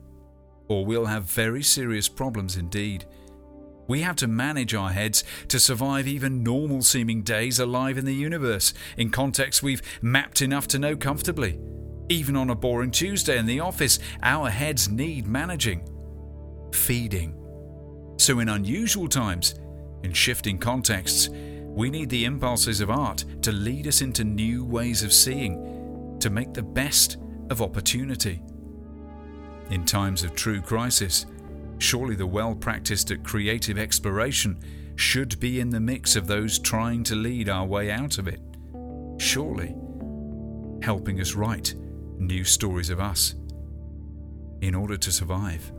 or 0.68 0.86
we'll 0.86 1.06
have 1.06 1.24
very 1.24 1.64
serious 1.64 2.10
problems 2.10 2.58
indeed. 2.58 3.06
We 3.92 4.04
have 4.04 4.16
to 4.18 4.28
manage 4.28 4.74
our 4.74 4.92
heads 4.92 5.26
to 5.50 5.60
survive 5.60 6.08
even 6.08 6.44
normal 6.44 6.82
seeming 6.82 7.24
days 7.24 7.60
alive 7.60 7.98
in 7.98 8.06
the 8.06 8.16
universe, 8.16 8.74
in 8.96 9.10
contexts 9.10 9.62
we've 9.62 9.82
mapped 10.02 10.42
enough 10.42 10.66
to 10.70 10.80
know 10.80 10.96
comfortably. 10.96 11.60
Even 12.08 12.38
on 12.38 12.50
a 12.50 12.56
boring 12.56 12.92
Tuesday 12.92 13.38
in 13.38 13.46
the 13.46 13.60
office, 13.60 14.00
our 14.24 14.50
heads 14.50 14.88
need 14.88 15.28
managing, 15.28 15.90
feeding. 16.74 17.36
So, 18.18 18.40
in 18.40 18.48
unusual 18.48 19.10
times, 19.10 19.56
in 20.04 20.14
shifting 20.14 20.58
contexts, 20.58 21.28
we 21.28 21.90
need 21.90 22.10
the 22.10 22.24
impulses 22.24 22.80
of 22.80 22.90
art 22.90 23.26
to 23.42 23.52
lead 23.52 23.88
us 23.88 24.02
into 24.02 24.24
new 24.24 24.64
ways 24.64 25.04
of 25.04 25.12
seeing, 25.12 26.16
to 26.22 26.30
make 26.30 26.54
the 26.54 26.64
best 26.64 27.18
of 27.50 27.62
opportunity. 27.62 28.42
In 29.70 29.84
times 29.84 30.24
of 30.24 30.34
true 30.34 30.62
crisis, 30.62 31.26
Surely 31.82 32.14
the 32.14 32.28
well 32.28 32.54
practiced 32.54 33.10
at 33.10 33.24
creative 33.24 33.80
exploration 33.80 34.56
should 34.98 35.40
be 35.40 35.60
in 35.60 35.72
the 35.72 35.80
mix 35.80 36.16
of 36.16 36.28
those 36.28 36.60
trying 36.60 37.04
to 37.04 37.16
lead 37.16 37.50
our 37.50 37.66
way 37.66 37.90
out 37.90 38.20
of 38.20 38.28
it. 38.28 38.40
Surely 39.18 39.74
helping 40.84 41.20
us 41.20 41.34
write 41.34 41.74
new 42.20 42.44
stories 42.44 42.92
of 42.92 43.00
us 43.00 43.34
in 44.62 44.76
order 44.76 44.96
to 44.96 45.12
survive. 45.12 45.72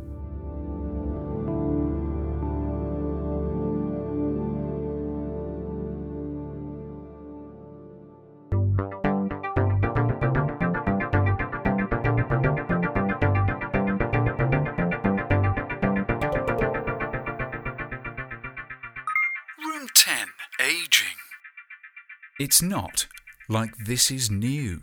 It's 22.53 22.61
not 22.61 23.07
like 23.49 23.75
this 23.79 24.11
is 24.11 24.31
new. 24.31 24.83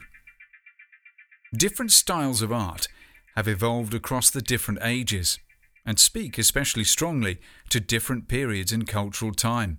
Different 1.54 1.92
styles 1.92 2.42
of 2.42 2.52
art 2.52 2.88
have 3.36 3.48
evolved 3.48 3.94
across 3.94 4.32
the 4.32 4.42
different 4.42 4.80
ages 4.82 5.38
and 5.86 6.00
speak 6.00 6.40
especially 6.40 6.84
strongly 6.84 7.38
to 7.70 7.80
different 7.80 8.28
periods 8.28 8.72
in 8.72 8.86
cultural 8.86 9.36
time. 9.36 9.78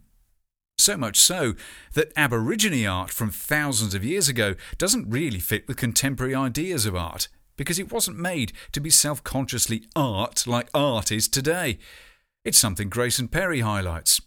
So 0.79 0.97
much 0.97 1.19
so 1.19 1.55
that 1.95 2.13
Aborigine 2.17 2.87
art 2.87 3.11
from 3.11 3.31
thousands 3.33 3.93
of 3.93 4.05
years 4.05 4.29
ago 4.29 4.55
doesn't 4.79 5.11
really 5.11 5.41
fit 5.41 5.67
with 5.67 5.77
contemporary 5.77 6.33
ideas 6.33 6.87
of 6.87 6.95
art 6.95 7.27
because 7.57 7.81
it 7.81 7.91
wasn't 7.91 8.21
made 8.21 8.53
to 8.71 8.81
be 8.81 8.91
self 8.91 9.25
consciously 9.25 9.83
art 9.97 10.47
like 10.47 10.69
art 10.73 11.11
is 11.11 11.27
today. 11.27 11.81
It's 12.45 12.57
something 12.57 12.89
Grayson 12.89 13.27
Perry 13.27 13.63
highlights. 13.63 14.21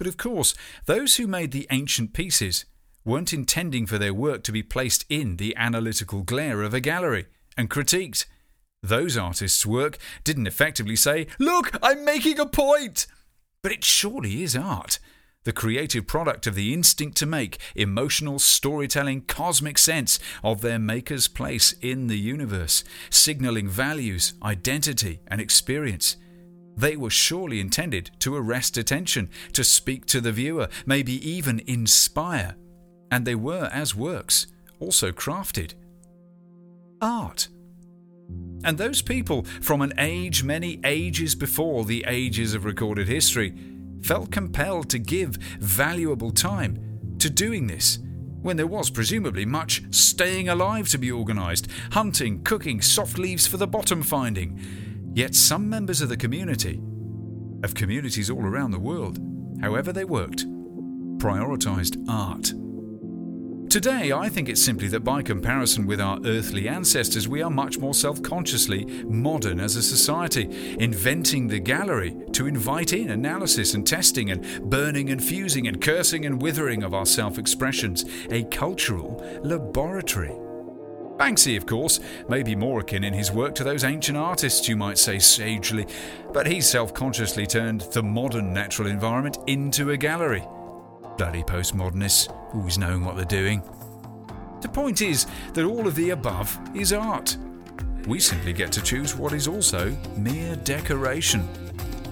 But 0.00 0.08
of 0.08 0.16
course, 0.16 0.52
those 0.86 1.14
who 1.14 1.28
made 1.28 1.52
the 1.52 1.68
ancient 1.70 2.12
pieces 2.12 2.64
weren't 3.08 3.32
intending 3.32 3.86
for 3.86 3.96
their 3.96 4.12
work 4.12 4.44
to 4.44 4.52
be 4.52 4.62
placed 4.62 5.06
in 5.08 5.38
the 5.38 5.56
analytical 5.56 6.22
glare 6.22 6.62
of 6.62 6.74
a 6.74 6.80
gallery 6.80 7.26
and 7.56 7.70
critiqued. 7.70 8.26
Those 8.82 9.16
artists' 9.16 9.64
work 9.64 9.98
didn't 10.24 10.46
effectively 10.46 10.94
say, 10.94 11.26
Look, 11.38 11.76
I'm 11.82 12.04
making 12.04 12.38
a 12.38 12.46
point! 12.46 13.06
But 13.62 13.72
it 13.72 13.82
surely 13.82 14.42
is 14.42 14.54
art, 14.54 14.98
the 15.44 15.52
creative 15.52 16.06
product 16.06 16.46
of 16.46 16.54
the 16.54 16.74
instinct 16.74 17.16
to 17.16 17.26
make 17.26 17.58
emotional 17.74 18.38
storytelling 18.38 19.22
cosmic 19.22 19.78
sense 19.78 20.20
of 20.44 20.60
their 20.60 20.78
maker's 20.78 21.28
place 21.28 21.72
in 21.80 22.08
the 22.08 22.18
universe, 22.18 22.84
signalling 23.08 23.68
values, 23.68 24.34
identity, 24.42 25.20
and 25.26 25.40
experience. 25.40 26.16
They 26.76 26.94
were 26.94 27.10
surely 27.10 27.58
intended 27.58 28.10
to 28.20 28.36
arrest 28.36 28.76
attention, 28.76 29.30
to 29.54 29.64
speak 29.64 30.04
to 30.06 30.20
the 30.20 30.30
viewer, 30.30 30.68
maybe 30.86 31.14
even 31.28 31.62
inspire 31.66 32.54
and 33.10 33.26
they 33.26 33.34
were, 33.34 33.68
as 33.72 33.94
works, 33.94 34.46
also 34.80 35.12
crafted. 35.12 35.74
Art. 37.00 37.48
And 38.64 38.76
those 38.76 39.02
people 39.02 39.44
from 39.60 39.82
an 39.82 39.92
age 39.98 40.42
many 40.42 40.80
ages 40.84 41.34
before 41.34 41.84
the 41.84 42.04
ages 42.06 42.54
of 42.54 42.64
recorded 42.64 43.08
history 43.08 43.54
felt 44.02 44.30
compelled 44.30 44.90
to 44.90 44.98
give 44.98 45.36
valuable 45.60 46.30
time 46.30 47.16
to 47.18 47.30
doing 47.30 47.66
this 47.66 47.98
when 48.42 48.56
there 48.56 48.66
was 48.66 48.90
presumably 48.90 49.44
much 49.44 49.82
staying 49.90 50.48
alive 50.48 50.88
to 50.88 50.98
be 50.98 51.10
organised, 51.10 51.66
hunting, 51.92 52.42
cooking, 52.44 52.80
soft 52.80 53.18
leaves 53.18 53.46
for 53.46 53.56
the 53.56 53.66
bottom 53.66 54.02
finding. 54.02 54.58
Yet 55.12 55.34
some 55.34 55.68
members 55.68 56.00
of 56.00 56.08
the 56.08 56.16
community, 56.16 56.80
of 57.64 57.74
communities 57.74 58.30
all 58.30 58.44
around 58.44 58.70
the 58.70 58.78
world, 58.78 59.18
however 59.60 59.92
they 59.92 60.04
worked, 60.04 60.46
prioritised 61.18 62.04
art. 62.08 62.52
Today, 63.68 64.12
I 64.12 64.30
think 64.30 64.48
it's 64.48 64.64
simply 64.64 64.88
that 64.88 65.04
by 65.04 65.20
comparison 65.20 65.86
with 65.86 66.00
our 66.00 66.18
earthly 66.24 66.66
ancestors, 66.66 67.28
we 67.28 67.42
are 67.42 67.50
much 67.50 67.78
more 67.78 67.92
self 67.92 68.22
consciously 68.22 68.86
modern 69.04 69.60
as 69.60 69.76
a 69.76 69.82
society, 69.82 70.76
inventing 70.80 71.48
the 71.48 71.60
gallery 71.60 72.16
to 72.32 72.46
invite 72.46 72.94
in 72.94 73.10
analysis 73.10 73.74
and 73.74 73.86
testing 73.86 74.30
and 74.30 74.70
burning 74.70 75.10
and 75.10 75.22
fusing 75.22 75.68
and 75.68 75.82
cursing 75.82 76.24
and 76.24 76.40
withering 76.40 76.82
of 76.82 76.94
our 76.94 77.04
self 77.04 77.36
expressions, 77.36 78.06
a 78.30 78.44
cultural 78.44 79.22
laboratory. 79.42 80.34
Banksy, 81.18 81.58
of 81.58 81.66
course, 81.66 82.00
may 82.26 82.42
be 82.42 82.56
more 82.56 82.80
akin 82.80 83.04
in 83.04 83.12
his 83.12 83.30
work 83.30 83.54
to 83.56 83.64
those 83.64 83.84
ancient 83.84 84.16
artists, 84.16 84.66
you 84.66 84.76
might 84.76 84.96
say 84.96 85.18
sagely, 85.18 85.86
but 86.32 86.46
he's 86.46 86.66
self 86.66 86.94
consciously 86.94 87.46
turned 87.46 87.82
the 87.92 88.02
modern 88.02 88.54
natural 88.54 88.88
environment 88.88 89.36
into 89.46 89.90
a 89.90 89.96
gallery. 89.98 90.42
Bloody 91.18 91.42
postmodernists, 91.42 92.32
always 92.54 92.78
knowing 92.78 93.04
what 93.04 93.16
they're 93.16 93.24
doing. 93.24 93.60
The 94.60 94.68
point 94.68 95.02
is 95.02 95.26
that 95.54 95.64
all 95.64 95.88
of 95.88 95.96
the 95.96 96.10
above 96.10 96.56
is 96.76 96.92
art. 96.92 97.36
We 98.06 98.20
simply 98.20 98.52
get 98.52 98.70
to 98.72 98.82
choose 98.82 99.16
what 99.16 99.32
is 99.32 99.48
also 99.48 99.96
mere 100.16 100.54
decoration. 100.56 101.46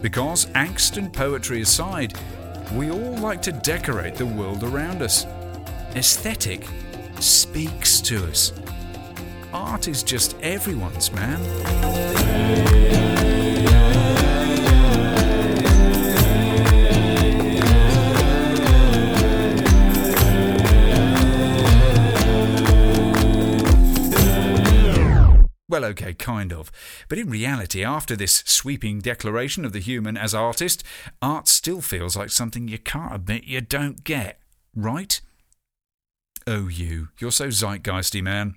Because, 0.03 0.47
angst 0.47 0.97
and 0.97 1.12
poetry 1.12 1.62
aside, 1.62 2.15
we 2.74 2.91
all 2.91 3.16
like 3.19 3.41
to 3.43 3.53
decorate 3.53 4.16
the 4.16 4.27
world 4.27 4.65
around 4.65 5.03
us. 5.03 5.24
Aesthetic 5.95 6.66
speaks 7.20 8.01
to 8.01 8.27
us. 8.27 8.53
Art 9.53 9.87
is 9.87 10.03
just 10.03 10.37
everyone's, 10.43 11.12
man. 11.12 13.16
Well, 25.69 25.85
okay, 25.87 26.15
kind 26.15 26.53
of. 26.53 26.71
But 27.09 27.19
in 27.19 27.29
reality, 27.29 27.85
after 27.85 28.15
this 28.15 28.45
sweeping 28.47 29.01
declaration 29.01 29.65
of 29.65 29.73
the 29.73 29.81
human 29.81 30.17
as 30.17 30.33
artist, 30.33 30.85
art 31.21 31.49
still 31.49 31.81
feels 31.81 32.17
like 32.17 32.31
something 32.31 32.69
you 32.69 32.79
can't 32.79 33.15
admit 33.15 33.45
you 33.45 33.61
don't 33.61 34.05
get, 34.05 34.39
right? 34.77 35.21
Oh, 36.47 36.69
you. 36.69 37.09
You're 37.19 37.33
so 37.33 37.49
zeitgeisty, 37.49 38.23
man. 38.23 38.55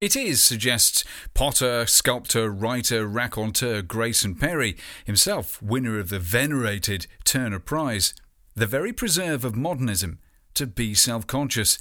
It 0.00 0.16
is, 0.16 0.42
suggests 0.42 1.04
potter, 1.34 1.86
sculptor, 1.86 2.50
writer, 2.50 3.06
raconteur 3.06 3.82
Grayson 3.82 4.34
Perry, 4.34 4.76
himself 5.04 5.60
winner 5.60 5.98
of 5.98 6.08
the 6.08 6.18
venerated 6.18 7.06
Turner 7.24 7.58
Prize, 7.58 8.14
the 8.54 8.66
very 8.66 8.92
preserve 8.92 9.44
of 9.44 9.56
modernism, 9.56 10.18
to 10.54 10.66
be 10.66 10.94
self 10.94 11.26
conscious. 11.26 11.78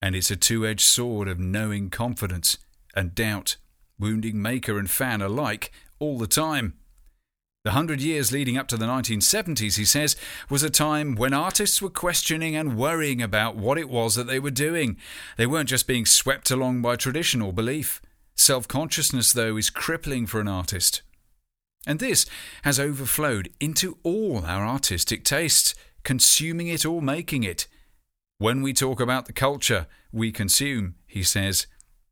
And 0.00 0.14
it's 0.14 0.30
a 0.30 0.36
two 0.36 0.64
edged 0.64 0.82
sword 0.82 1.26
of 1.26 1.40
knowing 1.40 1.90
confidence 1.90 2.58
and 2.94 3.14
doubt 3.14 3.56
wounding 3.98 4.40
maker 4.40 4.78
and 4.78 4.90
fan 4.90 5.22
alike 5.22 5.70
all 5.98 6.18
the 6.18 6.26
time. 6.26 6.74
The 7.64 7.70
hundred 7.70 8.02
years 8.02 8.30
leading 8.30 8.58
up 8.58 8.68
to 8.68 8.76
the 8.76 8.84
1970s, 8.84 9.78
he 9.78 9.86
says, 9.86 10.16
was 10.50 10.62
a 10.62 10.68
time 10.68 11.14
when 11.14 11.32
artists 11.32 11.80
were 11.80 11.88
questioning 11.88 12.54
and 12.54 12.76
worrying 12.76 13.22
about 13.22 13.56
what 13.56 13.78
it 13.78 13.88
was 13.88 14.16
that 14.16 14.26
they 14.26 14.38
were 14.38 14.50
doing. 14.50 14.98
They 15.38 15.46
weren't 15.46 15.70
just 15.70 15.86
being 15.86 16.04
swept 16.04 16.50
along 16.50 16.82
by 16.82 16.96
tradition 16.96 17.40
or 17.40 17.54
belief. 17.54 18.02
Self 18.34 18.68
consciousness, 18.68 19.32
though, 19.32 19.56
is 19.56 19.70
crippling 19.70 20.26
for 20.26 20.40
an 20.40 20.48
artist. 20.48 21.00
And 21.86 22.00
this 22.00 22.26
has 22.62 22.78
overflowed 22.78 23.48
into 23.60 23.96
all 24.02 24.44
our 24.44 24.66
artistic 24.66 25.24
tastes, 25.24 25.74
consuming 26.02 26.68
it 26.68 26.84
or 26.84 27.00
making 27.00 27.44
it. 27.44 27.66
When 28.36 28.60
we 28.60 28.74
talk 28.74 29.00
about 29.00 29.24
the 29.24 29.32
culture 29.32 29.86
we 30.12 30.32
consume, 30.32 30.96
he 31.06 31.22
says, 31.22 31.66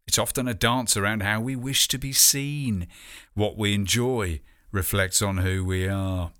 it's 0.06 0.18
often 0.18 0.48
a 0.48 0.54
dance 0.54 0.96
around 0.96 1.22
how 1.22 1.40
we 1.40 1.56
wish 1.56 1.88
to 1.88 1.98
be 1.98 2.12
seen. 2.12 2.86
What 3.34 3.56
we 3.56 3.74
enjoy 3.74 4.40
reflects 4.70 5.22
on 5.22 5.38
who 5.38 5.64
we 5.64 5.88
are. 5.88 6.32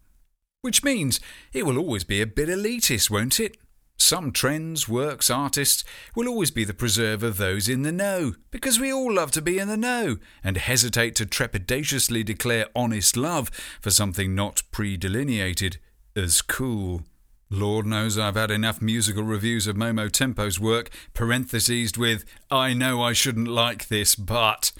Which 0.60 0.84
means 0.84 1.20
it 1.52 1.66
will 1.66 1.78
always 1.78 2.04
be 2.04 2.20
a 2.20 2.26
bit 2.26 2.48
elitist, 2.48 3.10
won't 3.10 3.40
it? 3.40 3.56
Some 3.98 4.32
trends, 4.32 4.88
works, 4.88 5.30
artists 5.30 5.84
will 6.16 6.28
always 6.28 6.50
be 6.50 6.64
the 6.64 6.74
preserve 6.74 7.22
of 7.22 7.36
those 7.36 7.68
in 7.68 7.82
the 7.82 7.92
know, 7.92 8.34
because 8.50 8.80
we 8.80 8.92
all 8.92 9.12
love 9.12 9.30
to 9.32 9.42
be 9.42 9.58
in 9.58 9.68
the 9.68 9.76
know 9.76 10.16
and 10.42 10.56
hesitate 10.56 11.14
to 11.16 11.26
trepidatiously 11.26 12.24
declare 12.24 12.66
honest 12.74 13.16
love 13.16 13.48
for 13.80 13.90
something 13.90 14.34
not 14.34 14.62
pre 14.72 14.96
delineated 14.96 15.78
as 16.16 16.42
cool. 16.42 17.02
Lord 17.52 17.84
knows 17.84 18.18
I've 18.18 18.34
had 18.34 18.50
enough 18.50 18.80
musical 18.80 19.22
reviews 19.22 19.66
of 19.66 19.76
Momo 19.76 20.10
Tempo's 20.10 20.58
work, 20.58 20.88
parenthesized 21.12 21.98
with, 21.98 22.24
I 22.50 22.72
know 22.72 23.02
I 23.02 23.12
shouldn't 23.12 23.48
like 23.48 23.88
this, 23.88 24.14
but. 24.14 24.72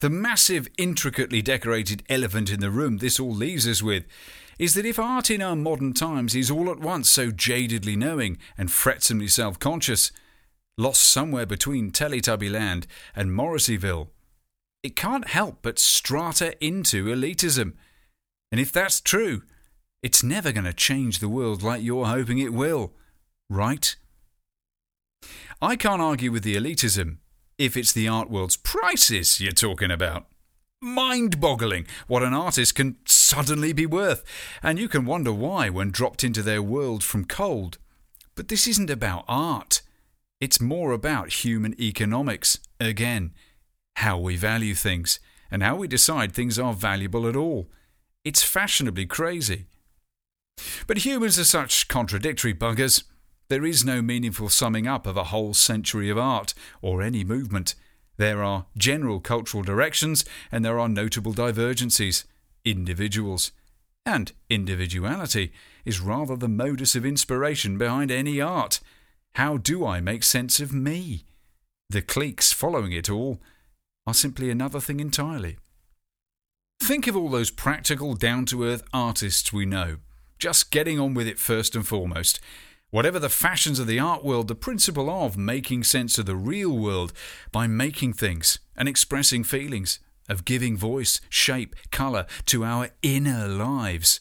The 0.00 0.08
massive, 0.08 0.66
intricately 0.78 1.42
decorated 1.42 2.02
elephant 2.08 2.50
in 2.50 2.60
the 2.60 2.70
room 2.70 2.98
this 2.98 3.20
all 3.20 3.34
leaves 3.34 3.68
us 3.68 3.82
with 3.82 4.06
is 4.58 4.72
that 4.74 4.86
if 4.86 4.98
art 4.98 5.30
in 5.30 5.42
our 5.42 5.56
modern 5.56 5.92
times 5.92 6.34
is 6.34 6.50
all 6.50 6.70
at 6.70 6.80
once 6.80 7.10
so 7.10 7.30
jadedly 7.30 7.96
knowing 7.96 8.38
and 8.56 8.70
fretsomely 8.70 9.28
self 9.28 9.58
conscious, 9.58 10.10
lost 10.78 11.02
somewhere 11.02 11.46
between 11.46 11.90
Teletubbyland 11.90 12.86
and 13.14 13.30
Morrisseyville, 13.30 14.08
it 14.82 14.96
can't 14.96 15.28
help 15.28 15.58
but 15.60 15.78
strata 15.78 16.56
into 16.64 17.06
elitism. 17.06 17.74
And 18.50 18.60
if 18.60 18.72
that's 18.72 19.00
true, 19.00 19.42
it's 20.04 20.22
never 20.22 20.52
going 20.52 20.66
to 20.66 20.72
change 20.74 21.18
the 21.18 21.30
world 21.30 21.62
like 21.62 21.82
you're 21.82 22.04
hoping 22.04 22.38
it 22.38 22.52
will, 22.52 22.92
right? 23.48 23.96
I 25.62 25.76
can't 25.76 26.02
argue 26.02 26.30
with 26.30 26.42
the 26.42 26.56
elitism 26.56 27.16
if 27.56 27.74
it's 27.74 27.94
the 27.94 28.06
art 28.06 28.28
world's 28.28 28.58
prices 28.58 29.40
you're 29.40 29.52
talking 29.52 29.90
about. 29.90 30.26
Mind 30.82 31.40
boggling 31.40 31.86
what 32.06 32.22
an 32.22 32.34
artist 32.34 32.74
can 32.74 32.96
suddenly 33.06 33.72
be 33.72 33.86
worth, 33.86 34.22
and 34.62 34.78
you 34.78 34.88
can 34.90 35.06
wonder 35.06 35.32
why 35.32 35.70
when 35.70 35.90
dropped 35.90 36.22
into 36.22 36.42
their 36.42 36.62
world 36.62 37.02
from 37.02 37.24
cold. 37.24 37.78
But 38.34 38.48
this 38.48 38.66
isn't 38.66 38.90
about 38.90 39.24
art, 39.26 39.80
it's 40.38 40.60
more 40.60 40.92
about 40.92 41.44
human 41.44 41.80
economics, 41.80 42.58
again, 42.78 43.32
how 43.96 44.18
we 44.18 44.36
value 44.36 44.74
things, 44.74 45.18
and 45.50 45.62
how 45.62 45.76
we 45.76 45.88
decide 45.88 46.32
things 46.32 46.58
are 46.58 46.74
valuable 46.74 47.26
at 47.26 47.36
all. 47.36 47.70
It's 48.22 48.42
fashionably 48.42 49.06
crazy. 49.06 49.64
But 50.86 50.98
humans 50.98 51.38
are 51.38 51.44
such 51.44 51.88
contradictory 51.88 52.54
buggers. 52.54 53.04
There 53.48 53.64
is 53.64 53.84
no 53.84 54.02
meaningful 54.02 54.48
summing 54.48 54.86
up 54.86 55.06
of 55.06 55.16
a 55.16 55.24
whole 55.24 55.54
century 55.54 56.10
of 56.10 56.18
art 56.18 56.54
or 56.82 57.02
any 57.02 57.24
movement. 57.24 57.74
There 58.16 58.42
are 58.42 58.66
general 58.76 59.20
cultural 59.20 59.62
directions 59.62 60.24
and 60.52 60.64
there 60.64 60.78
are 60.78 60.88
notable 60.88 61.32
divergencies, 61.32 62.24
individuals. 62.64 63.52
And 64.06 64.32
individuality 64.50 65.52
is 65.84 66.00
rather 66.00 66.36
the 66.36 66.48
modus 66.48 66.94
of 66.94 67.06
inspiration 67.06 67.78
behind 67.78 68.10
any 68.10 68.40
art. 68.40 68.80
How 69.36 69.56
do 69.56 69.86
I 69.86 70.00
make 70.00 70.22
sense 70.22 70.60
of 70.60 70.72
me? 70.72 71.24
The 71.88 72.02
cliques 72.02 72.52
following 72.52 72.92
it 72.92 73.10
all 73.10 73.40
are 74.06 74.14
simply 74.14 74.50
another 74.50 74.80
thing 74.80 75.00
entirely. 75.00 75.56
Think 76.80 77.06
of 77.06 77.16
all 77.16 77.30
those 77.30 77.50
practical, 77.50 78.14
down 78.14 78.44
to 78.46 78.64
earth 78.64 78.82
artists 78.92 79.52
we 79.52 79.64
know 79.64 79.96
just 80.38 80.70
getting 80.70 80.98
on 80.98 81.14
with 81.14 81.26
it 81.26 81.38
first 81.38 81.74
and 81.74 81.86
foremost. 81.86 82.40
Whatever 82.90 83.18
the 83.18 83.28
fashions 83.28 83.78
of 83.78 83.86
the 83.86 83.98
art 83.98 84.24
world, 84.24 84.48
the 84.48 84.54
principle 84.54 85.10
of 85.10 85.36
making 85.36 85.82
sense 85.82 86.16
of 86.16 86.26
the 86.26 86.36
real 86.36 86.78
world 86.78 87.12
by 87.50 87.66
making 87.66 88.12
things 88.12 88.60
and 88.76 88.88
expressing 88.88 89.42
feelings, 89.42 89.98
of 90.28 90.44
giving 90.44 90.76
voice, 90.76 91.20
shape, 91.28 91.74
colour 91.90 92.26
to 92.46 92.64
our 92.64 92.90
inner 93.02 93.48
lives. 93.48 94.20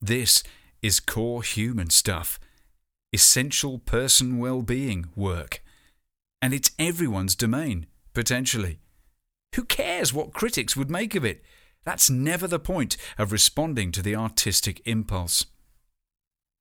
This 0.00 0.42
is 0.82 1.00
core 1.00 1.42
human 1.42 1.90
stuff, 1.90 2.38
essential 3.12 3.78
person 3.78 4.38
well 4.38 4.62
being 4.62 5.06
work. 5.14 5.62
And 6.40 6.54
it's 6.54 6.70
everyone's 6.78 7.34
domain, 7.34 7.86
potentially. 8.14 8.78
Who 9.54 9.64
cares 9.64 10.12
what 10.12 10.32
critics 10.32 10.76
would 10.76 10.90
make 10.90 11.14
of 11.14 11.24
it? 11.24 11.42
That's 11.88 12.10
never 12.10 12.46
the 12.46 12.58
point 12.58 12.98
of 13.16 13.32
responding 13.32 13.92
to 13.92 14.02
the 14.02 14.14
artistic 14.14 14.82
impulse. 14.86 15.46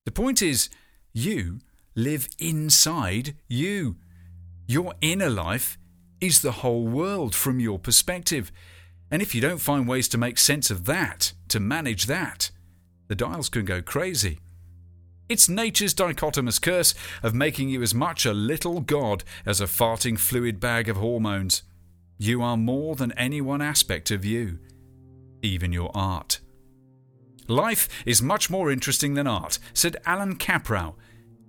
The 0.05 0.11
point 0.13 0.41
is, 0.41 0.69
you 1.11 1.59
live 1.95 2.29
inside 2.39 3.35
you. 3.49 3.97
Your 4.67 4.93
inner 5.01 5.29
life 5.29 5.77
is 6.21 6.39
the 6.39 6.63
whole 6.63 6.87
world 6.87 7.35
from 7.35 7.59
your 7.59 7.77
perspective. 7.77 8.53
And 9.11 9.21
if 9.21 9.35
you 9.35 9.41
don't 9.41 9.57
find 9.57 9.85
ways 9.85 10.07
to 10.09 10.17
make 10.17 10.37
sense 10.37 10.71
of 10.71 10.85
that, 10.85 11.33
to 11.49 11.59
manage 11.59 12.05
that, 12.05 12.49
the 13.09 13.15
dials 13.15 13.49
can 13.49 13.65
go 13.65 13.81
crazy. 13.81 14.39
It's 15.27 15.49
nature's 15.49 15.93
dichotomous 15.93 16.61
curse 16.61 16.95
of 17.21 17.35
making 17.35 17.67
you 17.67 17.81
as 17.81 17.93
much 17.93 18.25
a 18.25 18.31
little 18.31 18.79
god 18.79 19.25
as 19.45 19.59
a 19.59 19.65
farting 19.65 20.17
fluid 20.17 20.61
bag 20.61 20.87
of 20.87 20.95
hormones. 20.95 21.63
You 22.17 22.41
are 22.41 22.55
more 22.55 22.95
than 22.95 23.11
any 23.11 23.41
one 23.41 23.61
aspect 23.61 24.09
of 24.09 24.23
you, 24.23 24.59
even 25.41 25.73
your 25.73 25.91
art. 25.93 26.39
Life 27.47 27.87
is 28.05 28.21
much 28.21 28.49
more 28.49 28.71
interesting 28.71 29.13
than 29.13 29.27
art, 29.27 29.59
said 29.73 29.97
Alan 30.05 30.35
Kaprow. 30.35 30.95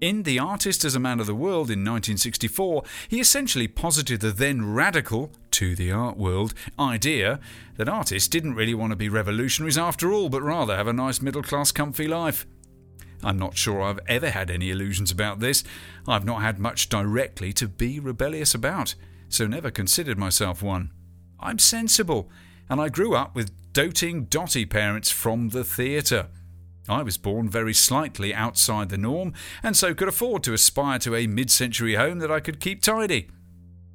In 0.00 0.22
The 0.22 0.38
Artist 0.38 0.84
as 0.84 0.94
a 0.94 1.00
Man 1.00 1.18
of 1.18 1.26
the 1.26 1.34
World 1.34 1.70
in 1.70 1.80
1964, 1.80 2.84
he 3.08 3.18
essentially 3.18 3.66
posited 3.66 4.20
the 4.20 4.30
then 4.30 4.72
radical, 4.72 5.32
to 5.50 5.74
the 5.74 5.90
art 5.90 6.16
world, 6.16 6.54
idea 6.78 7.40
that 7.78 7.88
artists 7.88 8.28
didn't 8.28 8.54
really 8.54 8.74
want 8.74 8.92
to 8.92 8.96
be 8.96 9.08
revolutionaries 9.08 9.76
after 9.76 10.12
all, 10.12 10.28
but 10.28 10.40
rather 10.40 10.76
have 10.76 10.86
a 10.86 10.92
nice 10.92 11.20
middle 11.20 11.42
class 11.42 11.72
comfy 11.72 12.06
life. 12.06 12.46
I'm 13.24 13.38
not 13.38 13.56
sure 13.56 13.82
I've 13.82 13.98
ever 14.06 14.30
had 14.30 14.52
any 14.52 14.70
illusions 14.70 15.10
about 15.10 15.40
this. 15.40 15.64
I've 16.06 16.24
not 16.24 16.42
had 16.42 16.60
much 16.60 16.88
directly 16.88 17.52
to 17.54 17.66
be 17.66 17.98
rebellious 17.98 18.54
about, 18.54 18.94
so 19.28 19.48
never 19.48 19.72
considered 19.72 20.16
myself 20.16 20.62
one. 20.62 20.92
I'm 21.40 21.58
sensible, 21.58 22.30
and 22.70 22.80
I 22.80 22.88
grew 22.88 23.16
up 23.16 23.34
with 23.34 23.50
doting 23.78 24.24
dotty 24.24 24.66
parents 24.66 25.08
from 25.08 25.50
the 25.50 25.62
theatre. 25.62 26.26
I 26.88 27.04
was 27.04 27.16
born 27.16 27.48
very 27.48 27.72
slightly 27.72 28.34
outside 28.34 28.88
the 28.88 28.98
norm, 28.98 29.34
and 29.62 29.76
so 29.76 29.94
could 29.94 30.08
afford 30.08 30.42
to 30.42 30.52
aspire 30.52 30.98
to 30.98 31.14
a 31.14 31.28
mid 31.28 31.48
century 31.48 31.94
home 31.94 32.18
that 32.18 32.28
I 32.28 32.40
could 32.40 32.58
keep 32.58 32.82
tidy. 32.82 33.30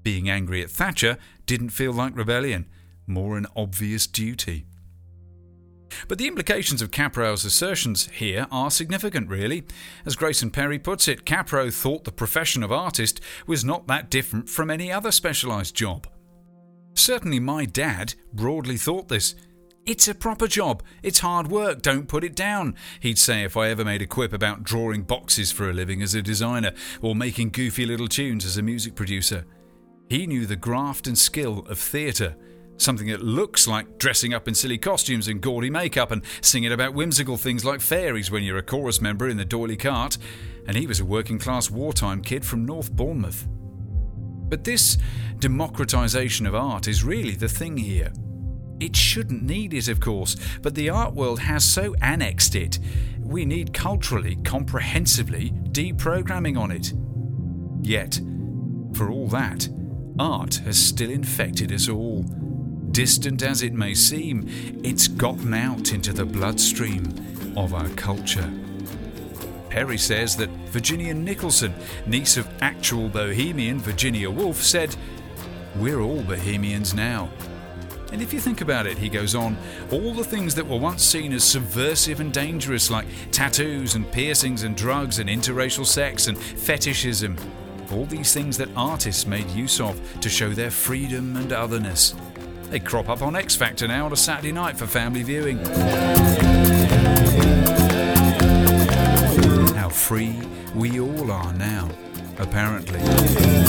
Being 0.02 0.30
angry 0.30 0.62
at 0.62 0.72
Thatcher 0.72 1.18
didn't 1.46 1.72
feel 1.72 1.92
like 1.92 2.16
rebellion, 2.16 2.70
more 3.08 3.36
an 3.36 3.46
obvious 3.58 4.08
duty. 4.08 4.68
But 6.08 6.18
the 6.18 6.30
implications 6.30 6.82
of 6.82 6.92
Kaprow's 6.92 7.44
assertions 7.44 8.08
here 8.08 8.48
are 8.54 8.72
significant, 8.72 9.28
really. 9.28 9.66
As 10.06 10.16
Grayson 10.16 10.50
Perry 10.50 10.80
puts 10.80 11.10
it, 11.10 11.26
Kaprow 11.26 11.74
thought 11.74 12.06
the 12.06 12.12
profession 12.14 12.64
of 12.64 12.72
artist 12.72 13.20
was 13.46 13.66
not 13.66 13.88
that 13.88 14.10
different 14.10 14.48
from 14.48 14.70
any 14.70 14.94
other 14.94 15.12
specialised 15.12 15.76
job. 15.76 16.08
Certainly, 16.96 17.42
my 17.42 17.66
dad 17.66 18.14
broadly 18.32 18.78
thought 18.78 19.10
this. 19.10 19.36
It's 19.86 20.08
a 20.08 20.16
proper 20.16 20.48
job. 20.48 20.82
It's 21.02 21.20
hard 21.20 21.48
work. 21.48 21.82
Don't 21.82 22.08
put 22.08 22.24
it 22.24 22.36
down, 22.36 22.76
he'd 23.02 23.20
say 23.20 23.44
if 23.44 23.58
I 23.58 23.68
ever 23.68 23.84
made 23.84 24.02
a 24.02 24.08
quip 24.08 24.32
about 24.32 24.64
drawing 24.64 25.02
boxes 25.04 25.52
for 25.52 25.70
a 25.70 25.74
living 25.74 26.02
as 26.02 26.16
a 26.16 26.22
designer 26.22 26.72
or 27.02 27.16
making 27.16 27.50
goofy 27.50 27.86
little 27.86 28.08
tunes 28.08 28.46
as 28.46 28.56
a 28.58 28.62
music 28.62 28.96
producer. 28.96 29.46
He 30.10 30.26
knew 30.26 30.46
the 30.46 30.56
graft 30.56 31.06
and 31.06 31.18
skill 31.18 31.66
of 31.68 31.80
theatre, 31.80 32.38
something 32.78 33.08
that 33.08 33.24
looks 33.24 33.68
like 33.68 33.98
dressing 33.98 34.34
up 34.34 34.48
in 34.48 34.56
silly 34.56 34.78
costumes 34.78 35.28
and 35.28 35.42
gaudy 35.42 35.70
makeup 35.70 36.12
and 36.12 36.24
singing 36.40 36.72
about 36.72 36.94
whimsical 36.94 37.36
things 37.36 37.66
like 37.66 37.82
fairies 37.82 38.32
when 38.32 38.44
you're 38.44 38.58
a 38.58 38.64
chorus 38.64 39.02
member 39.02 39.28
in 39.28 39.36
the 39.36 39.44
D'Oyly 39.44 39.76
Carte, 39.76 40.18
and 40.66 40.78
he 40.78 40.88
was 40.88 41.02
a 41.02 41.06
working 41.06 41.40
class 41.40 41.70
wartime 41.70 42.22
kid 42.22 42.46
from 42.46 42.66
North 42.66 42.90
Bournemouth. 42.90 43.46
But 44.48 44.64
this 44.64 44.98
democratisation 45.40 46.48
of 46.48 46.56
art 46.56 46.88
is 46.88 47.04
really 47.04 47.36
the 47.36 47.50
thing 47.50 47.76
here. 47.76 48.14
It 48.84 48.98
shouldn't 48.98 49.44
need 49.44 49.74
it, 49.74 49.88
of 49.88 50.02
course, 50.02 50.36
but 50.62 50.76
the 50.76 50.90
art 50.90 51.14
world 51.14 51.40
has 51.40 51.64
so 51.64 51.96
annexed 52.02 52.54
it. 52.54 52.80
We 53.22 53.46
need 53.46 53.74
culturally, 53.74 54.36
comprehensively 54.44 55.52
deprogramming 55.72 56.60
on 56.60 56.70
it. 56.70 56.92
Yet, 57.82 58.20
for 58.94 59.10
all 59.10 59.30
that, 59.30 59.70
art 60.20 60.56
has 60.66 60.78
still 60.78 61.10
infected 61.10 61.72
us 61.72 61.88
all. 61.88 62.24
Distant 62.92 63.42
as 63.42 63.62
it 63.62 63.72
may 63.72 63.94
seem, 63.94 64.50
it's 64.84 65.08
gotten 65.08 65.54
out 65.54 65.94
into 65.94 66.12
the 66.12 66.26
bloodstream 66.26 67.54
of 67.56 67.74
our 67.74 67.88
culture. 67.92 68.52
Perry 69.70 69.98
says 69.98 70.36
that 70.36 70.50
Virginia 70.72 71.14
Nicholson, 71.14 71.74
niece 72.06 72.36
of 72.36 72.50
actual 72.60 73.08
bohemian 73.08 73.80
Virginia 73.80 74.30
Woolf, 74.30 74.62
said, 74.62 74.94
We're 75.78 76.02
all 76.02 76.22
bohemians 76.22 76.94
now. 76.94 77.30
And 78.14 78.22
if 78.22 78.32
you 78.32 78.40
think 78.40 78.62
about 78.62 78.86
it, 78.86 79.00
he 79.00 79.10
goes 79.10 79.34
on, 79.34 79.58
all 79.92 80.14
the 80.14 80.24
things 80.24 80.54
that 80.54 80.68
were 80.68 80.78
once 80.78 81.04
seen 81.04 81.34
as 81.34 81.44
subversive 81.44 82.20
and 82.20 82.32
dangerous, 82.32 82.92
like 82.92 83.08
tattoos 83.32 83.96
and 83.96 84.10
piercings 84.12 84.62
and 84.62 84.78
drugs 84.78 85.18
and 85.18 85.28
interracial 85.28 85.84
sex 85.84 86.28
and 86.28 86.38
fetishism, 86.38 87.36
all 87.92 88.06
these 88.06 88.32
things 88.32 88.56
that 88.58 88.70
artists 88.76 89.26
made 89.26 89.50
use 89.50 89.80
of 89.80 90.00
to 90.22 90.30
show 90.30 90.50
their 90.50 90.70
freedom 90.70 91.36
and 91.38 91.52
otherness. 91.52 92.14
They 92.70 92.80
crop 92.80 93.10
up 93.10 93.24
on 93.24 93.36
X 93.36 93.56
Factor 93.56 93.88
now 93.88 94.06
on 94.06 94.14
a 94.14 94.16
Saturday 94.16 94.52
night 94.52 94.78
for 94.78 94.86
family 94.86 95.24
viewing. 95.24 95.58
How 99.76 99.90
free 99.90 100.40
we 100.76 101.00
all 101.00 101.32
are 101.32 101.54
now, 101.54 101.90
apparently. 102.38 103.00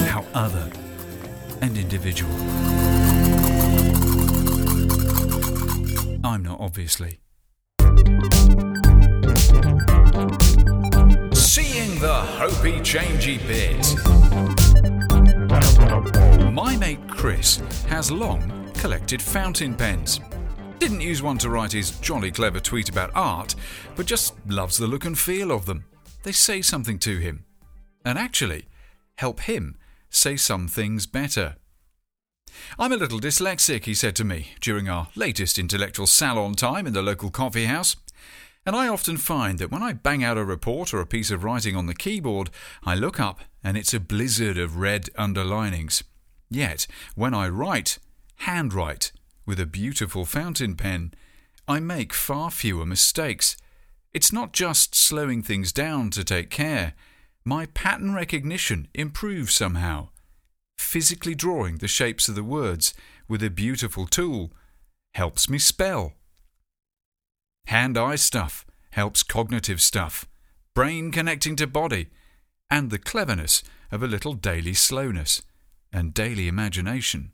How 0.05 0.27
other 0.35 0.71
and 1.63 1.79
individual. 1.79 2.94
I'm 6.35 6.43
not, 6.43 6.59
obviously. 6.59 7.21
Seeing 11.33 12.01
the 12.01 12.25
Hopey 12.41 12.81
Changey 12.81 13.39
bit. 13.47 13.95
My 16.53 16.77
mate 16.77 16.99
Chris 17.07 17.59
has 17.87 18.11
long 18.11 18.69
collected 18.75 19.23
fountain 19.23 19.77
pens. 19.77 20.19
Didn't 20.81 21.03
use 21.03 21.23
one 21.23 21.39
to 21.39 21.51
write 21.51 21.71
his 21.71 21.93
jolly 22.01 22.33
clever 22.33 22.59
tweet 22.59 22.89
about 22.89 23.13
art, 23.15 23.55
but 23.95 24.07
just 24.07 24.35
loves 24.49 24.77
the 24.77 24.89
look 24.89 25.05
and 25.05 25.17
feel 25.17 25.53
of 25.53 25.67
them. 25.67 25.85
They 26.25 26.33
say 26.33 26.63
something 26.63 26.99
to 26.99 27.19
him. 27.19 27.45
And 28.05 28.19
actually, 28.19 28.67
help 29.19 29.39
him 29.43 29.77
say 30.11 30.35
some 30.37 30.67
things 30.67 31.07
better. 31.07 31.55
I'm 32.79 32.93
a 32.93 32.97
little 32.97 33.21
dyslexic, 33.21 33.85
he 33.85 33.95
said 33.95 34.17
to 34.17 34.25
me 34.25 34.55
during 34.61 34.89
our 34.89 35.09
latest 35.15 35.59
intellectual 35.59 36.07
salon 36.07 36.55
time 36.55 36.87
in 36.87 36.93
the 36.93 37.03
local 37.03 37.31
coffee 37.31 37.67
house. 37.67 37.97
And 38.67 38.75
I 38.75 38.89
often 38.89 39.17
find 39.17 39.59
that 39.59 39.71
when 39.71 39.83
I 39.83 39.93
bang 39.93 40.25
out 40.25 40.39
a 40.39 40.45
report 40.45 40.95
or 40.95 41.01
a 41.01 41.07
piece 41.07 41.31
of 41.31 41.45
writing 41.45 41.77
on 41.77 41.87
the 41.87 41.95
keyboard, 41.95 42.51
I 42.85 42.95
look 42.95 43.21
up 43.21 43.41
and 43.63 43.77
it's 43.77 43.93
a 43.93 44.01
blizzard 44.01 44.57
of 44.57 44.79
red 44.79 45.11
underlinings. 45.17 46.03
Yet, 46.51 46.87
when 47.15 47.35
I 47.35 47.49
write, 47.49 47.99
handwrite, 48.37 49.13
with 49.45 49.61
a 49.61 49.67
beautiful 49.67 50.25
fountain 50.25 50.77
pen, 50.77 51.13
I 51.69 51.81
make 51.81 52.15
far 52.15 52.51
fewer 52.51 52.87
mistakes. 52.87 53.57
It's 54.13 54.33
not 54.33 54.53
just 54.53 54.95
slowing 54.95 55.43
things 55.43 55.73
down 55.73 56.11
to 56.11 56.25
take 56.25 56.49
care. 56.49 56.95
My 57.45 57.67
pattern 57.67 58.15
recognition 58.15 58.89
improves 58.95 59.53
somehow 59.55 60.09
physically 60.77 61.35
drawing 61.35 61.79
the 61.79 61.89
shapes 61.89 62.29
of 62.29 62.35
the 62.35 62.45
words 62.45 62.95
with 63.29 63.43
a 63.43 63.51
beautiful 63.51 64.07
tool 64.07 64.53
helps 65.15 65.49
me 65.49 65.59
spell. 65.59 66.13
Hand 67.67 67.97
eye 67.97 68.17
stuff 68.17 68.67
helps 68.91 69.23
cognitive 69.23 69.81
stuff, 69.81 70.27
brain 70.75 71.11
connecting 71.11 71.57
to 71.57 71.67
body, 71.67 72.09
and 72.71 72.91
the 72.91 72.99
cleverness 72.99 73.63
of 73.91 74.03
a 74.03 74.07
little 74.07 74.35
daily 74.35 74.75
slowness 74.75 75.43
and 75.93 76.15
daily 76.15 76.49
imagination. 76.49 77.33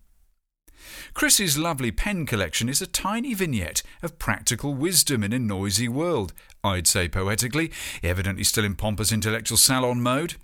Chris's 1.15 1.59
lovely 1.59 1.91
pen 1.91 2.27
collection 2.27 2.69
is 2.69 2.81
a 2.81 2.87
tiny 2.87 3.35
vignette 3.35 3.83
of 4.03 4.19
practical 4.19 4.75
wisdom 4.75 5.23
in 5.23 5.33
a 5.33 5.39
noisy 5.39 5.89
world, 5.89 6.33
I'd 6.65 6.87
say 6.87 7.09
poetically, 7.09 7.71
evidently 8.03 8.45
still 8.45 8.65
in 8.65 8.77
pompous 8.77 9.13
intellectual 9.13 9.59
salon 9.59 10.01
mode. 10.01 10.37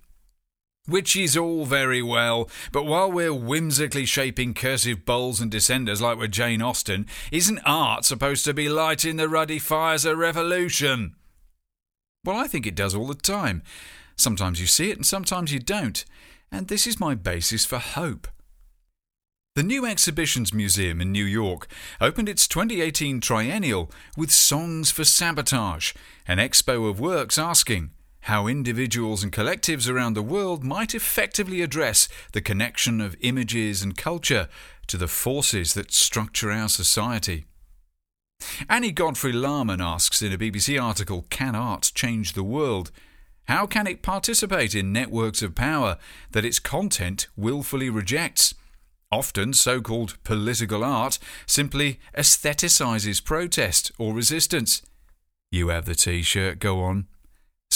Which 0.86 1.16
is 1.16 1.36
all 1.36 1.64
very 1.64 2.00
well, 2.00 2.48
but 2.70 2.84
while 2.84 3.10
we're 3.10 3.34
whimsically 3.34 4.06
shaping 4.06 4.54
cursive 4.54 5.04
bowls 5.04 5.40
and 5.40 5.50
descenders 5.50 6.00
like 6.00 6.16
we're 6.16 6.28
Jane 6.28 6.62
Austen, 6.62 7.06
isn't 7.32 7.58
art 7.66 8.04
supposed 8.04 8.44
to 8.44 8.54
be 8.54 8.68
lighting 8.68 9.16
the 9.16 9.28
ruddy 9.28 9.58
fires 9.58 10.04
of 10.04 10.16
revolution? 10.16 11.16
Well, 12.24 12.36
I 12.36 12.46
think 12.46 12.66
it 12.66 12.76
does 12.76 12.94
all 12.94 13.08
the 13.08 13.14
time. 13.14 13.62
Sometimes 14.16 14.60
you 14.60 14.66
see 14.66 14.90
it 14.90 14.96
and 14.96 15.06
sometimes 15.06 15.52
you 15.52 15.58
don't, 15.58 16.04
and 16.52 16.68
this 16.68 16.86
is 16.86 17.00
my 17.00 17.14
basis 17.16 17.66
for 17.66 17.78
hope. 17.78 18.28
The 19.56 19.62
New 19.62 19.86
Exhibitions 19.86 20.52
Museum 20.52 21.00
in 21.00 21.10
New 21.10 21.24
York 21.24 21.66
opened 22.00 22.28
its 22.28 22.46
2018 22.46 23.20
triennial 23.20 23.90
with 24.16 24.30
Songs 24.30 24.90
for 24.90 25.02
Sabotage, 25.02 25.94
an 26.28 26.38
expo 26.38 26.88
of 26.88 27.00
works 27.00 27.38
asking, 27.38 27.90
how 28.26 28.48
individuals 28.48 29.22
and 29.22 29.32
collectives 29.32 29.88
around 29.88 30.14
the 30.14 30.22
world 30.22 30.64
might 30.64 30.96
effectively 30.96 31.62
address 31.62 32.08
the 32.32 32.40
connection 32.40 33.00
of 33.00 33.14
images 33.20 33.82
and 33.82 33.96
culture 33.96 34.48
to 34.88 34.96
the 34.96 35.06
forces 35.06 35.74
that 35.74 35.92
structure 35.92 36.50
our 36.50 36.68
society. 36.68 37.44
Annie 38.68 38.90
Godfrey 38.90 39.32
Larmon 39.32 39.80
asks 39.80 40.22
in 40.22 40.32
a 40.32 40.38
BBC 40.38 40.80
article 40.82 41.24
Can 41.30 41.54
art 41.54 41.92
change 41.94 42.32
the 42.32 42.42
world? 42.42 42.90
How 43.44 43.64
can 43.64 43.86
it 43.86 44.02
participate 44.02 44.74
in 44.74 44.92
networks 44.92 45.40
of 45.40 45.54
power 45.54 45.96
that 46.32 46.44
its 46.44 46.58
content 46.58 47.28
willfully 47.36 47.90
rejects? 47.90 48.54
Often, 49.12 49.52
so 49.52 49.80
called 49.80 50.20
political 50.24 50.82
art 50.82 51.20
simply 51.46 52.00
aestheticizes 52.18 53.22
protest 53.22 53.92
or 53.98 54.12
resistance. 54.12 54.82
You 55.52 55.68
have 55.68 55.84
the 55.84 55.94
t 55.94 56.22
shirt, 56.22 56.58
go 56.58 56.80
on. 56.80 57.06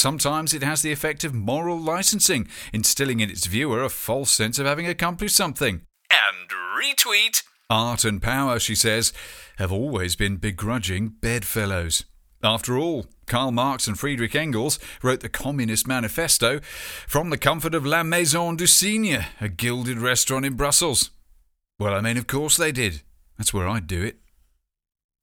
Sometimes 0.01 0.55
it 0.55 0.63
has 0.63 0.81
the 0.81 0.93
effect 0.93 1.25
of 1.25 1.35
moral 1.35 1.79
licensing, 1.79 2.49
instilling 2.73 3.21
in 3.21 3.29
its 3.29 3.45
viewer 3.45 3.83
a 3.83 3.91
false 3.91 4.31
sense 4.31 4.59
of 4.59 4.65
having 4.65 4.87
accomplished 4.87 5.37
something. 5.37 5.83
And 6.11 6.49
retweet. 6.75 7.43
Art 7.69 8.07
and 8.07 8.23
power, 8.23 8.59
she 8.59 8.75
says, 8.75 9.13
have 9.59 9.71
always 9.71 10.17
been 10.17 10.39
begrudging 10.39 11.09
bedfellows. 11.21 12.07
After 12.43 12.79
all, 12.79 13.09
Karl 13.27 13.51
Marx 13.51 13.87
and 13.87 13.99
Friedrich 13.99 14.35
Engels 14.35 14.79
wrote 15.03 15.21
the 15.21 15.29
Communist 15.29 15.87
Manifesto 15.87 16.61
from 17.07 17.29
the 17.29 17.37
comfort 17.37 17.75
of 17.75 17.85
La 17.85 18.03
Maison 18.03 18.57
du 18.57 18.67
Cygne, 18.67 19.27
a 19.39 19.51
gilded 19.51 19.99
restaurant 19.99 20.47
in 20.47 20.55
Brussels. 20.55 21.11
Well, 21.79 21.95
I 21.95 22.01
mean, 22.01 22.17
of 22.17 22.27
course 22.27 22.57
they 22.57 22.73
did. 22.73 23.03
That's 23.37 23.53
where 23.53 23.69
I'd 23.69 23.87
do 23.87 24.03
it. 24.03 24.17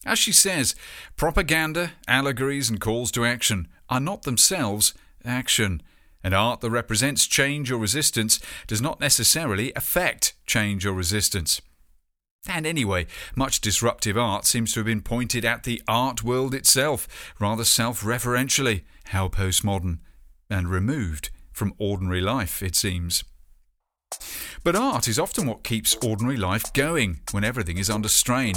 As 0.06 0.20
she 0.20 0.32
says, 0.32 0.76
propaganda, 1.16 1.94
allegories, 2.08 2.70
and 2.70 2.80
calls 2.80 3.10
to 3.14 3.26
action 3.26 3.70
are 3.90 4.00
not 4.00 4.24
themselves 4.24 4.94
action, 5.26 5.82
and 6.24 6.34
art 6.34 6.62
that 6.62 6.72
represents 6.72 7.28
change 7.28 7.72
or 7.72 7.78
resistance 7.78 8.40
does 8.66 8.82
not 8.82 9.00
necessarily 9.00 9.72
affect 9.76 10.34
change 10.46 10.86
or 10.86 10.94
resistance. 10.94 11.62
And 12.48 12.66
anyway, 12.66 13.08
much 13.36 13.62
disruptive 13.62 14.18
art 14.18 14.46
seems 14.46 14.74
to 14.74 14.80
have 14.80 14.86
been 14.86 15.02
pointed 15.02 15.44
at 15.44 15.64
the 15.64 15.82
art 15.88 16.24
world 16.24 16.54
itself, 16.54 17.08
rather 17.40 17.66
self 17.66 18.04
referentially, 18.04 18.84
how 19.06 19.28
postmodern, 19.28 20.00
and 20.50 20.70
removed 20.70 21.30
from 21.52 21.74
ordinary 21.78 22.22
life, 22.22 22.64
it 22.64 22.76
seems. 22.76 23.24
But 24.64 24.76
art 24.76 25.08
is 25.08 25.20
often 25.20 25.48
what 25.48 25.64
keeps 25.64 25.96
ordinary 25.96 26.38
life 26.38 26.72
going 26.74 27.22
when 27.32 27.44
everything 27.44 27.78
is 27.78 27.90
under 27.90 28.10
strain. 28.10 28.56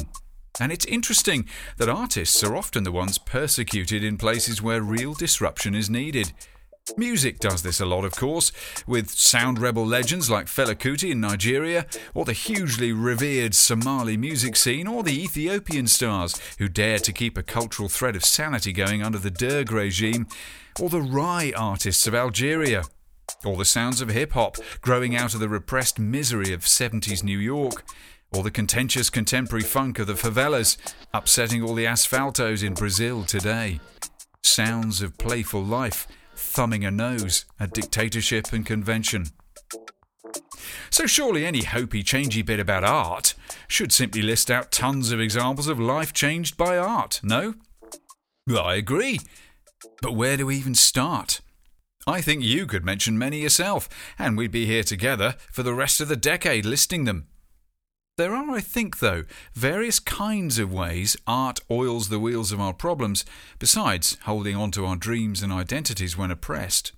And 0.59 0.73
it's 0.73 0.85
interesting 0.87 1.47
that 1.77 1.89
artists 1.89 2.43
are 2.43 2.57
often 2.57 2.85
the 2.85 2.93
ones 2.93 3.19
persecuted 3.19 4.03
in 4.03 4.19
places 4.19 4.61
where 4.61 4.83
real 4.83 5.15
disruption 5.15 5.75
is 5.75 5.89
needed. 5.89 6.33
Music 6.97 7.39
does 7.39 7.63
this 7.63 7.79
a 7.79 7.87
lot, 7.87 8.05
of 8.05 8.17
course, 8.17 8.51
with 8.87 9.11
sound 9.11 9.59
rebel 9.59 9.87
legends 9.87 10.29
like 10.29 10.47
Fela 10.47 10.75
Kuti 10.75 11.13
in 11.13 11.21
Nigeria, 11.21 11.87
or 12.15 12.25
the 12.25 12.33
hugely 12.33 12.93
revered 12.93 13.55
Somali 13.55 14.17
music 14.17 14.57
scene, 14.57 14.89
or 14.89 15.03
the 15.03 15.23
Ethiopian 15.23 15.87
stars 15.87 16.41
who 16.59 16.69
dare 16.69 16.99
to 16.99 17.13
keep 17.13 17.39
a 17.39 17.43
cultural 17.43 17.89
thread 17.89 18.17
of 18.17 18.25
sanity 18.25 18.73
going 18.73 19.03
under 19.03 19.19
the 19.19 19.31
Derg 19.31 19.71
regime, 19.71 20.27
or 20.81 20.89
the 20.89 21.03
Rai 21.03 21.55
artists 21.55 22.07
of 22.07 22.15
Algeria, 22.15 22.83
or 23.45 23.57
the 23.57 23.65
sounds 23.65 24.01
of 24.01 24.09
hip 24.09 24.33
hop 24.33 24.57
growing 24.81 25.15
out 25.15 25.35
of 25.35 25.41
the 25.41 25.49
repressed 25.49 25.99
misery 25.99 26.53
of 26.53 26.63
70s 26.63 27.23
New 27.23 27.39
York 27.39 27.85
or 28.33 28.43
the 28.43 28.51
contentious 28.51 29.11
contemporary 29.11 29.65
funk 29.65 29.99
of 29.99 30.07
the 30.07 30.15
favelas, 30.15 30.77
upsetting 31.13 31.63
all 31.63 31.75
the 31.75 31.87
asphaltos 31.87 32.63
in 32.63 32.75
Brazil 32.75 33.25
today. 33.25 33.81
Sounds 34.43 35.03
of 35.03 35.19
playful 35.19 35.63
life, 35.63 36.07
thumbing 36.35 36.85
a 36.85 36.91
nose 36.91 37.45
at 37.59 37.73
dictatorship 37.73 38.53
and 38.53 38.65
convention. 38.65 39.27
So 40.91 41.07
surely 41.07 41.47
any 41.47 41.63
hopey 41.63 42.03
changey 42.03 42.45
bit 42.45 42.61
about 42.61 42.85
art 42.85 43.35
should 43.69 43.93
simply 43.93 44.23
list 44.23 44.51
out 44.51 44.73
tons 44.73 45.13
of 45.13 45.21
examples 45.21 45.69
of 45.69 45.79
life 45.79 46.13
changed 46.13 46.57
by 46.57 46.77
art, 46.77 47.21
no? 47.23 47.55
I 48.49 48.75
agree. 48.75 49.21
But 50.03 50.17
where 50.17 50.37
do 50.37 50.47
we 50.47 50.57
even 50.57 50.75
start? 50.75 51.41
I 52.07 52.21
think 52.21 52.43
you 52.43 52.67
could 52.67 52.85
mention 52.85 53.19
many 53.19 53.41
yourself, 53.41 53.89
and 54.19 54.37
we'd 54.37 54.51
be 54.51 54.67
here 54.67 54.83
together 54.83 55.37
for 55.53 55.63
the 55.63 55.75
rest 55.75 56.01
of 56.01 56.09
the 56.09 56.17
decade 56.17 56.65
listing 56.65 57.05
them. 57.05 57.27
There 58.21 58.35
are, 58.35 58.51
I 58.51 58.61
think, 58.61 58.99
though, 58.99 59.25
various 59.55 59.99
kinds 59.99 60.59
of 60.59 60.71
ways 60.71 61.17
art 61.27 61.61
oils 61.71 62.11
the 62.11 62.19
wheels 62.19 62.53
of 62.53 62.61
our 62.61 62.75
problems, 62.75 63.25
besides 63.59 64.19
holding 64.25 64.55
on 64.55 64.71
to 64.73 64.85
our 64.85 64.97
dreams 64.97 65.43
and 65.43 65.51
identities 65.51 66.19
when 66.19 66.31
oppressed. 66.31 66.93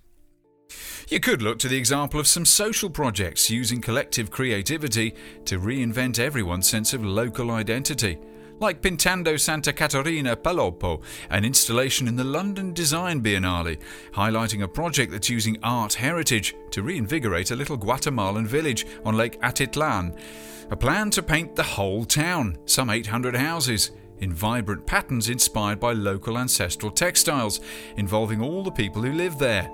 You 1.07 1.21
could 1.21 1.41
look 1.41 1.59
to 1.59 1.69
the 1.69 1.77
example 1.77 2.19
of 2.19 2.27
some 2.27 2.43
social 2.43 2.89
projects 2.89 3.49
using 3.49 3.79
collective 3.79 4.31
creativity 4.31 5.15
to 5.45 5.59
reinvent 5.59 6.19
everyone's 6.19 6.67
sense 6.67 6.93
of 6.93 7.05
local 7.05 7.51
identity, 7.51 8.17
like 8.59 8.81
Pintando 8.81 9.39
Santa 9.39 9.71
Catarina 9.71 10.35
Palopó, 10.35 11.01
an 11.29 11.45
installation 11.45 12.09
in 12.09 12.17
the 12.17 12.25
London 12.25 12.73
Design 12.73 13.21
Biennale, 13.21 13.79
highlighting 14.11 14.61
a 14.61 14.67
project 14.67 15.13
that's 15.13 15.29
using 15.29 15.57
art 15.63 15.93
heritage 15.93 16.53
to 16.71 16.83
reinvigorate 16.83 17.51
a 17.51 17.55
little 17.55 17.77
Guatemalan 17.77 18.45
village 18.45 18.85
on 19.05 19.15
Lake 19.15 19.39
Atitlan 19.39 20.19
a 20.73 20.75
plan 20.75 21.11
to 21.11 21.21
paint 21.21 21.55
the 21.55 21.61
whole 21.61 22.03
town, 22.03 22.57
some 22.65 22.89
800 22.89 23.35
houses, 23.35 23.91
in 24.17 24.33
vibrant 24.33 24.83
patterns 24.87 25.29
inspired 25.29 25.79
by 25.79 25.93
local 25.93 26.35
ancestral 26.35 26.91
textiles, 26.91 27.59
involving 27.95 28.41
all 28.41 28.63
the 28.63 28.71
people 28.71 29.03
who 29.03 29.13
live 29.13 29.37
there. 29.37 29.69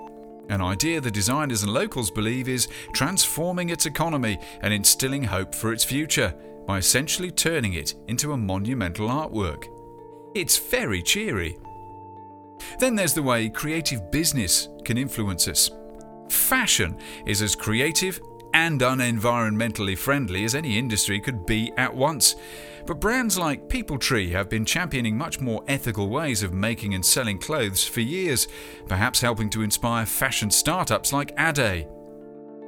An 0.50 0.60
idea 0.60 1.00
the 1.00 1.10
designers 1.10 1.62
and 1.62 1.72
locals 1.72 2.10
believe 2.10 2.50
is 2.50 2.68
transforming 2.92 3.70
its 3.70 3.86
economy 3.86 4.38
and 4.60 4.74
instilling 4.74 5.24
hope 5.24 5.54
for 5.54 5.72
its 5.72 5.84
future 5.84 6.34
by 6.66 6.76
essentially 6.76 7.30
turning 7.30 7.72
it 7.72 7.94
into 8.08 8.34
a 8.34 8.36
monumental 8.36 9.08
artwork. 9.08 9.68
It's 10.34 10.58
very 10.58 11.00
cheery. 11.00 11.56
Then 12.78 12.94
there's 12.94 13.14
the 13.14 13.22
way 13.22 13.48
creative 13.48 14.10
business 14.10 14.68
can 14.84 14.98
influence 14.98 15.48
us. 15.48 15.70
Fashion 16.28 16.98
is 17.24 17.40
as 17.40 17.56
creative 17.56 18.20
and 18.54 18.80
unenvironmentally 18.80 19.96
friendly 19.96 20.44
as 20.44 20.54
any 20.54 20.78
industry 20.78 21.20
could 21.20 21.46
be 21.46 21.72
at 21.76 21.94
once. 21.94 22.36
But 22.86 23.00
brands 23.00 23.38
like 23.38 23.68
Peopletree 23.68 24.32
have 24.32 24.48
been 24.48 24.64
championing 24.64 25.16
much 25.16 25.40
more 25.40 25.62
ethical 25.68 26.08
ways 26.08 26.42
of 26.42 26.52
making 26.52 26.94
and 26.94 27.04
selling 27.04 27.38
clothes 27.38 27.86
for 27.86 28.00
years, 28.00 28.48
perhaps 28.88 29.20
helping 29.20 29.50
to 29.50 29.62
inspire 29.62 30.06
fashion 30.06 30.50
startups 30.50 31.12
like 31.12 31.36
Aday. 31.36 31.88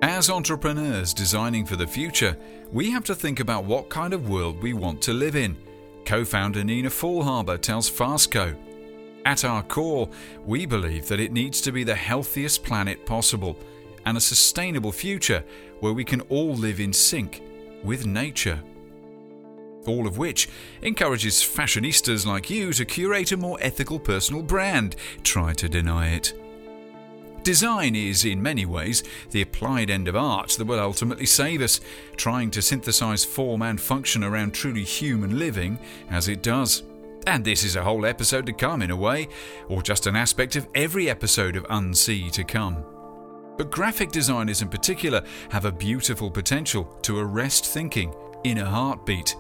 As 0.03 0.31
entrepreneurs 0.31 1.15
designing 1.15 1.65
for 1.65 1.77
the 1.77 1.87
future, 1.87 2.37
we 2.73 2.91
have 2.91 3.05
to 3.05 3.15
think 3.15 3.41
about 3.41 3.65
what 3.65 3.89
kind 3.89 4.13
of 4.13 4.29
world 4.29 4.61
we 4.63 4.73
want 4.73 5.01
to 5.03 5.13
live 5.13 5.37
in. 5.37 5.57
Co 6.05 6.25
founder 6.25 6.65
Nina 6.65 6.89
Faulhaber 6.89 7.61
tells 7.61 7.91
Fastco. 7.91 8.57
At 9.25 9.45
our 9.45 9.63
core, 9.63 10.09
we 10.45 10.67
believe 10.67 11.07
that 11.07 11.21
it 11.21 11.33
needs 11.33 11.61
to 11.61 11.73
be 11.73 11.85
the 11.85 11.95
healthiest 11.95 12.65
planet 12.65 13.07
possible 13.07 13.57
and 14.05 14.17
a 14.17 14.21
sustainable 14.21 14.93
future 14.93 15.45
where 15.81 15.93
we 15.93 16.05
can 16.05 16.21
all 16.23 16.55
live 16.55 16.81
in 16.81 16.93
sync 16.93 17.43
with 17.85 18.07
nature. 18.07 18.63
All 19.87 20.07
of 20.07 20.19
which 20.19 20.49
encourages 20.83 21.43
fashionistas 21.43 22.25
like 22.25 22.51
you 22.51 22.73
to 22.73 22.85
curate 22.85 23.33
a 23.33 23.37
more 23.37 23.59
ethical 23.61 23.99
personal 23.99 24.43
brand. 24.43 24.97
Try 25.25 25.55
to 25.55 25.69
deny 25.69 26.11
it. 26.11 26.35
Design 27.43 27.97
is, 27.97 28.25
in 28.25 28.41
many 28.41 28.65
ways, 28.65 29.03
the 29.33 29.43
applied 29.43 29.91
end 29.91 30.07
of 30.07 30.15
art 30.15 30.51
that 30.51 30.67
will 30.67 30.79
ultimately 30.79 31.27
save 31.27 31.61
us, 31.61 31.81
trying 32.17 32.53
to 32.53 32.63
synthesize 32.63 33.25
form 33.25 33.63
and 33.63 33.81
function 33.81 34.23
around 34.23 34.55
truly 34.55 34.85
human 34.85 35.37
living 35.37 35.81
as 36.09 36.29
it 36.29 36.43
does. 36.43 36.85
And 37.27 37.45
this 37.45 37.65
is 37.65 37.75
a 37.75 37.83
whole 37.83 38.07
episode 38.07 38.47
to 38.47 38.53
come, 38.53 38.83
in 38.83 38.93
a 38.93 38.97
way, 38.97 39.29
or 39.69 39.83
just 39.83 40.07
an 40.07 40.15
aspect 40.15 40.55
of 40.55 40.69
every 40.77 41.11
episode 41.11 41.57
of 41.57 41.65
Unsee 41.65 42.31
to 42.31 42.45
come. 42.45 42.85
But 43.57 43.71
graphic 43.71 44.11
designers 44.11 44.63
in 44.63 44.69
particular 44.69 45.23
have 45.51 45.65
a 45.65 45.73
beautiful 45.73 46.31
potential 46.31 46.85
to 47.03 47.19
arrest 47.19 47.67
thinking 47.67 48.15
in 48.45 48.59
a 48.59 48.65
heartbeat. 48.65 49.37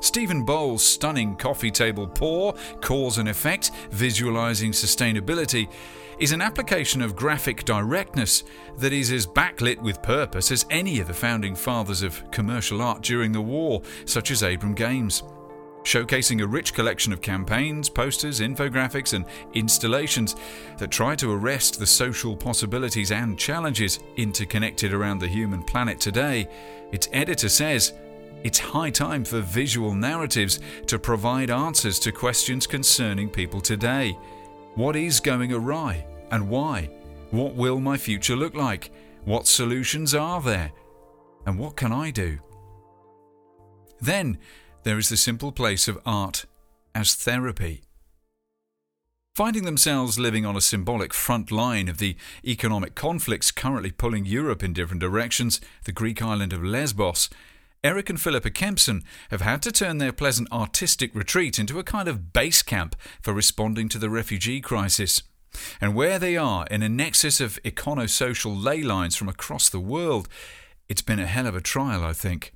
Stephen 0.00 0.44
Bowles' 0.44 0.82
stunning 0.82 1.36
coffee 1.36 1.70
table 1.70 2.08
pour, 2.08 2.54
cause 2.80 3.18
and 3.18 3.28
effect, 3.28 3.70
visualizing 3.90 4.72
sustainability, 4.72 5.68
is 6.18 6.32
an 6.32 6.42
application 6.42 7.00
of 7.00 7.14
graphic 7.14 7.64
directness 7.64 8.42
that 8.78 8.92
is 8.92 9.12
as 9.12 9.26
backlit 9.26 9.80
with 9.80 10.02
purpose 10.02 10.50
as 10.50 10.66
any 10.70 10.98
of 10.98 11.06
the 11.06 11.14
founding 11.14 11.54
fathers 11.54 12.02
of 12.02 12.28
commercial 12.32 12.82
art 12.82 13.00
during 13.02 13.30
the 13.30 13.40
war, 13.40 13.80
such 14.04 14.32
as 14.32 14.42
Abram 14.42 14.74
Games 14.74 15.22
showcasing 15.84 16.42
a 16.42 16.46
rich 16.46 16.74
collection 16.74 17.12
of 17.12 17.20
campaigns, 17.20 17.88
posters, 17.88 18.40
infographics, 18.40 19.14
and 19.14 19.24
installations 19.54 20.36
that 20.78 20.90
try 20.90 21.14
to 21.16 21.32
arrest 21.32 21.78
the 21.78 21.86
social 21.86 22.36
possibilities 22.36 23.12
and 23.12 23.38
challenges 23.38 24.00
interconnected 24.16 24.92
around 24.92 25.18
the 25.18 25.28
human 25.28 25.62
planet 25.62 26.00
today. 26.00 26.48
Its 26.92 27.08
editor 27.12 27.48
says, 27.48 27.92
it's 28.44 28.58
high 28.58 28.90
time 28.90 29.24
for 29.24 29.40
visual 29.40 29.94
narratives 29.94 30.58
to 30.86 30.98
provide 30.98 31.50
answers 31.50 31.98
to 32.00 32.12
questions 32.12 32.66
concerning 32.66 33.28
people 33.28 33.60
today. 33.60 34.18
What 34.74 34.96
is 34.96 35.20
going 35.20 35.52
awry 35.52 36.04
and 36.30 36.48
why? 36.48 36.90
What 37.30 37.54
will 37.54 37.78
my 37.78 37.96
future 37.96 38.36
look 38.36 38.54
like? 38.54 38.90
What 39.24 39.46
solutions 39.46 40.14
are 40.14 40.40
there? 40.40 40.72
And 41.46 41.58
what 41.58 41.76
can 41.76 41.92
I 41.92 42.10
do? 42.10 42.38
Then 44.00 44.38
there 44.82 44.98
is 44.98 45.08
the 45.08 45.16
simple 45.16 45.52
place 45.52 45.88
of 45.88 46.00
art 46.04 46.44
as 46.94 47.14
therapy. 47.14 47.82
Finding 49.34 49.64
themselves 49.64 50.18
living 50.18 50.44
on 50.44 50.56
a 50.56 50.60
symbolic 50.60 51.14
front 51.14 51.50
line 51.50 51.88
of 51.88 51.96
the 51.96 52.16
economic 52.44 52.94
conflicts 52.94 53.50
currently 53.50 53.90
pulling 53.90 54.26
Europe 54.26 54.62
in 54.62 54.74
different 54.74 55.00
directions, 55.00 55.60
the 55.84 55.92
Greek 55.92 56.20
island 56.20 56.52
of 56.52 56.62
Lesbos, 56.62 57.30
Eric 57.84 58.10
and 58.10 58.20
Philippa 58.20 58.50
Kempson 58.50 59.02
have 59.30 59.40
had 59.40 59.62
to 59.62 59.72
turn 59.72 59.98
their 59.98 60.12
pleasant 60.12 60.52
artistic 60.52 61.14
retreat 61.14 61.58
into 61.58 61.78
a 61.78 61.84
kind 61.84 62.08
of 62.08 62.32
base 62.32 62.62
camp 62.62 62.94
for 63.20 63.32
responding 63.32 63.88
to 63.88 63.98
the 63.98 64.10
refugee 64.10 64.60
crisis. 64.60 65.22
And 65.80 65.94
where 65.94 66.18
they 66.18 66.36
are 66.36 66.66
in 66.66 66.82
a 66.82 66.88
nexus 66.88 67.40
of 67.40 67.60
econo-social 67.62 68.54
ley 68.54 68.82
lines 68.82 69.16
from 69.16 69.28
across 69.28 69.68
the 69.68 69.80
world, 69.80 70.28
it's 70.88 71.02
been 71.02 71.18
a 71.18 71.26
hell 71.26 71.46
of 71.46 71.56
a 71.56 71.60
trial, 71.60 72.04
I 72.04 72.12
think. 72.12 72.52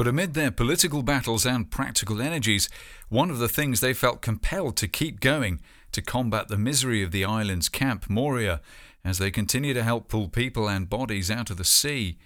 But 0.00 0.08
amid 0.08 0.32
their 0.32 0.50
political 0.50 1.02
battles 1.02 1.44
and 1.44 1.70
practical 1.70 2.22
energies, 2.22 2.70
one 3.10 3.28
of 3.30 3.36
the 3.38 3.50
things 3.50 3.80
they 3.80 3.92
felt 3.92 4.22
compelled 4.22 4.78
to 4.78 4.88
keep 4.88 5.20
going 5.20 5.60
to 5.92 6.00
combat 6.00 6.48
the 6.48 6.56
misery 6.56 7.02
of 7.02 7.10
the 7.10 7.26
island's 7.26 7.68
Camp 7.68 8.08
Moria 8.08 8.62
as 9.04 9.18
they 9.18 9.30
continue 9.30 9.74
to 9.74 9.82
help 9.82 10.08
pull 10.08 10.28
people 10.28 10.70
and 10.70 10.88
bodies 10.88 11.30
out 11.30 11.50
of 11.50 11.58
the 11.58 11.66
sea 11.66 12.16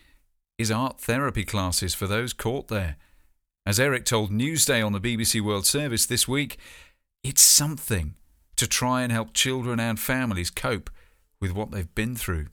is 0.56 0.70
art 0.70 1.00
therapy 1.00 1.42
classes 1.44 1.96
for 1.96 2.06
those 2.06 2.32
caught 2.32 2.68
there. 2.68 2.94
As 3.66 3.80
Eric 3.80 4.04
told 4.04 4.30
Newsday 4.30 4.80
on 4.80 4.92
the 4.92 5.00
BBC 5.00 5.40
World 5.40 5.66
Service 5.66 6.06
this 6.06 6.28
week, 6.28 6.58
it's 7.24 7.42
something 7.42 8.14
to 8.54 8.68
try 8.68 9.02
and 9.02 9.10
help 9.10 9.34
children 9.34 9.80
and 9.80 9.98
families 9.98 10.48
cope 10.48 10.90
with 11.40 11.50
what 11.50 11.72
they've 11.72 11.92
been 11.96 12.14
through. 12.14 12.46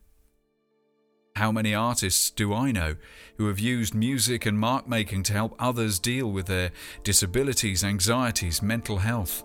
How 1.35 1.51
many 1.51 1.73
artists 1.73 2.29
do 2.29 2.53
I 2.53 2.71
know 2.71 2.95
who 3.37 3.47
have 3.47 3.57
used 3.57 3.95
music 3.95 4.45
and 4.45 4.59
mark 4.59 4.87
making 4.87 5.23
to 5.23 5.33
help 5.33 5.55
others 5.57 5.97
deal 5.97 6.31
with 6.31 6.45
their 6.45 6.71
disabilities, 7.03 7.83
anxieties, 7.83 8.61
mental 8.61 8.97
health? 8.97 9.43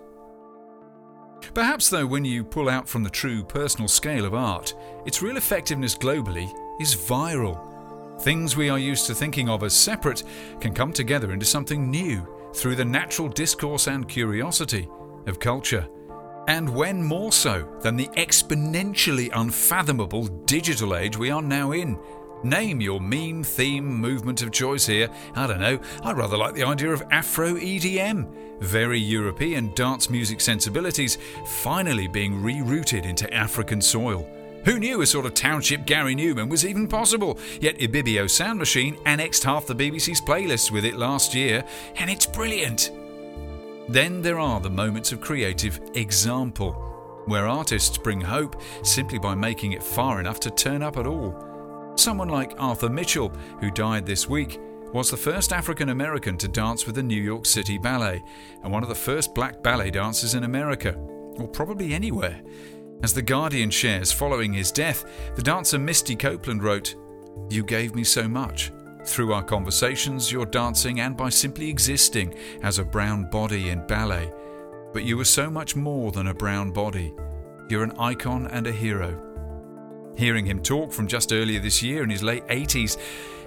Perhaps, 1.53 1.89
though, 1.89 2.05
when 2.05 2.25
you 2.25 2.43
pull 2.43 2.69
out 2.69 2.89
from 2.89 3.03
the 3.03 3.09
true 3.09 3.43
personal 3.43 3.87
scale 3.87 4.25
of 4.25 4.33
art, 4.33 4.75
its 5.05 5.21
real 5.21 5.37
effectiveness 5.37 5.95
globally 5.95 6.51
is 6.81 6.93
viral. 6.93 8.21
Things 8.21 8.57
we 8.57 8.69
are 8.69 8.79
used 8.79 9.07
to 9.07 9.15
thinking 9.15 9.47
of 9.47 9.63
as 9.63 9.73
separate 9.73 10.23
can 10.59 10.73
come 10.73 10.91
together 10.91 11.31
into 11.31 11.45
something 11.45 11.89
new 11.89 12.27
through 12.53 12.75
the 12.75 12.85
natural 12.85 13.29
discourse 13.29 13.87
and 13.87 14.09
curiosity 14.09 14.89
of 15.25 15.39
culture. 15.39 15.87
And 16.47 16.73
when 16.73 17.03
more 17.03 17.33
so 17.33 17.67
than 17.81 17.97
the 17.97 18.07
exponentially 18.15 19.29
unfathomable 19.33 20.27
digital 20.45 20.95
age 20.95 21.17
we 21.17 21.29
are 21.29 21.41
now 21.41 21.73
in? 21.73 21.99
Name 22.43 22.79
your 22.79 23.01
meme 23.01 23.43
theme 23.43 23.85
movement 23.85 24.41
of 24.41 24.51
choice 24.51 24.85
here. 24.85 25.09
I 25.35 25.47
don't 25.47 25.59
know, 25.59 25.79
I 26.03 26.13
rather 26.13 26.37
like 26.37 26.53
the 26.53 26.63
idea 26.63 26.91
of 26.91 27.03
Afro 27.11 27.55
EDM. 27.55 28.31
Very 28.61 28.99
European 28.99 29.73
dance 29.73 30.09
music 30.09 30.39
sensibilities 30.39 31.17
finally 31.45 32.07
being 32.07 32.41
rerouted 32.41 33.05
into 33.05 33.31
African 33.33 33.81
soil. 33.81 34.27
Who 34.65 34.79
knew 34.79 35.01
a 35.01 35.05
sort 35.05 35.25
of 35.25 35.33
township 35.33 35.85
Gary 35.85 36.15
Numan 36.15 36.49
was 36.49 36.65
even 36.65 36.87
possible? 36.87 37.39
Yet 37.59 37.79
Ibibio 37.79 38.29
Sound 38.29 38.59
Machine 38.59 38.97
annexed 39.05 39.43
half 39.43 39.65
the 39.65 39.75
BBC's 39.75 40.21
playlists 40.21 40.71
with 40.71 40.85
it 40.85 40.95
last 40.95 41.33
year, 41.33 41.63
and 41.95 42.09
it's 42.09 42.25
brilliant. 42.25 42.91
Then 43.89 44.21
there 44.21 44.39
are 44.39 44.59
the 44.59 44.69
moments 44.69 45.11
of 45.11 45.21
creative 45.21 45.79
example, 45.93 46.73
where 47.25 47.47
artists 47.47 47.97
bring 47.97 48.19
hope 48.19 48.61
simply 48.83 49.17
by 49.17 49.33
making 49.33 49.71
it 49.71 49.83
far 49.83 50.19
enough 50.19 50.39
to 50.41 50.51
turn 50.51 50.81
up 50.81 50.97
at 50.97 51.07
all. 51.07 51.93
Someone 51.95 52.29
like 52.29 52.53
Arthur 52.57 52.89
Mitchell, 52.89 53.29
who 53.59 53.71
died 53.71 54.05
this 54.05 54.27
week, 54.29 54.59
was 54.93 55.09
the 55.09 55.17
first 55.17 55.53
African 55.53 55.89
American 55.89 56.37
to 56.37 56.47
dance 56.47 56.85
with 56.85 56.95
the 56.95 57.03
New 57.03 57.21
York 57.21 57.45
City 57.45 57.77
Ballet, 57.77 58.23
and 58.63 58.71
one 58.71 58.83
of 58.83 58.89
the 58.89 58.95
first 58.95 59.33
black 59.33 59.63
ballet 59.63 59.89
dancers 59.89 60.35
in 60.35 60.43
America, 60.43 60.93
or 61.37 61.47
probably 61.47 61.93
anywhere. 61.93 62.41
As 63.03 63.13
The 63.13 63.21
Guardian 63.21 63.69
shares, 63.69 64.11
following 64.11 64.53
his 64.53 64.71
death, 64.71 65.05
the 65.35 65.43
dancer 65.43 65.79
Misty 65.79 66.15
Copeland 66.15 66.63
wrote, 66.63 66.95
You 67.49 67.63
gave 67.63 67.95
me 67.95 68.03
so 68.03 68.27
much. 68.27 68.71
Through 69.07 69.31
our 69.33 69.41
conversations, 69.41 70.31
your 70.31 70.45
dancing, 70.45 70.99
and 70.99 71.15
by 71.15 71.29
simply 71.29 71.69
existing 71.69 72.35
as 72.61 72.77
a 72.77 72.83
brown 72.83 73.29
body 73.29 73.69
in 73.69 73.87
ballet. 73.87 74.31
But 74.91 75.05
you 75.05 75.15
were 75.15 75.25
so 75.25 75.49
much 75.49 75.77
more 75.77 76.11
than 76.11 76.27
a 76.27 76.33
brown 76.33 76.71
body. 76.71 77.13
You're 77.69 77.85
an 77.85 77.97
icon 77.97 78.47
and 78.47 78.67
a 78.67 78.71
hero. 78.71 79.23
Hearing 80.17 80.45
him 80.45 80.61
talk 80.61 80.91
from 80.91 81.07
just 81.07 81.31
earlier 81.31 81.61
this 81.61 81.81
year 81.81 82.03
in 82.03 82.09
his 82.09 82.21
late 82.21 82.45
80s, 82.47 82.97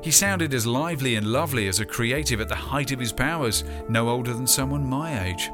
he 0.02 0.10
sounded 0.10 0.54
as 0.54 0.66
lively 0.66 1.16
and 1.16 1.26
lovely 1.26 1.68
as 1.68 1.78
a 1.78 1.84
creative 1.84 2.40
at 2.40 2.48
the 2.48 2.54
height 2.54 2.90
of 2.90 2.98
his 2.98 3.12
powers, 3.12 3.62
no 3.88 4.08
older 4.08 4.32
than 4.32 4.46
someone 4.46 4.88
my 4.88 5.26
age. 5.26 5.50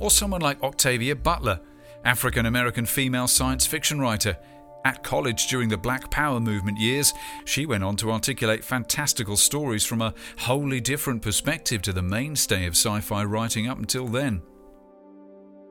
Or 0.00 0.10
someone 0.10 0.40
like 0.40 0.62
Octavia 0.64 1.14
Butler, 1.14 1.60
African 2.04 2.46
American 2.46 2.86
female 2.86 3.28
science 3.28 3.66
fiction 3.66 4.00
writer. 4.00 4.36
At 4.84 5.02
college 5.02 5.48
during 5.48 5.68
the 5.68 5.76
Black 5.76 6.10
Power 6.10 6.40
movement 6.40 6.78
years, 6.78 7.12
she 7.44 7.66
went 7.66 7.84
on 7.84 7.96
to 7.96 8.10
articulate 8.10 8.64
fantastical 8.64 9.36
stories 9.36 9.84
from 9.84 10.00
a 10.00 10.14
wholly 10.38 10.80
different 10.80 11.20
perspective 11.20 11.82
to 11.82 11.92
the 11.92 12.02
mainstay 12.02 12.64
of 12.66 12.72
sci 12.72 13.00
fi 13.00 13.22
writing 13.24 13.68
up 13.68 13.78
until 13.78 14.06
then. 14.06 14.42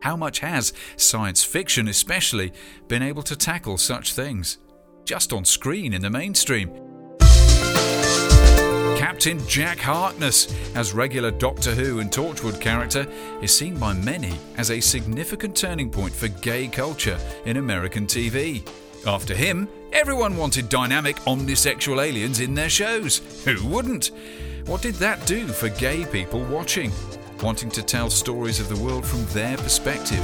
How 0.02 0.16
much 0.16 0.40
has 0.40 0.74
science 0.96 1.44
fiction, 1.44 1.88
especially, 1.88 2.54
been 2.88 3.02
able 3.02 3.24
to 3.24 3.36
tackle 3.36 3.78
such 3.78 4.14
things? 4.14 4.60
Just 5.06 5.34
on 5.34 5.44
screen 5.44 5.94
in 5.94 6.02
the 6.02 6.10
mainstream. 6.10 6.70
Captain 8.96 9.46
Jack 9.48 9.80
Harkness, 9.80 10.54
as 10.76 10.94
regular 10.94 11.32
Doctor 11.32 11.72
Who 11.74 12.00
and 12.00 12.12
Torchwood 12.12 12.62
character, 12.62 13.08
is 13.42 13.56
seen 13.56 13.78
by 13.78 13.94
many 13.94 14.38
as 14.58 14.72
a 14.72 14.80
significant 14.80 15.58
turning 15.58 15.90
point 15.90 16.14
for 16.14 16.28
gay 16.28 16.68
culture 16.68 17.18
in 17.46 17.58
American 17.58 18.06
TV. 18.06 18.66
After 19.06 19.34
him, 19.34 19.70
everyone 19.94 20.36
wanted 20.36 20.68
dynamic 20.68 21.16
omnisexual 21.22 22.04
aliens 22.04 22.42
in 22.42 22.54
their 22.54 22.70
shows. 22.70 23.22
Who 23.46 23.66
wouldn't? 23.66 24.12
What 24.66 24.82
did 24.82 24.96
that 24.96 25.26
do 25.26 25.48
for 25.48 25.70
gay 25.70 26.06
people 26.06 26.44
watching, 26.44 26.92
wanting 27.42 27.72
to 27.72 27.82
tell 27.82 28.10
stories 28.10 28.60
of 28.60 28.68
the 28.68 28.76
world 28.76 29.06
from 29.06 29.26
their 29.28 29.56
perspective? 29.58 30.20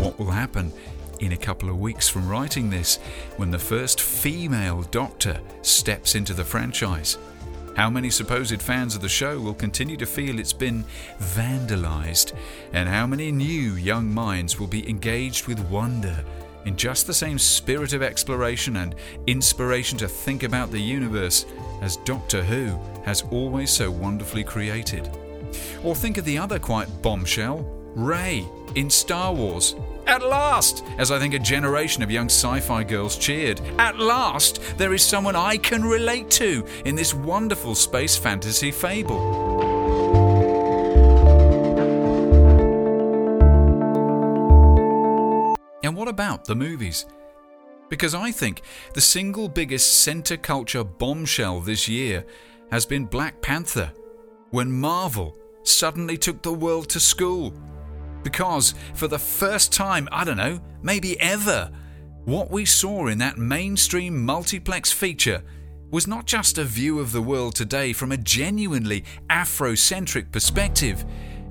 What 0.00 0.18
will 0.18 0.30
happen? 0.30 0.72
in 1.20 1.30
a 1.30 1.36
couple 1.36 1.68
of 1.68 1.78
weeks 1.78 2.08
from 2.08 2.28
writing 2.28 2.68
this 2.68 2.98
when 3.36 3.52
the 3.52 3.58
first 3.58 4.00
female 4.00 4.82
Doctor 4.90 5.40
steps 5.62 6.16
into 6.16 6.34
the 6.34 6.44
franchise. 6.44 7.16
How 7.76 7.88
many 7.88 8.10
supposed 8.10 8.60
fans 8.60 8.94
of 8.94 9.00
the 9.00 9.08
show 9.08 9.40
will 9.40 9.54
continue 9.54 9.96
to 9.96 10.06
feel 10.06 10.38
it's 10.38 10.52
been 10.52 10.84
vandalized, 11.18 12.34
and 12.72 12.88
how 12.88 13.06
many 13.06 13.32
new 13.32 13.74
young 13.74 14.12
minds 14.12 14.60
will 14.60 14.66
be 14.66 14.88
engaged 14.88 15.46
with 15.46 15.58
wonder 15.70 16.22
in 16.66 16.76
just 16.76 17.06
the 17.06 17.14
same 17.14 17.38
spirit 17.38 17.92
of 17.92 18.02
exploration 18.02 18.76
and 18.76 18.94
inspiration 19.26 19.98
to 19.98 20.06
think 20.06 20.42
about 20.42 20.70
the 20.70 20.78
universe 20.78 21.46
as 21.80 21.96
Doctor 21.98 22.42
Who 22.42 22.78
has 23.04 23.22
always 23.30 23.70
so 23.70 23.90
wonderfully 23.90 24.44
created? 24.44 25.10
Or 25.82 25.94
think 25.94 26.18
of 26.18 26.24
the 26.24 26.38
other 26.38 26.58
quite 26.58 27.02
bombshell, 27.02 27.66
Rey 27.94 28.46
in 28.74 28.90
Star 28.90 29.32
Wars. 29.32 29.74
At 30.06 30.22
last, 30.22 30.84
as 30.98 31.10
I 31.10 31.18
think 31.18 31.34
a 31.34 31.38
generation 31.38 32.02
of 32.02 32.10
young 32.10 32.26
sci 32.26 32.60
fi 32.60 32.82
girls 32.84 33.16
cheered, 33.16 33.60
at 33.78 33.98
last 33.98 34.60
there 34.76 34.92
is 34.92 35.02
someone 35.02 35.36
I 35.36 35.56
can 35.56 35.84
relate 35.84 36.30
to 36.32 36.66
in 36.84 36.96
this 36.96 37.14
wonderful 37.14 37.74
space 37.74 38.16
fantasy 38.16 38.70
fable. 38.70 39.20
And 45.84 45.96
what 45.96 46.08
about 46.08 46.44
the 46.44 46.54
movies? 46.54 47.06
Because 47.88 48.14
I 48.14 48.30
think 48.32 48.62
the 48.94 49.00
single 49.00 49.48
biggest 49.48 50.00
centre 50.02 50.36
culture 50.36 50.84
bombshell 50.84 51.60
this 51.60 51.88
year 51.88 52.24
has 52.70 52.86
been 52.86 53.04
Black 53.04 53.42
Panther, 53.42 53.92
when 54.50 54.72
Marvel 54.72 55.36
suddenly 55.62 56.16
took 56.16 56.42
the 56.42 56.52
world 56.52 56.88
to 56.88 57.00
school 57.00 57.52
because, 58.22 58.74
for 58.94 59.08
the 59.08 59.18
first 59.18 59.72
time, 59.72 60.08
I 60.12 60.24
don't 60.24 60.36
know, 60.36 60.60
maybe 60.82 61.20
ever, 61.20 61.70
what 62.24 62.50
we 62.50 62.64
saw 62.64 63.08
in 63.08 63.18
that 63.18 63.38
mainstream 63.38 64.24
multiplex 64.24 64.92
feature 64.92 65.42
was 65.90 66.06
not 66.06 66.24
just 66.24 66.56
a 66.56 66.64
view 66.64 66.98
of 67.00 67.12
the 67.12 67.20
world 67.20 67.54
today 67.54 67.92
from 67.92 68.12
a 68.12 68.16
genuinely 68.16 69.04
Afrocentric 69.28 70.32
perspective, 70.32 71.04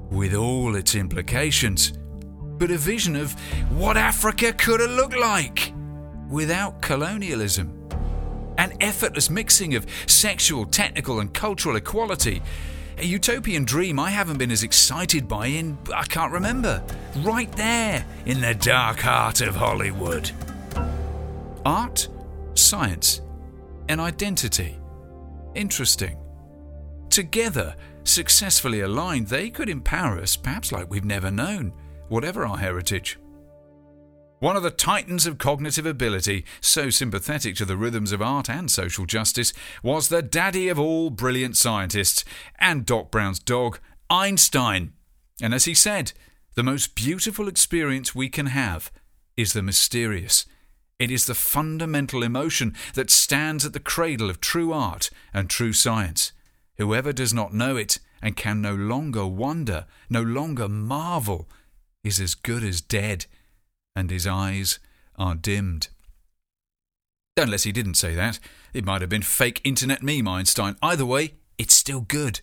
with 0.10 0.34
all 0.34 0.76
its 0.76 0.96
implications, 0.96 1.94
but 2.58 2.72
a 2.72 2.78
vision 2.78 3.16
of 3.16 3.34
what 3.72 3.98
Africa 3.98 4.52
could 4.54 4.80
have 4.80 4.92
looked 4.92 5.18
like 5.18 5.74
without 6.30 6.82
colonialism. 6.82 7.78
An 8.58 8.74
effortless 8.82 9.30
mixing 9.30 9.76
of 9.76 9.86
sexual, 10.08 10.66
technical, 10.66 11.20
and 11.20 11.34
cultural 11.34 11.76
equality 11.76 12.42
a 13.02 13.06
utopian 13.06 13.66
dream 13.66 14.00
I 14.00 14.12
haven't 14.12 14.38
been 14.38 14.52
as 14.52 14.62
excited 14.62 15.28
by 15.28 15.48
in, 15.48 15.78
I 15.94 16.04
can't 16.04 16.32
remember. 16.32 16.84
Right 17.18 17.52
there, 17.54 18.06
in 18.26 18.42
the 18.42 18.54
dark 18.54 19.00
heart 19.00 19.42
of 19.42 19.56
Hollywood. 19.56 20.30
Art, 21.66 22.08
science, 22.54 23.22
and 23.90 24.00
identity. 24.00 24.78
Interesting. 25.56 26.18
Together, 27.10 27.76
successfully 28.04 28.82
aligned, 28.82 29.28
they 29.28 29.50
could 29.50 29.68
empower 29.68 30.20
us, 30.20 30.36
perhaps 30.36 30.72
like 30.72 30.90
we've 30.90 31.04
never 31.04 31.32
known. 31.32 31.74
whatever 32.12 32.46
our 32.46 32.58
heritage. 32.58 33.21
One 34.42 34.56
of 34.56 34.64
the 34.64 34.72
titans 34.72 35.28
of 35.28 35.38
cognitive 35.38 35.86
ability, 35.86 36.46
so 36.62 36.90
sympathetic 36.90 37.56
to 37.58 37.66
the 37.66 37.78
rhythms 37.78 38.12
of 38.12 38.24
art 38.24 38.50
and 38.50 38.72
social 38.72 39.06
justice, 39.06 39.54
was 39.84 40.08
the 40.10 40.24
daddy 40.24 40.68
of 40.68 40.80
all 40.80 41.12
brilliant 41.12 41.58
scientists, 41.58 42.26
and 42.58 42.84
Doc 42.84 43.12
Brown's 43.12 43.38
dog, 43.38 43.78
Einstein. 44.10 44.94
And 45.44 45.54
as 45.54 45.66
he 45.66 45.76
said, 45.76 46.14
the 46.56 46.64
most 46.64 46.96
beautiful 46.96 47.48
experience 47.48 48.16
we 48.16 48.30
can 48.30 48.48
have 48.48 48.92
is 49.38 49.54
the 49.54 49.62
mysterious. 49.62 50.48
It 50.98 51.12
is 51.12 51.28
the 51.28 51.36
fundamental 51.36 52.24
emotion 52.24 52.76
that 52.96 53.12
stands 53.12 53.64
at 53.64 53.74
the 53.74 53.80
cradle 53.80 54.32
of 54.32 54.42
true 54.42 54.74
art 54.74 55.12
and 55.36 55.52
true 55.52 55.72
science. 55.72 56.32
Whoever 56.80 57.14
does 57.14 57.32
not 57.32 57.54
know 57.54 57.76
it 57.76 58.00
and 58.24 58.36
can 58.36 58.60
no 58.60 58.74
longer 58.74 59.28
wonder, 59.28 59.86
no 60.10 60.24
longer 60.24 60.68
marvel, 60.68 61.48
is 62.04 62.20
as 62.20 62.34
good 62.34 62.64
as 62.64 62.82
dead 62.82 63.28
and 63.96 64.10
his 64.10 64.28
eyes 64.28 64.80
are 65.18 65.36
dimmed. 65.36 65.90
Unless 67.38 67.64
he 67.64 67.72
didn't 67.72 67.96
say 67.96 68.14
that. 68.16 68.40
It 68.74 68.86
might 68.86 69.02
have 69.02 69.10
been 69.10 69.22
fake 69.22 69.62
internet 69.64 70.04
meme 70.04 70.28
Einstein. 70.28 70.76
Either 70.82 71.06
way, 71.06 71.36
it's 71.58 71.76
still 71.76 72.02
good. 72.02 72.42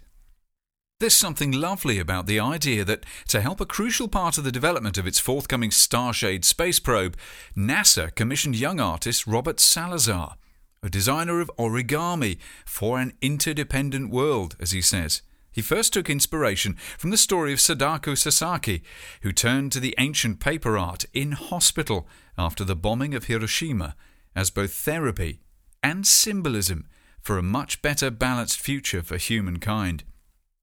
There's 1.01 1.15
something 1.15 1.53
lovely 1.53 2.01
about 2.01 2.27
the 2.27 2.41
idea 2.41 2.85
that 2.85 3.05
to 3.29 3.41
help 3.41 3.61
a 3.61 3.66
crucial 3.66 4.09
part 4.09 4.37
of 4.37 4.43
the 4.43 4.51
development 4.51 4.99
of 4.99 5.07
its 5.07 5.20
forthcoming 5.20 5.70
Starshade 5.70 6.45
space 6.45 6.81
probe, 6.81 7.16
NASA 7.57 8.12
commissioned 8.15 8.57
young 8.57 8.81
artist 8.81 9.25
Robert 9.25 9.61
Salazar, 9.61 10.35
a 10.83 10.91
designer 10.91 11.41
of 11.41 11.53
origami 11.57 12.39
for 12.66 12.99
an 12.99 13.12
interdependent 13.20 14.11
world, 14.11 14.57
as 14.59 14.73
he 14.73 14.81
says. 14.81 15.23
He 15.59 15.63
first 15.63 15.93
took 15.93 16.09
inspiration 16.09 16.77
from 16.99 17.11
the 17.11 17.17
story 17.17 17.53
of 17.53 17.61
Sadako 17.61 18.15
Sasaki, 18.15 18.81
who 19.23 19.33
turned 19.33 19.73
to 19.73 19.81
the 19.81 19.93
ancient 19.99 20.39
paper 20.39 20.79
art 20.79 21.05
in 21.13 21.33
hospital 21.33 22.07
after 22.39 22.63
the 22.63 22.77
bombing 22.77 23.13
of 23.13 23.25
Hiroshima 23.25 23.97
as 24.37 24.51
both 24.51 24.73
therapy 24.73 25.41
and 25.83 26.07
symbolism 26.07 26.87
for 27.21 27.39
a 27.39 27.43
much 27.43 27.83
better 27.83 28.09
balanced 28.09 28.61
future 28.61 29.03
for 29.03 29.17
humankind. 29.17 30.05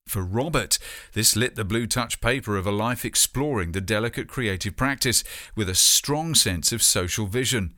For 0.08 0.24
Robert, 0.24 0.80
this 1.12 1.36
lit 1.36 1.56
the 1.56 1.66
blue 1.66 1.88
touch 1.88 2.22
paper 2.22 2.56
of 2.56 2.66
a 2.66 2.72
life 2.72 3.04
exploring 3.04 3.74
the 3.74 3.82
delicate 3.82 4.30
creative 4.30 4.78
practice 4.78 5.26
with 5.58 5.68
a 5.68 5.76
strong 5.76 6.34
sense 6.36 6.72
of 6.72 6.82
social 6.82 7.26
vision. 7.26 7.74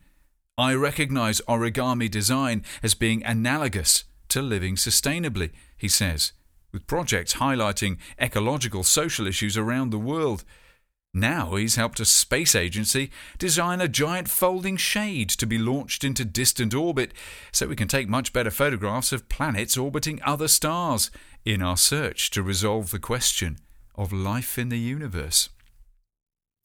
I 0.56 0.74
recognize 0.74 1.40
origami 1.48 2.08
design 2.08 2.62
as 2.80 2.94
being 2.94 3.24
analogous 3.24 4.04
to 4.28 4.40
living 4.40 4.76
sustainably, 4.76 5.50
he 5.76 5.88
says 5.88 6.32
with 6.72 6.86
projects 6.86 7.34
highlighting 7.34 7.98
ecological 8.20 8.82
social 8.82 9.26
issues 9.26 9.56
around 9.56 9.90
the 9.90 9.98
world. 9.98 10.44
Now 11.14 11.56
he's 11.56 11.76
helped 11.76 12.00
a 12.00 12.04
space 12.04 12.54
agency 12.54 13.10
design 13.38 13.80
a 13.80 13.88
giant 13.88 14.28
folding 14.28 14.76
shade 14.76 15.30
to 15.30 15.46
be 15.46 15.58
launched 15.58 16.04
into 16.04 16.24
distant 16.24 16.74
orbit 16.74 17.12
so 17.50 17.66
we 17.66 17.76
can 17.76 17.88
take 17.88 18.08
much 18.08 18.32
better 18.32 18.50
photographs 18.50 19.12
of 19.12 19.28
planets 19.28 19.76
orbiting 19.76 20.20
other 20.22 20.48
stars 20.48 21.10
in 21.44 21.62
our 21.62 21.76
search 21.76 22.30
to 22.30 22.42
resolve 22.42 22.90
the 22.90 22.98
question 22.98 23.58
of 23.94 24.12
life 24.12 24.58
in 24.58 24.68
the 24.68 24.78
universe. 24.78 25.48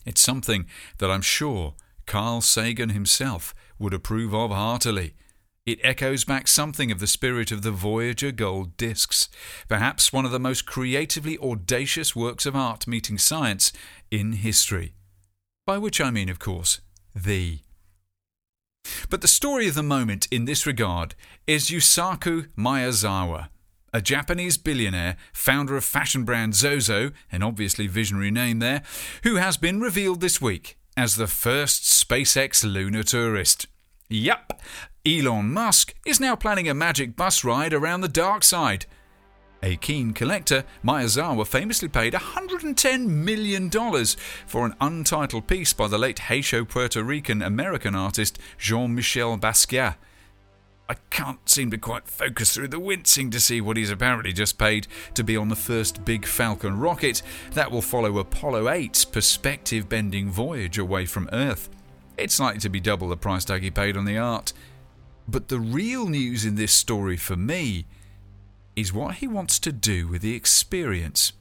It's 0.06 0.22
something 0.22 0.66
that 0.98 1.10
I'm 1.10 1.22
sure 1.22 1.76
Carl 2.06 2.42
Sagan 2.42 2.90
himself 2.90 3.56
would 3.80 3.94
approve 3.94 4.36
of 4.36 4.52
heartily 4.52 5.14
it 5.65 5.80
echoes 5.81 6.26
back 6.26 6.48
something 6.48 6.91
of 6.91 6.99
the 6.99 7.07
spirit 7.07 7.52
of 7.52 7.61
the 7.61 7.72
Voyager 7.72 8.31
gold 8.31 8.76
discs, 8.76 9.30
perhaps 9.69 10.11
one 10.11 10.26
of 10.26 10.31
the 10.31 10.40
most 10.40 10.65
creatively 10.65 11.38
audacious 11.38 12.15
works 12.15 12.45
of 12.45 12.56
art 12.56 12.85
meeting 12.85 13.18
science 13.18 13.72
in 14.11 14.34
history. 14.34 14.94
By 15.65 15.77
which 15.77 16.02
I 16.02 16.11
mean, 16.11 16.27
of 16.27 16.40
course, 16.40 16.81
the. 17.15 17.60
But 19.10 19.22
the 19.22 19.27
story 19.30 19.68
of 19.69 19.76
the 19.76 19.84
moment 19.84 20.27
in 20.30 20.44
this 20.44 20.65
regard 20.65 21.15
is 21.48 21.69
Yusaku 21.69 22.49
Maezawa, 22.57 23.48
a 23.94 24.02
Japanese 24.02 24.57
billionaire, 24.57 25.15
founder 25.31 25.77
of 25.77 25.85
fashion 25.85 26.26
brand 26.26 26.56
Zozo, 26.56 27.11
an 27.31 27.41
obviously 27.41 27.88
visionary 27.88 28.31
name 28.31 28.60
there, 28.60 28.84
who 29.23 29.38
has 29.38 29.56
been 29.56 29.80
revealed 29.80 30.19
this 30.19 30.41
week 30.41 30.77
as 30.98 31.15
the 31.15 31.27
first 31.27 31.84
SpaceX 31.84 32.69
lunar 32.69 33.03
tourist. 33.03 33.68
Yup, 34.10 34.61
Elon 35.06 35.52
Musk 35.52 35.94
is 36.06 36.22
now 36.22 36.34
planning 36.34 36.70
a 36.70 36.74
magic 36.74 37.18
bus 37.18 37.44
ride 37.44 37.74
around 37.74 38.00
the 38.00 38.08
dark 38.08 38.42
side. 38.42 38.86
A 39.62 39.76
keen 39.76 40.14
collector, 40.14 40.64
Maezawa 40.82 41.46
famously 41.46 41.90
paid 41.90 42.14
$110 42.14 43.08
million 43.08 43.70
for 44.48 44.66
an 44.66 44.74
untitled 44.80 45.46
piece 45.46 45.74
by 45.74 45.90
the 45.90 45.98
late 45.98 46.20
Haitian 46.20 46.68
Puerto 46.68 47.04
Rican 47.04 47.42
American 47.42 47.96
artist 47.96 48.40
Jean 48.58 48.96
Michel 48.96 49.38
Basquiat. 49.38 49.96
I 50.88 50.96
can't 51.10 51.50
seem 51.50 51.70
to 51.72 51.78
quite 51.78 52.08
focus 52.08 52.54
through 52.54 52.70
the 52.70 52.80
wincing 52.80 53.30
to 53.32 53.42
see 53.42 53.60
what 53.60 53.76
he's 53.76 53.92
apparently 53.92 54.32
just 54.32 54.58
paid 54.58 54.88
to 55.16 55.24
be 55.24 55.36
on 55.36 55.50
the 55.50 55.56
first 55.58 56.06
big 56.06 56.26
Falcon 56.26 56.80
rocket 56.80 57.22
that 57.52 57.72
will 57.72 57.82
follow 57.82 58.20
Apollo 58.20 58.68
8's 58.68 59.04
perspective 59.04 59.90
bending 59.90 60.30
voyage 60.30 60.78
away 60.78 61.06
from 61.06 61.28
Earth. 61.34 61.70
It's 62.18 62.40
likely 62.40 62.62
to 62.62 62.70
be 62.70 62.80
double 62.80 63.10
the 63.10 63.18
price 63.18 63.44
tag 63.44 63.64
he 63.64 63.72
paid 63.72 63.98
on 63.98 64.06
the 64.06 64.18
art. 64.18 64.54
But 65.28 65.48
the 65.48 65.60
real 65.60 66.08
news 66.08 66.45
in 66.45 66.56
this 66.56 66.74
story 66.74 67.18
for 67.18 67.36
me 67.36 67.86
is 68.76 68.94
what 68.94 69.16
he 69.16 69.28
wants 69.28 69.60
to 69.60 69.72
do 69.72 70.08
with 70.08 70.22
the 70.22 70.36
experience. 70.36 71.34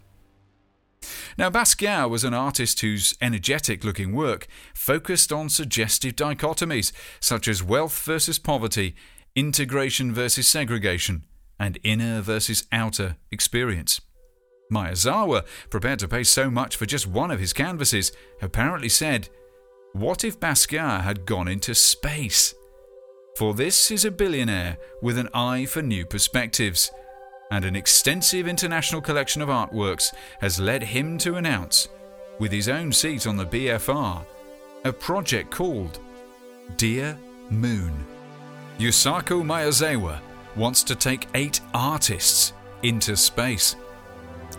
Now, 1.37 1.51
Basquiat 1.51 2.09
was 2.09 2.25
an 2.25 2.35
artist 2.35 2.81
whose 2.81 3.15
energetic 3.21 3.85
looking 3.85 4.15
work 4.15 4.47
focused 4.75 5.33
on 5.33 5.49
suggestive 5.49 6.15
dichotomies 6.15 6.93
such 7.21 7.49
as 7.49 7.63
wealth 7.63 8.05
versus 8.05 8.39
poverty, 8.39 8.95
integration 9.35 10.13
versus 10.13 10.47
segregation, 10.47 11.25
and 11.59 11.79
inner 11.83 12.21
versus 12.21 12.67
outer 12.71 13.17
experience. 13.31 14.01
Maezawa, 14.71 15.45
prepared 15.71 15.99
to 15.99 16.09
pay 16.09 16.23
so 16.23 16.51
much 16.51 16.77
for 16.77 16.87
just 16.87 17.07
one 17.07 17.31
of 17.31 17.41
his 17.41 17.53
canvases, 17.53 18.13
apparently 18.41 18.89
said, 18.89 19.29
what 19.93 20.25
if 20.25 20.41
Basquiat 20.41 21.03
had 21.03 21.27
gone 21.27 21.49
into 21.49 21.75
space? 21.75 22.55
For 23.35 23.55
this 23.55 23.91
is 23.91 24.05
a 24.05 24.11
billionaire 24.11 24.77
with 25.01 25.17
an 25.17 25.29
eye 25.33 25.65
for 25.65 25.81
new 25.81 26.05
perspectives, 26.05 26.91
and 27.51 27.65
an 27.65 27.75
extensive 27.75 28.47
international 28.47 29.01
collection 29.01 29.41
of 29.41 29.49
artworks 29.49 30.15
has 30.41 30.61
led 30.61 30.83
him 30.83 31.17
to 31.19 31.37
announce, 31.37 31.89
with 32.39 32.53
his 32.53 32.69
own 32.69 32.93
seat 32.93 33.27
on 33.27 33.37
the 33.37 33.47
BFR, 33.47 34.25
a 34.85 34.93
project 34.93 35.51
called 35.51 35.99
Dear 36.77 37.19
Moon. 37.49 38.05
Yusaku 38.79 39.43
Maezawa 39.43 40.19
wants 40.55 40.83
to 40.83 40.95
take 40.95 41.29
eight 41.35 41.61
artists 41.73 42.53
into 42.83 43.17
space. 43.17 43.77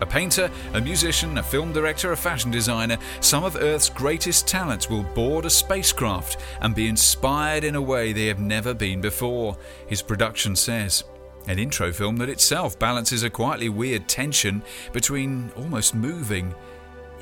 A 0.00 0.06
painter, 0.06 0.50
a 0.72 0.80
musician, 0.80 1.38
a 1.38 1.42
film 1.42 1.72
director, 1.72 2.12
a 2.12 2.16
fashion 2.16 2.50
designer, 2.50 2.98
some 3.20 3.44
of 3.44 3.56
Earth's 3.56 3.88
greatest 3.88 4.48
talents 4.48 4.90
will 4.90 5.02
board 5.02 5.44
a 5.44 5.50
spacecraft 5.50 6.40
and 6.60 6.74
be 6.74 6.88
inspired 6.88 7.64
in 7.64 7.76
a 7.76 7.82
way 7.82 8.12
they 8.12 8.26
have 8.26 8.40
never 8.40 8.74
been 8.74 9.00
before, 9.00 9.56
his 9.86 10.02
production 10.02 10.56
says. 10.56 11.04
An 11.46 11.58
intro 11.58 11.92
film 11.92 12.16
that 12.16 12.28
itself 12.28 12.78
balances 12.78 13.22
a 13.22 13.30
quietly 13.30 13.68
weird 13.68 14.08
tension 14.08 14.62
between 14.92 15.52
almost 15.56 15.94
moving 15.94 16.54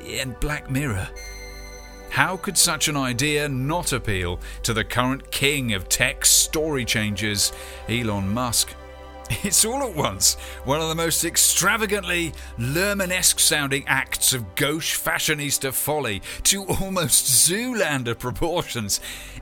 and 0.07 0.39
Black 0.39 0.71
Mirror. 0.71 1.09
How 2.09 2.37
could 2.37 2.57
such 2.57 2.87
an 2.87 2.95
idea 2.95 3.49
not 3.49 3.91
appeal 3.91 4.39
to 4.63 4.73
the 4.73 4.83
current 4.83 5.31
king 5.31 5.73
of 5.73 5.89
tech 5.89 6.25
story 6.25 6.85
changers, 6.85 7.51
Elon 7.89 8.31
Musk? 8.31 8.73
It's 9.43 9.65
all 9.65 9.83
at 9.83 9.95
once 9.95 10.35
one 10.63 10.81
of 10.81 10.89
the 10.89 10.95
most 10.95 11.25
extravagantly 11.25 12.33
Lermanesque 12.57 13.39
sounding 13.39 13.83
acts 13.87 14.33
of 14.33 14.55
gauche 14.55 14.97
fashionista 14.97 15.73
folly 15.73 16.21
to 16.43 16.65
almost 16.65 17.25
Zoolander 17.25 18.17
proportions, 18.17 18.99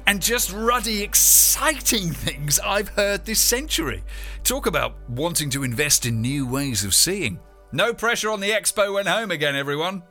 and 0.08 0.22
just 0.22 0.52
ruddy, 0.52 1.02
exciting 1.02 2.12
things 2.12 2.60
I've 2.60 2.90
heard 2.90 3.26
this 3.26 3.40
century. 3.40 4.04
Talk 4.44 4.66
about 4.66 4.96
wanting 5.10 5.50
to 5.52 5.64
invest 5.64 6.06
in 6.06 6.22
new 6.22 6.48
ways 6.48 6.84
of 6.84 6.94
seeing. 6.94 7.40
No 7.72 7.94
pressure 7.94 8.32
on 8.32 8.40
the 8.40 8.50
expo 8.50 8.96
when 8.96 9.06
home 9.06 9.32
again, 9.32 9.56
everyone. 9.56 10.04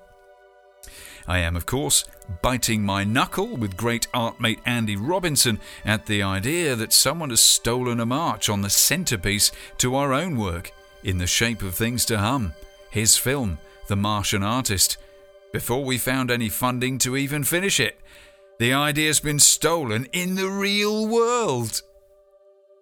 I 1.27 1.39
am, 1.39 1.57
of 1.57 1.67
course, 1.67 2.05
biting 2.43 2.83
my 2.83 3.05
knuckle 3.05 3.57
with 3.57 3.77
great 3.77 4.07
art 4.15 4.41
mate 4.41 4.61
Andy 4.65 4.97
Robinson 4.97 5.61
at 5.85 6.07
the 6.07 6.23
idea 6.23 6.77
that 6.77 6.93
someone 6.93 7.31
has 7.31 7.41
stolen 7.41 8.01
a 8.01 8.07
march 8.07 8.49
on 8.49 8.63
the 8.63 8.71
centrepiece 8.71 9.53
to 9.79 9.95
our 9.97 10.13
own 10.13 10.37
work, 10.37 10.73
in 11.03 11.19
the 11.19 11.27
shape 11.27 11.63
of 11.63 11.75
things 11.75 12.05
to 12.07 12.19
hum, 12.19 12.53
his 12.91 13.17
film, 13.17 13.59
The 13.89 13.97
Martian 13.97 14.43
Artist, 14.43 14.97
before 15.53 15.85
we 15.85 15.99
found 15.99 16.31
any 16.31 16.49
funding 16.49 16.99
to 16.99 17.17
even 17.17 17.45
finish 17.45 17.81
it. 17.81 18.01
The 18.59 18.73
idea's 18.73 19.21
been 19.21 19.39
stolen 19.39 20.07
in 20.13 20.35
the 20.35 20.49
real 20.49 21.09
world. 21.09 21.83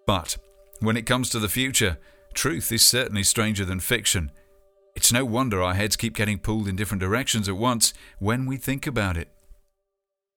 But 0.05 0.37
when 0.79 0.97
it 0.97 1.05
comes 1.05 1.29
to 1.29 1.39
the 1.39 1.49
future, 1.49 1.97
truth 2.33 2.71
is 2.71 2.85
certainly 2.85 3.23
stranger 3.23 3.65
than 3.65 3.79
fiction 3.79 4.31
It's 4.99 5.13
no 5.13 5.23
wonder 5.23 5.63
our 5.63 5.75
heads 5.75 5.95
keep 5.95 6.13
getting 6.13 6.39
pulled 6.39 6.67
in 6.67 6.75
different 6.75 6.99
directions 6.99 7.47
at 7.47 7.55
once 7.55 7.93
when 8.17 8.45
we 8.45 8.57
think 8.57 8.85
about 8.85 9.15
it. 9.15 9.29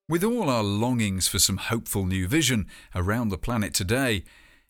With 0.09 0.23
all 0.23 0.49
our 0.49 0.63
longings 0.63 1.27
for 1.27 1.41
some 1.41 1.57
hopeful 1.57 2.07
new 2.07 2.29
vision 2.29 2.69
around 2.95 3.31
the 3.31 3.39
planet 3.39 3.75
today, 3.75 4.23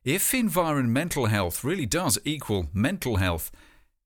if 0.02 0.32
environmental 0.32 1.26
health 1.26 1.62
really 1.62 1.84
does 1.84 2.18
equal 2.24 2.70
mental 2.72 3.16
health, 3.16 3.50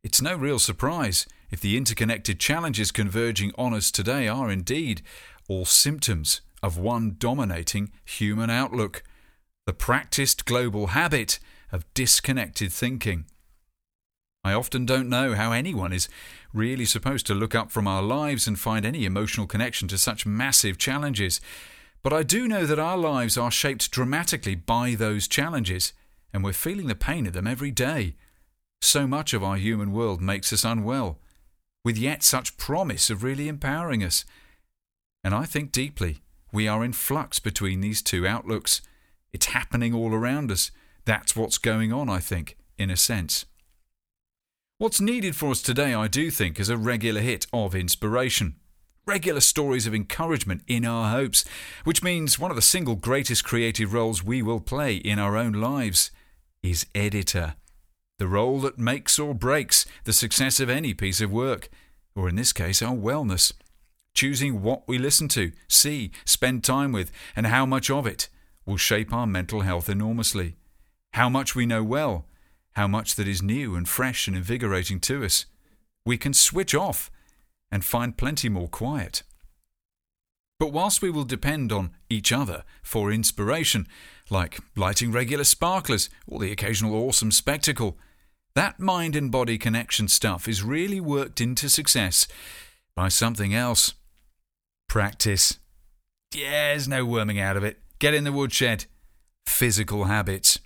it's 0.02 0.20
no 0.20 0.34
real 0.34 0.58
surprise 0.58 1.24
if 1.52 1.60
the 1.60 1.76
interconnected 1.76 2.40
challenges 2.40 2.90
converging 2.90 3.52
on 3.56 3.72
us 3.72 3.92
today 3.92 4.26
are 4.26 4.50
indeed 4.50 5.02
all 5.48 5.64
symptoms 5.64 6.40
of 6.64 6.76
one 6.76 7.14
dominating 7.16 7.92
human 8.04 8.50
outlook 8.50 9.04
the 9.66 9.72
practiced 9.72 10.46
global 10.46 10.88
habit 10.88 11.38
of 11.70 11.84
disconnected 11.94 12.72
thinking. 12.72 13.26
I 14.46 14.54
often 14.54 14.86
don't 14.86 15.08
know 15.08 15.34
how 15.34 15.52
anyone 15.52 15.92
is 15.92 16.08
really 16.52 16.84
supposed 16.84 17.26
to 17.26 17.34
look 17.34 17.54
up 17.54 17.70
from 17.70 17.88
our 17.88 18.02
lives 18.02 18.46
and 18.46 18.58
find 18.58 18.86
any 18.86 19.04
emotional 19.04 19.46
connection 19.46 19.88
to 19.88 19.98
such 19.98 20.24
massive 20.24 20.78
challenges. 20.78 21.40
But 22.02 22.12
I 22.12 22.22
do 22.22 22.46
know 22.46 22.66
that 22.66 22.78
our 22.78 22.96
lives 22.96 23.36
are 23.36 23.50
shaped 23.50 23.90
dramatically 23.90 24.54
by 24.54 24.94
those 24.94 25.26
challenges, 25.26 25.92
and 26.32 26.44
we're 26.44 26.52
feeling 26.52 26.86
the 26.86 26.94
pain 26.94 27.26
of 27.26 27.32
them 27.32 27.46
every 27.46 27.70
day. 27.70 28.14
So 28.80 29.06
much 29.06 29.34
of 29.34 29.42
our 29.42 29.56
human 29.56 29.90
world 29.92 30.20
makes 30.20 30.52
us 30.52 30.64
unwell, 30.64 31.18
with 31.84 31.98
yet 31.98 32.22
such 32.22 32.56
promise 32.56 33.10
of 33.10 33.24
really 33.24 33.48
empowering 33.48 34.04
us. 34.04 34.24
And 35.24 35.34
I 35.34 35.44
think 35.44 35.72
deeply 35.72 36.22
we 36.52 36.68
are 36.68 36.84
in 36.84 36.92
flux 36.92 37.40
between 37.40 37.80
these 37.80 38.02
two 38.02 38.26
outlooks. 38.26 38.82
It's 39.32 39.46
happening 39.46 39.92
all 39.92 40.14
around 40.14 40.52
us. 40.52 40.70
That's 41.04 41.34
what's 41.34 41.58
going 41.58 41.92
on, 41.92 42.08
I 42.08 42.20
think, 42.20 42.56
in 42.78 42.90
a 42.90 42.96
sense. 42.96 43.46
What's 44.78 45.00
needed 45.00 45.34
for 45.34 45.52
us 45.52 45.62
today, 45.62 45.94
I 45.94 46.06
do 46.06 46.30
think, 46.30 46.60
is 46.60 46.68
a 46.68 46.76
regular 46.76 47.22
hit 47.22 47.46
of 47.50 47.74
inspiration. 47.74 48.56
Regular 49.06 49.40
stories 49.40 49.86
of 49.86 49.94
encouragement 49.94 50.60
in 50.66 50.84
our 50.84 51.10
hopes, 51.10 51.46
which 51.84 52.02
means 52.02 52.38
one 52.38 52.50
of 52.50 52.56
the 52.56 52.62
single 52.62 52.94
greatest 52.94 53.42
creative 53.42 53.94
roles 53.94 54.22
we 54.22 54.42
will 54.42 54.60
play 54.60 54.96
in 54.96 55.18
our 55.18 55.34
own 55.34 55.52
lives 55.52 56.10
is 56.62 56.84
editor. 56.94 57.54
The 58.18 58.28
role 58.28 58.60
that 58.60 58.78
makes 58.78 59.18
or 59.18 59.34
breaks 59.34 59.86
the 60.04 60.12
success 60.12 60.60
of 60.60 60.68
any 60.68 60.92
piece 60.92 61.22
of 61.22 61.32
work, 61.32 61.70
or 62.14 62.28
in 62.28 62.36
this 62.36 62.52
case, 62.52 62.82
our 62.82 62.94
wellness. 62.94 63.54
Choosing 64.12 64.60
what 64.60 64.86
we 64.86 64.98
listen 64.98 65.28
to, 65.28 65.52
see, 65.68 66.10
spend 66.26 66.64
time 66.64 66.92
with, 66.92 67.10
and 67.34 67.46
how 67.46 67.64
much 67.64 67.88
of 67.88 68.06
it 68.06 68.28
will 68.66 68.76
shape 68.76 69.10
our 69.10 69.26
mental 69.26 69.62
health 69.62 69.88
enormously. 69.88 70.56
How 71.14 71.30
much 71.30 71.54
we 71.54 71.64
know 71.64 71.82
well 71.82 72.26
how 72.76 72.86
much 72.86 73.14
that 73.14 73.26
is 73.26 73.42
new 73.42 73.74
and 73.74 73.88
fresh 73.88 74.28
and 74.28 74.36
invigorating 74.36 75.00
to 75.00 75.24
us. 75.24 75.46
We 76.04 76.18
can 76.18 76.34
switch 76.34 76.74
off 76.74 77.10
and 77.72 77.82
find 77.82 78.18
plenty 78.18 78.50
more 78.50 78.68
quiet. 78.68 79.22
But 80.60 80.74
whilst 80.74 81.00
we 81.00 81.08
will 81.08 81.24
depend 81.24 81.72
on 81.72 81.92
each 82.10 82.32
other 82.32 82.64
for 82.82 83.10
inspiration, 83.10 83.88
like 84.28 84.60
lighting 84.76 85.10
regular 85.10 85.44
sparklers 85.44 86.10
or 86.26 86.38
the 86.38 86.52
occasional 86.52 86.94
awesome 86.94 87.32
spectacle, 87.32 87.96
that 88.54 88.78
mind 88.78 89.16
and 89.16 89.32
body 89.32 89.56
connection 89.56 90.06
stuff 90.06 90.46
is 90.46 90.62
really 90.62 91.00
worked 91.00 91.40
into 91.40 91.70
success 91.70 92.28
by 92.94 93.08
something 93.08 93.54
else. 93.54 93.94
Practice. 94.86 95.58
Yeah, 96.34 96.72
there's 96.72 96.88
no 96.88 97.06
worming 97.06 97.40
out 97.40 97.56
of 97.56 97.64
it. 97.64 97.78
Get 97.98 98.12
in 98.12 98.24
the 98.24 98.32
woodshed. 98.32 98.84
Physical 99.46 100.04
habits. 100.04 100.58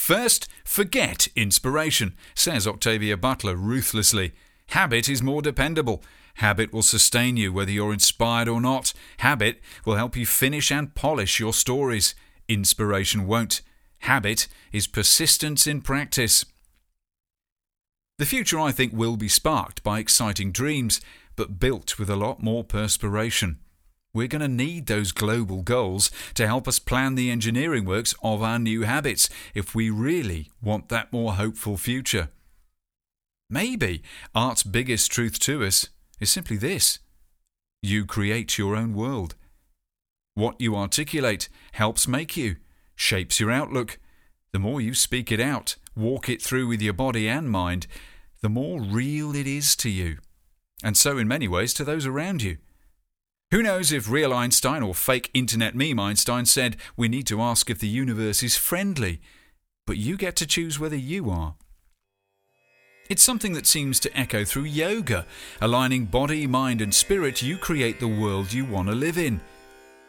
First, 0.00 0.48
forget 0.64 1.28
inspiration, 1.36 2.16
says 2.34 2.66
Octavia 2.66 3.18
Butler 3.18 3.54
ruthlessly. 3.54 4.32
Habit 4.68 5.10
is 5.10 5.22
more 5.22 5.42
dependable. 5.42 6.02
Habit 6.36 6.72
will 6.72 6.82
sustain 6.82 7.36
you 7.36 7.52
whether 7.52 7.70
you're 7.70 7.92
inspired 7.92 8.48
or 8.48 8.62
not. 8.62 8.94
Habit 9.18 9.60
will 9.84 9.96
help 9.96 10.16
you 10.16 10.24
finish 10.24 10.72
and 10.72 10.94
polish 10.94 11.38
your 11.38 11.52
stories. 11.52 12.14
Inspiration 12.48 13.26
won't. 13.26 13.60
Habit 13.98 14.48
is 14.72 14.86
persistence 14.86 15.66
in 15.66 15.82
practice. 15.82 16.46
The 18.18 18.24
future, 18.24 18.58
I 18.58 18.72
think, 18.72 18.94
will 18.94 19.18
be 19.18 19.28
sparked 19.28 19.82
by 19.82 19.98
exciting 19.98 20.50
dreams, 20.50 21.02
but 21.36 21.60
built 21.60 21.98
with 21.98 22.08
a 22.08 22.16
lot 22.16 22.42
more 22.42 22.64
perspiration. 22.64 23.58
We're 24.12 24.28
going 24.28 24.40
to 24.40 24.48
need 24.48 24.86
those 24.86 25.12
global 25.12 25.62
goals 25.62 26.10
to 26.34 26.46
help 26.46 26.66
us 26.66 26.78
plan 26.78 27.14
the 27.14 27.30
engineering 27.30 27.84
works 27.84 28.14
of 28.22 28.42
our 28.42 28.58
new 28.58 28.82
habits 28.82 29.28
if 29.54 29.74
we 29.74 29.88
really 29.88 30.50
want 30.60 30.88
that 30.88 31.12
more 31.12 31.34
hopeful 31.34 31.76
future. 31.76 32.28
Maybe 33.48 34.02
art's 34.34 34.62
biggest 34.62 35.12
truth 35.12 35.38
to 35.40 35.64
us 35.64 35.88
is 36.18 36.30
simply 36.30 36.56
this 36.56 36.98
you 37.82 38.04
create 38.04 38.58
your 38.58 38.76
own 38.76 38.94
world. 38.94 39.34
What 40.34 40.60
you 40.60 40.76
articulate 40.76 41.48
helps 41.72 42.06
make 42.06 42.36
you, 42.36 42.56
shapes 42.94 43.40
your 43.40 43.50
outlook. 43.50 43.98
The 44.52 44.58
more 44.58 44.80
you 44.80 44.94
speak 44.94 45.32
it 45.32 45.40
out, 45.40 45.76
walk 45.96 46.28
it 46.28 46.42
through 46.42 46.66
with 46.66 46.82
your 46.82 46.92
body 46.92 47.28
and 47.28 47.50
mind, 47.50 47.86
the 48.42 48.48
more 48.48 48.80
real 48.80 49.34
it 49.34 49.46
is 49.46 49.74
to 49.76 49.88
you, 49.88 50.18
and 50.82 50.96
so 50.96 51.16
in 51.16 51.28
many 51.28 51.48
ways 51.48 51.72
to 51.74 51.84
those 51.84 52.06
around 52.06 52.42
you. 52.42 52.58
Who 53.52 53.64
knows 53.64 53.90
if 53.90 54.08
real 54.08 54.32
Einstein 54.32 54.80
or 54.80 54.94
fake 54.94 55.28
internet 55.34 55.74
meme 55.74 55.98
Einstein 55.98 56.46
said 56.46 56.76
we 56.96 57.08
need 57.08 57.26
to 57.26 57.42
ask 57.42 57.68
if 57.68 57.80
the 57.80 57.88
universe 57.88 58.44
is 58.44 58.56
friendly, 58.56 59.20
but 59.88 59.96
you 59.96 60.16
get 60.16 60.36
to 60.36 60.46
choose 60.46 60.78
whether 60.78 60.94
you 60.94 61.30
are. 61.30 61.56
It's 63.08 63.24
something 63.24 63.54
that 63.54 63.66
seems 63.66 63.98
to 64.00 64.16
echo 64.16 64.44
through 64.44 64.66
yoga. 64.66 65.26
Aligning 65.60 66.04
body, 66.04 66.46
mind, 66.46 66.80
and 66.80 66.94
spirit, 66.94 67.42
you 67.42 67.56
create 67.56 67.98
the 67.98 68.06
world 68.06 68.52
you 68.52 68.64
want 68.64 68.88
to 68.88 68.94
live 68.94 69.18
in. 69.18 69.40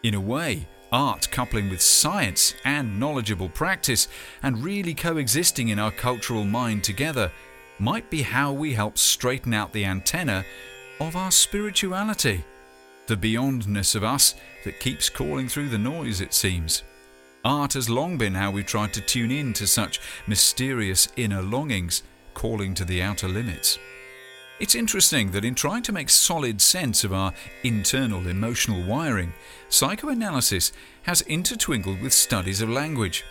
In 0.04 0.14
a 0.14 0.22
way, 0.22 0.68
art 0.92 1.28
coupling 1.32 1.68
with 1.68 1.82
science 1.82 2.54
and 2.64 3.00
knowledgeable 3.00 3.50
practice, 3.50 4.08
and 4.44 4.64
really 4.64 4.94
coexisting 4.94 5.70
in 5.70 5.80
our 5.80 5.90
cultural 5.90 6.44
mind 6.44 6.84
together, 6.84 7.32
might 7.80 8.08
be 8.12 8.22
how 8.22 8.54
we 8.54 8.74
help 8.74 9.00
straighten 9.00 9.52
out 9.52 9.74
the 9.74 9.86
antenna 9.86 10.46
of 11.00 11.16
our 11.16 11.32
spirituality 11.32 12.46
the 13.08 13.18
beyondness 13.18 13.96
of 13.96 14.04
us 14.04 14.36
that 14.64 14.80
keeps 14.80 15.10
calling 15.10 15.48
through 15.48 15.70
the 15.70 15.78
noise, 15.78 16.22
it 16.22 16.34
seems. 16.34 16.84
Art 17.44 17.74
has 17.74 17.90
long 17.90 18.18
been 18.18 18.36
how 18.36 18.52
we've 18.52 18.66
tried 18.66 18.94
to 18.94 19.02
tune 19.02 19.32
in 19.32 19.54
to 19.54 19.66
such 19.66 20.00
mysterious 20.28 21.08
inner 21.16 21.42
longings, 21.42 22.04
calling 22.34 22.74
to 22.76 22.86
the 22.86 23.02
outer 23.02 23.28
limits. 23.28 23.80
It's 24.60 24.76
interesting 24.76 25.32
that 25.32 25.44
in 25.44 25.56
trying 25.56 25.82
to 25.84 25.92
make 25.92 26.10
solid 26.12 26.62
sense 26.62 27.04
of 27.04 27.12
our 27.12 27.34
internal 27.64 28.28
emotional 28.28 28.86
wiring, 28.86 29.34
psychoanalysis 29.70 30.72
has 31.02 31.24
intertwinkled 31.24 32.02
with 32.02 32.14
studies 32.14 32.62
of 32.62 32.70
language. 32.70 33.24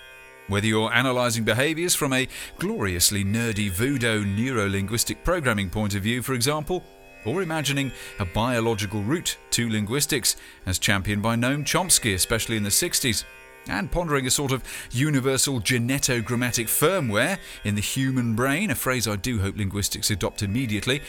Whether 0.49 0.67
you're 0.67 0.93
analysing 0.93 1.45
behaviours 1.45 1.95
from 1.95 2.13
a 2.13 2.27
gloriously 2.59 3.25
nerdy 3.25 3.71
voodoo 3.71 4.25
neuro-linguistic 4.25 5.23
programming 5.23 5.71
point 5.71 5.95
of 5.95 6.03
view, 6.03 6.21
for 6.21 6.35
example, 6.35 6.83
or 7.25 7.43
imagining 7.43 7.93
a 8.19 8.25
biological 8.25 9.03
route 9.03 9.37
to 9.51 9.71
linguistics, 9.71 10.37
as 10.67 10.79
championed 10.79 11.23
by 11.23 11.37
Noam 11.37 11.65
Chomsky, 11.65 12.15
especially 12.15 12.57
in 12.57 12.63
the 12.63 12.71
60s, 12.71 13.25
and 13.69 13.91
pondering 13.91 14.27
a 14.27 14.31
sort 14.31 14.53
of 14.53 14.65
universal 14.91 15.61
genetogrammatic 15.61 16.67
firmware 16.67 17.39
in 17.65 17.75
the 17.75 17.81
human 17.81 18.35
brain, 18.35 18.71
a 18.71 18.75
phrase 18.75 19.07
I 19.07 19.17
do 19.17 19.41
hope 19.41 19.57
linguistics 19.57 20.11
adopt 20.11 20.43
immediately. 20.43 21.03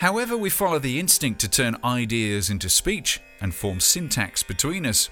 However, 0.00 0.36
we 0.36 0.50
follow 0.50 0.78
the 0.78 0.98
instinct 0.98 1.40
to 1.42 1.48
turn 1.48 1.76
ideas 1.84 2.50
into 2.50 2.68
speech 2.68 3.20
and 3.40 3.54
form 3.54 3.78
syntax 3.78 4.42
between 4.42 4.84
us. 4.86 5.10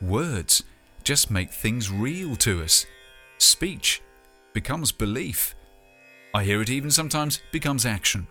Words 0.00 0.64
just 1.04 1.30
make 1.30 1.52
things 1.52 1.90
real 1.90 2.34
to 2.36 2.62
us. 2.62 2.86
Speech 3.38 4.02
becomes 4.52 4.90
belief. 4.90 5.54
I 6.34 6.42
hear 6.42 6.60
it 6.60 6.70
even 6.70 6.90
sometimes 6.90 7.40
becomes 7.52 7.86
action. 7.86 8.26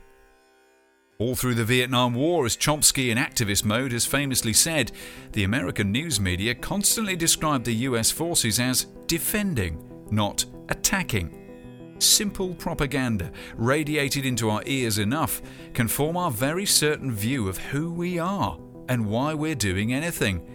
All 1.17 1.33
through 1.33 1.55
the 1.55 1.63
Vietnam 1.63 2.13
War, 2.13 2.45
as 2.45 2.57
Chomsky 2.57 3.09
in 3.09 3.17
activist 3.17 3.63
mode 3.63 3.93
has 3.93 4.05
famously 4.05 4.51
said, 4.51 4.91
the 5.31 5.45
American 5.45 5.89
news 5.89 6.19
media 6.19 6.53
constantly 6.53 7.15
described 7.15 7.63
the 7.63 7.73
US 7.73 8.11
forces 8.11 8.59
as 8.59 8.87
defending, 9.07 9.81
not 10.11 10.43
attacking. 10.67 11.95
Simple 11.99 12.53
propaganda, 12.55 13.31
radiated 13.55 14.25
into 14.25 14.49
our 14.49 14.61
ears 14.65 14.97
enough, 14.97 15.41
can 15.73 15.87
form 15.87 16.17
our 16.17 16.31
very 16.31 16.65
certain 16.65 17.13
view 17.13 17.47
of 17.47 17.59
who 17.59 17.93
we 17.93 18.19
are 18.19 18.59
and 18.89 19.05
why 19.05 19.33
we're 19.33 19.55
doing 19.55 19.93
anything. 19.93 20.45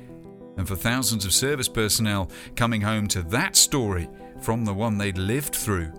And 0.58 0.68
for 0.68 0.76
thousands 0.76 1.24
of 1.24 1.32
service 1.32 1.68
personnel 1.68 2.30
coming 2.54 2.82
home 2.82 3.08
to 3.08 3.22
that 3.22 3.56
story 3.56 4.10
from 4.42 4.66
the 4.66 4.74
one 4.74 4.98
they'd 4.98 5.16
lived 5.16 5.54
through 5.56 5.90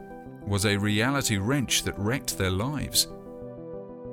was 0.45 0.67
a 0.67 0.77
reality 0.77 1.37
wrench 1.37 1.81
that 1.81 1.97
wrecked 1.97 2.37
their 2.37 2.51
lives 2.51 3.07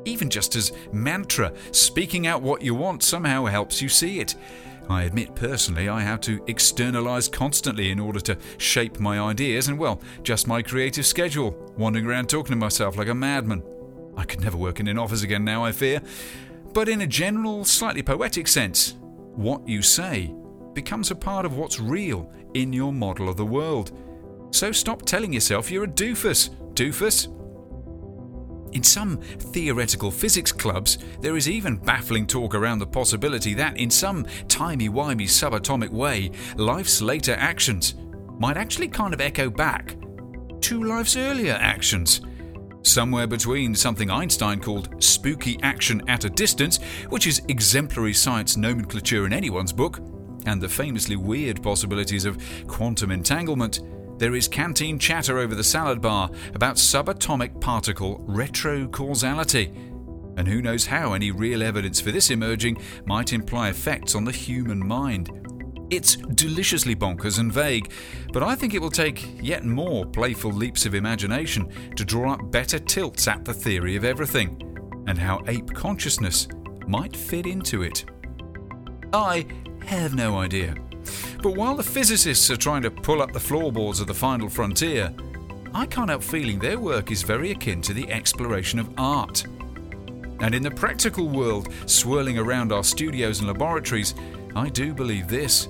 even 0.08 0.30
just 0.30 0.56
as 0.56 0.72
mantra, 0.92 1.52
speaking 1.72 2.26
out 2.26 2.42
what 2.42 2.62
you 2.62 2.74
want 2.74 3.02
somehow 3.02 3.44
helps 3.44 3.82
you 3.82 3.88
see 3.88 4.20
it. 4.20 4.34
I 4.88 5.02
admit 5.02 5.34
personally 5.34 5.88
I 5.88 6.00
have 6.00 6.20
to 6.22 6.42
externalize 6.46 7.28
constantly 7.28 7.90
in 7.90 8.00
order 8.00 8.20
to 8.20 8.38
shape 8.56 8.98
my 8.98 9.20
ideas 9.20 9.68
and, 9.68 9.78
well, 9.78 10.00
just 10.22 10.48
my 10.48 10.62
creative 10.62 11.04
schedule, 11.04 11.50
wandering 11.76 12.06
around 12.06 12.28
talking 12.28 12.52
to 12.52 12.56
myself 12.56 12.96
like 12.96 13.08
a 13.08 13.14
madman. 13.14 13.62
I 14.16 14.24
could 14.24 14.40
never 14.40 14.56
work 14.56 14.80
in 14.80 14.88
an 14.88 14.98
office 14.98 15.22
again 15.22 15.44
now, 15.44 15.64
I 15.64 15.72
fear. 15.72 16.00
But 16.72 16.88
in 16.88 17.02
a 17.02 17.06
general, 17.06 17.64
slightly 17.64 18.02
poetic 18.02 18.48
sense, 18.48 18.96
what 19.34 19.68
you 19.68 19.82
say 19.82 20.34
becomes 20.72 21.10
a 21.10 21.14
part 21.14 21.44
of 21.44 21.56
what's 21.56 21.78
real 21.78 22.32
in 22.54 22.72
your 22.72 22.92
model 22.92 23.28
of 23.28 23.36
the 23.36 23.44
world. 23.44 23.92
So 24.50 24.72
stop 24.72 25.02
telling 25.02 25.32
yourself 25.32 25.70
you're 25.70 25.84
a 25.84 25.88
doofus. 25.88 26.50
Doofus? 26.72 27.28
In 28.72 28.82
some 28.82 29.16
theoretical 29.18 30.10
physics 30.10 30.52
clubs, 30.52 30.98
there 31.20 31.36
is 31.36 31.48
even 31.48 31.76
baffling 31.76 32.26
talk 32.26 32.54
around 32.54 32.78
the 32.78 32.86
possibility 32.86 33.54
that, 33.54 33.76
in 33.76 33.90
some 33.90 34.26
timey-wimey 34.48 35.26
subatomic 35.26 35.90
way, 35.90 36.30
life's 36.56 37.00
later 37.00 37.34
actions 37.38 37.94
might 38.38 38.56
actually 38.56 38.88
kind 38.88 39.14
of 39.14 39.20
echo 39.20 39.50
back 39.50 39.96
to 40.60 40.84
life's 40.84 41.16
earlier 41.16 41.54
actions. 41.60 42.20
Somewhere 42.82 43.26
between 43.26 43.74
something 43.74 44.10
Einstein 44.10 44.60
called 44.60 45.02
spooky 45.02 45.58
action 45.62 46.02
at 46.08 46.24
a 46.24 46.30
distance, 46.30 46.78
which 47.08 47.26
is 47.26 47.42
exemplary 47.48 48.14
science 48.14 48.56
nomenclature 48.56 49.26
in 49.26 49.32
anyone's 49.32 49.72
book, 49.72 49.98
and 50.46 50.60
the 50.60 50.68
famously 50.68 51.16
weird 51.16 51.62
possibilities 51.62 52.24
of 52.24 52.38
quantum 52.66 53.10
entanglement, 53.10 53.80
there 54.18 54.34
is 54.34 54.48
canteen 54.48 54.98
chatter 54.98 55.38
over 55.38 55.54
the 55.54 55.64
salad 55.64 56.00
bar 56.00 56.30
about 56.54 56.76
subatomic 56.76 57.60
particle 57.60 58.24
retrocausality. 58.28 59.74
And 60.36 60.46
who 60.46 60.60
knows 60.60 60.86
how 60.86 61.14
any 61.14 61.30
real 61.30 61.62
evidence 61.62 62.00
for 62.00 62.10
this 62.10 62.30
emerging 62.30 62.78
might 63.06 63.32
imply 63.32 63.70
effects 63.70 64.14
on 64.14 64.24
the 64.24 64.32
human 64.32 64.86
mind. 64.86 65.30
It's 65.90 66.16
deliciously 66.16 66.94
bonkers 66.94 67.38
and 67.38 67.52
vague, 67.52 67.92
but 68.32 68.42
I 68.42 68.54
think 68.54 68.74
it 68.74 68.82
will 68.82 68.90
take 68.90 69.42
yet 69.42 69.64
more 69.64 70.04
playful 70.04 70.52
leaps 70.52 70.84
of 70.84 70.94
imagination 70.94 71.68
to 71.96 72.04
draw 72.04 72.34
up 72.34 72.50
better 72.50 72.78
tilts 72.78 73.26
at 73.26 73.44
the 73.44 73.54
theory 73.54 73.96
of 73.96 74.04
everything, 74.04 74.62
and 75.06 75.16
how 75.16 75.42
ape 75.46 75.72
consciousness 75.72 76.46
might 76.86 77.16
fit 77.16 77.46
into 77.46 77.82
it. 77.82 78.04
I 79.12 79.46
have 79.86 80.14
no 80.14 80.36
idea. 80.36 80.74
But 81.42 81.56
while 81.56 81.76
the 81.76 81.82
physicists 81.82 82.50
are 82.50 82.56
trying 82.56 82.82
to 82.82 82.90
pull 82.90 83.22
up 83.22 83.32
the 83.32 83.40
floorboards 83.40 84.00
of 84.00 84.06
the 84.06 84.14
final 84.14 84.48
frontier, 84.48 85.12
I 85.74 85.86
can't 85.86 86.10
help 86.10 86.22
feeling 86.22 86.58
their 86.58 86.78
work 86.78 87.10
is 87.10 87.22
very 87.22 87.50
akin 87.50 87.82
to 87.82 87.92
the 87.92 88.10
exploration 88.10 88.78
of 88.78 88.90
art. 88.98 89.44
And 90.40 90.54
in 90.54 90.62
the 90.62 90.70
practical 90.70 91.28
world 91.28 91.72
swirling 91.86 92.38
around 92.38 92.72
our 92.72 92.84
studios 92.84 93.40
and 93.40 93.48
laboratories, 93.48 94.14
I 94.54 94.68
do 94.68 94.94
believe 94.94 95.28
this. 95.28 95.68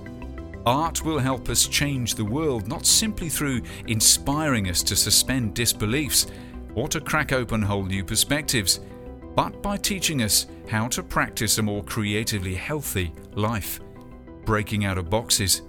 Art 0.67 1.05
will 1.05 1.19
help 1.19 1.49
us 1.49 1.67
change 1.67 2.15
the 2.15 2.25
world 2.25 2.69
not 2.69 2.85
simply 2.85 3.29
through 3.29 3.63
inspiring 3.87 4.69
us 4.69 4.83
to 4.85 4.97
suspend 4.97 5.55
disbeliefs 5.55 6.27
or 6.75 6.89
to 6.89 7.01
crack 7.01 7.33
open 7.33 7.63
whole 7.63 7.85
new 7.85 8.05
perspectives, 8.05 8.81
but 9.35 9.63
by 9.63 9.77
teaching 9.77 10.23
us 10.23 10.47
how 10.69 10.87
to 10.89 11.03
practice 11.03 11.59
a 11.59 11.63
more 11.63 11.83
creatively 11.85 12.55
healthy 12.55 13.13
life 13.35 13.81
breaking 14.49 14.87
out 14.87 14.97
of 14.97 15.11
boxes, 15.11 15.61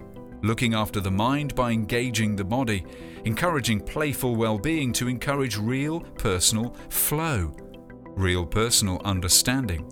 looking 0.42 0.74
after 0.74 1.02
the 1.02 1.12
mind 1.12 1.54
by 1.54 1.70
engaging 1.70 2.34
the 2.34 2.46
body, 2.46 2.86
encouraging 3.26 3.78
playful 3.78 4.38
well 4.38 4.58
being 4.58 4.94
to 4.94 5.10
encourage 5.10 5.58
real 5.58 6.00
personal 6.00 6.74
flow, 6.88 7.54
real 8.16 8.46
personal 8.46 9.02
understanding. 9.04 9.86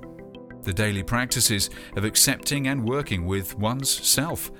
The 0.63 0.71
daily 0.71 1.03
practices 1.03 1.69
of 1.97 2.05
accepting 2.05 2.69
and 2.69 2.87
working 2.87 3.25
with 3.25 3.57
one's 3.57 3.89
self, 3.89 4.51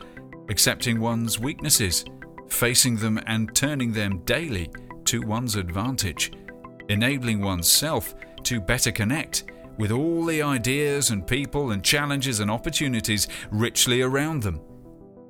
accepting 0.49 0.99
one's 0.99 1.39
weaknesses, 1.39 2.03
facing 2.49 2.97
them 2.97 3.21
and 3.27 3.55
turning 3.55 3.93
them 3.93 4.19
daily 4.25 4.69
to 5.05 5.21
one's 5.21 5.55
advantage, 5.55 6.33
enabling 6.89 7.39
oneself 7.39 8.13
to 8.43 8.59
better 8.59 8.91
connect 8.91 9.45
with 9.77 9.91
all 9.91 10.25
the 10.25 10.41
ideas 10.41 11.09
and 11.09 11.27
people 11.27 11.71
and 11.71 11.83
challenges 11.83 12.39
and 12.39 12.49
opportunities 12.49 13.27
richly 13.51 14.01
around 14.01 14.43
them, 14.43 14.59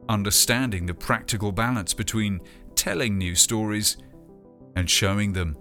understanding 0.10 0.86
the 0.86 0.94
practical 0.94 1.52
balance 1.52 1.94
between 1.94 2.42
telling 2.76 3.18
new 3.18 3.36
stories 3.36 3.98
and 4.76 4.90
showing 4.90 5.34
them. 5.34 5.58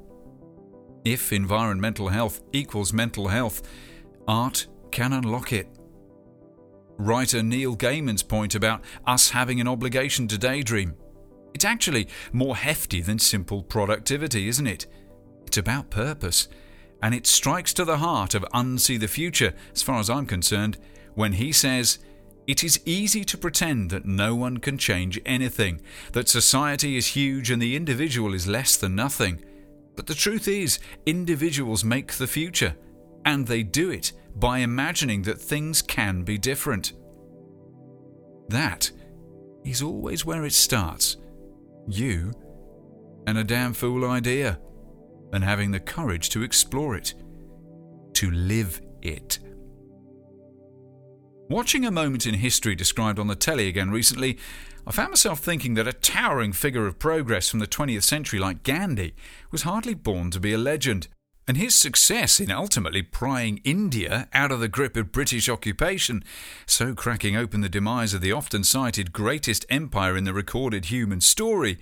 If 1.04 1.32
environmental 1.32 2.08
health 2.08 2.42
equals 2.52 2.92
mental 2.92 3.28
health, 3.28 3.62
art 4.28 4.66
can 4.90 5.12
unlock 5.12 5.52
it. 5.52 5.68
Writer 6.98 7.42
Neil 7.42 7.76
Gaiman's 7.76 8.22
point 8.22 8.54
about 8.54 8.82
us 9.06 9.30
having 9.30 9.60
an 9.60 9.68
obligation 9.68 10.26
to 10.28 10.38
daydream. 10.38 10.94
It's 11.54 11.64
actually 11.64 12.08
more 12.32 12.56
hefty 12.56 13.00
than 13.00 13.18
simple 13.18 13.62
productivity, 13.62 14.48
isn't 14.48 14.66
it? 14.66 14.86
It's 15.46 15.58
about 15.58 15.90
purpose 15.90 16.48
and 17.02 17.14
it 17.14 17.26
strikes 17.26 17.72
to 17.74 17.84
the 17.84 17.98
heart 17.98 18.34
of 18.34 18.44
Unsee 18.54 18.98
the 18.98 19.08
Future, 19.08 19.54
as 19.72 19.82
far 19.82 19.98
as 19.98 20.10
I'm 20.10 20.26
concerned, 20.26 20.78
when 21.14 21.32
he 21.32 21.52
says, 21.52 21.98
It 22.46 22.64
is 22.64 22.80
easy 22.84 23.24
to 23.24 23.38
pretend 23.38 23.90
that 23.90 24.06
no 24.06 24.34
one 24.34 24.58
can 24.58 24.78
change 24.78 25.20
anything, 25.26 25.80
that 26.12 26.28
society 26.28 26.96
is 26.96 27.08
huge 27.08 27.50
and 27.50 27.60
the 27.60 27.76
individual 27.76 28.34
is 28.34 28.46
less 28.46 28.76
than 28.76 28.94
nothing. 28.94 29.44
But 29.94 30.06
the 30.06 30.14
truth 30.14 30.46
is, 30.48 30.78
individuals 31.06 31.84
make 31.84 32.12
the 32.12 32.26
future, 32.26 32.76
and 33.24 33.46
they 33.46 33.62
do 33.62 33.90
it 33.90 34.12
by 34.36 34.58
imagining 34.58 35.22
that 35.22 35.40
things 35.40 35.82
can 35.82 36.22
be 36.22 36.38
different. 36.38 36.92
That 38.48 38.90
is 39.64 39.82
always 39.82 40.24
where 40.24 40.44
it 40.44 40.52
starts. 40.52 41.16
You 41.88 42.32
and 43.26 43.38
a 43.38 43.44
damn 43.44 43.72
fool 43.72 44.08
idea 44.08 44.58
and 45.36 45.44
having 45.44 45.70
the 45.70 45.78
courage 45.78 46.30
to 46.30 46.42
explore 46.42 46.96
it, 46.96 47.14
to 48.14 48.30
live 48.30 48.80
it. 49.02 49.38
Watching 51.48 51.84
a 51.84 51.92
moment 51.92 52.26
in 52.26 52.34
history 52.34 52.74
described 52.74 53.20
on 53.20 53.28
the 53.28 53.36
telly 53.36 53.68
again 53.68 53.90
recently, 53.90 54.38
I 54.86 54.92
found 54.92 55.10
myself 55.10 55.38
thinking 55.38 55.74
that 55.74 55.86
a 55.86 55.92
towering 55.92 56.52
figure 56.52 56.86
of 56.86 56.98
progress 56.98 57.48
from 57.48 57.60
the 57.60 57.66
20th 57.66 58.02
century 58.02 58.40
like 58.40 58.64
Gandhi 58.64 59.14
was 59.52 59.62
hardly 59.62 59.94
born 59.94 60.32
to 60.32 60.40
be 60.40 60.52
a 60.52 60.58
legend, 60.58 61.06
and 61.46 61.56
his 61.56 61.74
success 61.74 62.40
in 62.40 62.50
ultimately 62.50 63.02
prying 63.02 63.60
India 63.62 64.28
out 64.32 64.50
of 64.50 64.58
the 64.58 64.68
grip 64.68 64.96
of 64.96 65.12
British 65.12 65.48
occupation, 65.48 66.24
so 66.66 66.94
cracking 66.94 67.36
open 67.36 67.60
the 67.60 67.68
demise 67.68 68.14
of 68.14 68.22
the 68.22 68.32
often 68.32 68.64
cited 68.64 69.12
greatest 69.12 69.66
empire 69.68 70.16
in 70.16 70.24
the 70.24 70.34
recorded 70.34 70.86
human 70.86 71.20
story, 71.20 71.78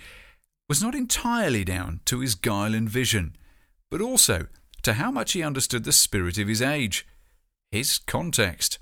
was 0.68 0.82
not 0.82 0.94
entirely 0.94 1.64
down 1.64 2.00
to 2.04 2.20
his 2.20 2.34
guile 2.34 2.74
and 2.74 2.88
vision, 2.90 3.36
but 3.94 4.00
also 4.00 4.48
to 4.82 4.94
how 4.94 5.08
much 5.08 5.34
he 5.34 5.42
understood 5.44 5.84
the 5.84 5.92
spirit 5.92 6.36
of 6.36 6.48
his 6.48 6.60
age, 6.60 7.06
his 7.70 7.98
context. 7.98 8.80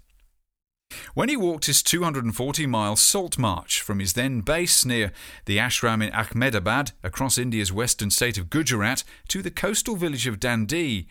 When 1.13 1.29
he 1.29 1.37
walked 1.37 1.67
his 1.67 1.83
240 1.83 2.67
mile 2.67 2.97
salt 2.97 3.37
march 3.37 3.83
from 3.83 3.99
his 3.99 4.15
then 4.15 4.41
base 4.41 4.87
near 4.87 5.13
the 5.45 5.59
ashram 5.59 6.03
in 6.03 6.15
Ahmedabad 6.15 6.93
across 7.03 7.37
India's 7.37 7.71
western 7.71 8.09
state 8.09 8.39
of 8.39 8.49
Gujarat 8.49 9.05
to 9.29 9.43
the 9.43 9.51
coastal 9.51 9.97
village 9.97 10.27
of 10.27 10.41
Dandi, 10.41 11.09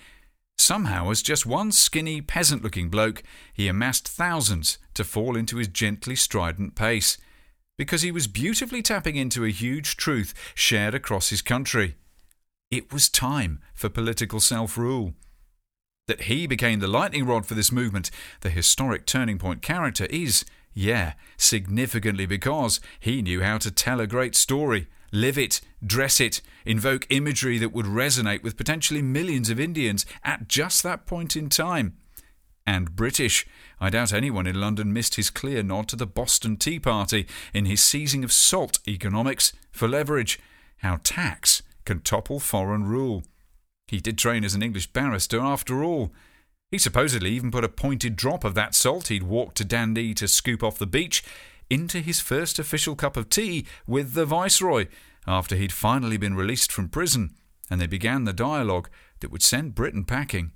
somehow, 0.58 1.12
as 1.12 1.22
just 1.22 1.46
one 1.46 1.72
skinny, 1.72 2.22
peasant 2.22 2.64
looking 2.64 2.90
bloke, 2.90 3.22
he 3.54 3.68
amassed 3.68 4.08
thousands 4.08 4.80
to 4.96 5.04
fall 5.04 5.38
into 5.38 5.58
his 5.58 5.68
gently 5.68 6.16
strident 6.16 6.74
pace 6.74 7.20
because 7.78 8.02
he 8.02 8.12
was 8.12 8.26
beautifully 8.26 8.82
tapping 8.82 9.16
into 9.16 9.46
a 9.46 9.52
huge 9.52 9.96
truth 9.96 10.34
shared 10.56 10.96
across 10.96 11.30
his 11.30 11.44
country. 11.44 11.98
It 12.72 12.94
was 12.94 13.10
time 13.10 13.60
for 13.74 13.90
political 13.90 14.40
self 14.40 14.78
rule. 14.78 15.14
That 16.08 16.22
he 16.22 16.48
became 16.48 16.80
the 16.80 16.88
lightning 16.88 17.26
rod 17.26 17.46
for 17.46 17.54
this 17.54 17.72
movement, 17.72 18.10
the 18.40 18.50
historic 18.50 19.06
turning 19.06 19.38
point 19.38 19.62
character, 19.62 20.06
is, 20.06 20.46
yeah, 20.74 21.14
significantly 21.36 22.26
because 22.26 22.80
he 23.00 23.22
knew 23.22 23.42
how 23.42 23.58
to 23.60 23.72
tell 23.72 24.00
a 24.00 24.08
great 24.08 24.36
story, 24.36 24.88
live 25.12 25.38
it, 25.38 25.60
dress 25.86 26.22
it, 26.22 26.42
invoke 26.66 27.06
imagery 27.10 27.58
that 27.58 27.74
would 27.74 27.86
resonate 27.86 28.42
with 28.42 28.58
potentially 28.58 29.02
millions 29.02 29.50
of 29.50 29.60
Indians 29.60 30.06
at 30.24 30.48
just 30.48 30.82
that 30.84 31.06
point 31.06 31.36
in 31.36 31.50
time 31.50 31.98
and 32.66 32.96
British. 32.96 33.46
I 33.82 33.90
doubt 33.90 34.14
anyone 34.14 34.48
in 34.48 34.62
London 34.62 34.94
missed 34.94 35.16
his 35.16 35.30
clear 35.30 35.62
nod 35.62 35.90
to 35.90 35.98
the 35.98 36.08
Boston 36.08 36.56
Tea 36.56 36.80
Party 36.80 37.28
in 37.54 37.66
his 37.66 37.84
seizing 37.84 38.24
of 38.24 38.32
salt 38.32 38.80
economics 38.88 39.52
for 39.72 39.90
leverage, 39.90 40.40
how 40.78 41.00
tax 41.04 41.64
can 41.86 42.02
topple 42.02 42.40
foreign 42.40 42.84
rule. 42.86 43.24
He 43.88 44.00
did 44.00 44.18
train 44.18 44.44
as 44.44 44.54
an 44.54 44.64
English 44.64 44.88
barrister 44.94 45.40
after 45.40 45.84
all. 45.84 46.12
He 46.70 46.78
supposedly 46.78 47.32
even 47.32 47.52
put 47.52 47.66
a 47.66 47.70
pointed 47.70 48.16
drop 48.16 48.44
of 48.44 48.56
that 48.56 48.74
salt 48.74 49.08
he'd 49.08 49.24
walked 49.24 49.58
to 49.58 49.66
Dandi 49.66 50.16
to 50.16 50.28
scoop 50.28 50.64
off 50.64 50.78
the 50.78 50.88
beach 50.88 51.24
into 51.70 52.00
his 52.00 52.20
first 52.20 52.60
official 52.60 52.96
cup 52.96 53.18
of 53.18 53.30
tea 53.30 53.66
with 53.86 54.14
the 54.14 54.26
Viceroy 54.26 54.88
after 55.28 55.56
he'd 55.56 55.72
finally 55.72 56.18
been 56.18 56.36
released 56.36 56.72
from 56.72 56.90
prison, 56.90 57.36
and 57.70 57.80
they 57.80 57.88
began 57.88 58.24
the 58.24 58.34
dialogue 58.34 58.90
that 59.20 59.32
would 59.32 59.44
send 59.44 59.76
Britain 59.76 60.04
packing. 60.04 60.52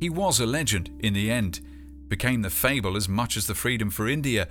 He 0.00 0.08
was 0.08 0.40
a 0.40 0.46
legend 0.46 0.90
in 1.00 1.14
the 1.14 1.30
end, 1.30 1.60
became 2.08 2.42
the 2.42 2.50
fable 2.50 2.96
as 2.96 3.08
much 3.08 3.36
as 3.36 3.46
the 3.46 3.54
freedom 3.54 3.90
for 3.90 4.08
India, 4.08 4.48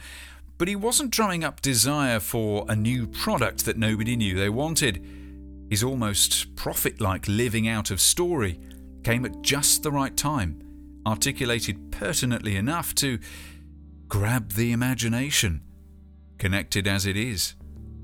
but 0.62 0.68
he 0.68 0.76
wasn't 0.76 1.10
drumming 1.10 1.44
up 1.44 1.60
desire 1.60 2.20
for 2.20 2.68
a 2.70 2.76
new 2.76 3.08
product 3.08 3.66
that 3.66 3.78
nobody 3.78 4.16
knew 4.16 4.36
they 4.36 4.48
wanted. 4.48 5.04
His 5.72 5.84
almost 5.84 6.56
prophet 6.56 7.02
like 7.02 7.28
living 7.28 7.68
out 7.68 7.90
of 7.90 8.00
story 8.00 8.60
came 9.04 9.26
at 9.26 9.42
just 9.42 9.82
the 9.82 9.92
right 9.92 10.16
time, 10.16 10.62
articulated 11.04 11.92
pertinently 11.92 12.58
enough 12.58 12.94
to 12.94 13.18
grab 14.08 14.52
the 14.52 14.72
imagination, 14.72 15.64
connected 16.38 16.86
as 16.86 17.08
it 17.08 17.18
is 17.18 17.56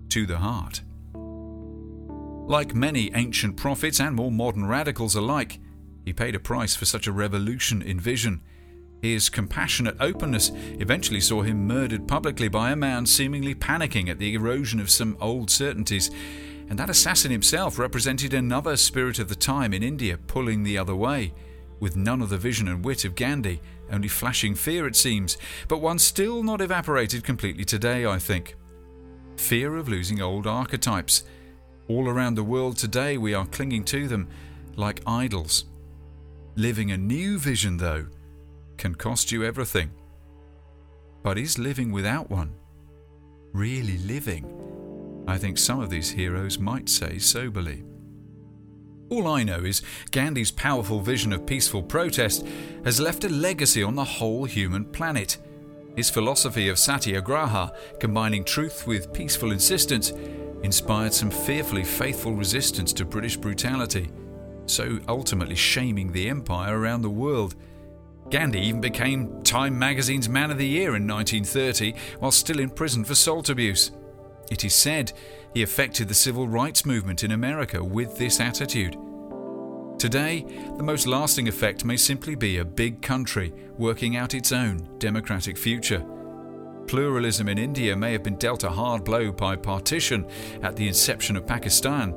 to 0.10 0.26
the 0.26 0.40
heart. 0.40 0.82
Like 1.14 2.74
many 2.74 3.12
ancient 3.14 3.56
prophets 3.56 4.00
and 4.00 4.16
more 4.16 4.32
modern 4.32 4.66
radicals 4.66 5.14
alike, 5.14 5.60
he 6.06 6.12
paid 6.12 6.34
a 6.34 6.40
price 6.40 6.76
for 6.76 6.86
such 6.86 7.06
a 7.06 7.12
revolution 7.12 7.84
in 7.84 8.00
vision. 8.00 8.42
His 9.02 9.30
compassionate 9.30 9.96
openness 10.00 10.52
eventually 10.80 11.22
saw 11.22 11.44
him 11.44 11.68
murdered 11.68 12.08
publicly 12.08 12.48
by 12.48 12.72
a 12.72 12.76
man 12.76 13.06
seemingly 13.06 13.54
panicking 13.54 14.10
at 14.10 14.18
the 14.18 14.34
erosion 14.34 14.80
of 14.80 14.90
some 14.90 15.18
old 15.22 15.50
certainties, 15.50 16.10
and 16.70 16.78
that 16.80 16.90
assassin 16.90 17.32
himself 17.32 17.78
represented 17.78 18.34
another 18.34 18.76
spirit 18.76 19.20
of 19.20 19.30
the 19.30 19.36
time 19.36 19.74
in 19.74 19.84
India 19.84 20.18
pulling 20.18 20.64
the 20.64 20.78
other 20.78 20.96
way, 20.96 21.34
with 21.80 21.96
none 21.96 22.22
of 22.22 22.30
the 22.30 22.38
vision 22.38 22.68
and 22.68 22.84
wit 22.84 23.06
of 23.06 23.16
Gandhi, 23.16 23.62
only 23.92 24.08
flashing 24.08 24.56
fear 24.56 24.88
it 24.88 24.96
seems, 24.96 25.38
but 25.68 25.80
one 25.82 26.00
still 26.00 26.44
not 26.44 26.60
evaporated 26.60 27.24
completely 27.24 27.64
today, 27.64 28.06
I 28.06 28.18
think. 28.20 28.56
Fear 29.38 29.78
of 29.78 29.88
losing 29.88 30.22
old 30.22 30.48
archetypes. 30.48 31.24
All 31.88 32.10
around 32.10 32.36
the 32.36 32.44
world 32.44 32.78
today 32.78 33.18
we 33.18 33.34
are 33.34 33.46
clinging 33.46 33.86
to 33.86 34.08
them 34.08 34.28
like 34.76 35.02
idols. 35.06 35.66
Living 36.56 36.92
a 36.92 36.98
new 36.98 37.38
vision, 37.38 37.78
though, 37.78 38.08
can 38.78 38.96
cost 38.96 39.32
you 39.32 39.44
everything. 39.44 39.92
But 41.24 41.38
is 41.38 41.58
living 41.58 41.92
without 41.92 42.30
one 42.30 42.54
really 43.54 43.98
living? 44.00 44.46
I 45.28 45.38
think 45.38 45.58
some 45.58 45.82
of 45.82 45.90
these 45.90 46.12
heroes 46.12 46.60
might 46.60 46.88
say 46.88 47.18
soberly. 47.18 47.84
All 49.10 49.28
I 49.28 49.44
know 49.44 49.64
is 49.64 49.82
Gandhi's 50.12 50.52
powerful 50.52 51.00
vision 51.00 51.34
of 51.34 51.46
peaceful 51.46 51.82
protest 51.82 52.46
has 52.84 53.00
left 53.00 53.24
a 53.24 53.30
legacy 53.30 53.82
on 53.82 53.96
the 53.96 54.04
whole 54.04 54.46
human 54.46 54.86
planet. 54.86 55.38
His 55.96 56.10
philosophy 56.10 56.70
of 56.70 56.78
satyagraha, 56.78 57.74
combining 58.00 58.44
truth 58.44 58.86
with 58.86 59.14
peaceful 59.14 59.52
insistence, 59.52 60.12
inspired 60.64 61.14
some 61.14 61.32
fearfully 61.32 61.84
faithful 61.84 62.34
resistance 62.34 62.94
to 62.94 63.06
British 63.06 63.38
brutality, 63.38 64.10
so 64.66 65.00
ultimately 65.08 65.56
shaming 65.56 66.12
the 66.12 66.30
empire 66.30 66.80
around 66.80 67.02
the 67.02 67.10
world. 67.10 67.56
Gandhi 68.30 68.60
even 68.60 68.82
became 68.82 69.42
Time 69.44 69.80
magazine's 69.80 70.28
Man 70.28 70.52
of 70.52 70.58
the 70.58 70.68
Year 70.68 70.96
in 70.96 71.08
1930 71.08 71.94
while 72.20 72.32
still 72.32 72.60
in 72.60 72.70
prison 72.70 73.06
for 73.06 73.16
salt 73.16 73.50
abuse. 73.50 73.92
It 74.52 74.66
is 74.66 74.74
said 74.74 75.14
he 75.54 75.64
affected 75.64 76.08
the 76.08 76.14
civil 76.14 76.48
rights 76.48 76.86
movement 76.86 77.24
in 77.24 77.32
America 77.32 77.84
with 77.84 78.18
this 78.18 78.40
attitude. 78.40 78.98
Today, 79.98 80.46
the 80.78 80.84
most 80.84 81.08
lasting 81.08 81.48
effect 81.48 81.84
may 81.84 81.98
simply 81.98 82.36
be 82.36 82.58
a 82.58 82.66
big 82.66 83.02
country 83.02 83.54
working 83.78 84.16
out 84.16 84.34
its 84.34 84.52
own 84.52 84.88
democratic 85.00 85.58
future. 85.58 86.06
Pluralism 86.86 87.50
in 87.50 87.58
India 87.58 87.96
may 87.96 88.12
have 88.12 88.24
been 88.24 88.38
dealt 88.38 88.64
a 88.64 88.70
hard 88.70 89.04
blow 89.04 89.32
by 89.32 89.56
partition 89.56 90.26
at 90.62 90.76
the 90.76 90.88
inception 90.88 91.36
of 91.36 91.48
Pakistan, 91.48 92.14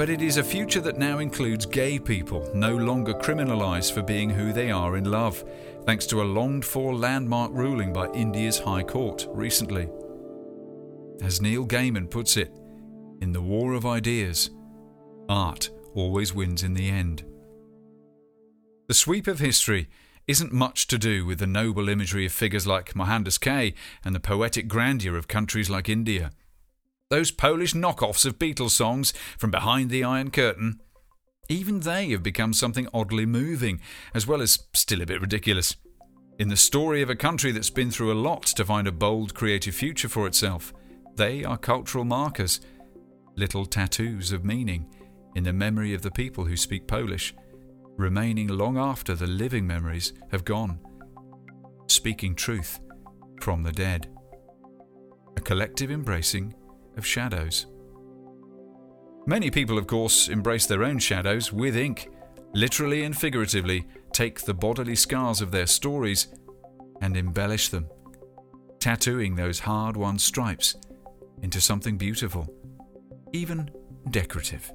but 0.00 0.08
it 0.08 0.22
is 0.22 0.38
a 0.38 0.42
future 0.42 0.80
that 0.80 0.96
now 0.96 1.18
includes 1.18 1.66
gay 1.66 1.98
people, 1.98 2.50
no 2.54 2.74
longer 2.74 3.12
criminalised 3.12 3.92
for 3.92 4.00
being 4.00 4.30
who 4.30 4.50
they 4.50 4.70
are 4.70 4.96
in 4.96 5.04
love, 5.04 5.44
thanks 5.84 6.06
to 6.06 6.22
a 6.22 6.24
longed 6.24 6.64
for 6.64 6.94
landmark 6.94 7.52
ruling 7.52 7.92
by 7.92 8.08
India's 8.12 8.58
High 8.58 8.82
Court 8.82 9.26
recently. 9.28 9.90
As 11.20 11.42
Neil 11.42 11.66
Gaiman 11.66 12.10
puts 12.10 12.38
it, 12.38 12.50
in 13.20 13.32
the 13.32 13.42
war 13.42 13.74
of 13.74 13.84
ideas, 13.84 14.48
art 15.28 15.68
always 15.92 16.32
wins 16.32 16.62
in 16.62 16.72
the 16.72 16.88
end. 16.88 17.22
The 18.88 18.94
sweep 18.94 19.26
of 19.26 19.38
history 19.38 19.90
isn't 20.26 20.50
much 20.50 20.86
to 20.86 20.96
do 20.96 21.26
with 21.26 21.40
the 21.40 21.46
noble 21.46 21.90
imagery 21.90 22.24
of 22.24 22.32
figures 22.32 22.66
like 22.66 22.96
Mohandas 22.96 23.36
K 23.36 23.74
and 24.02 24.14
the 24.14 24.20
poetic 24.20 24.66
grandeur 24.66 25.18
of 25.18 25.28
countries 25.28 25.68
like 25.68 25.90
India. 25.90 26.30
Those 27.10 27.32
Polish 27.32 27.74
knockoffs 27.74 28.24
of 28.24 28.38
Beatles 28.38 28.70
songs 28.70 29.12
from 29.36 29.50
behind 29.50 29.90
the 29.90 30.04
Iron 30.04 30.30
Curtain, 30.30 30.80
even 31.48 31.80
they 31.80 32.10
have 32.10 32.22
become 32.22 32.54
something 32.54 32.86
oddly 32.94 33.26
moving, 33.26 33.80
as 34.14 34.28
well 34.28 34.40
as 34.40 34.60
still 34.74 35.02
a 35.02 35.06
bit 35.06 35.20
ridiculous. 35.20 35.74
In 36.38 36.48
the 36.48 36.56
story 36.56 37.02
of 37.02 37.10
a 37.10 37.16
country 37.16 37.50
that's 37.50 37.68
been 37.68 37.90
through 37.90 38.12
a 38.12 38.14
lot 38.14 38.44
to 38.44 38.64
find 38.64 38.86
a 38.86 38.92
bold 38.92 39.34
creative 39.34 39.74
future 39.74 40.08
for 40.08 40.28
itself, 40.28 40.72
they 41.16 41.42
are 41.42 41.58
cultural 41.58 42.04
markers, 42.04 42.60
little 43.34 43.66
tattoos 43.66 44.30
of 44.30 44.44
meaning 44.44 44.86
in 45.34 45.42
the 45.42 45.52
memory 45.52 45.92
of 45.92 46.02
the 46.02 46.12
people 46.12 46.44
who 46.44 46.56
speak 46.56 46.86
Polish, 46.86 47.34
remaining 47.96 48.46
long 48.46 48.78
after 48.78 49.16
the 49.16 49.26
living 49.26 49.66
memories 49.66 50.12
have 50.30 50.44
gone, 50.44 50.78
speaking 51.88 52.36
truth 52.36 52.78
from 53.40 53.64
the 53.64 53.72
dead. 53.72 54.08
A 55.36 55.40
collective 55.40 55.90
embracing 55.90 56.54
of 56.96 57.06
shadows. 57.06 57.66
Many 59.26 59.50
people, 59.50 59.78
of 59.78 59.86
course, 59.86 60.28
embrace 60.28 60.66
their 60.66 60.82
own 60.82 60.98
shadows 60.98 61.52
with 61.52 61.76
ink, 61.76 62.08
literally 62.54 63.04
and 63.04 63.16
figuratively, 63.16 63.86
take 64.12 64.40
the 64.40 64.54
bodily 64.54 64.96
scars 64.96 65.40
of 65.40 65.50
their 65.50 65.66
stories 65.66 66.28
and 67.00 67.16
embellish 67.16 67.68
them, 67.68 67.88
tattooing 68.78 69.36
those 69.36 69.60
hard 69.60 69.96
won 69.96 70.18
stripes 70.18 70.76
into 71.42 71.60
something 71.60 71.96
beautiful, 71.96 72.52
even 73.32 73.70
decorative 74.10 74.72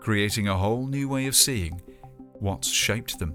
creating 0.00 0.48
a 0.48 0.56
whole 0.56 0.86
new 0.86 1.08
way 1.08 1.26
of 1.26 1.36
seeing 1.36 1.80
what's 2.32 2.68
shaped 2.68 3.18
them. 3.18 3.34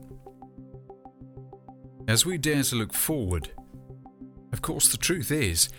As 2.07 2.25
we 2.25 2.37
dare 2.37 2.63
to 2.63 2.75
look 2.75 2.93
forward, 2.93 3.51
of 4.51 4.61
course, 4.61 4.89
the 4.89 4.97
truth 4.97 5.31
is, 5.31 5.69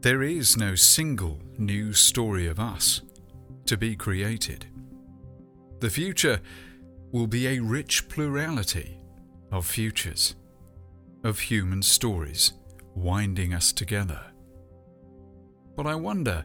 there 0.00 0.22
is 0.22 0.56
no 0.56 0.76
single 0.76 1.40
new 1.56 1.92
story 1.92 2.46
of 2.46 2.60
us 2.60 3.02
to 3.66 3.76
be 3.76 3.96
created. 3.96 4.64
The 5.80 5.90
future 5.90 6.40
will 7.10 7.26
be 7.26 7.48
a 7.48 7.58
rich 7.58 8.08
plurality 8.08 9.00
of 9.50 9.66
futures, 9.66 10.36
of 11.24 11.40
human 11.40 11.82
stories 11.82 12.52
winding 12.94 13.52
us 13.52 13.72
together. 13.72 14.20
But 15.76 15.88
I 15.88 15.96
wonder 15.96 16.44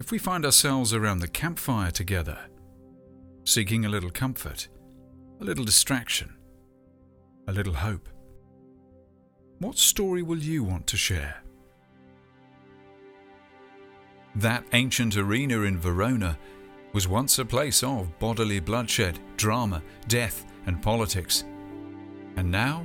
if 0.00 0.10
we 0.10 0.18
find 0.18 0.44
ourselves 0.44 0.92
around 0.92 1.20
the 1.20 1.28
campfire 1.28 1.92
together, 1.92 2.38
seeking 3.44 3.84
a 3.84 3.88
little 3.88 4.10
comfort, 4.10 4.66
a 5.40 5.44
little 5.44 5.64
distraction, 5.64 6.34
a 7.46 7.52
little 7.52 7.74
hope, 7.74 8.08
what 9.58 9.78
story 9.78 10.22
will 10.22 10.38
you 10.38 10.64
want 10.64 10.88
to 10.88 10.96
share? 10.96 11.43
That 14.36 14.64
ancient 14.72 15.16
arena 15.16 15.60
in 15.62 15.78
Verona 15.78 16.38
was 16.92 17.06
once 17.06 17.38
a 17.38 17.44
place 17.44 17.82
of 17.82 18.18
bodily 18.18 18.60
bloodshed, 18.60 19.18
drama, 19.36 19.82
death, 20.08 20.44
and 20.66 20.82
politics. 20.82 21.44
And 22.36 22.50
now? 22.50 22.84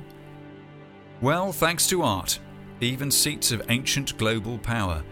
Well, 1.20 1.52
thanks 1.52 1.86
to 1.88 2.02
art, 2.02 2.38
even 2.80 3.10
seats 3.10 3.52
of 3.52 3.62
ancient 3.68 4.16
global 4.16 4.58
power 4.58 5.02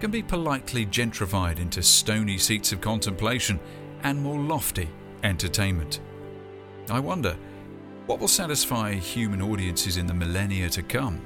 can 0.00 0.10
be 0.10 0.22
politely 0.22 0.84
gentrified 0.86 1.58
into 1.58 1.82
stony 1.82 2.36
seats 2.36 2.72
of 2.72 2.80
contemplation 2.80 3.58
and 4.02 4.20
more 4.20 4.38
lofty 4.38 4.88
entertainment. 5.22 6.00
I 6.90 7.00
wonder, 7.00 7.36
what 8.06 8.20
will 8.20 8.28
satisfy 8.28 8.94
human 8.94 9.40
audiences 9.40 9.96
in 9.96 10.06
the 10.06 10.14
millennia 10.14 10.68
to 10.70 10.82
come? 10.82 11.18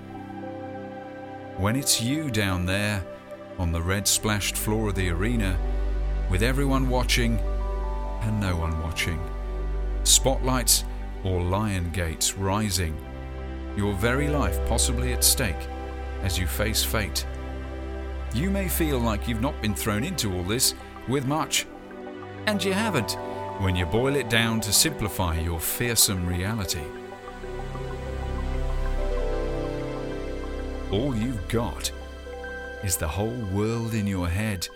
When 1.57 1.77
it's 1.77 2.01
you 2.01 2.31
down 2.31 2.65
there 2.65 3.05
on 3.61 3.71
the 3.71 3.81
red 3.81 4.09
splashed 4.09 4.57
floor 4.57 4.89
of 4.89 4.97
the 4.97 5.11
arena, 5.11 5.57
with 6.29 6.43
everyone 6.43 6.89
watching 6.89 7.39
and 8.23 8.41
no 8.41 8.57
one 8.57 8.83
watching, 8.83 9.21
spotlights 10.03 10.83
or 11.23 11.41
lion 11.41 11.91
gates 11.93 12.37
rising, 12.37 12.97
your 13.77 13.95
very 13.95 14.27
life 14.27 14.59
possibly 14.67 15.13
at 15.13 15.23
stake 15.23 15.69
as 16.23 16.37
you 16.37 16.47
face 16.49 16.83
fate 16.83 17.25
you 18.33 18.49
may 18.49 18.69
feel 18.69 18.99
like 18.99 19.27
you've 19.27 19.41
not 19.41 19.61
been 19.61 19.75
thrown 19.75 20.05
into 20.05 20.33
all 20.33 20.45
this 20.45 20.75
with 21.09 21.27
much. 21.27 21.67
And 22.47 22.63
you 22.63 22.73
haven't 22.73 23.13
when 23.61 23.75
you 23.75 23.87
boil 23.87 24.15
it 24.15 24.31
down 24.31 24.61
to 24.61 24.73
simplify 24.73 25.39
your 25.39 25.59
fearsome 25.59 26.27
reality. 26.27 26.85
All 30.93 31.15
you've 31.15 31.47
got 31.49 31.91
is 32.83 32.97
the 32.97 33.09
whole 33.09 33.45
world 33.53 33.95
in 33.95 34.07
your 34.07 34.29
head 34.29 34.67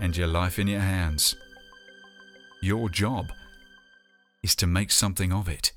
and 0.00 0.16
your 0.16 0.26
life 0.26 0.58
in 0.58 0.66
your 0.66 0.80
hands. 0.80 1.36
Your 2.62 2.88
job 2.88 3.32
is 4.42 4.54
to 4.56 4.66
make 4.66 4.90
something 4.90 5.32
of 5.32 5.48
it. 5.48 5.72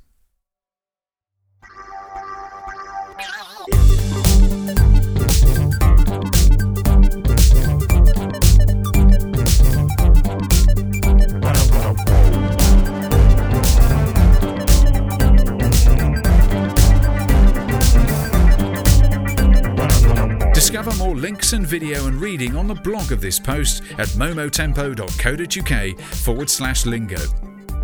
Discover 20.74 20.98
more 21.04 21.16
links 21.16 21.54
and 21.54 21.68
video 21.68 22.08
and 22.08 22.20
reading 22.20 22.56
on 22.56 22.66
the 22.66 22.74
blog 22.74 23.12
of 23.12 23.22
this 23.22 23.38
post 23.38 23.84
at 24.00 24.08
momotempo.co.uk 24.18 26.00
forward 26.00 26.50
slash 26.50 26.88
lingo. 26.88 27.22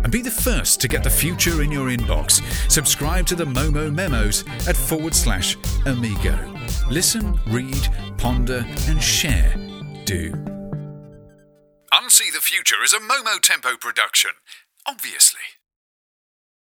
And 0.02 0.10
be 0.10 0.22
the 0.22 0.30
first 0.32 0.80
to 0.80 0.88
get 0.88 1.04
the 1.04 1.08
future 1.08 1.62
in 1.62 1.70
your 1.70 1.86
inbox. 1.86 2.42
Subscribe 2.68 3.26
to 3.26 3.36
the 3.36 3.44
Momo 3.44 3.94
Memos 3.94 4.42
at 4.66 4.76
forward 4.76 5.14
slash 5.14 5.56
amigo. 5.86 6.36
Listen, 6.90 7.38
read, 7.46 7.88
ponder, 8.18 8.66
and 8.88 9.00
share. 9.00 9.54
Do. 10.04 10.32
Unsee 11.94 12.32
the 12.32 12.40
Future 12.40 12.82
is 12.82 12.92
a 12.92 12.98
Momo 12.98 13.40
Tempo 13.40 13.76
production. 13.76 14.32
Obviously. 14.84 15.59